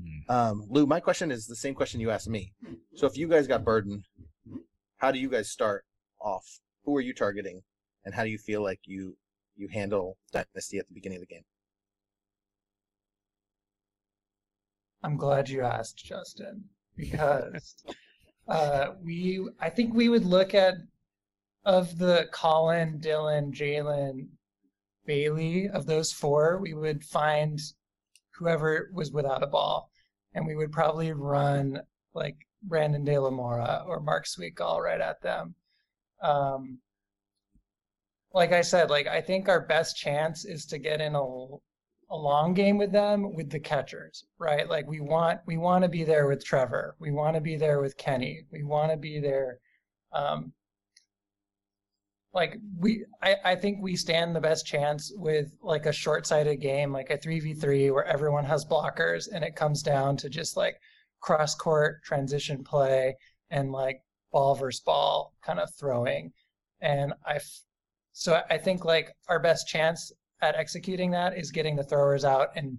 Hmm. 0.00 0.30
Um, 0.30 0.66
Lou, 0.68 0.86
my 0.86 1.00
question 1.00 1.30
is 1.30 1.46
the 1.46 1.56
same 1.56 1.74
question 1.74 2.00
you 2.00 2.10
asked 2.10 2.28
me. 2.28 2.52
So 2.94 3.06
if 3.06 3.16
you 3.16 3.28
guys 3.28 3.46
got 3.46 3.64
burdened, 3.64 4.04
how 4.98 5.10
do 5.10 5.18
you 5.18 5.28
guys 5.28 5.50
start 5.50 5.84
off? 6.20 6.60
Who 6.84 6.96
are 6.96 7.00
you 7.00 7.12
targeting, 7.12 7.62
and 8.04 8.14
how 8.14 8.24
do 8.24 8.30
you 8.30 8.38
feel 8.38 8.62
like 8.62 8.80
you 8.84 9.16
you 9.56 9.68
handle 9.68 10.16
dynasty 10.32 10.78
at 10.78 10.86
the 10.86 10.94
beginning 10.94 11.16
of 11.16 11.22
the 11.28 11.34
game? 11.34 11.44
I'm 15.02 15.16
glad 15.16 15.48
you 15.48 15.62
asked, 15.62 16.04
Justin, 16.04 16.64
because 16.96 17.84
uh, 18.50 18.94
we 19.02 19.48
I 19.60 19.70
think 19.70 19.94
we 19.94 20.08
would 20.08 20.24
look 20.24 20.54
at 20.54 20.74
of 21.64 21.98
the 21.98 22.28
Colin, 22.32 22.98
Dylan, 22.98 23.52
Jalen, 23.52 24.28
Bailey 25.06 25.68
of 25.68 25.86
those 25.86 26.12
four, 26.12 26.58
we 26.58 26.74
would 26.74 27.04
find 27.04 27.60
whoever 28.34 28.90
was 28.92 29.12
without 29.12 29.42
a 29.42 29.46
ball, 29.46 29.90
and 30.34 30.46
we 30.46 30.56
would 30.56 30.72
probably 30.72 31.12
run 31.12 31.80
like 32.14 32.36
Brandon 32.62 33.04
De 33.04 33.18
La 33.18 33.30
Mora 33.30 33.84
or 33.86 34.00
Mark 34.00 34.26
Sweetgall 34.26 34.80
right 34.80 35.00
at 35.00 35.22
them. 35.22 35.54
Um, 36.22 36.78
like 38.32 38.52
I 38.52 38.62
said, 38.62 38.90
like 38.90 39.06
I 39.06 39.20
think 39.20 39.48
our 39.48 39.60
best 39.60 39.96
chance 39.96 40.44
is 40.44 40.66
to 40.66 40.78
get 40.78 41.00
in 41.00 41.14
a 41.14 41.46
a 42.10 42.16
long 42.16 42.54
game 42.54 42.76
with 42.76 42.92
them 42.92 43.34
with 43.34 43.50
the 43.50 43.60
catchers, 43.60 44.24
right? 44.38 44.68
Like 44.68 44.86
we 44.88 45.00
want 45.00 45.40
we 45.46 45.56
want 45.56 45.84
to 45.84 45.88
be 45.88 46.04
there 46.04 46.26
with 46.26 46.44
Trevor. 46.44 46.96
We 46.98 47.12
want 47.12 47.34
to 47.36 47.40
be 47.40 47.56
there 47.56 47.80
with 47.80 47.96
Kenny. 47.96 48.42
We 48.50 48.64
want 48.64 48.90
to 48.90 48.96
be 48.96 49.20
there. 49.20 49.58
Um, 50.12 50.52
like 52.32 52.58
we, 52.78 53.04
I, 53.22 53.36
I 53.44 53.56
think 53.56 53.78
we 53.80 53.96
stand 53.96 54.34
the 54.34 54.40
best 54.40 54.66
chance 54.66 55.12
with 55.16 55.52
like 55.62 55.86
a 55.86 55.92
short-sighted 55.92 56.60
game, 56.60 56.92
like 56.92 57.10
a 57.10 57.16
three 57.16 57.40
v 57.40 57.54
three, 57.54 57.90
where 57.90 58.04
everyone 58.04 58.44
has 58.44 58.64
blockers, 58.64 59.28
and 59.32 59.44
it 59.44 59.56
comes 59.56 59.82
down 59.82 60.16
to 60.18 60.28
just 60.28 60.56
like 60.56 60.76
cross-court 61.20 62.02
transition 62.04 62.62
play 62.62 63.16
and 63.50 63.72
like 63.72 64.00
ball 64.32 64.54
versus 64.54 64.80
ball 64.80 65.32
kind 65.42 65.58
of 65.58 65.68
throwing. 65.74 66.32
And 66.80 67.12
I, 67.26 67.40
so 68.12 68.40
I 68.48 68.58
think 68.58 68.84
like 68.84 69.12
our 69.28 69.40
best 69.40 69.66
chance 69.66 70.12
at 70.42 70.56
executing 70.56 71.10
that 71.10 71.36
is 71.36 71.50
getting 71.50 71.76
the 71.76 71.84
throwers 71.84 72.24
out 72.24 72.48
and 72.56 72.78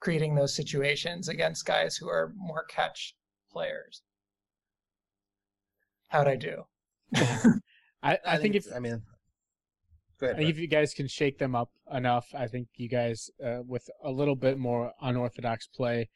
creating 0.00 0.34
those 0.34 0.54
situations 0.54 1.28
against 1.28 1.64
guys 1.64 1.96
who 1.96 2.08
are 2.08 2.32
more 2.36 2.64
catch 2.64 3.14
players. 3.50 4.02
How'd 6.08 6.28
I 6.28 6.36
do? 6.36 6.64
I, 8.02 8.18
I, 8.24 8.36
think 8.36 8.54
if 8.54 8.66
I 8.74 8.78
mean, 8.78 9.02
go 10.20 10.30
I 10.30 10.34
think 10.34 10.50
if 10.50 10.58
you 10.58 10.66
guys 10.66 10.94
can 10.94 11.08
shake 11.08 11.38
them 11.38 11.54
up 11.54 11.70
enough, 11.92 12.26
I 12.34 12.46
think 12.46 12.68
you 12.76 12.88
guys 12.88 13.30
uh, 13.44 13.58
with 13.66 13.88
a 14.04 14.10
little 14.10 14.36
bit 14.36 14.58
more 14.58 14.92
unorthodox 15.00 15.66
play. 15.66 16.08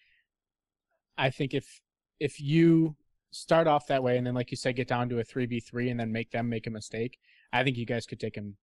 I 1.18 1.30
think 1.30 1.54
if 1.54 1.80
if 2.18 2.40
you 2.40 2.96
start 3.30 3.66
off 3.66 3.86
that 3.88 4.02
way 4.02 4.18
and 4.18 4.26
then, 4.26 4.34
like 4.34 4.50
you 4.50 4.56
said, 4.56 4.76
get 4.76 4.88
down 4.88 5.08
to 5.08 5.18
a 5.18 5.24
three 5.24 5.46
v 5.46 5.60
three 5.60 5.90
and 5.90 5.98
then 5.98 6.12
make 6.12 6.30
them 6.30 6.48
make 6.48 6.66
a 6.66 6.70
mistake, 6.70 7.18
I 7.52 7.64
think 7.64 7.76
you 7.76 7.86
guys 7.86 8.06
could 8.06 8.20
take 8.20 8.34
them 8.34 8.56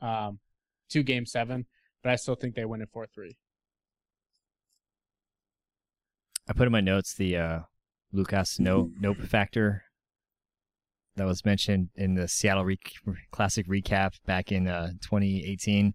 um, 0.00 0.38
to 0.92 1.02
game 1.02 1.26
seven. 1.26 1.66
But 2.02 2.12
I 2.12 2.16
still 2.16 2.34
think 2.34 2.54
they 2.54 2.64
win 2.64 2.82
it 2.82 2.88
four 2.92 3.06
three. 3.06 3.36
I 6.48 6.52
put 6.52 6.66
in 6.66 6.72
my 6.72 6.80
notes 6.80 7.14
the 7.14 7.36
uh, 7.36 7.58
Lucas 8.12 8.58
no 8.58 8.90
nope 9.00 9.18
factor 9.18 9.84
that 11.16 11.26
was 11.26 11.44
mentioned 11.44 11.90
in 11.94 12.14
the 12.14 12.26
Seattle 12.26 12.64
re- 12.64 12.78
Classic 13.30 13.66
recap 13.68 14.14
back 14.26 14.50
in 14.50 14.66
uh, 14.66 14.88
2018. 15.02 15.94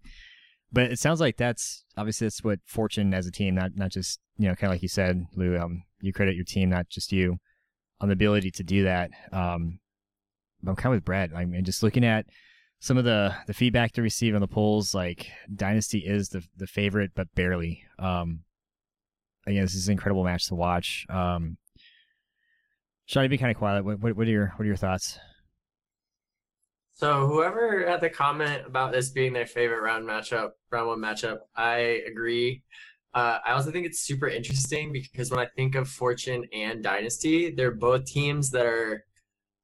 But 0.72 0.92
it 0.92 1.00
sounds 1.00 1.20
like 1.20 1.38
that's 1.38 1.86
obviously 1.96 2.26
that's 2.26 2.44
what 2.44 2.60
Fortune 2.66 3.14
as 3.14 3.26
a 3.26 3.32
team, 3.32 3.56
not 3.56 3.72
not 3.76 3.92
just 3.92 4.20
you 4.38 4.48
know 4.48 4.56
kind 4.56 4.72
of 4.72 4.76
like 4.76 4.82
you 4.82 4.90
said, 4.90 5.26
Lou. 5.36 5.58
Um, 5.58 5.84
you 6.02 6.14
credit 6.14 6.36
your 6.36 6.46
team, 6.46 6.70
not 6.70 6.90
just 6.90 7.12
you, 7.12 7.38
on 8.00 8.10
the 8.10 8.14
ability 8.14 8.52
to 8.52 8.64
do 8.64 8.84
that. 8.84 9.12
Um, 9.32 9.80
I'm 10.66 10.76
kind 10.76 10.94
of 10.94 10.98
with 10.98 11.06
Brad. 11.06 11.34
I 11.34 11.46
mean, 11.46 11.64
just 11.64 11.84
looking 11.84 12.06
at 12.06 12.26
some 12.80 12.98
of 12.98 13.04
the 13.04 13.36
the 13.48 13.54
feedback 13.54 13.92
to 13.94 14.02
receive 14.02 14.36
on 14.36 14.42
the 14.42 14.48
polls, 14.48 14.94
like 14.94 15.32
Dynasty 15.54 16.00
is 16.00 16.30
the 16.30 16.44
the 16.58 16.68
favorite, 16.68 17.12
but 17.16 17.34
barely. 17.36 17.84
Um, 18.00 18.42
again, 19.46 19.64
this 19.64 19.76
is 19.76 19.88
an 19.88 19.94
incredible 19.94 20.24
match 20.24 20.48
to 20.48 20.56
watch. 20.56 21.06
Um, 21.10 21.58
Shawn, 23.06 23.30
you've 23.32 23.40
kind 23.40 23.52
of 23.52 23.58
quiet. 23.58 23.86
What, 23.86 24.00
what, 24.00 24.16
what 24.16 24.28
are 24.28 24.32
your 24.32 24.54
what 24.56 24.64
are 24.64 24.68
your 24.68 24.76
thoughts? 24.76 25.18
So 26.94 27.28
whoever 27.28 27.88
had 27.88 28.02
the 28.02 28.10
comment 28.10 28.64
about 28.66 28.92
this 28.92 29.10
being 29.10 29.32
their 29.32 29.46
favorite 29.46 29.82
round 29.82 30.08
matchup, 30.08 30.52
round 30.72 30.88
one 30.88 31.00
matchup, 31.00 31.38
I 31.56 32.02
agree. 32.08 32.64
Uh, 33.14 33.38
I 33.46 33.52
also 33.52 33.72
think 33.72 33.86
it's 33.86 34.00
super 34.00 34.28
interesting 34.28 34.92
because 34.92 35.30
when 35.30 35.40
I 35.40 35.48
think 35.56 35.76
of 35.76 35.88
Fortune 35.88 36.46
and 36.54 36.84
Dynasty, 36.84 37.52
they're 37.52 37.72
both 37.72 38.06
teams 38.06 38.50
that 38.50 38.66
are 38.66 39.06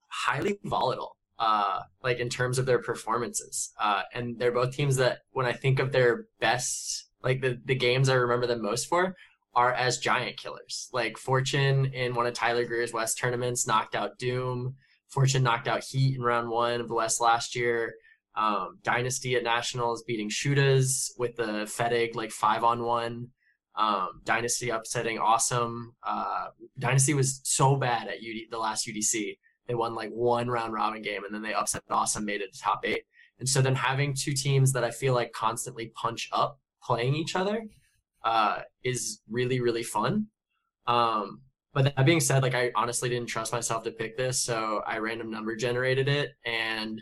highly 0.10 0.60
volatile, 0.64 1.18
uh, 1.40 1.82
like 2.04 2.20
in 2.20 2.30
terms 2.30 2.58
of 2.58 2.66
their 2.66 2.80
performances. 2.80 3.72
Uh, 3.80 4.04
and 4.14 4.40
they're 4.40 4.52
both 4.52 4.76
teams 4.76 4.98
that 4.98 5.20
when 5.32 5.46
I 5.46 5.54
think 5.54 5.80
of 5.80 5.92
their 5.92 6.26
best, 6.40 7.08
like 7.24 7.42
the, 7.42 7.60
the 7.66 7.76
games 7.76 8.10
I 8.10 8.16
remember 8.16 8.48
them 8.48 8.62
most 8.62 8.88
for, 8.88 9.16
are 9.56 9.74
as 9.74 9.98
giant 9.98 10.38
killers. 10.38 10.90
Like 10.94 11.18
Fortune 11.18 11.86
in 11.86 12.16
one 12.16 12.26
of 12.26 12.34
Tyler 12.34 12.66
Greer's 12.66 12.94
West 12.94 13.18
tournaments 13.20 13.68
knocked 13.68 13.96
out 13.96 14.18
Doom. 14.18 14.76
Fortune 15.10 15.44
knocked 15.44 15.68
out 15.68 15.84
Heat 15.84 16.16
in 16.16 16.22
round 16.22 16.50
one 16.50 16.82
of 16.82 16.88
the 16.88 16.96
West 16.96 17.22
last 17.22 17.56
year. 17.56 17.94
Um, 18.36 18.80
Dynasty 18.84 19.36
at 19.36 19.44
Nationals 19.44 20.04
beating 20.08 20.30
Shooters 20.30 21.14
with 21.20 21.36
the 21.36 21.66
Fedig 21.66 22.16
like 22.16 22.32
five 22.32 22.64
on 22.64 22.84
one. 22.84 23.28
Um, 23.76 24.22
Dynasty 24.24 24.70
upsetting 24.70 25.20
Awesome. 25.20 25.94
Uh, 26.04 26.48
Dynasty 26.80 27.14
was 27.14 27.42
so 27.44 27.76
bad 27.76 28.08
at 28.08 28.16
UD, 28.16 28.50
the 28.50 28.58
last 28.58 28.88
UDC. 28.88 29.38
They 29.68 29.76
won 29.76 29.96
like 29.96 30.10
one 30.10 30.50
round 30.50 30.74
robin 30.74 31.02
game 31.02 31.24
and 31.24 31.34
then 31.34 31.42
they 31.42 31.54
upset 31.54 31.84
Awesome, 31.90 32.26
made 32.26 32.42
it 32.42 32.54
to 32.54 32.60
top 32.60 32.82
eight. 32.86 33.04
And 33.40 33.48
so 33.48 33.62
then 33.62 33.76
having 33.76 34.14
two 34.14 34.34
teams 34.34 34.74
that 34.74 34.84
I 34.84 34.92
feel 34.92 35.14
like 35.14 35.32
constantly 35.34 35.92
punch 35.96 36.30
up 36.32 36.60
playing 36.82 37.16
each 37.16 37.36
other 37.36 37.64
uh, 38.24 38.60
is 38.84 39.22
really, 39.30 39.60
really 39.60 39.84
fun. 39.84 40.28
Um, 40.88 41.42
but 41.74 41.96
that 41.96 42.06
being 42.06 42.20
said, 42.20 42.44
like 42.44 42.54
I 42.56 42.72
honestly 42.76 43.10
didn't 43.10 43.28
trust 43.28 43.52
myself 43.52 43.84
to 43.84 43.92
pick 43.92 44.16
this, 44.16 44.42
so 44.42 44.82
I 44.86 45.00
random 45.00 45.32
number 45.32 45.56
generated 45.56 46.08
it, 46.08 46.32
and 46.46 47.02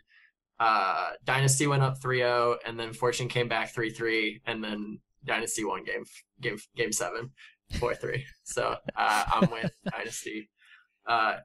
uh, 0.59 1.09
Dynasty 1.25 1.67
went 1.67 1.83
up 1.83 1.99
3-0, 1.99 2.57
and 2.65 2.79
then 2.79 2.93
Fortune 2.93 3.27
came 3.27 3.49
back 3.49 3.73
3-3, 3.73 4.41
and 4.45 4.63
then 4.63 4.99
Dynasty 5.25 5.65
won 5.65 5.83
game 5.83 6.05
game 6.39 6.57
game 6.75 6.91
seven, 6.91 7.31
4-3. 7.73 8.21
So 8.43 8.75
uh, 8.95 9.23
I'm 9.33 9.49
with 9.49 9.71
Dynasty. 9.89 10.49
Uh, 11.07 11.37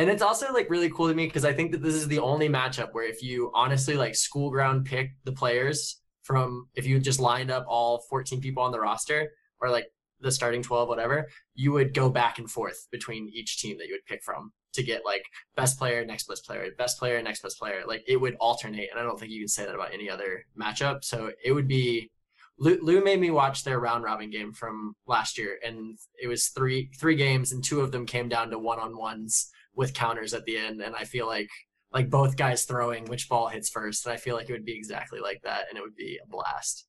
and 0.00 0.08
it's 0.08 0.22
also 0.22 0.50
like 0.50 0.70
really 0.70 0.88
cool 0.88 1.08
to 1.08 1.14
me 1.14 1.26
because 1.26 1.44
I 1.44 1.52
think 1.52 1.72
that 1.72 1.82
this 1.82 1.94
is 1.94 2.08
the 2.08 2.20
only 2.20 2.48
matchup 2.48 2.88
where 2.92 3.06
if 3.06 3.22
you 3.22 3.50
honestly 3.54 3.96
like 3.96 4.14
school 4.14 4.50
ground 4.50 4.86
pick 4.86 5.10
the 5.24 5.32
players 5.32 6.00
from 6.22 6.68
if 6.74 6.86
you 6.86 6.98
just 6.98 7.20
lined 7.20 7.50
up 7.50 7.66
all 7.68 8.02
14 8.08 8.40
people 8.40 8.62
on 8.62 8.72
the 8.72 8.80
roster 8.80 9.30
or 9.60 9.68
like 9.68 9.92
the 10.20 10.32
starting 10.32 10.62
12 10.62 10.88
whatever 10.88 11.28
you 11.54 11.72
would 11.72 11.92
go 11.92 12.08
back 12.08 12.38
and 12.38 12.50
forth 12.50 12.88
between 12.90 13.28
each 13.28 13.58
team 13.58 13.76
that 13.76 13.88
you 13.88 13.92
would 13.92 14.06
pick 14.06 14.22
from 14.22 14.52
to 14.72 14.82
get 14.82 15.04
like 15.04 15.26
best 15.54 15.78
player 15.78 16.02
next 16.02 16.26
best 16.26 16.46
player 16.46 16.70
best 16.78 16.98
player 16.98 17.20
next 17.20 17.42
best 17.42 17.58
player. 17.58 17.82
Like 17.86 18.02
it 18.08 18.16
would 18.16 18.36
alternate 18.40 18.88
and 18.90 18.98
i 18.98 19.02
don't 19.02 19.20
think 19.20 19.32
you 19.32 19.40
can 19.40 19.48
say 19.48 19.66
that 19.66 19.74
about 19.74 19.92
any 19.92 20.08
other 20.08 20.46
matchup. 20.58 21.04
So 21.04 21.30
it 21.44 21.52
would 21.52 21.68
be 21.68 22.10
lou, 22.58 22.78
lou 22.80 23.04
made 23.04 23.20
me 23.20 23.30
watch 23.30 23.64
their 23.64 23.80
round 23.80 24.04
robin 24.04 24.30
game 24.30 24.54
from 24.54 24.94
last 25.06 25.36
year 25.36 25.58
and 25.62 25.98
it 26.22 26.26
was 26.26 26.48
three 26.48 26.90
three 26.98 27.16
games 27.16 27.52
and 27.52 27.62
two 27.62 27.82
of 27.82 27.92
them 27.92 28.06
came 28.06 28.30
down 28.30 28.48
to 28.48 28.58
one-on-ones 28.58 29.50
with 29.74 29.94
counters 29.94 30.34
at 30.34 30.44
the 30.44 30.56
end, 30.56 30.80
and 30.80 30.94
I 30.94 31.04
feel 31.04 31.26
like 31.26 31.48
like 31.92 32.08
both 32.08 32.36
guys 32.36 32.64
throwing 32.64 33.06
which 33.06 33.28
ball 33.28 33.48
hits 33.48 33.68
first, 33.68 34.06
and 34.06 34.12
I 34.12 34.16
feel 34.16 34.36
like 34.36 34.48
it 34.48 34.52
would 34.52 34.64
be 34.64 34.76
exactly 34.76 35.20
like 35.20 35.42
that, 35.42 35.64
and 35.68 35.78
it 35.78 35.82
would 35.82 35.96
be 35.96 36.18
a 36.22 36.28
blast. 36.28 36.86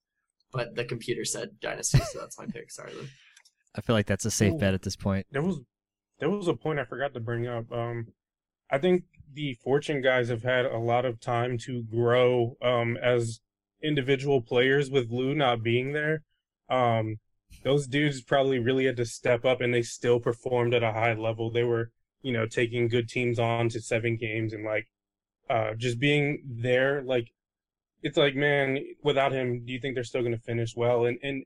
But 0.52 0.76
the 0.76 0.84
computer 0.84 1.26
said 1.26 1.60
Dynasty, 1.60 2.00
so 2.00 2.20
that's 2.20 2.38
my 2.38 2.46
pick. 2.46 2.72
Sorry, 2.72 2.94
Lou. 2.94 3.08
I 3.76 3.82
feel 3.82 3.96
like 3.96 4.06
that's 4.06 4.26
a 4.26 4.32
safe 4.32 4.54
Ooh. 4.54 4.58
bet 4.58 4.74
at 4.74 4.82
this 4.82 4.96
point. 4.96 5.26
There 5.32 5.42
was 5.42 5.60
there 6.20 6.30
was 6.30 6.48
a 6.48 6.54
point 6.54 6.80
I 6.80 6.86
forgot 6.86 7.14
to 7.14 7.20
bring 7.20 7.48
up. 7.48 7.72
Um, 7.72 8.08
I 8.70 8.78
think 8.78 9.04
the 9.34 9.54
Fortune 9.64 10.02
guys 10.02 10.30
have 10.30 10.44
had 10.44 10.66
a 10.66 10.78
lot 10.78 11.06
of 11.06 11.20
time 11.20 11.58
to 11.60 11.84
grow 11.84 12.58
um, 12.62 12.98
as 13.02 13.40
individual 13.84 14.42
players 14.42 14.90
with 14.90 15.10
Lou 15.10 15.34
not 15.34 15.64
being 15.64 15.94
there. 15.94 16.24
Um, 16.70 17.18
those 17.64 17.88
dudes 17.88 18.22
probably 18.22 18.60
really 18.60 18.86
had 18.86 18.98
to 18.98 19.06
step 19.06 19.46
up, 19.46 19.62
and 19.62 19.74
they 19.74 19.82
still 19.82 20.20
performed 20.20 20.74
at 20.74 20.84
a 20.84 20.94
high 20.94 21.14
level. 21.14 21.52
They 21.52 21.64
were, 21.64 21.92
you 22.22 22.34
know, 22.34 22.46
taking 22.46 22.88
good 22.88 23.10
teams 23.10 23.40
on 23.40 23.70
to 23.70 23.82
seven 23.82 24.18
games, 24.18 24.54
and 24.54 24.64
like, 24.64 24.88
uh, 25.50 25.74
just 25.76 26.00
being 26.00 26.42
there. 26.46 27.02
Like, 27.04 27.32
it's 28.04 28.18
like, 28.18 28.36
man, 28.36 28.80
without 29.04 29.32
him, 29.32 29.66
do 29.66 29.74
you 29.74 29.80
think 29.80 29.96
they're 29.96 30.04
still 30.04 30.22
going 30.22 30.36
to 30.36 30.42
finish 30.42 30.76
well? 30.76 31.06
And 31.06 31.18
and 31.24 31.46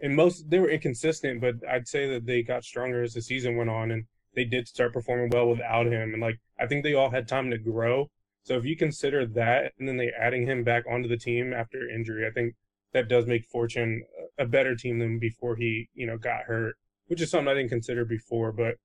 and 0.00 0.14
most 0.14 0.48
they 0.50 0.58
were 0.58 0.70
inconsistent, 0.70 1.40
but 1.40 1.54
I'd 1.68 1.88
say 1.88 2.08
that 2.10 2.26
they 2.26 2.42
got 2.42 2.64
stronger 2.64 3.02
as 3.02 3.14
the 3.14 3.22
season 3.22 3.56
went 3.56 3.70
on, 3.70 3.90
and 3.90 4.04
they 4.34 4.44
did 4.44 4.68
start 4.68 4.92
performing 4.92 5.30
well 5.30 5.48
without 5.48 5.86
him. 5.86 6.12
And 6.12 6.20
like 6.22 6.38
I 6.60 6.66
think 6.66 6.84
they 6.84 6.94
all 6.94 7.10
had 7.10 7.28
time 7.28 7.50
to 7.50 7.58
grow. 7.58 8.10
So 8.44 8.56
if 8.56 8.64
you 8.64 8.76
consider 8.76 9.26
that, 9.26 9.72
and 9.78 9.88
then 9.88 9.96
they 9.96 10.10
adding 10.10 10.46
him 10.46 10.62
back 10.62 10.84
onto 10.88 11.08
the 11.08 11.16
team 11.16 11.52
after 11.52 11.88
injury, 11.88 12.26
I 12.26 12.30
think 12.30 12.54
that 12.92 13.08
does 13.08 13.26
make 13.26 13.44
Fortune 13.46 14.04
a 14.38 14.44
a 14.44 14.46
better 14.46 14.76
team 14.76 14.98
than 14.98 15.18
before 15.18 15.56
he 15.56 15.88
you 15.94 16.06
know 16.06 16.18
got 16.18 16.42
hurt, 16.42 16.76
which 17.06 17.20
is 17.20 17.30
something 17.30 17.48
I 17.48 17.54
didn't 17.54 17.70
consider 17.70 18.04
before. 18.04 18.52
But 18.52 18.76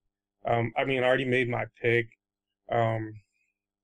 um, 0.45 0.71
I 0.77 0.85
mean, 0.85 1.03
I 1.03 1.07
already 1.07 1.25
made 1.25 1.49
my 1.49 1.65
pick. 1.81 2.07
Um, 2.71 3.13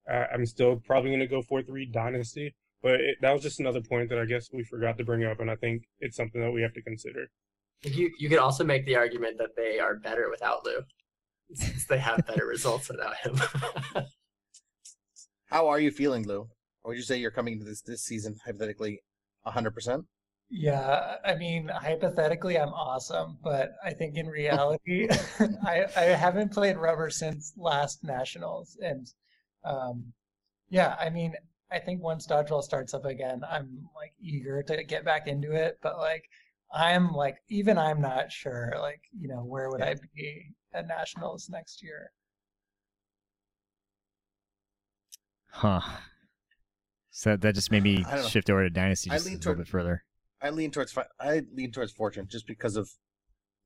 I- 0.10 0.28
I'm 0.34 0.46
still 0.46 0.78
probably 0.86 1.10
going 1.12 1.20
to 1.20 1.28
go 1.28 1.42
four 1.42 1.62
three 1.62 1.86
dynasty. 1.86 2.56
But 2.84 3.02
it, 3.02 3.18
that 3.22 3.34
was 3.34 3.42
just 3.42 3.60
another 3.60 3.82
point 3.82 4.10
that 4.10 4.20
I 4.20 4.26
guess 4.26 4.50
we 4.54 4.64
forgot 4.64 4.98
to 5.00 5.04
bring 5.04 5.24
up, 5.26 5.40
and 5.40 5.50
I 5.50 5.56
think 5.56 5.82
it's 6.00 6.16
something 6.16 6.40
that 6.40 6.52
we 6.52 6.62
have 6.62 6.74
to 6.74 6.82
consider. 6.82 7.28
You 7.84 8.12
you 8.20 8.30
could 8.30 8.38
also 8.38 8.64
make 8.64 8.86
the 8.86 8.96
argument 8.96 9.38
that 9.40 9.56
they 9.58 9.80
are 9.80 9.96
better 9.96 10.30
without 10.30 10.64
Lou, 10.64 10.82
since 11.54 11.86
they 11.86 11.98
have 11.98 12.26
better 12.28 12.46
results 12.56 12.88
without 12.90 13.16
him. 13.18 13.36
How 15.48 15.68
are 15.68 15.80
you 15.80 15.92
feeling, 15.92 16.28
Lou? 16.28 16.50
Or 16.84 16.92
would 16.92 16.98
you 16.98 17.04
say 17.04 17.18
you're 17.18 17.32
coming 17.32 17.54
into 17.54 17.66
this 17.66 17.82
this 17.82 18.04
season 18.04 18.36
hypothetically 18.46 19.02
100%? 19.46 20.04
Yeah, 20.49 21.15
I 21.26 21.36
mean, 21.36 21.68
hypothetically, 21.68 22.57
I'm 22.57 22.69
awesome, 22.69 23.38
but 23.44 23.72
I 23.84 23.94
think 23.94 24.15
in 24.18 24.28
reality, 24.41 25.07
I 25.65 25.86
I 25.95 26.02
haven't 26.03 26.53
played 26.53 26.78
rubber 26.78 27.10
since 27.10 27.53
last 27.57 28.03
nationals, 28.03 28.78
and 28.82 29.07
um, 29.65 30.14
yeah, 30.69 30.95
I 30.99 31.10
mean, 31.10 31.34
I 31.72 31.80
think 31.80 32.02
once 32.02 32.26
dodgeball 32.28 32.64
starts 32.64 32.94
up 32.94 33.03
again, 33.06 33.41
I'm 33.49 33.90
like 33.95 34.14
eager 34.22 34.64
to 34.64 34.84
get 34.86 35.03
back 35.03 35.28
into 35.28 35.52
it, 35.52 35.80
but 35.82 35.98
like 35.98 36.24
I'm 36.74 37.11
like 37.11 37.38
even 37.49 37.78
I'm 37.78 37.99
not 38.02 38.32
sure, 38.32 38.74
like 38.80 39.02
you 39.19 39.28
know, 39.28 39.44
where 39.44 39.69
would 39.69 39.82
I 39.82 39.95
be 40.15 40.53
at 40.74 40.88
nationals 40.88 41.49
next 41.49 41.84
year? 41.84 42.11
Huh. 45.52 45.82
So 47.10 47.36
that 47.36 47.56
just 47.56 47.72
made 47.72 47.84
me 47.84 48.06
I 48.07 48.11
don't 48.15 48.22
know. 48.24 48.28
shift 48.30 48.49
over 48.49 48.64
to 48.64 48.69
Dynasty 48.69 49.10
I 49.10 49.15
just 49.15 49.28
a 49.28 49.30
little 49.32 49.41
toward- 49.44 49.57
bit 49.57 49.68
further. 49.68 50.03
I 50.41 50.49
lean 50.49 50.72
towards 50.72 50.91
fi- 50.91 51.07
I 51.19 51.41
lean 51.53 51.72
towards 51.72 51.91
Fortune 51.91 52.27
just 52.30 52.47
because 52.47 52.76
of 52.76 52.89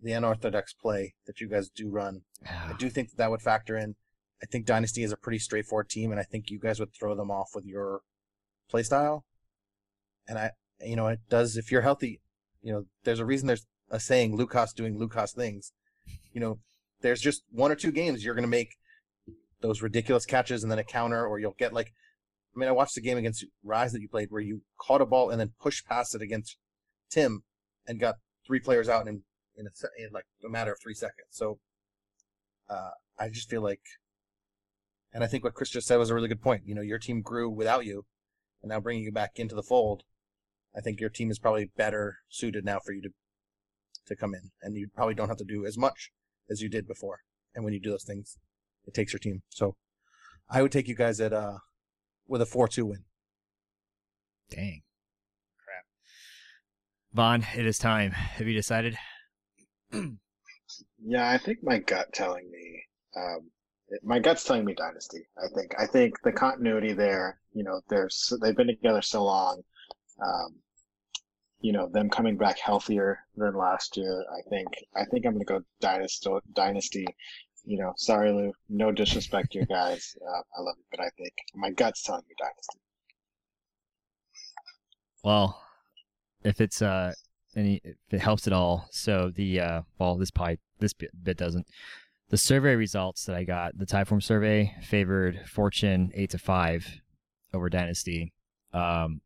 the 0.01 0.13
unorthodox 0.13 0.73
play 0.73 1.13
that 1.27 1.39
you 1.39 1.47
guys 1.47 1.69
do 1.69 1.89
run. 1.89 2.21
I 2.45 2.73
do 2.77 2.89
think 2.89 3.09
that, 3.09 3.17
that 3.17 3.31
would 3.31 3.41
factor 3.41 3.77
in. 3.77 3.95
I 4.41 4.47
think 4.47 4.65
Dynasty 4.65 5.03
is 5.03 5.11
a 5.11 5.17
pretty 5.17 5.37
straightforward 5.37 5.89
team, 5.89 6.11
and 6.11 6.19
I 6.19 6.23
think 6.23 6.49
you 6.49 6.59
guys 6.59 6.79
would 6.79 6.93
throw 6.93 7.15
them 7.15 7.29
off 7.29 7.49
with 7.53 7.65
your 7.65 8.01
play 8.69 8.83
style. 8.83 9.25
And 10.27 10.39
I, 10.39 10.51
you 10.83 10.95
know, 10.95 11.07
it 11.07 11.19
does. 11.29 11.57
If 11.57 11.71
you're 11.71 11.81
healthy, 11.81 12.21
you 12.61 12.73
know, 12.73 12.85
there's 13.03 13.19
a 13.19 13.25
reason 13.25 13.47
there's 13.47 13.67
a 13.91 13.99
saying 13.99 14.35
Lucas 14.35 14.73
doing 14.73 14.97
Lucas 14.97 15.33
things. 15.33 15.73
You 16.33 16.41
know, 16.41 16.59
there's 17.01 17.21
just 17.21 17.43
one 17.51 17.71
or 17.71 17.75
two 17.75 17.91
games 17.91 18.23
you're 18.23 18.33
going 18.33 18.43
to 18.43 18.49
make 18.49 18.75
those 19.61 19.81
ridiculous 19.81 20.25
catches 20.25 20.63
and 20.63 20.71
then 20.71 20.79
a 20.79 20.83
counter, 20.83 21.25
or 21.25 21.39
you'll 21.39 21.55
get 21.57 21.73
like. 21.73 21.93
I 22.53 22.59
mean, 22.59 22.67
I 22.67 22.73
watched 22.73 22.95
the 22.95 23.01
game 23.01 23.17
against 23.17 23.45
Rise 23.63 23.93
that 23.93 24.01
you 24.01 24.09
played 24.09 24.29
where 24.29 24.41
you 24.41 24.61
caught 24.77 24.99
a 24.99 25.05
ball 25.05 25.29
and 25.29 25.39
then 25.39 25.53
pushed 25.61 25.87
past 25.87 26.13
it 26.15 26.21
against 26.21 26.57
Tim 27.11 27.43
and 27.87 27.99
got 27.99 28.15
three 28.45 28.59
players 28.59 28.89
out 28.89 29.07
in 29.07 29.23
in, 29.55 29.67
a, 29.67 30.03
in 30.03 30.11
like 30.13 30.25
a 30.45 30.49
matter 30.49 30.71
of 30.71 30.79
three 30.81 30.93
seconds. 30.93 31.27
So 31.31 31.59
uh, 32.69 32.91
I 33.19 33.29
just 33.29 33.49
feel 33.49 33.61
like, 33.61 33.81
and 35.13 35.23
I 35.23 35.27
think 35.27 35.43
what 35.43 35.53
Kris 35.53 35.69
just 35.69 35.87
said 35.87 35.97
was 35.97 36.09
a 36.09 36.15
really 36.15 36.29
good 36.29 36.41
point. 36.41 36.63
You 36.65 36.73
know, 36.73 36.81
your 36.81 36.99
team 36.99 37.21
grew 37.21 37.49
without 37.49 37.85
you, 37.85 38.05
and 38.61 38.69
now 38.69 38.79
bringing 38.79 39.03
you 39.03 39.11
back 39.11 39.31
into 39.35 39.55
the 39.55 39.63
fold, 39.63 40.03
I 40.75 40.81
think 40.81 40.99
your 40.99 41.09
team 41.09 41.29
is 41.29 41.39
probably 41.39 41.69
better 41.75 42.19
suited 42.29 42.63
now 42.65 42.79
for 42.83 42.93
you 42.93 43.01
to 43.01 43.09
to 44.07 44.15
come 44.15 44.33
in, 44.33 44.51
and 44.61 44.75
you 44.75 44.87
probably 44.95 45.13
don't 45.13 45.27
have 45.27 45.37
to 45.37 45.45
do 45.45 45.65
as 45.65 45.77
much 45.77 46.11
as 46.49 46.61
you 46.61 46.69
did 46.69 46.87
before. 46.87 47.19
And 47.53 47.63
when 47.63 47.73
you 47.73 47.79
do 47.79 47.91
those 47.91 48.05
things, 48.05 48.37
it 48.85 48.93
takes 48.93 49.13
your 49.13 49.19
team. 49.19 49.43
So 49.49 49.75
I 50.49 50.61
would 50.61 50.71
take 50.71 50.87
you 50.87 50.95
guys 50.95 51.19
at 51.19 51.33
uh 51.33 51.57
with 52.27 52.41
a 52.41 52.45
four 52.45 52.67
two 52.67 52.85
win. 52.85 53.03
Dang. 54.49 54.81
Von, 57.13 57.45
it 57.55 57.65
is 57.65 57.77
time. 57.77 58.11
Have 58.11 58.47
you 58.47 58.53
decided? 58.53 58.97
Yeah, 61.03 61.29
I 61.29 61.37
think 61.39 61.59
my 61.63 61.79
gut 61.79 62.13
telling 62.13 62.49
me, 62.51 62.83
um, 63.17 63.49
it- 63.89 64.03
my 64.03 64.19
gut's 64.19 64.43
telling 64.43 64.63
me 64.63 64.73
Dynasty. 64.75 65.27
I 65.37 65.47
think, 65.53 65.73
I 65.77 65.85
think 65.87 66.13
the 66.21 66.31
continuity 66.31 66.93
there, 66.93 67.41
you 67.53 67.63
know, 67.63 67.81
there's 67.89 68.31
they've 68.41 68.55
been 68.55 68.67
together 68.67 69.01
so 69.01 69.23
long. 69.23 69.63
Um, 70.23 70.61
you 71.59 71.73
know, 71.73 71.89
them 71.89 72.09
coming 72.09 72.37
back 72.37 72.59
healthier 72.59 73.19
than 73.35 73.55
last 73.55 73.97
year. 73.97 74.23
I 74.31 74.47
think, 74.49 74.67
I 74.95 75.03
think 75.05 75.25
I'm 75.25 75.33
gonna 75.33 75.43
go 75.43 75.61
Dynasty. 75.81 76.29
Dynasty. 76.53 77.05
You 77.65 77.79
know, 77.79 77.93
sorry, 77.97 78.31
Lou. 78.31 78.53
No 78.69 78.91
disrespect 78.91 79.51
to 79.53 79.59
you 79.59 79.65
guys. 79.65 80.15
Uh, 80.21 80.41
I 80.57 80.61
love 80.61 80.75
you, 80.77 80.85
but 80.91 80.99
I 81.01 81.09
think 81.17 81.33
my 81.55 81.71
gut's 81.71 82.03
telling 82.03 82.23
me 82.29 82.35
Dynasty. 82.39 82.79
Well, 85.23 85.61
if 86.43 86.61
it's 86.61 86.81
uh 86.81 87.13
any 87.55 87.81
if 87.83 87.95
it 88.11 88.21
helps 88.21 88.47
at 88.47 88.53
all, 88.53 88.87
so 88.91 89.31
the 89.33 89.59
uh 89.59 89.81
well 89.99 90.17
this 90.17 90.31
probably 90.31 90.59
this 90.79 90.93
bit, 90.93 91.11
bit 91.23 91.37
doesn't. 91.37 91.67
The 92.29 92.37
survey 92.37 92.75
results 92.75 93.25
that 93.25 93.35
I 93.35 93.43
got, 93.43 93.77
the 93.77 93.85
Typeform 93.85 94.23
survey 94.23 94.73
favored 94.81 95.41
Fortune 95.47 96.11
eight 96.15 96.29
to 96.29 96.37
five 96.37 97.01
over 97.53 97.69
Dynasty. 97.69 98.31
Um, 98.73 99.19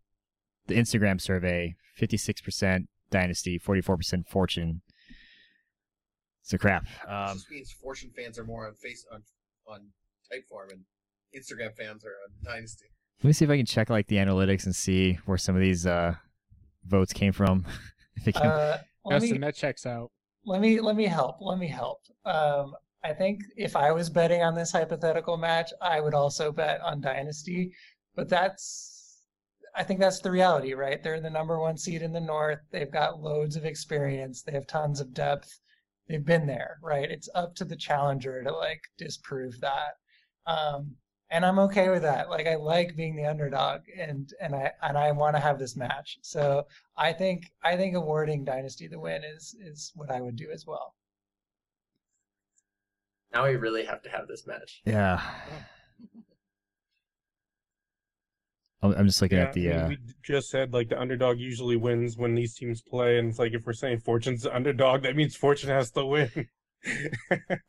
the 0.66 0.74
Instagram 0.76 1.22
survey, 1.22 1.76
fifty 1.96 2.18
six 2.18 2.42
percent 2.42 2.90
Dynasty, 3.12 3.60
forty 3.60 3.82
four 3.82 3.96
percent 3.96 4.28
Fortune. 4.28 4.82
So 6.42 6.58
crap. 6.58 6.86
Um, 7.08 7.36
just 7.36 7.52
means 7.52 7.72
Fortune 7.72 8.12
fans 8.16 8.40
are 8.40 8.44
more 8.44 8.68
on 8.68 8.74
face 8.74 9.06
on 9.12 9.22
on 9.68 9.82
Typeform, 10.32 10.72
and 10.72 10.82
Instagram 11.36 11.76
fans 11.76 12.04
are 12.04 12.10
on 12.10 12.54
Dynasty. 12.56 12.86
let 13.22 13.28
me 13.28 13.34
see 13.34 13.46
if 13.46 13.52
I 13.52 13.58
can 13.58 13.66
check 13.66 13.90
like 13.90 14.08
the 14.08 14.18
analytics 14.18 14.66
and 14.66 14.76
see 14.76 15.20
where 15.26 15.38
some 15.38 15.56
of 15.56 15.62
these 15.62 15.86
uh 15.86 16.16
votes 16.88 17.14
came 17.14 17.34
from. 17.34 17.66
if 18.16 18.28
it 18.28 18.36
can, 18.36 18.46
Uh, 18.48 18.78
let 19.06 19.22
me 19.22 19.38
that 19.38 19.56
checks 19.56 19.86
out. 19.86 20.12
let 20.46 20.62
me 20.62 20.80
let 20.80 20.96
me 20.96 21.06
help. 21.06 21.38
Let 21.42 21.58
me 21.60 21.68
help. 21.68 22.02
Um, 22.26 22.76
I 23.04 23.14
think 23.14 23.42
if 23.56 23.76
I 23.76 23.92
was 23.92 24.10
betting 24.10 24.42
on 24.42 24.56
this 24.56 24.72
hypothetical 24.72 25.38
match, 25.38 25.72
I 25.82 26.00
would 26.00 26.14
also 26.16 26.52
bet 26.52 26.82
on 26.82 27.02
Dynasty. 27.02 27.72
But 28.16 28.30
that's, 28.30 29.22
I 29.76 29.84
think 29.84 30.00
that's 30.00 30.22
the 30.22 30.32
reality, 30.32 30.74
right? 30.74 31.04
They're 31.04 31.20
the 31.22 31.30
number 31.30 31.60
one 31.60 31.78
seed 31.78 32.02
in 32.02 32.14
the 32.14 32.22
North. 32.22 32.60
They've 32.72 32.92
got 32.92 33.20
loads 33.22 33.56
of 33.58 33.66
experience. 33.66 34.42
They 34.42 34.54
have 34.54 34.66
tons 34.68 35.02
of 35.02 35.14
depth. 35.14 35.60
They've 36.08 36.24
been 36.26 36.48
there, 36.48 36.78
right? 36.82 37.12
It's 37.12 37.30
up 37.36 37.54
to 37.56 37.66
the 37.66 37.76
challenger 37.76 38.42
to 38.44 38.52
like 38.52 38.82
disprove 38.98 39.60
that. 39.62 39.98
Um, 40.48 40.96
and 41.30 41.46
I'm 41.46 41.60
okay 41.60 41.90
with 41.90 42.02
that. 42.04 42.30
Like 42.30 42.48
I 42.48 42.56
like 42.56 42.96
being 42.96 43.16
the 43.16 43.26
underdog, 43.26 43.82
and 43.98 44.32
and 44.42 44.56
I 44.56 44.72
and 44.82 44.98
I 44.98 45.12
want 45.12 45.36
to 45.36 45.42
have 45.42 45.60
this 45.60 45.76
match. 45.76 46.18
So 46.22 46.68
I 46.98 47.14
think 47.14 47.52
I 47.64 47.76
think 47.78 47.96
awarding 47.96 48.44
Dynasty 48.46 48.88
the 48.88 49.00
win 49.00 49.24
is 49.24 49.56
is 49.60 49.92
what 49.96 50.12
I 50.12 50.22
would 50.22 50.36
do 50.36 50.50
as 50.52 50.66
well. 50.66 50.96
now 53.32 53.44
we 53.46 53.56
really 53.56 53.86
have 53.86 54.02
to 54.02 54.10
have 54.10 54.28
this 54.28 54.48
match. 54.48 54.84
yeah. 54.86 55.22
I'm 58.82 58.94
I'm 58.94 59.08
just 59.08 59.22
looking 59.22 59.38
Yeah, 59.38 59.44
at 59.46 59.54
the. 59.54 59.70
I 59.70 59.74
mean, 59.74 59.86
Uh, 59.86 59.88
we 59.88 59.98
just 60.24 60.50
said 60.50 60.74
like 60.74 60.90
the 60.90 61.00
underdog 61.00 61.40
usually 61.40 61.76
wins 61.76 62.18
when 62.18 62.36
these 62.36 62.56
teams 62.56 62.82
play, 62.82 63.18
and 63.18 63.30
it's 63.30 63.40
like 63.40 63.54
if 63.54 63.66
we're 63.66 63.74
saying 63.74 64.00
Fortune's 64.00 64.44
the 64.44 64.56
underdog, 64.56 65.04
that 65.04 65.16
means 65.16 65.36
Fortune 65.36 65.70
has 65.70 65.92
to 65.92 66.06
win. 66.06 66.50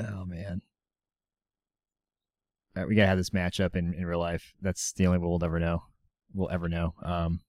Oh 0.00 0.24
man. 0.24 0.62
Right, 2.80 2.88
we 2.88 2.94
gotta 2.94 3.08
have 3.08 3.18
this 3.18 3.30
matchup 3.30 3.76
in, 3.76 3.92
in 3.92 4.06
real 4.06 4.20
life. 4.20 4.54
That's 4.62 4.94
the 4.94 5.06
only 5.06 5.18
way 5.18 5.26
we'll 5.26 5.44
ever 5.44 5.60
know. 5.60 5.82
We'll 6.32 6.48
ever 6.48 6.66
know. 6.66 6.94
Um, 7.02 7.40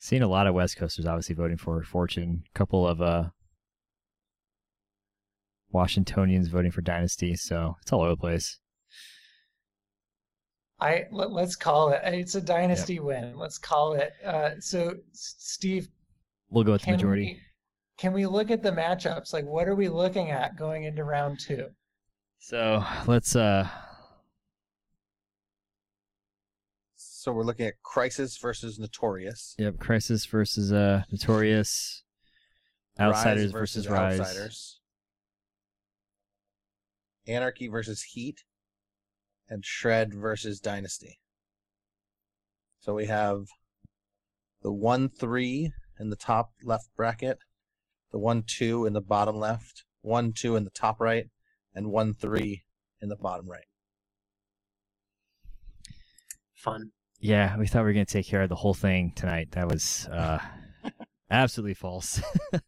seeing 0.00 0.22
a 0.22 0.26
lot 0.26 0.48
of 0.48 0.54
West 0.54 0.76
Coasters 0.76 1.06
obviously 1.06 1.36
voting 1.36 1.58
for 1.58 1.80
Fortune. 1.84 2.42
A 2.52 2.58
couple 2.58 2.88
of 2.88 3.00
uh, 3.00 3.28
Washingtonians 5.70 6.48
voting 6.48 6.72
for 6.72 6.80
Dynasty, 6.80 7.36
so 7.36 7.76
it's 7.82 7.92
all 7.92 8.00
over 8.00 8.10
the 8.10 8.16
place. 8.16 8.58
I 10.80 11.04
let, 11.12 11.30
us 11.30 11.54
call 11.54 11.90
it. 11.90 12.00
It's 12.02 12.34
a 12.34 12.40
dynasty 12.40 12.98
win. 12.98 13.36
Let's 13.36 13.58
call 13.58 13.94
it. 13.94 14.12
Uh, 14.24 14.50
so, 14.58 14.94
Steve, 15.12 15.88
We'll 16.50 16.64
go 16.64 16.72
with 16.72 16.82
the 16.82 16.92
majority. 16.92 17.22
we 17.22 17.40
can 17.96 18.12
we 18.12 18.26
look 18.26 18.50
at 18.50 18.62
the 18.64 18.72
matchups? 18.72 19.32
Like, 19.32 19.44
what 19.44 19.68
are 19.68 19.76
we 19.76 19.88
looking 19.88 20.30
at 20.30 20.56
going 20.56 20.82
into 20.84 21.04
round 21.04 21.38
two? 21.38 21.68
So 22.38 22.82
let's 23.06 23.36
uh 23.36 23.68
So 26.94 27.32
we're 27.32 27.44
looking 27.44 27.66
at 27.66 27.82
Crisis 27.82 28.38
versus 28.38 28.78
Notorious. 28.78 29.54
yep, 29.58 29.78
Crisis 29.78 30.24
versus 30.24 30.72
uh 30.72 31.02
Notorious. 31.10 32.04
Rise 32.98 33.08
Outsiders 33.14 33.52
versus, 33.52 33.88
Rise. 33.88 34.18
Outsiders. 34.20 34.80
Anarchy 37.26 37.68
versus 37.68 38.02
Heat. 38.02 38.44
And 39.48 39.64
Shred 39.64 40.14
versus 40.14 40.60
Dynasty. 40.60 41.20
So 42.80 42.94
we 42.94 43.06
have 43.06 43.46
the 44.62 44.72
1 44.72 45.10
3 45.10 45.72
in 46.00 46.10
the 46.10 46.16
top 46.16 46.52
left 46.62 46.88
bracket, 46.96 47.38
the 48.12 48.18
1 48.18 48.44
2 48.46 48.86
in 48.86 48.92
the 48.92 49.00
bottom 49.00 49.36
left, 49.36 49.84
1 50.02 50.32
2 50.32 50.56
in 50.56 50.64
the 50.64 50.70
top 50.70 51.00
right, 51.00 51.26
and 51.78 51.92
1 51.92 52.14
3 52.14 52.64
in 53.00 53.08
the 53.08 53.16
bottom 53.16 53.48
right. 53.48 53.64
Fun. 56.54 56.90
Yeah, 57.20 57.56
we 57.56 57.68
thought 57.68 57.82
we 57.82 57.84
were 57.84 57.92
gonna 57.92 58.04
take 58.04 58.26
care 58.26 58.42
of 58.42 58.48
the 58.48 58.56
whole 58.56 58.74
thing 58.74 59.12
tonight. 59.14 59.52
That 59.52 59.68
was 59.68 60.08
uh 60.12 60.40
absolutely 61.30 61.74
false. 61.74 62.20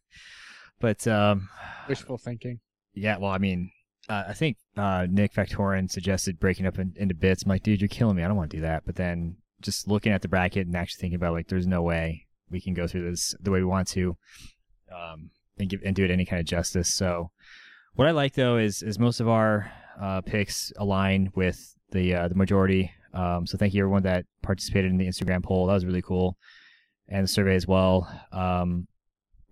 but 0.79 1.05
um 1.07 1.49
Wishful 1.89 2.17
thinking. 2.17 2.61
yeah, 2.93 3.17
well 3.17 3.31
I 3.31 3.37
mean 3.37 3.71
uh, 4.09 4.23
I 4.29 4.33
think 4.33 4.57
uh, 4.77 5.05
Nick 5.09 5.31
Factorin 5.31 5.89
suggested 5.89 6.39
breaking 6.39 6.65
up 6.65 6.79
in, 6.79 6.93
into 6.95 7.13
bits. 7.13 7.43
I'm 7.43 7.49
like, 7.49 7.61
dude, 7.61 7.79
you're 7.79 7.87
killing 7.87 8.15
me. 8.15 8.23
I 8.23 8.27
don't 8.27 8.35
want 8.35 8.49
to 8.49 8.57
do 8.57 8.61
that. 8.61 8.83
But 8.83 8.95
then 8.95 9.37
just 9.61 9.87
looking 9.87 10.11
at 10.11 10.23
the 10.23 10.27
bracket 10.27 10.65
and 10.65 10.75
actually 10.75 11.01
thinking 11.01 11.15
about 11.15 11.33
like, 11.33 11.47
there's 11.47 11.67
no 11.67 11.83
way 11.83 12.25
we 12.49 12.59
can 12.59 12.73
go 12.73 12.87
through 12.87 13.09
this 13.09 13.35
the 13.39 13.51
way 13.51 13.59
we 13.59 13.65
want 13.65 13.87
to, 13.89 14.17
um, 14.91 15.29
and 15.57 15.69
give 15.69 15.81
and 15.85 15.95
do 15.95 16.03
it 16.03 16.11
any 16.11 16.25
kind 16.25 16.39
of 16.39 16.47
justice. 16.47 16.93
So, 16.93 17.29
what 17.95 18.07
I 18.07 18.11
like 18.11 18.33
though 18.33 18.57
is 18.57 18.81
is 18.83 18.99
most 18.99 19.19
of 19.19 19.27
our 19.27 19.71
uh, 19.99 20.21
picks 20.21 20.71
align 20.77 21.31
with 21.35 21.75
the 21.91 22.15
uh, 22.15 22.27
the 22.27 22.35
majority. 22.35 22.91
Um, 23.13 23.45
so 23.45 23.57
thank 23.57 23.73
you 23.73 23.81
everyone 23.83 24.03
that 24.03 24.25
participated 24.41 24.91
in 24.91 24.97
the 24.97 25.05
Instagram 25.07 25.43
poll. 25.43 25.67
That 25.67 25.73
was 25.73 25.85
really 25.85 26.01
cool, 26.01 26.37
and 27.09 27.23
the 27.23 27.27
survey 27.27 27.55
as 27.55 27.67
well. 27.67 28.07
Um, 28.31 28.87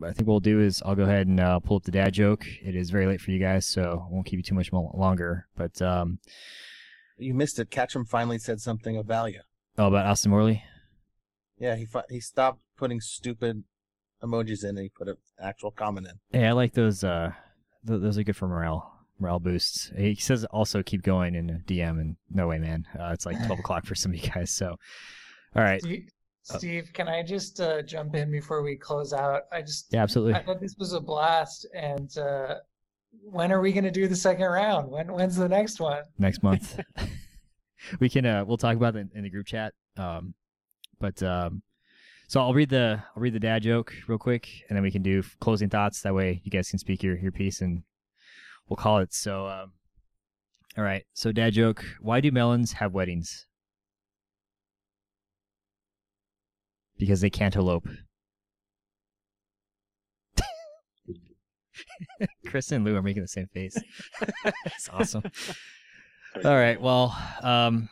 I 0.01 0.13
think 0.13 0.27
what 0.27 0.33
we'll 0.35 0.39
do 0.39 0.61
is 0.61 0.81
I'll 0.85 0.95
go 0.95 1.03
ahead 1.03 1.27
and 1.27 1.39
uh, 1.41 1.59
pull 1.59 1.75
up 1.77 1.83
the 1.83 1.91
dad 1.91 2.13
joke. 2.13 2.45
It 2.63 2.73
is 2.73 2.89
very 2.89 3.05
late 3.05 3.19
for 3.19 3.31
you 3.31 3.39
guys, 3.39 3.65
so 3.65 4.05
I 4.09 4.13
won't 4.13 4.25
keep 4.25 4.37
you 4.37 4.43
too 4.43 4.55
much 4.55 4.71
mo- 4.71 4.91
longer. 4.95 5.47
But 5.57 5.81
um, 5.81 6.19
You 7.17 7.33
missed 7.33 7.59
it. 7.59 7.69
Catchem 7.69 8.07
finally 8.07 8.39
said 8.39 8.61
something 8.61 8.95
of 8.95 9.05
value. 9.05 9.41
oh, 9.77 9.87
about 9.87 10.05
Austin 10.05 10.31
Morley. 10.31 10.63
Yeah, 11.57 11.75
he 11.75 11.85
fi- 11.85 12.05
he 12.09 12.21
stopped 12.21 12.61
putting 12.77 13.01
stupid 13.01 13.65
emojis 14.23 14.63
in 14.63 14.69
and 14.69 14.79
he 14.79 14.87
put 14.89 15.09
an 15.09 15.17
actual 15.37 15.71
comment 15.71 16.07
in. 16.07 16.39
Hey, 16.39 16.47
I 16.47 16.53
like 16.53 16.71
those. 16.75 17.03
Uh, 17.03 17.33
those 17.83 18.17
are 18.17 18.23
good 18.23 18.35
for 18.35 18.47
morale, 18.47 18.91
morale 19.19 19.39
boosts. 19.39 19.91
He 19.97 20.15
says 20.15 20.45
also 20.45 20.83
keep 20.83 21.01
going 21.03 21.35
in 21.35 21.49
a 21.49 21.59
DM, 21.71 21.99
and 21.99 22.15
no 22.29 22.47
way, 22.47 22.59
man. 22.59 22.85
Uh, 22.99 23.11
it's 23.13 23.25
like 23.25 23.37
twelve 23.45 23.59
o'clock 23.63 23.85
for 23.85 23.95
some 23.95 24.13
of 24.13 24.23
you 24.23 24.29
guys. 24.29 24.51
So, 24.51 24.75
all 25.55 25.63
right, 25.63 25.81
Steve, 25.81 26.09
Uh, 26.51 26.57
Steve 26.57 26.89
can 26.93 27.07
I 27.07 27.23
just 27.23 27.59
uh, 27.59 27.81
jump 27.81 28.15
in 28.15 28.31
before 28.31 28.61
we 28.63 28.75
close 28.75 29.13
out? 29.13 29.43
I 29.51 29.61
just 29.61 29.87
yeah, 29.91 30.03
absolutely. 30.03 30.33
I 30.35 30.43
thought 30.43 30.59
this 30.59 30.75
was 30.77 30.93
a 30.93 30.99
blast, 30.99 31.67
and 31.73 32.15
uh, 32.17 32.55
when 33.23 33.51
are 33.51 33.61
we 33.61 33.71
going 33.71 33.83
to 33.85 33.91
do 33.91 34.07
the 34.07 34.15
second 34.15 34.45
round? 34.45 34.89
When 34.89 35.11
when's 35.11 35.35
the 35.35 35.49
next 35.49 35.79
one? 35.79 36.03
next 36.17 36.43
month. 36.43 36.79
we 37.99 38.09
can 38.09 38.25
uh 38.25 38.43
we'll 38.45 38.57
talk 38.57 38.75
about 38.75 38.95
it 38.95 39.07
in 39.15 39.23
the 39.23 39.29
group 39.29 39.45
chat. 39.47 39.73
Um 39.97 40.33
but 40.99 41.21
um 41.23 41.61
so 42.29 42.39
I'll 42.39 42.53
read 42.53 42.69
the 42.69 43.01
I'll 43.15 43.21
read 43.23 43.33
the 43.33 43.39
dad 43.39 43.63
joke 43.63 43.91
real 44.07 44.19
quick 44.19 44.47
and 44.69 44.75
then 44.75 44.83
we 44.83 44.91
can 44.91 45.01
do 45.01 45.23
closing 45.39 45.67
thoughts 45.67 46.03
that 46.03 46.13
way 46.13 46.41
you 46.43 46.51
guys 46.51 46.69
can 46.69 46.77
speak 46.77 47.01
your 47.01 47.17
your 47.17 47.31
piece 47.31 47.59
and 47.59 47.81
we'll 48.67 48.77
call 48.77 48.99
it. 48.99 49.11
So 49.15 49.47
um 49.47 49.71
all 50.77 50.83
right. 50.83 51.03
So 51.13 51.31
dad 51.31 51.53
joke, 51.53 51.83
why 51.99 52.21
do 52.21 52.31
melons 52.31 52.73
have 52.73 52.93
weddings? 52.93 53.47
Because 56.99 57.19
they 57.19 57.31
can't 57.31 57.55
elope. 57.55 57.87
Kris 62.45 62.71
and 62.71 62.85
Lou 62.85 62.95
are 62.95 63.01
making 63.01 63.23
the 63.23 63.27
same 63.27 63.47
face. 63.47 63.75
It's 64.65 64.89
awesome. 64.89 65.23
All 66.45 66.55
right. 66.55 66.79
Well, 66.79 67.17
um, 67.41 67.89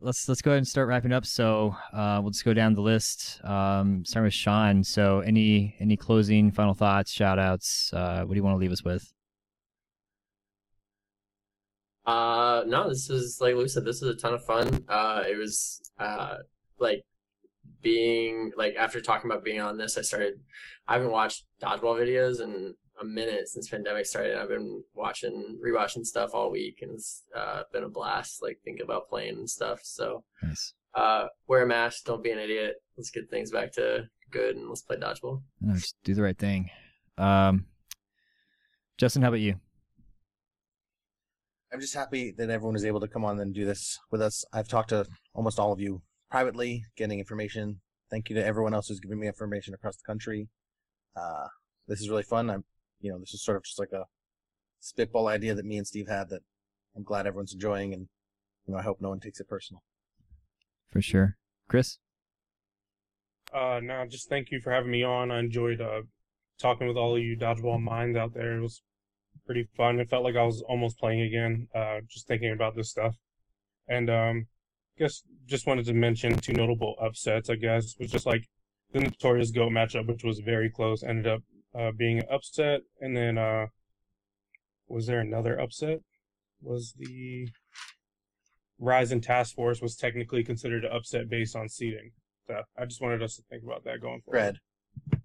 let's 0.00 0.28
let's 0.28 0.42
go 0.42 0.50
ahead 0.50 0.58
and 0.58 0.68
start 0.68 0.88
wrapping 0.88 1.12
up. 1.12 1.26
So 1.26 1.74
uh, 1.92 2.20
we'll 2.22 2.30
just 2.30 2.44
go 2.44 2.54
down 2.54 2.74
the 2.74 2.80
list. 2.80 3.40
Um, 3.44 4.04
starting 4.04 4.26
with 4.26 4.34
Shawn. 4.34 4.84
So 4.84 5.20
any 5.20 5.74
any 5.80 5.96
closing 5.96 6.50
final 6.50 6.74
thoughts, 6.74 7.10
shout 7.10 7.38
outs? 7.38 7.92
Uh, 7.92 8.24
what 8.24 8.34
do 8.34 8.36
you 8.36 8.42
want 8.42 8.54
to 8.54 8.60
leave 8.60 8.72
us 8.72 8.84
with? 8.84 9.12
Uh, 12.04 12.62
no, 12.66 12.88
this 12.88 13.10
is 13.10 13.38
like 13.40 13.54
Lou 13.54 13.68
said. 13.68 13.84
This 13.84 14.02
is 14.02 14.08
a 14.08 14.14
ton 14.14 14.34
of 14.34 14.44
fun. 14.44 14.84
Uh, 14.88 15.24
it 15.28 15.36
was 15.36 15.80
uh 15.98 16.36
like 16.78 17.02
being 17.82 18.52
like 18.56 18.76
after 18.76 19.00
talking 19.00 19.30
about 19.30 19.44
being 19.44 19.60
on 19.60 19.76
this, 19.76 19.98
I 19.98 20.02
started. 20.02 20.34
I 20.86 20.94
haven't 20.94 21.10
watched 21.10 21.44
dodgeball 21.60 22.00
videos 22.00 22.40
in 22.40 22.74
a 23.00 23.04
minute 23.04 23.48
since 23.48 23.68
pandemic 23.68 24.06
started. 24.06 24.36
I've 24.38 24.48
been 24.48 24.82
watching, 24.94 25.58
rewatching 25.64 26.04
stuff 26.04 26.30
all 26.34 26.50
week, 26.50 26.78
and 26.82 26.92
it's 26.92 27.22
uh, 27.36 27.62
been 27.72 27.84
a 27.84 27.88
blast. 27.88 28.42
Like 28.42 28.58
thinking 28.64 28.84
about 28.84 29.08
playing 29.08 29.36
and 29.36 29.48
stuff. 29.50 29.80
So 29.82 30.24
Nice. 30.42 30.74
uh, 30.94 31.26
wear 31.46 31.62
a 31.62 31.66
mask. 31.66 32.04
Don't 32.04 32.22
be 32.22 32.30
an 32.30 32.38
idiot. 32.38 32.76
Let's 32.96 33.10
get 33.10 33.28
things 33.30 33.50
back 33.50 33.72
to 33.72 34.08
good, 34.30 34.56
and 34.56 34.68
let's 34.68 34.82
play 34.82 34.96
dodgeball. 34.96 35.42
No, 35.60 35.74
just 35.74 35.96
do 36.04 36.14
the 36.14 36.22
right 36.22 36.38
thing. 36.38 36.70
Um, 37.18 37.66
Justin, 38.98 39.22
how 39.22 39.28
about 39.28 39.40
you? 39.40 39.56
I'm 41.72 41.80
just 41.80 41.94
happy 41.94 42.32
that 42.38 42.48
everyone 42.48 42.74
was 42.74 42.84
able 42.84 43.00
to 43.00 43.08
come 43.08 43.24
on 43.24 43.38
and 43.40 43.54
do 43.54 43.64
this 43.64 43.98
with 44.10 44.22
us. 44.22 44.44
I've 44.52 44.68
talked 44.68 44.90
to 44.90 45.04
almost 45.34 45.58
all 45.58 45.72
of 45.72 45.80
you 45.80 46.00
privately, 46.30 46.84
getting 46.96 47.18
information. 47.18 47.80
Thank 48.10 48.30
you 48.30 48.36
to 48.36 48.44
everyone 48.44 48.72
else 48.72 48.88
who's 48.88 49.00
giving 49.00 49.18
me 49.18 49.26
information 49.26 49.74
across 49.74 49.96
the 49.96 50.04
country. 50.06 50.48
Uh, 51.16 51.48
this 51.88 52.00
is 52.00 52.08
really 52.08 52.22
fun. 52.22 52.48
I'm, 52.50 52.64
you 53.06 53.12
know, 53.12 53.18
this 53.18 53.32
is 53.32 53.42
sort 53.42 53.56
of 53.56 53.64
just 53.64 53.78
like 53.78 53.92
a 53.92 54.04
spitball 54.80 55.28
idea 55.28 55.54
that 55.54 55.64
me 55.64 55.78
and 55.78 55.86
Steve 55.86 56.08
had 56.08 56.28
that 56.30 56.42
I'm 56.96 57.04
glad 57.04 57.26
everyone's 57.26 57.54
enjoying, 57.54 57.92
and 57.92 58.08
you 58.66 58.74
know, 58.74 58.80
I 58.80 58.82
hope 58.82 59.00
no 59.00 59.10
one 59.10 59.20
takes 59.20 59.38
it 59.40 59.48
personal. 59.48 59.82
For 60.90 61.00
sure, 61.00 61.36
Kris. 61.68 61.98
Uh, 63.54 63.80
no, 63.82 64.04
just 64.08 64.28
thank 64.28 64.50
you 64.50 64.60
for 64.60 64.72
having 64.72 64.90
me 64.90 65.04
on. 65.04 65.30
I 65.30 65.38
enjoyed 65.38 65.80
uh, 65.80 66.02
talking 66.60 66.88
with 66.88 66.96
all 66.96 67.16
of 67.16 67.22
you 67.22 67.36
dodgeball 67.36 67.80
minds 67.80 68.16
out 68.16 68.34
there. 68.34 68.56
It 68.56 68.60
was 68.60 68.82
pretty 69.44 69.68
fun. 69.76 70.00
It 70.00 70.10
felt 70.10 70.24
like 70.24 70.36
I 70.36 70.42
was 70.42 70.62
almost 70.68 70.98
playing 70.98 71.20
again, 71.20 71.68
uh, 71.74 71.98
just 72.08 72.26
thinking 72.26 72.52
about 72.52 72.74
this 72.74 72.90
stuff. 72.90 73.14
And 73.88 74.10
um, 74.10 74.46
guess 74.98 75.22
just 75.46 75.66
wanted 75.66 75.86
to 75.86 75.92
mention 75.92 76.36
two 76.38 76.54
notable 76.54 76.96
upsets. 77.00 77.50
I 77.50 77.54
guess 77.54 77.94
was 78.00 78.10
just 78.10 78.26
like 78.26 78.48
the 78.92 79.00
notorious 79.00 79.52
goat 79.52 79.70
matchup, 79.70 80.08
which 80.08 80.24
was 80.24 80.40
very 80.40 80.70
close, 80.70 81.04
ended 81.04 81.28
up 81.28 81.42
uh, 81.78 81.90
being 81.96 82.22
upset. 82.30 82.80
And 83.00 83.16
then 83.16 83.38
uh, 83.38 83.66
was 84.88 85.06
there 85.06 85.20
another 85.20 85.58
upset? 85.58 86.00
Was 86.62 86.94
the 86.98 87.48
Rise 88.78 89.12
and 89.12 89.22
Task 89.22 89.54
Force 89.54 89.80
was 89.80 89.96
technically 89.96 90.44
considered 90.44 90.84
an 90.84 90.92
upset 90.92 91.28
based 91.28 91.56
on 91.56 91.68
seeding. 91.68 92.12
So 92.46 92.62
I 92.78 92.84
just 92.84 93.00
wanted 93.00 93.22
us 93.22 93.36
to 93.36 93.42
think 93.50 93.62
about 93.64 93.84
that 93.84 94.00
going 94.00 94.20
forward. 94.22 94.58
Shred. 95.10 95.20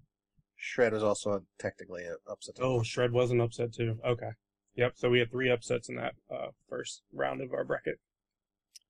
Shred 0.56 0.92
was 0.92 1.02
also 1.02 1.42
technically 1.58 2.04
an 2.04 2.16
upset. 2.30 2.56
Oh, 2.60 2.82
Shred 2.82 3.12
was 3.12 3.30
an 3.30 3.40
upset 3.40 3.72
too. 3.72 3.98
Okay. 4.06 4.30
Yep. 4.76 4.92
So 4.96 5.10
we 5.10 5.18
had 5.18 5.30
three 5.30 5.50
upsets 5.50 5.88
in 5.88 5.96
that 5.96 6.14
uh, 6.30 6.48
first 6.68 7.02
round 7.12 7.40
of 7.40 7.52
our 7.52 7.64
bracket. 7.64 7.98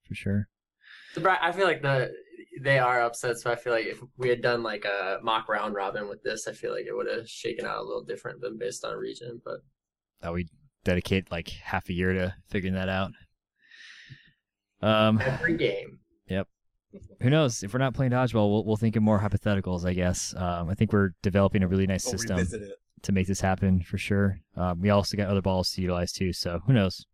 For 0.07 0.15
sure. 0.15 0.49
The 1.15 1.21
bra- 1.21 1.39
I 1.41 1.53
feel 1.53 1.67
like 1.67 1.83
the 1.83 2.13
they 2.61 2.79
are 2.79 3.03
upset. 3.03 3.39
So 3.39 3.51
I 3.51 3.57
feel 3.57 3.73
like 3.73 3.87
if 3.87 4.01
we 4.17 4.29
had 4.29 4.43
done 4.43 4.63
like 4.63 4.85
a 4.85 5.19
mock 5.23 5.49
round 5.49 5.75
robin 5.75 6.09
with 6.09 6.23
this, 6.23 6.47
I 6.49 6.53
feel 6.53 6.73
like 6.73 6.87
it 6.87 6.95
would 6.95 7.09
have 7.09 7.29
shaken 7.29 7.67
out 7.67 7.79
a 7.79 7.83
little 7.83 8.05
different 8.05 8.41
than 8.41 8.59
based 8.59 8.85
on 8.85 8.97
region. 8.97 9.41
But 9.45 9.61
That 10.21 10.33
we 10.33 10.49
dedicate 10.85 11.31
like 11.31 11.49
half 11.49 11.89
a 11.89 11.93
year 11.93 12.13
to 12.13 12.35
figuring 12.49 12.75
that 12.75 12.89
out. 12.89 13.13
Um, 14.81 15.21
every 15.21 15.57
game, 15.57 16.01
Yep. 16.27 16.49
who 17.21 17.31
knows? 17.31 17.63
If 17.63 17.73
we're 17.73 17.79
not 17.79 17.95
playing 17.95 18.13
dodgeball, 18.13 18.51
we'll, 18.51 18.65
we'll 18.65 18.77
think 18.77 18.97
of 18.97 19.03
more 19.03 19.21
hypotheticals. 19.21 19.85
I 19.85 19.93
guess. 19.95 20.35
Um, 20.37 20.69
I 20.69 20.75
think 20.75 20.93
we're 20.93 21.11
developing 21.23 21.63
a 21.63 21.69
really 21.69 21.87
nice 21.87 22.05
We'll 22.05 22.19
system 22.19 22.49
to 23.03 23.13
make 23.13 23.27
this 23.27 23.41
happen 23.41 23.83
for 23.83 23.99
sure. 23.99 24.41
Um, 24.57 24.81
we 24.81 24.91
also 24.91 25.17
got 25.17 25.29
other 25.29 25.43
balls 25.43 25.71
to 25.73 25.81
utilize 25.83 26.13
too, 26.13 26.33
so 26.33 26.61
who 26.67 26.73
knows? 26.73 27.07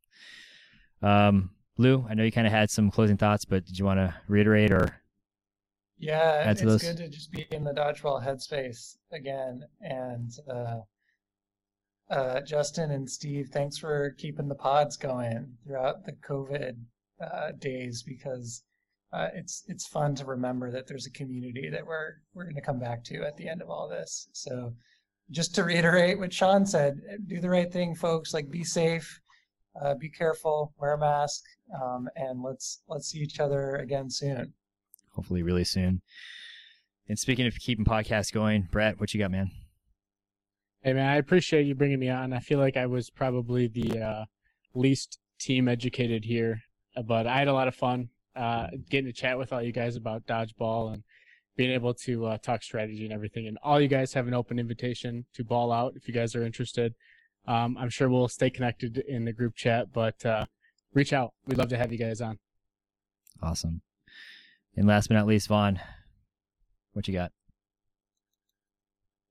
Um, 1.02 1.50
Lou, 1.76 2.04
I 2.08 2.14
know 2.14 2.24
you 2.24 2.32
kind 2.32 2.46
of 2.46 2.52
had 2.52 2.70
some 2.70 2.90
closing 2.90 3.16
thoughts, 3.16 3.44
but 3.44 3.64
did 3.64 3.78
you 3.78 3.84
want 3.84 3.98
to 3.98 4.14
reiterate 4.28 4.72
or? 4.72 5.00
Yeah, 5.98 6.48
it's 6.50 6.62
good 6.62 6.96
to 6.98 7.08
just 7.08 7.32
be 7.32 7.46
in 7.50 7.64
the 7.64 7.72
dodgeball 7.72 8.24
headspace 8.24 8.96
again, 9.12 9.64
and 9.80 10.30
uh, 10.48 10.80
uh, 12.10 12.40
Justin 12.42 12.92
and 12.92 13.08
Steve, 13.10 13.48
thanks 13.52 13.78
for 13.78 14.14
keeping 14.16 14.48
the 14.48 14.54
pods 14.54 14.96
going 14.96 15.56
throughout 15.64 16.04
the 16.04 16.12
COVID 16.12 16.76
uh, 17.20 17.52
days 17.58 18.02
because 18.02 18.62
uh, 19.12 19.28
it's 19.34 19.64
it's 19.66 19.86
fun 19.86 20.14
to 20.14 20.24
remember 20.24 20.70
that 20.70 20.86
there's 20.86 21.06
a 21.06 21.10
community 21.10 21.68
that 21.70 21.86
we're 21.86 22.14
we're 22.34 22.44
going 22.44 22.54
to 22.54 22.62
come 22.62 22.78
back 22.78 23.02
to 23.04 23.26
at 23.26 23.36
the 23.36 23.48
end 23.48 23.60
of 23.60 23.70
all 23.70 23.88
this. 23.88 24.28
So, 24.32 24.74
just 25.30 25.54
to 25.56 25.64
reiterate 25.64 26.18
what 26.18 26.32
Shawn 26.32 26.64
said, 26.64 27.00
do 27.26 27.40
the 27.40 27.50
right 27.50 27.72
thing, 27.72 27.94
folks. 27.94 28.32
Like, 28.32 28.50
be 28.50 28.64
safe, 28.64 29.20
uh, 29.82 29.94
be 29.94 30.10
careful, 30.10 30.72
wear 30.78 30.94
a 30.94 30.98
mask, 30.98 31.42
um, 31.82 32.08
and 32.16 32.42
let's 32.42 32.82
let's 32.88 33.08
see 33.08 33.18
each 33.18 33.40
other 33.40 33.76
again 33.76 34.10
soon. 34.10 34.52
Hopefully, 35.18 35.42
really 35.42 35.64
soon. 35.64 36.00
And 37.08 37.18
speaking 37.18 37.48
of 37.48 37.58
keeping 37.58 37.84
podcasts 37.84 38.32
going, 38.32 38.68
Brett, 38.70 39.00
what 39.00 39.12
you 39.12 39.18
got, 39.18 39.32
man? 39.32 39.50
Hey 40.80 40.92
man, 40.92 41.08
I 41.08 41.16
appreciate 41.16 41.66
you 41.66 41.74
bringing 41.74 41.98
me 41.98 42.08
on. 42.08 42.32
I 42.32 42.38
feel 42.38 42.60
like 42.60 42.76
I 42.76 42.86
was 42.86 43.10
probably 43.10 43.66
the 43.66 44.00
uh, 44.00 44.24
least 44.76 45.18
team 45.40 45.66
educated 45.66 46.24
here, 46.24 46.60
but 47.04 47.26
I 47.26 47.36
had 47.36 47.48
a 47.48 47.52
lot 47.52 47.66
of 47.66 47.74
fun 47.74 48.10
uh, 48.36 48.68
getting 48.88 49.06
to 49.06 49.12
chat 49.12 49.36
with 49.36 49.52
all 49.52 49.60
you 49.60 49.72
guys 49.72 49.96
about 49.96 50.24
dodgeball 50.24 50.94
and 50.94 51.02
being 51.56 51.72
able 51.72 51.94
to 51.94 52.26
uh, 52.26 52.38
talk 52.38 52.62
strategy 52.62 53.02
and 53.02 53.12
everything. 53.12 53.48
And 53.48 53.58
all 53.64 53.80
you 53.80 53.88
guys 53.88 54.12
have 54.12 54.28
an 54.28 54.34
open 54.34 54.60
invitation 54.60 55.26
to 55.34 55.42
ball 55.42 55.72
out 55.72 55.94
if 55.96 56.06
you 56.06 56.14
guys 56.14 56.36
are 56.36 56.44
interested. 56.44 56.94
Um, 57.48 57.76
I'm 57.76 57.90
sure 57.90 58.08
we'll 58.08 58.28
stay 58.28 58.50
connected 58.50 58.98
in 58.98 59.24
the 59.24 59.32
group 59.32 59.56
chat, 59.56 59.92
but 59.92 60.24
uh, 60.24 60.46
reach 60.94 61.12
out. 61.12 61.34
We'd 61.44 61.58
love 61.58 61.70
to 61.70 61.76
have 61.76 61.90
you 61.90 61.98
guys 61.98 62.20
on. 62.20 62.38
Awesome. 63.42 63.82
And 64.78 64.86
last 64.86 65.08
but 65.08 65.16
not 65.16 65.26
least, 65.26 65.48
Von, 65.48 65.80
what 66.92 67.08
you 67.08 67.14
got? 67.14 67.32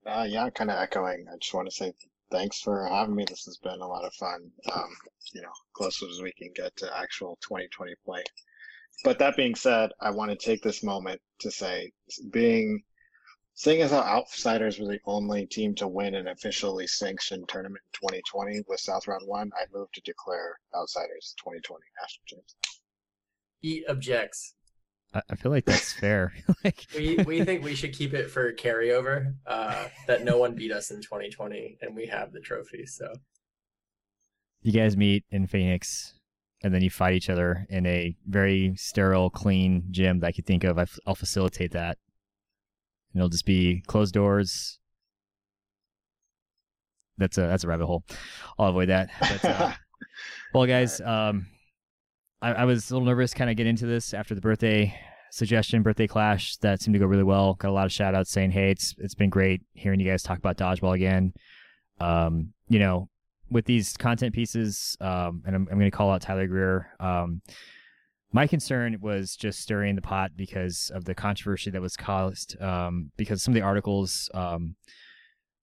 Uh, 0.05 0.25
yeah, 0.27 0.49
kind 0.49 0.69
of 0.69 0.77
echoing. 0.77 1.25
I 1.31 1.37
just 1.37 1.53
want 1.53 1.69
to 1.69 1.73
say 1.73 1.93
thanks 2.29 2.59
for 2.59 2.85
having 2.85 3.15
me. 3.15 3.23
This 3.23 3.45
has 3.45 3.55
been 3.55 3.79
a 3.79 3.87
lot 3.87 4.03
of 4.03 4.13
fun. 4.15 4.51
Um, 4.75 4.89
you 5.33 5.41
know, 5.41 5.53
close 5.71 6.03
as 6.03 6.21
we 6.21 6.33
can 6.33 6.51
get 6.53 6.75
to 6.75 6.99
actual 6.99 7.37
2020 7.43 7.93
play. 8.03 8.25
But 9.05 9.19
that 9.19 9.37
being 9.37 9.55
said, 9.55 9.91
I 10.01 10.09
want 10.11 10.31
to 10.31 10.35
take 10.35 10.61
this 10.63 10.83
moment 10.83 11.21
to 11.39 11.49
say, 11.49 11.93
being, 12.29 12.83
seeing 13.53 13.81
as 13.81 13.91
how 13.91 14.01
Outsiders 14.01 14.79
were 14.79 14.87
the 14.87 14.99
only 15.05 15.45
team 15.45 15.75
to 15.75 15.87
win 15.87 16.15
an 16.15 16.27
officially 16.27 16.87
sanctioned 16.87 17.47
tournament 17.47 17.83
in 17.85 18.09
2020 18.09 18.63
with 18.67 18.81
South 18.81 19.07
Round 19.07 19.25
One, 19.25 19.49
I 19.55 19.63
move 19.73 19.87
to 19.93 20.01
declare 20.01 20.59
Outsiders 20.75 21.35
2020 21.41 21.81
national 22.01 22.23
champs. 22.25 22.55
He 23.61 23.85
objects. 23.87 24.55
I, 25.17 25.21
I 25.31 25.35
feel 25.35 25.51
like 25.51 25.65
that's 25.65 25.93
fair. 25.99 26.33
like, 26.63 26.85
We 26.95 27.17
we 27.25 27.43
think 27.43 27.63
we 27.63 27.75
should 27.75 27.93
keep 27.93 28.13
it 28.13 28.29
for 28.29 28.53
carryover. 28.53 29.33
Uh, 29.45 29.87
that 30.07 30.23
no 30.23 30.37
one 30.37 30.55
beat 30.55 30.71
us 30.71 30.91
in 30.91 31.01
2020, 31.01 31.77
and 31.81 31.95
we 31.95 32.05
have 32.07 32.31
the 32.31 32.39
trophy. 32.39 32.85
So 32.85 33.13
you 34.61 34.71
guys 34.71 34.95
meet 34.97 35.25
in 35.31 35.47
Phoenix, 35.47 36.13
and 36.63 36.73
then 36.73 36.81
you 36.81 36.89
fight 36.89 37.13
each 37.13 37.29
other 37.29 37.65
in 37.69 37.85
a 37.85 38.15
very 38.27 38.75
sterile, 38.75 39.29
clean 39.29 39.85
gym 39.91 40.19
that 40.19 40.27
I 40.27 40.31
could 40.31 40.45
think 40.45 40.63
of. 40.63 40.77
I 40.77 40.83
f- 40.83 40.99
I'll 41.05 41.15
facilitate 41.15 41.71
that. 41.71 41.97
And 43.13 43.21
it'll 43.21 43.29
just 43.29 43.45
be 43.45 43.83
closed 43.87 44.13
doors. 44.13 44.79
That's 47.17 47.37
a 47.37 47.41
that's 47.41 47.63
a 47.63 47.67
rabbit 47.67 47.87
hole. 47.87 48.03
I'll 48.59 48.69
avoid 48.69 48.89
that. 48.89 49.09
But, 49.19 49.45
uh, 49.45 49.71
well, 50.53 50.65
guys, 50.67 51.01
um, 51.01 51.47
I, 52.41 52.53
I 52.53 52.65
was 52.65 52.89
a 52.89 52.93
little 52.93 53.07
nervous 53.07 53.33
kind 53.33 53.49
of 53.49 53.55
get 53.55 53.67
into 53.67 53.85
this 53.85 54.13
after 54.13 54.35
the 54.35 54.41
birthday 54.41 54.97
suggestion, 55.31 55.83
birthday 55.83 56.07
clash. 56.07 56.57
That 56.57 56.81
seemed 56.81 56.93
to 56.93 56.99
go 56.99 57.05
really 57.05 57.23
well. 57.23 57.55
Got 57.55 57.69
a 57.69 57.71
lot 57.71 57.85
of 57.85 57.91
shout 57.91 58.15
outs 58.15 58.31
saying, 58.31 58.51
"Hey, 58.51 58.71
it's 58.71 58.95
it's 58.99 59.15
been 59.15 59.29
great 59.29 59.61
hearing 59.73 59.99
you 59.99 60.09
guys 60.09 60.23
talk 60.23 60.37
about 60.37 60.57
dodgeball 60.57 60.95
again." 60.95 61.33
Um, 61.99 62.53
you 62.69 62.79
know, 62.79 63.09
with 63.49 63.65
these 63.65 63.97
content 63.97 64.33
pieces, 64.33 64.97
um, 65.01 65.43
and 65.45 65.55
I'm, 65.55 65.67
I'm 65.71 65.79
going 65.79 65.91
to 65.91 65.97
call 65.97 66.11
out 66.11 66.21
Tyler 66.21 66.47
Greer. 66.47 66.91
Um, 66.99 67.41
my 68.31 68.45
concern 68.45 68.97
was 69.01 69.35
just 69.35 69.59
stirring 69.59 69.95
the 69.95 70.01
pot 70.01 70.31
because 70.35 70.91
of 70.93 71.05
the 71.05 71.15
controversy 71.15 71.71
that 71.71 71.81
was 71.81 71.95
caused. 71.95 72.61
Um, 72.61 73.11
because 73.17 73.41
some 73.41 73.53
of 73.53 73.55
the 73.55 73.65
articles, 73.65 74.29
um, 74.33 74.75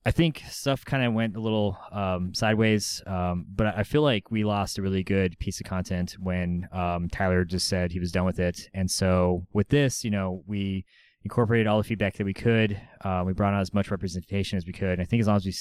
I 0.07 0.11
think 0.11 0.43
stuff 0.51 0.85
kind 0.85 1.03
of 1.03 1.15
went 1.15 1.35
a 1.35 1.41
little 1.41 1.79
um, 1.91 2.35
sideways. 2.35 3.03
Um, 3.07 3.47
but 3.49 3.69
I 3.69 3.85
feel 3.85 4.03
like 4.03 4.31
we 4.31 4.45
lost 4.45 4.79
a 4.79 4.83
really 4.83 5.03
good 5.03 5.39
piece 5.39 5.61
of 5.61 5.67
content 5.67 6.17
when 6.19 6.69
um, 6.73 7.09
Tyler 7.09 7.45
just 7.45 7.69
said 7.69 7.91
he 7.91 8.01
was 8.01 8.13
done 8.13 8.27
with 8.27 8.39
it. 8.39 8.69
And 8.75 8.91
so 8.91 9.47
with 9.55 9.69
this, 9.69 10.05
you 10.05 10.11
know, 10.11 10.43
we 10.47 10.85
incorporated 11.23 11.67
all 11.67 11.79
the 11.79 11.85
feedback 11.85 12.17
that 12.19 12.25
we 12.25 12.35
could. 12.35 12.79
Uh, 13.03 13.23
we 13.25 13.33
brought 13.33 13.55
on 13.55 13.61
as 13.61 13.73
much 13.73 13.91
representation 13.91 14.59
as 14.59 14.67
we 14.67 14.73
could. 14.73 14.91
And 14.91 15.01
I 15.01 15.05
think 15.05 15.21
as 15.21 15.27
long 15.27 15.37
as 15.37 15.47
we 15.47 15.55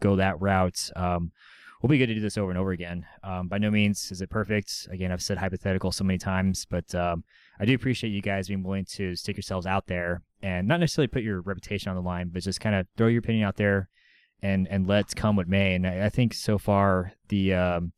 go 0.00 0.16
that 0.16 0.38
route, 0.38 0.90
um, 0.94 1.32
we'll 1.82 1.88
be 1.88 1.96
good 1.96 2.08
to 2.08 2.14
do 2.14 2.20
this 2.20 2.36
over 2.36 2.50
and 2.50 2.58
over 2.58 2.72
again. 2.72 3.06
Um, 3.24 3.48
by 3.48 3.56
no 3.56 3.70
means 3.70 4.12
is 4.12 4.20
it 4.20 4.28
perfect. 4.28 4.86
Again, 4.90 5.12
I've 5.12 5.22
said 5.22 5.38
hypothetical 5.38 5.92
so 5.92 6.04
many 6.04 6.18
times, 6.18 6.66
but 6.68 6.94
um, 6.94 7.24
I 7.60 7.64
do 7.64 7.74
appreciate 7.74 8.10
you 8.10 8.22
guys 8.22 8.48
being 8.48 8.62
willing 8.62 8.86
to 8.92 9.14
stick 9.14 9.36
yourselves 9.36 9.66
out 9.66 9.86
there 9.86 10.22
and 10.42 10.68
not 10.68 10.80
necessarily 10.80 11.08
put 11.08 11.22
your 11.22 11.40
reputation 11.40 11.90
on 11.90 11.96
the 11.96 12.02
line, 12.02 12.30
but 12.32 12.42
just 12.42 12.60
kind 12.60 12.74
of 12.74 12.86
throw 12.96 13.08
your 13.08 13.18
opinion 13.20 13.44
out 13.44 13.56
there 13.56 13.88
and 14.42 14.68
and 14.68 14.86
let's 14.86 15.14
come 15.14 15.36
what 15.36 15.48
may. 15.48 15.74
And 15.74 15.86
I, 15.86 16.06
I 16.06 16.08
think 16.08 16.34
so 16.34 16.58
far 16.58 17.12
the 17.28 17.54
um, 17.54 17.92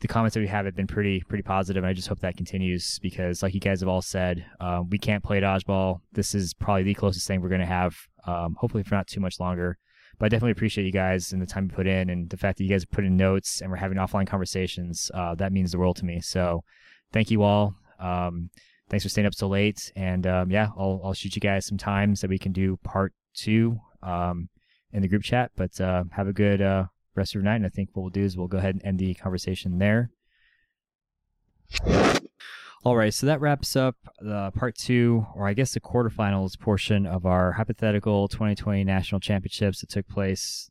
the 0.00 0.08
comments 0.08 0.34
that 0.34 0.40
we 0.40 0.46
have 0.46 0.66
have 0.66 0.76
been 0.76 0.86
pretty 0.86 1.22
pretty 1.28 1.42
positive, 1.42 1.82
and 1.82 1.88
I 1.88 1.94
just 1.94 2.08
hope 2.08 2.20
that 2.20 2.36
continues 2.36 2.98
because, 3.00 3.42
like 3.42 3.54
you 3.54 3.60
guys 3.60 3.80
have 3.80 3.88
all 3.88 4.02
said, 4.02 4.44
um, 4.60 4.88
we 4.90 4.98
can't 4.98 5.24
play 5.24 5.40
dodgeball. 5.40 6.00
This 6.12 6.34
is 6.34 6.54
probably 6.54 6.82
the 6.82 6.94
closest 6.94 7.26
thing 7.26 7.40
we're 7.40 7.48
going 7.48 7.60
to 7.60 7.66
have, 7.66 7.96
um, 8.26 8.56
hopefully 8.58 8.82
for 8.82 8.94
not 8.94 9.06
too 9.06 9.20
much 9.20 9.40
longer. 9.40 9.78
But 10.18 10.26
I 10.26 10.28
definitely 10.30 10.52
appreciate 10.52 10.84
you 10.84 10.92
guys 10.92 11.32
and 11.32 11.42
the 11.42 11.46
time 11.46 11.64
you 11.64 11.76
put 11.76 11.86
in, 11.86 12.10
and 12.10 12.30
the 12.30 12.36
fact 12.36 12.58
that 12.58 12.64
you 12.64 12.70
guys 12.70 12.84
put 12.84 13.04
in 13.04 13.16
notes 13.16 13.60
and 13.60 13.70
we're 13.70 13.76
having 13.76 13.98
offline 13.98 14.26
conversations. 14.26 15.10
Uh, 15.12 15.34
that 15.36 15.52
means 15.52 15.72
the 15.72 15.78
world 15.78 15.96
to 15.96 16.04
me. 16.04 16.20
So, 16.20 16.62
thank 17.12 17.30
you 17.30 17.42
all. 17.42 17.74
Um, 17.98 18.50
thanks 18.88 19.04
for 19.04 19.08
staying 19.08 19.26
up 19.26 19.34
so 19.34 19.48
late, 19.48 19.92
and 19.96 20.26
um, 20.26 20.50
yeah, 20.50 20.68
I'll 20.76 21.00
I'll 21.04 21.14
shoot 21.14 21.34
you 21.34 21.40
guys 21.40 21.66
some 21.66 21.78
times 21.78 22.20
that 22.20 22.30
we 22.30 22.38
can 22.38 22.52
do 22.52 22.78
part 22.84 23.12
two 23.34 23.80
um, 24.02 24.48
in 24.92 25.02
the 25.02 25.08
group 25.08 25.22
chat. 25.22 25.50
But 25.56 25.80
uh, 25.80 26.04
have 26.12 26.28
a 26.28 26.32
good 26.32 26.62
uh, 26.62 26.86
rest 27.14 27.32
of 27.32 27.34
your 27.36 27.44
night, 27.44 27.56
and 27.56 27.66
I 27.66 27.70
think 27.70 27.90
what 27.92 28.02
we'll 28.02 28.10
do 28.10 28.24
is 28.24 28.36
we'll 28.36 28.48
go 28.48 28.58
ahead 28.58 28.74
and 28.74 28.84
end 28.84 28.98
the 28.98 29.14
conversation 29.14 29.78
there. 29.78 30.10
All 32.84 32.96
right, 32.96 33.12
so 33.12 33.26
that 33.26 33.40
wraps 33.40 33.74
up 33.74 33.96
the 34.20 34.52
part 34.52 34.76
two, 34.76 35.26
or 35.34 35.48
I 35.48 35.54
guess 35.54 35.74
the 35.74 35.80
quarterfinals 35.80 36.56
portion 36.56 37.04
of 37.04 37.26
our 37.26 37.52
hypothetical 37.52 38.28
2020 38.28 38.84
national 38.84 39.20
championships 39.20 39.80
that 39.80 39.90
took 39.90 40.06
place 40.06 40.70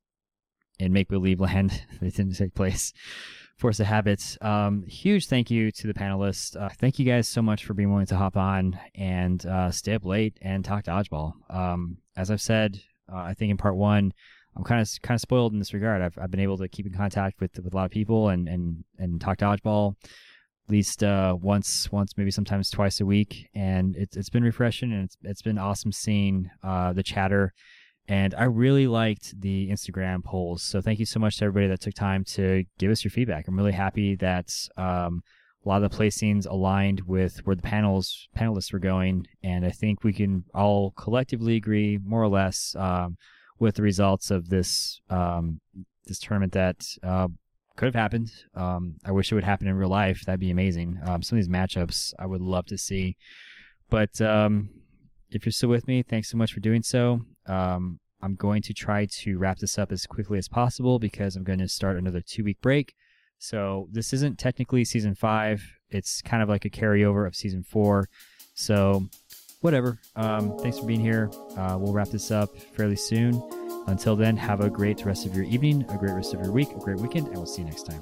in 0.79 0.93
make 0.93 1.09
believe 1.09 1.41
land. 1.41 1.83
they 2.01 2.09
didn't 2.09 2.35
take 2.35 2.53
place. 2.53 2.93
Force 3.57 3.79
of 3.79 3.87
Habits. 3.87 4.37
Um, 4.41 4.83
huge 4.83 5.27
thank 5.27 5.49
you 5.49 5.71
to 5.71 5.87
the 5.87 5.93
panelists. 5.93 6.59
Uh, 6.59 6.69
thank 6.77 6.99
you 6.99 7.05
guys 7.05 7.27
so 7.27 7.41
much 7.41 7.65
for 7.65 7.73
being 7.73 7.89
willing 7.89 8.05
to 8.07 8.17
hop 8.17 8.35
on 8.35 8.77
and 8.95 9.45
uh, 9.45 9.71
stay 9.71 9.93
up 9.93 10.05
late 10.05 10.37
and 10.41 10.63
talk 10.63 10.83
dodgeball. 10.83 11.33
Um, 11.49 11.97
as 12.17 12.31
I've 12.31 12.41
said, 12.41 12.81
uh, 13.11 13.17
I 13.17 13.33
think 13.33 13.51
in 13.51 13.57
part 13.57 13.75
one, 13.75 14.13
I'm 14.57 14.63
kind 14.63 14.81
of 14.81 14.89
kind 15.01 15.15
of 15.15 15.21
spoiled 15.21 15.53
in 15.53 15.59
this 15.59 15.73
regard. 15.73 16.01
I've, 16.01 16.17
I've 16.17 16.31
been 16.31 16.39
able 16.39 16.57
to 16.57 16.67
keep 16.67 16.85
in 16.85 16.93
contact 16.93 17.41
with 17.41 17.57
with 17.57 17.73
a 17.73 17.75
lot 17.75 17.85
of 17.85 17.91
people 17.91 18.29
and 18.29 18.47
and 18.47 18.83
and 18.97 19.19
talk 19.19 19.37
to 19.37 19.45
dodgeball 19.45 19.95
at 20.67 20.71
least 20.71 21.03
uh, 21.03 21.37
once, 21.39 21.91
once 21.91 22.13
maybe 22.17 22.31
sometimes 22.31 22.71
twice 22.71 22.99
a 22.99 23.05
week, 23.05 23.49
and 23.53 23.95
it's 23.95 24.17
it's 24.17 24.29
been 24.29 24.43
refreshing 24.43 24.91
and 24.91 25.05
it's 25.05 25.17
it's 25.21 25.41
been 25.41 25.57
awesome 25.57 25.91
seeing 25.91 26.49
uh, 26.63 26.91
the 26.91 27.03
chatter, 27.03 27.53
and 28.07 28.35
I 28.35 28.43
really 28.43 28.87
liked 28.87 29.39
the 29.39 29.69
Instagram 29.69 30.23
polls. 30.23 30.61
So 30.61 30.81
thank 30.81 30.99
you 30.99 31.05
so 31.05 31.19
much 31.19 31.37
to 31.37 31.45
everybody 31.45 31.67
that 31.69 31.81
took 31.81 31.95
time 31.95 32.23
to 32.25 32.63
give 32.77 32.91
us 32.91 33.03
your 33.03 33.11
feedback. 33.11 33.47
I'm 33.47 33.57
really 33.57 33.71
happy 33.71 34.15
that 34.17 34.51
um, 34.77 35.23
a 35.65 35.69
lot 35.69 35.83
of 35.83 35.89
the 35.89 35.97
placings 35.97 36.47
aligned 36.47 37.01
with 37.07 37.45
where 37.45 37.55
the 37.55 37.61
panels 37.63 38.27
panelists 38.37 38.71
were 38.71 38.79
going, 38.79 39.25
and 39.43 39.65
I 39.65 39.71
think 39.71 40.03
we 40.03 40.13
can 40.13 40.43
all 40.53 40.91
collectively 40.91 41.55
agree 41.55 41.99
more 42.03 42.21
or 42.21 42.29
less 42.29 42.75
um, 42.77 43.17
with 43.59 43.75
the 43.75 43.81
results 43.81 44.29
of 44.29 44.49
this 44.49 45.01
um, 45.09 45.59
this 46.05 46.19
tournament 46.19 46.53
that. 46.53 46.85
Uh, 47.03 47.27
could 47.77 47.87
have 47.87 47.95
happened. 47.95 48.31
Um, 48.53 48.95
I 49.03 49.11
wish 49.11 49.29
it 49.29 49.35
would 49.35 49.43
happen 49.43 49.67
in 49.67 49.75
real 49.75 49.89
life. 49.89 50.23
That'd 50.25 50.39
be 50.39 50.49
amazing. 50.49 50.97
Um, 51.05 51.21
some 51.21 51.37
of 51.37 51.43
these 51.43 51.53
matchups 51.53 52.13
I 52.17 52.25
would 52.25 52.39
love 52.39 52.65
to 52.67 52.77
see. 52.77 53.17
But 53.89 54.21
um, 54.21 54.69
if 55.35 55.45
you're 55.45 55.51
still 55.51 55.69
with 55.69 55.87
me, 55.87 56.01
thanks 56.01 56.29
so 56.29 56.37
much 56.37 56.53
for 56.53 56.59
doing 56.59 56.81
so. 56.81 57.21
Um, 57.45 57.99
I'm 58.21 58.35
going 58.35 58.61
to 58.63 58.73
try 58.73 59.05
to 59.05 59.37
wrap 59.37 59.59
this 59.59 59.77
up 59.77 59.91
as 59.91 60.05
quickly 60.05 60.37
as 60.37 60.47
possible 60.47 60.97
because 60.97 61.35
I'm 61.35 61.43
going 61.43 61.59
to 61.59 61.67
start 61.67 61.97
another 61.97 62.21
two 62.21 62.43
week 62.43 62.59
break. 62.61 62.95
So 63.37 63.87
this 63.91 64.13
isn't 64.13 64.39
technically 64.39 64.85
season 64.85 65.13
five. 65.13 65.63
It's 65.89 66.21
kind 66.21 66.41
of 66.41 66.49
like 66.49 66.65
a 66.65 66.69
carryover 66.69 67.27
of 67.27 67.35
season 67.35 67.63
four. 67.63 68.09
So 68.53 69.07
whatever. 69.61 69.99
Um, 70.15 70.57
thanks 70.59 70.79
for 70.79 70.85
being 70.85 71.01
here. 71.01 71.29
Uh, 71.57 71.77
we'll 71.79 71.93
wrap 71.93 72.09
this 72.09 72.31
up 72.31 72.57
fairly 72.57 72.95
soon. 72.95 73.33
Until 73.87 74.15
then, 74.15 74.37
have 74.37 74.61
a 74.61 74.69
great 74.69 75.05
rest 75.05 75.25
of 75.25 75.35
your 75.35 75.45
evening, 75.45 75.85
a 75.89 75.97
great 75.97 76.13
rest 76.13 76.33
of 76.33 76.39
your 76.41 76.51
week, 76.51 76.71
a 76.71 76.79
great 76.79 76.97
weekend, 76.97 77.27
and 77.27 77.37
we'll 77.37 77.45
see 77.45 77.61
you 77.61 77.67
next 77.67 77.83
time. 77.83 78.01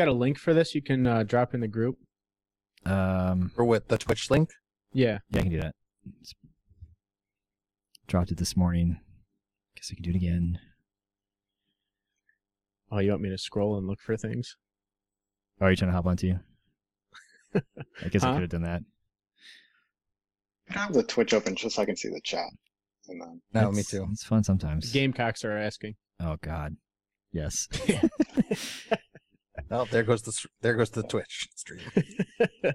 Got 0.00 0.08
a 0.08 0.12
link 0.12 0.38
for 0.38 0.54
this? 0.54 0.74
You 0.74 0.82
can 0.82 1.06
uh, 1.06 1.22
drop 1.24 1.52
in 1.54 1.60
the 1.60 1.68
group. 1.68 1.96
Um, 2.86 3.52
Or 3.56 3.64
with 3.66 3.88
the 3.88 3.98
Twitch 3.98 4.30
link. 4.30 4.50
Yeah. 4.92 5.18
yeah, 5.30 5.38
I 5.38 5.42
can 5.42 5.50
do 5.52 5.60
that. 5.60 5.74
It's- 6.06 6.34
dropped 8.06 8.30
it 8.32 8.38
this 8.38 8.56
morning. 8.56 8.98
Guess 9.76 9.90
I 9.92 9.94
can 9.94 10.02
do 10.02 10.10
it 10.10 10.16
again. 10.16 10.58
Oh, 12.90 12.98
you 12.98 13.10
want 13.10 13.22
me 13.22 13.28
to 13.30 13.38
scroll 13.38 13.76
and 13.78 13.86
look 13.86 14.00
for 14.00 14.16
things? 14.16 14.56
Oh, 15.60 15.66
are 15.66 15.70
you 15.70 15.76
trying 15.76 15.90
to 15.90 15.94
hop 15.94 16.06
onto 16.06 16.26
you? 16.26 16.40
I 18.04 18.08
guess 18.08 18.24
I 18.24 18.32
could 18.32 18.40
have 18.40 18.50
done 18.50 18.62
that. 18.62 18.82
I 20.70 20.78
have 20.80 20.92
the 20.92 21.02
Twitch 21.04 21.32
open 21.34 21.54
just 21.54 21.76
so 21.76 21.82
I 21.82 21.84
can 21.84 21.96
see 21.96 22.08
the 22.08 22.20
chat. 22.24 22.46
And 23.08 23.20
then 23.20 23.40
No, 23.52 23.70
me 23.70 23.80
It's- 23.80 23.90
too. 23.90 24.06
It's 24.10 24.24
fun 24.24 24.42
sometimes. 24.42 24.90
Gamecocks 24.92 25.44
are 25.44 25.56
asking. 25.56 25.94
Oh 26.18 26.36
God. 26.42 26.76
Yes. 27.32 27.68
Oh, 29.70 29.86
there 29.90 30.02
goes 30.02 30.22
the 30.22 30.46
there 30.62 30.74
goes 30.74 30.90
the 30.90 31.02
Twitch 31.02 31.48
stream. 31.54 31.80